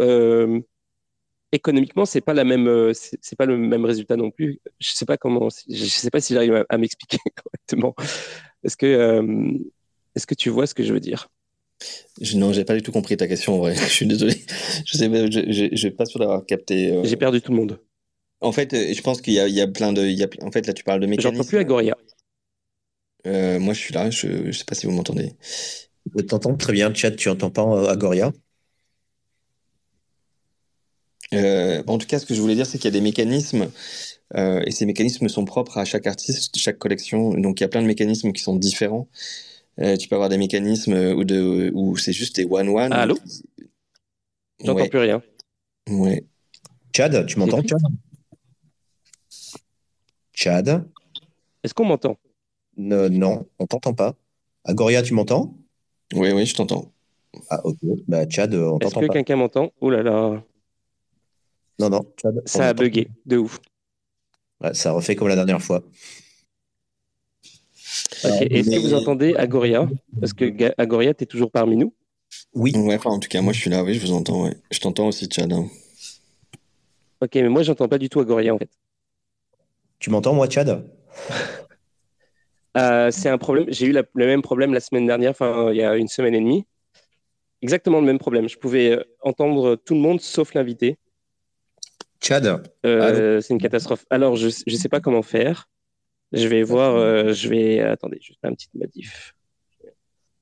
économiquement, 1.56 2.04
c'est 2.04 2.20
pas 2.20 2.34
la 2.34 2.44
même, 2.44 2.68
euh, 2.68 2.92
c'est 2.94 3.36
pas 3.36 3.46
le 3.46 3.56
même 3.56 3.84
résultat 3.84 4.16
non 4.16 4.30
plus. 4.30 4.60
Je 4.78 4.90
sais 4.94 5.04
pas 5.04 5.16
comment, 5.16 5.48
je 5.68 5.84
sais 5.84 6.10
pas 6.10 6.20
si 6.20 6.34
j'arrive 6.34 6.64
à, 6.68 6.78
m'expliquer 6.78 7.18
correctement. 7.44 7.94
Est-ce 8.62 8.76
que, 8.76 8.86
euh, 8.86 9.52
est-ce 10.14 10.26
que 10.26 10.34
tu 10.34 10.50
vois 10.50 10.66
ce 10.66 10.74
que 10.74 10.82
je 10.82 10.92
veux 10.92 11.00
dire? 11.00 11.28
Je, 12.20 12.36
Non, 12.36 12.52
j'ai 12.52 12.64
pas 12.64 12.74
du 12.74 12.82
tout 12.82 12.92
compris 12.92 13.16
ta 13.16 13.26
question. 13.26 13.54
En 13.54 13.58
vrai, 13.58 13.74
je 13.76 13.84
suis 13.84 14.06
désolé. 14.06 14.34
Je 14.84 14.96
sais, 14.96 15.10
je, 15.30 15.68
je, 15.72 15.88
pas 15.88 16.06
sûr 16.06 16.20
d'avoir 16.20 16.46
capté. 16.46 16.92
Euh. 16.92 17.04
J'ai 17.04 17.16
perdu 17.16 17.40
tout 17.40 17.52
le 17.52 17.58
monde. 17.58 17.80
En 18.40 18.52
fait, 18.52 18.74
je 18.94 19.02
pense 19.02 19.20
qu'il 19.20 19.32
y, 19.32 19.36
y, 19.36 19.60
a 19.60 19.66
plein 19.66 19.92
de, 19.92 20.02
il 20.02 20.16
y 20.16 20.22
a, 20.22 20.28
en 20.42 20.50
fait, 20.50 20.66
là, 20.66 20.72
tu 20.72 20.84
parles 20.84 21.00
de 21.00 21.06
mécanismes. 21.06 21.36
J'entends 21.36 21.48
plus 21.48 21.58
Agoria. 21.58 21.96
moi, 23.24 23.74
je 23.74 23.80
suis 23.80 23.94
là. 23.94 24.10
Je, 24.10 24.28
ne 24.28 24.52
sais 24.52 24.64
pas 24.64 24.74
si 24.74 24.86
vous 24.86 24.92
m'entendez. 24.92 25.32
Je 26.14 26.22
t'entends 26.22 26.54
très 26.54 26.72
bien, 26.72 26.92
chat. 26.94 27.10
Tu 27.12 27.28
entends 27.28 27.50
pas 27.50 27.90
Agoria? 27.90 28.32
Euh, 31.34 31.82
en 31.86 31.98
tout 31.98 32.06
cas, 32.06 32.18
ce 32.18 32.26
que 32.26 32.34
je 32.34 32.40
voulais 32.40 32.54
dire, 32.54 32.66
c'est 32.66 32.78
qu'il 32.78 32.86
y 32.86 32.94
a 32.94 32.98
des 32.98 33.00
mécanismes, 33.00 33.70
euh, 34.34 34.62
et 34.66 34.70
ces 34.70 34.86
mécanismes 34.86 35.28
sont 35.28 35.44
propres 35.44 35.78
à 35.78 35.84
chaque 35.84 36.06
artiste, 36.06 36.56
chaque 36.56 36.78
collection. 36.78 37.34
Donc, 37.34 37.60
il 37.60 37.62
y 37.62 37.64
a 37.64 37.68
plein 37.68 37.82
de 37.82 37.86
mécanismes 37.86 38.32
qui 38.32 38.42
sont 38.42 38.56
différents. 38.56 39.08
Euh, 39.78 39.96
tu 39.96 40.08
peux 40.08 40.14
avoir 40.14 40.28
des 40.28 40.38
mécanismes 40.38 40.94
où, 40.94 41.24
de, 41.24 41.70
où 41.74 41.96
c'est 41.96 42.12
juste 42.12 42.36
des 42.36 42.44
one-one. 42.44 42.92
Allô? 42.92 43.18
J'entends 44.64 44.88
plus 44.88 44.98
rien. 44.98 45.22
Ouais. 45.90 46.24
Chad, 46.96 47.26
tu 47.26 47.38
m'entends, 47.38 47.60
Chad? 47.62 47.80
Chad? 50.32 50.88
Est-ce 51.62 51.74
qu'on 51.74 51.84
m'entend? 51.84 52.16
Non, 52.76 53.46
on 53.58 53.66
t'entend 53.66 53.92
pas. 53.94 54.14
Agoria, 54.64 55.02
tu 55.02 55.14
m'entends? 55.14 55.54
Oui, 56.14 56.32
oui, 56.32 56.46
je 56.46 56.54
t'entends. 56.54 56.92
Ah, 57.50 57.60
ok. 57.64 57.76
Bah, 58.08 58.28
Chad, 58.28 58.54
on 58.54 58.78
t'entend 58.78 59.00
pas. 59.00 59.00
Est-ce 59.00 59.08
que 59.08 59.12
quelqu'un 59.12 59.36
m'entend? 59.36 59.72
Oh 59.80 59.90
là 59.90 60.02
là. 60.02 60.42
Non, 61.78 61.90
non. 61.90 62.02
ça 62.46 62.68
a 62.68 62.72
bugué, 62.74 63.08
de 63.26 63.36
ouf. 63.36 63.60
ça 64.72 64.92
refait 64.92 65.14
comme 65.14 65.28
la 65.28 65.36
dernière 65.36 65.62
fois. 65.62 65.82
Est-ce 68.24 68.70
que 68.70 68.80
vous 68.80 68.94
entendez 68.94 69.34
Agoria? 69.34 69.88
Parce 70.20 70.32
que 70.32 70.74
Agoria, 70.80 71.14
tu 71.14 71.24
es 71.24 71.26
toujours 71.26 71.50
parmi 71.50 71.76
nous? 71.76 71.92
Oui. 72.54 72.72
Ouais, 72.76 72.98
en 73.04 73.18
tout 73.18 73.28
cas, 73.28 73.40
moi 73.42 73.52
je 73.52 73.60
suis 73.60 73.70
là, 73.70 73.84
oui, 73.84 73.94
je 73.94 74.00
vous 74.00 74.12
entends. 74.12 74.50
Je 74.70 74.80
t'entends 74.80 75.08
aussi, 75.08 75.28
Chad. 75.30 75.52
Hein. 75.52 75.66
Ok, 77.20 77.34
mais 77.34 77.48
moi 77.48 77.62
j'entends 77.62 77.88
pas 77.88 77.98
du 77.98 78.08
tout 78.08 78.20
Agoria 78.20 78.54
en 78.54 78.58
fait. 78.58 78.70
Tu 79.98 80.10
m'entends, 80.10 80.34
moi, 80.34 80.48
Chad? 80.48 80.84
Euh, 82.76 83.10
C'est 83.10 83.30
un 83.30 83.38
problème. 83.38 83.64
J'ai 83.68 83.86
eu 83.86 83.92
le 83.92 84.26
même 84.26 84.42
problème 84.42 84.74
la 84.74 84.80
semaine 84.80 85.06
dernière, 85.06 85.30
enfin, 85.30 85.70
il 85.70 85.78
y 85.78 85.82
a 85.82 85.96
une 85.96 86.08
semaine 86.08 86.34
et 86.34 86.40
demie. 86.40 86.66
Exactement 87.62 88.00
le 88.00 88.04
même 88.04 88.18
problème. 88.18 88.50
Je 88.50 88.58
pouvais 88.58 88.90
euh, 88.90 89.02
entendre 89.22 89.76
tout 89.76 89.94
le 89.94 90.00
monde 90.00 90.20
sauf 90.20 90.52
l'invité. 90.52 90.98
Chad 92.20 92.70
euh, 92.84 93.40
C'est 93.40 93.54
une 93.54 93.60
catastrophe. 93.60 94.04
Alors, 94.10 94.36
je 94.36 94.46
ne 94.46 94.76
sais 94.76 94.88
pas 94.88 95.00
comment 95.00 95.22
faire. 95.22 95.68
Je 96.32 96.48
vais 96.48 96.62
voir. 96.62 96.96
Euh, 96.96 97.32
je 97.32 97.48
vais. 97.48 97.80
Attendez, 97.80 98.18
juste 98.20 98.40
un 98.42 98.52
petit 98.52 98.68
modif. 98.74 99.34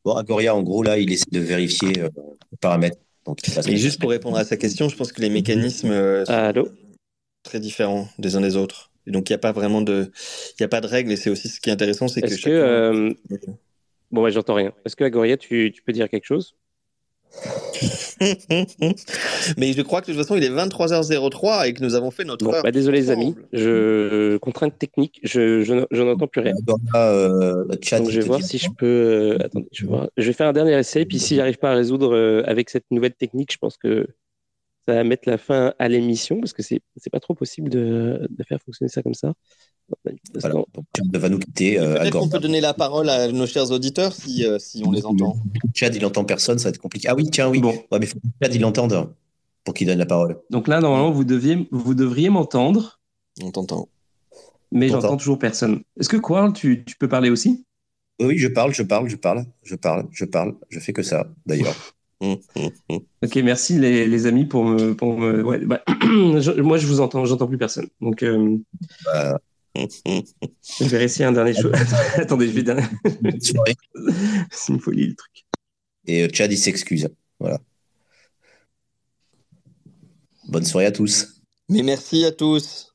Bon, 0.05 0.14
Agoria, 0.14 0.55
en 0.55 0.62
gros, 0.62 0.83
là, 0.83 0.99
il 0.99 1.12
essaie 1.12 1.31
de 1.31 1.41
vérifier 1.41 2.01
euh, 2.01 2.09
les 2.53 2.59
paramètres. 2.59 2.99
Donc, 3.25 3.41
Et 3.66 3.77
juste 3.77 4.01
pour 4.01 4.11
répondre 4.11 4.37
à 4.37 4.45
sa 4.45 4.57
question, 4.57 4.89
je 4.89 4.97
pense 4.97 5.12
que 5.12 5.20
les 5.22 5.31
mécanismes 5.31 6.25
sont 6.27 6.68
très 7.43 7.61
différents 7.61 8.09
des 8.18 8.37
uns 8.37 8.41
des 8.41 8.57
autres. 8.57 8.91
Et 9.07 9.11
donc, 9.11 9.29
il 9.29 9.33
n'y 9.33 9.37
a 9.37 9.39
pas 9.39 9.53
vraiment 9.53 9.83
de, 9.83 10.11
il 10.59 10.62
y 10.62 10.64
a 10.64 10.68
pas 10.68 10.81
de 10.81 10.87
règles. 10.87 11.12
Et 11.12 11.16
c'est 11.16 11.31
aussi 11.31 11.49
ce 11.49 11.61
qui 11.61 11.70
est 11.70 11.72
intéressant, 11.72 12.09
c'est 12.09 12.20
que. 12.20 12.27
Est-ce 12.27 12.43
que, 12.43 13.16
bon, 14.11 14.22
ouais, 14.22 14.31
j'entends 14.31 14.55
rien. 14.55 14.72
Est-ce 14.85 14.97
que 14.97 15.05
Agoria, 15.05 15.37
tu, 15.37 15.72
tu 15.75 15.83
peux 15.83 15.93
dire 15.93 16.09
quelque 16.09 16.25
chose? 16.27 16.55
Mais 19.59 19.72
je 19.72 19.82
crois 19.82 20.01
que 20.01 20.07
de 20.07 20.12
toute 20.12 20.22
façon, 20.22 20.37
il 20.37 20.45
est 20.45 20.51
23h03 20.51 21.68
et 21.68 21.74
que 21.74 21.82
nous 21.82 21.95
avons 21.95 22.11
fait 22.11 22.24
notre. 22.24 22.45
Bon, 22.45 22.53
bah, 22.62 22.70
désolé, 22.70 23.01
les 23.01 23.11
amis. 23.11 23.35
Je... 23.53 24.37
Contrainte 24.39 24.78
technique, 24.78 25.20
je, 25.22 25.62
je, 25.62 26.03
n'entends 26.03 26.26
plus 26.26 26.41
rien. 26.41 26.55
Euh, 26.95 27.64
Donc, 27.64 28.11
je 28.11 28.20
vais 28.20 28.26
voir 28.26 28.43
si 28.43 28.59
je 28.59 28.68
peux. 28.70 28.87
Euh, 28.87 29.39
attendez, 29.45 29.68
je 29.72 29.87
vais, 29.87 29.93
je 30.16 30.26
vais 30.26 30.32
faire 30.32 30.49
un 30.49 30.53
dernier 30.53 30.78
essai. 30.78 31.05
Puis, 31.05 31.18
s'il 31.18 31.39
n'arrive 31.39 31.59
pas 31.59 31.72
à 31.72 31.74
résoudre 31.74 32.14
euh, 32.14 32.43
avec 32.47 32.70
cette 32.70 32.87
nouvelle 32.91 33.14
technique, 33.14 33.53
je 33.53 33.59
pense 33.59 33.76
que 33.76 34.07
ça 34.87 34.95
va 34.95 35.05
mettre 35.05 35.28
la 35.28 35.39
fin 35.39 35.74
à 35.78 35.89
l'émission 35.89 36.41
parce 36.41 36.53
que 36.53 36.62
c'est 36.62 36.82
pas 37.11 37.20
trop 37.20 37.35
possible 37.35 37.70
de, 37.70 38.26
de 38.28 38.45
faire 38.45 38.61
fonctionner 38.64 38.91
ça 38.91 39.03
comme 39.03 39.14
ça. 39.14 39.32
Alors, 40.43 40.66
Chad 40.97 41.16
va 41.16 41.28
nous 41.28 41.39
quitter. 41.39 41.78
Euh, 41.78 41.99
Peut-être 41.99 42.18
qu'on 42.18 42.28
peut 42.28 42.39
donner 42.39 42.61
la 42.61 42.74
parole 42.74 43.09
à 43.09 43.30
nos 43.30 43.47
chers 43.47 43.70
auditeurs 43.70 44.12
si, 44.12 44.45
euh, 44.45 44.59
si 44.59 44.82
on 44.85 44.91
les 44.91 45.05
entend. 45.07 45.37
Chad, 45.74 45.95
il 45.95 46.05
entend 46.05 46.24
personne, 46.24 46.59
ça 46.59 46.64
va 46.64 46.70
être 46.70 46.78
compliqué. 46.78 47.09
Ah 47.09 47.14
oui, 47.14 47.28
tiens, 47.30 47.49
oui. 47.49 47.61
Bon. 47.61 47.74
Ouais, 47.93 47.99
mais 47.99 48.07
faut 48.07 48.18
que 48.18 48.26
Chad, 48.43 48.55
il 48.55 48.61
l'entende 48.61 49.14
pour 49.64 49.74
qu'il 49.74 49.87
donne 49.87 49.99
la 49.99 50.07
parole. 50.07 50.39
Donc 50.51 50.68
là, 50.68 50.80
normalement, 50.80 51.11
vous, 51.11 51.24
deviez, 51.24 51.68
vous 51.70 51.95
devriez 51.95 52.30
m'entendre. 52.30 53.01
On 53.43 53.51
t'entend. 53.51 53.89
Mais 54.72 54.89
j'entends 54.89 55.16
toujours 55.16 55.39
personne. 55.39 55.82
Est-ce 55.99 56.09
que 56.09 56.16
Quarl, 56.16 56.53
tu, 56.53 56.85
tu 56.85 56.97
peux 56.97 57.09
parler 57.09 57.30
aussi? 57.30 57.64
Oui, 58.20 58.39
je 58.39 58.49
parle, 58.49 58.72
je 58.72 58.82
parle, 58.82 59.09
je 59.09 59.16
parle, 59.16 59.45
je 59.62 59.74
parle, 59.74 60.07
je 60.11 60.24
parle. 60.24 60.55
Je 60.68 60.78
fais 60.80 60.93
que 60.93 61.03
ça, 61.03 61.26
d'ailleurs. 61.47 61.74
ok, 62.20 63.37
merci 63.37 63.78
les, 63.78 64.07
les, 64.07 64.26
amis 64.26 64.47
pour 64.47 64.64
me. 64.64 64.95
Pour 64.95 65.18
me 65.18 65.43
ouais, 65.43 65.59
bah, 65.59 65.82
moi, 66.07 66.78
je 66.78 66.87
vous 66.87 67.01
entends, 67.01 67.24
j'entends 67.24 67.47
plus 67.47 67.59
personne. 67.59 67.89
Donc. 68.01 68.22
Euh... 68.22 68.57
Bah, 69.05 69.39
je 69.75 70.85
vais 70.85 71.05
essayer 71.05 71.25
un 71.25 71.33
dernier 71.33 71.55
chose. 71.55 71.72
Attendez, 72.16 72.47
je 72.47 72.53
vais 72.53 72.62
dernier. 72.62 72.85
C'est 74.51 74.72
une 74.72 74.81
folie 74.81 75.09
le 75.09 75.14
truc. 75.14 75.45
Et 76.07 76.25
euh, 76.25 76.29
Chad, 76.33 76.53
il 76.53 76.59
s'excuse. 76.59 77.09
Voilà. 77.41 77.61
Bonne 80.49 80.64
soirée 80.64 80.87
à 80.87 80.93
tous. 80.93 81.41
Mais 81.68 81.83
merci 81.83 82.25
à 82.25 82.33
tous. 82.33 82.94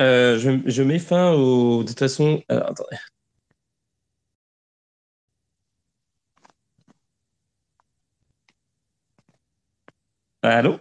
Euh, 0.00 0.38
je, 0.38 0.50
je, 0.66 0.82
mets 0.82 0.98
fin 0.98 1.32
au. 1.32 1.82
De 1.82 1.88
toute 1.88 1.98
façon. 1.98 2.42
Alors, 2.48 2.70
attendez. 2.70 2.96
Allô? 10.42 10.78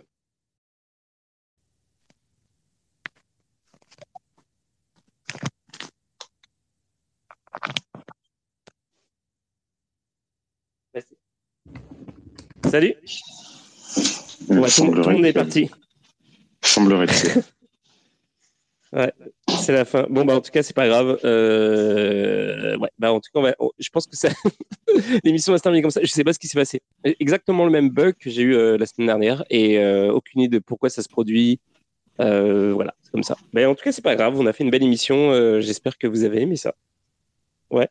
Merci. 10.94 11.18
Salut. 12.70 12.96
Il 14.50 14.56
bon, 14.56 14.68
ton, 14.68 15.02
ton 15.02 15.24
est 15.24 15.34
parti. 15.34 15.70
Semblerait-il. 16.62 17.44
Ouais, 18.92 19.14
c'est 19.48 19.72
la 19.72 19.86
fin. 19.86 20.08
Bon, 20.10 20.26
bah, 20.26 20.36
en 20.36 20.42
tout 20.42 20.50
cas, 20.50 20.64
c'est 20.64 20.76
pas 20.76 20.88
grave. 20.88 21.20
Euh... 21.24 22.76
Ouais, 22.78 22.90
bah, 22.98 23.14
en 23.14 23.20
tout 23.20 23.30
cas, 23.32 23.54
je 23.78 23.90
pense 23.90 24.08
que 24.08 24.16
ça... 24.16 24.30
l'émission 25.24 25.52
va 25.52 25.60
se 25.60 25.64
terminer 25.64 25.84
comme 25.84 25.92
ça. 25.92 26.02
Je 26.02 26.08
sais 26.08 26.24
pas 26.24 26.34
ce 26.34 26.40
qui 26.40 26.48
s'est 26.48 26.58
passé. 26.58 26.82
Exactement 27.04 27.66
le 27.66 27.72
même 27.72 27.90
bug 27.90 28.16
que 28.20 28.32
j'ai 28.32 28.42
eu 28.42 28.56
euh, 28.56 28.78
la 28.78 28.88
semaine 28.88 29.08
dernière 29.08 29.44
et 29.52 29.78
euh, 29.78 30.12
aucune 30.12 30.42
idée 30.42 30.58
de 30.58 30.64
pourquoi 30.64 30.90
ça 30.90 31.04
se 31.04 31.10
produit. 31.10 31.60
Voilà, 32.18 32.96
c'est 33.02 33.12
comme 33.12 33.24
ça. 33.24 33.38
Mais 33.54 33.66
en 33.66 33.76
tout 33.76 33.84
cas, 33.84 33.92
c'est 33.92 34.04
pas 34.04 34.16
grave. 34.16 34.40
On 34.40 34.46
a 34.48 34.54
fait 34.54 34.64
une 34.64 34.72
belle 34.72 34.84
émission. 34.84 35.60
J'espère 35.62 35.98
que 35.98 36.08
vous 36.08 36.24
avez 36.24 36.42
aimé 36.42 36.56
ça. 36.56 36.74
Ouais. 37.70 37.90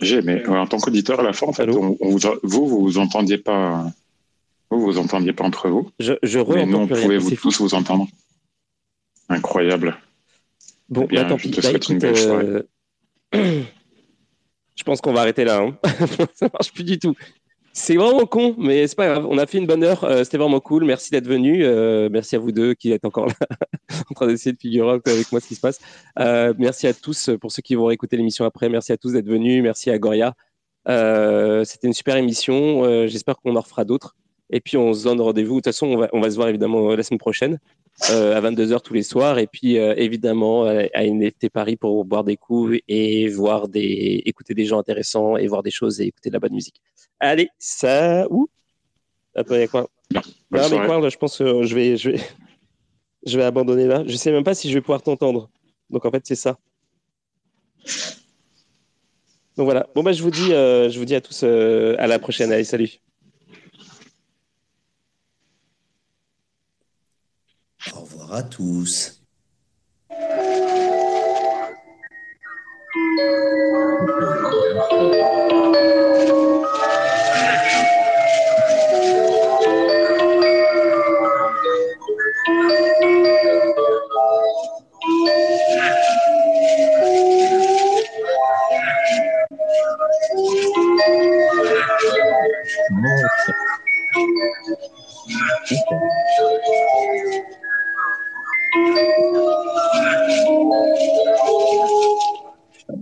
j'ai 0.00 0.18
aimé. 0.18 0.46
en 0.46 0.66
tant 0.68 0.78
qu'auditeur, 0.78 1.18
à 1.18 1.24
la 1.24 1.32
fin, 1.32 1.48
en 1.48 1.52
fait, 1.52 1.66
vous, 1.66 1.98
vous, 2.44 2.68
vous 2.68 2.98
entendiez 2.98 3.38
pas. 3.38 3.86
Vous, 4.70 4.80
vous 4.80 4.98
entendiez 4.98 5.32
pas 5.32 5.44
entre 5.44 5.68
vous. 5.68 5.90
Je, 5.98 6.14
je 6.22 6.38
Mais 6.38 6.64
nous, 6.64 6.78
on 6.78 6.86
pouvait 6.86 7.18
vous 7.18 7.32
tous 7.32 7.60
vous 7.60 7.74
entendre. 7.74 8.06
Incroyable. 9.32 9.96
Bon, 10.88 11.06
eh 11.10 11.16
bah, 11.16 11.24
tant 11.24 11.36
pis. 11.36 11.50
Bah, 11.50 11.70
écoute, 11.70 12.04
euh... 12.04 12.62
je 13.32 14.82
pense 14.84 15.00
qu'on 15.00 15.12
va 15.12 15.22
arrêter 15.22 15.44
là. 15.44 15.62
Hein. 15.62 15.78
ça 16.34 16.48
marche 16.52 16.72
plus 16.72 16.84
du 16.84 16.98
tout. 16.98 17.14
C'est 17.72 17.96
vraiment 17.96 18.26
con, 18.26 18.54
mais 18.58 18.86
c'est 18.86 18.96
pas 18.96 19.06
grave. 19.06 19.26
On 19.26 19.38
a 19.38 19.46
fait 19.46 19.56
une 19.56 19.66
bonne 19.66 19.82
heure. 19.82 20.04
Euh, 20.04 20.24
C'était 20.24 20.36
vraiment 20.36 20.60
cool. 20.60 20.84
Merci 20.84 21.10
d'être 21.10 21.26
venu. 21.26 21.64
Euh, 21.64 22.10
merci 22.12 22.36
à 22.36 22.38
vous 22.38 22.52
deux 22.52 22.74
qui 22.74 22.92
êtes 22.92 23.06
encore 23.06 23.26
là 23.26 23.34
en 24.10 24.14
train 24.14 24.26
d'essayer 24.26 24.52
de 24.52 24.58
figurer 24.58 25.00
avec 25.06 25.32
moi 25.32 25.40
ce 25.40 25.48
qui 25.48 25.54
se 25.54 25.60
passe. 25.60 25.80
Merci 26.58 26.86
à 26.86 26.92
tous 26.92 27.30
pour 27.40 27.50
ceux 27.50 27.62
qui 27.62 27.74
vont 27.74 27.90
écouter 27.90 28.18
l'émission 28.18 28.44
après. 28.44 28.68
Merci 28.68 28.92
à 28.92 28.98
tous 28.98 29.14
d'être 29.14 29.26
venus. 29.26 29.62
Merci 29.62 29.90
à 29.90 29.98
Goria. 29.98 30.34
C'était 30.86 31.86
une 31.86 31.94
super 31.94 32.16
émission. 32.16 33.06
J'espère 33.06 33.36
qu'on 33.36 33.56
en 33.56 33.60
refera 33.62 33.86
d'autres. 33.86 34.14
Et 34.50 34.60
puis 34.60 34.76
on 34.76 34.92
se 34.92 35.04
donne 35.04 35.22
rendez-vous. 35.22 35.54
De 35.54 35.60
toute 35.60 35.72
façon, 35.72 35.86
on 35.86 35.96
va, 35.96 36.10
on 36.12 36.20
va 36.20 36.30
se 36.30 36.36
voir 36.36 36.48
évidemment 36.48 36.94
la 36.94 37.02
semaine 37.02 37.18
prochaine. 37.18 37.58
Euh, 38.10 38.36
à 38.36 38.40
22h 38.40 38.82
tous 38.82 38.94
les 38.94 39.02
soirs. 39.02 39.38
Et 39.38 39.46
puis, 39.46 39.78
euh, 39.78 39.94
évidemment, 39.96 40.66
euh, 40.66 40.86
à 40.92 41.04
NFT 41.04 41.50
Paris 41.50 41.76
pour 41.76 42.04
boire 42.04 42.24
des 42.24 42.36
coups 42.36 42.78
et 42.88 43.28
voir 43.28 43.68
des, 43.68 44.22
écouter 44.26 44.54
des 44.54 44.64
gens 44.64 44.78
intéressants 44.78 45.36
et 45.36 45.46
voir 45.46 45.62
des 45.62 45.70
choses 45.70 46.00
et 46.00 46.06
écouter 46.06 46.28
de 46.28 46.34
la 46.34 46.40
bonne 46.40 46.54
musique. 46.54 46.80
Allez, 47.20 47.48
ça, 47.58 48.26
où 48.30 48.48
Attends, 49.34 49.54
il 49.54 49.60
y 49.60 49.62
a 49.62 49.68
quoi? 49.68 49.88
Non, 50.12 50.20
mais 50.50 50.86
quoi, 50.86 51.00
là, 51.00 51.08
je 51.08 51.16
pense 51.16 51.38
que 51.38 51.62
je 51.62 51.74
vais, 51.74 51.96
je 51.96 52.10
vais, 52.10 52.20
je 53.26 53.38
vais 53.38 53.44
abandonner 53.44 53.86
là. 53.86 54.02
Je 54.06 54.16
sais 54.16 54.32
même 54.32 54.44
pas 54.44 54.54
si 54.54 54.68
je 54.68 54.74
vais 54.74 54.80
pouvoir 54.80 55.02
t'entendre. 55.02 55.48
Donc, 55.88 56.04
en 56.04 56.10
fait, 56.10 56.22
c'est 56.26 56.34
ça. 56.34 56.58
Donc 59.56 59.66
voilà. 59.66 59.86
Bon, 59.94 60.02
bah, 60.02 60.12
je 60.12 60.22
vous 60.22 60.30
dis, 60.30 60.48
je 60.48 60.98
vous 60.98 61.04
dis 61.04 61.14
à 61.14 61.20
tous 61.20 61.44
à 61.44 62.06
la 62.06 62.18
prochaine. 62.18 62.52
Allez, 62.52 62.64
salut. 62.64 63.00
À 68.32 68.42
tous. 68.42 69.22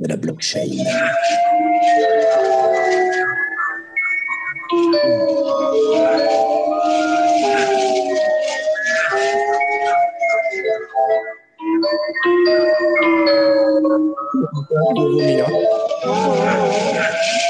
pada 0.00 0.16
blockchain. 0.18 0.82
Thank 4.70 4.94
oh. 16.02 17.44
you. 17.44 17.49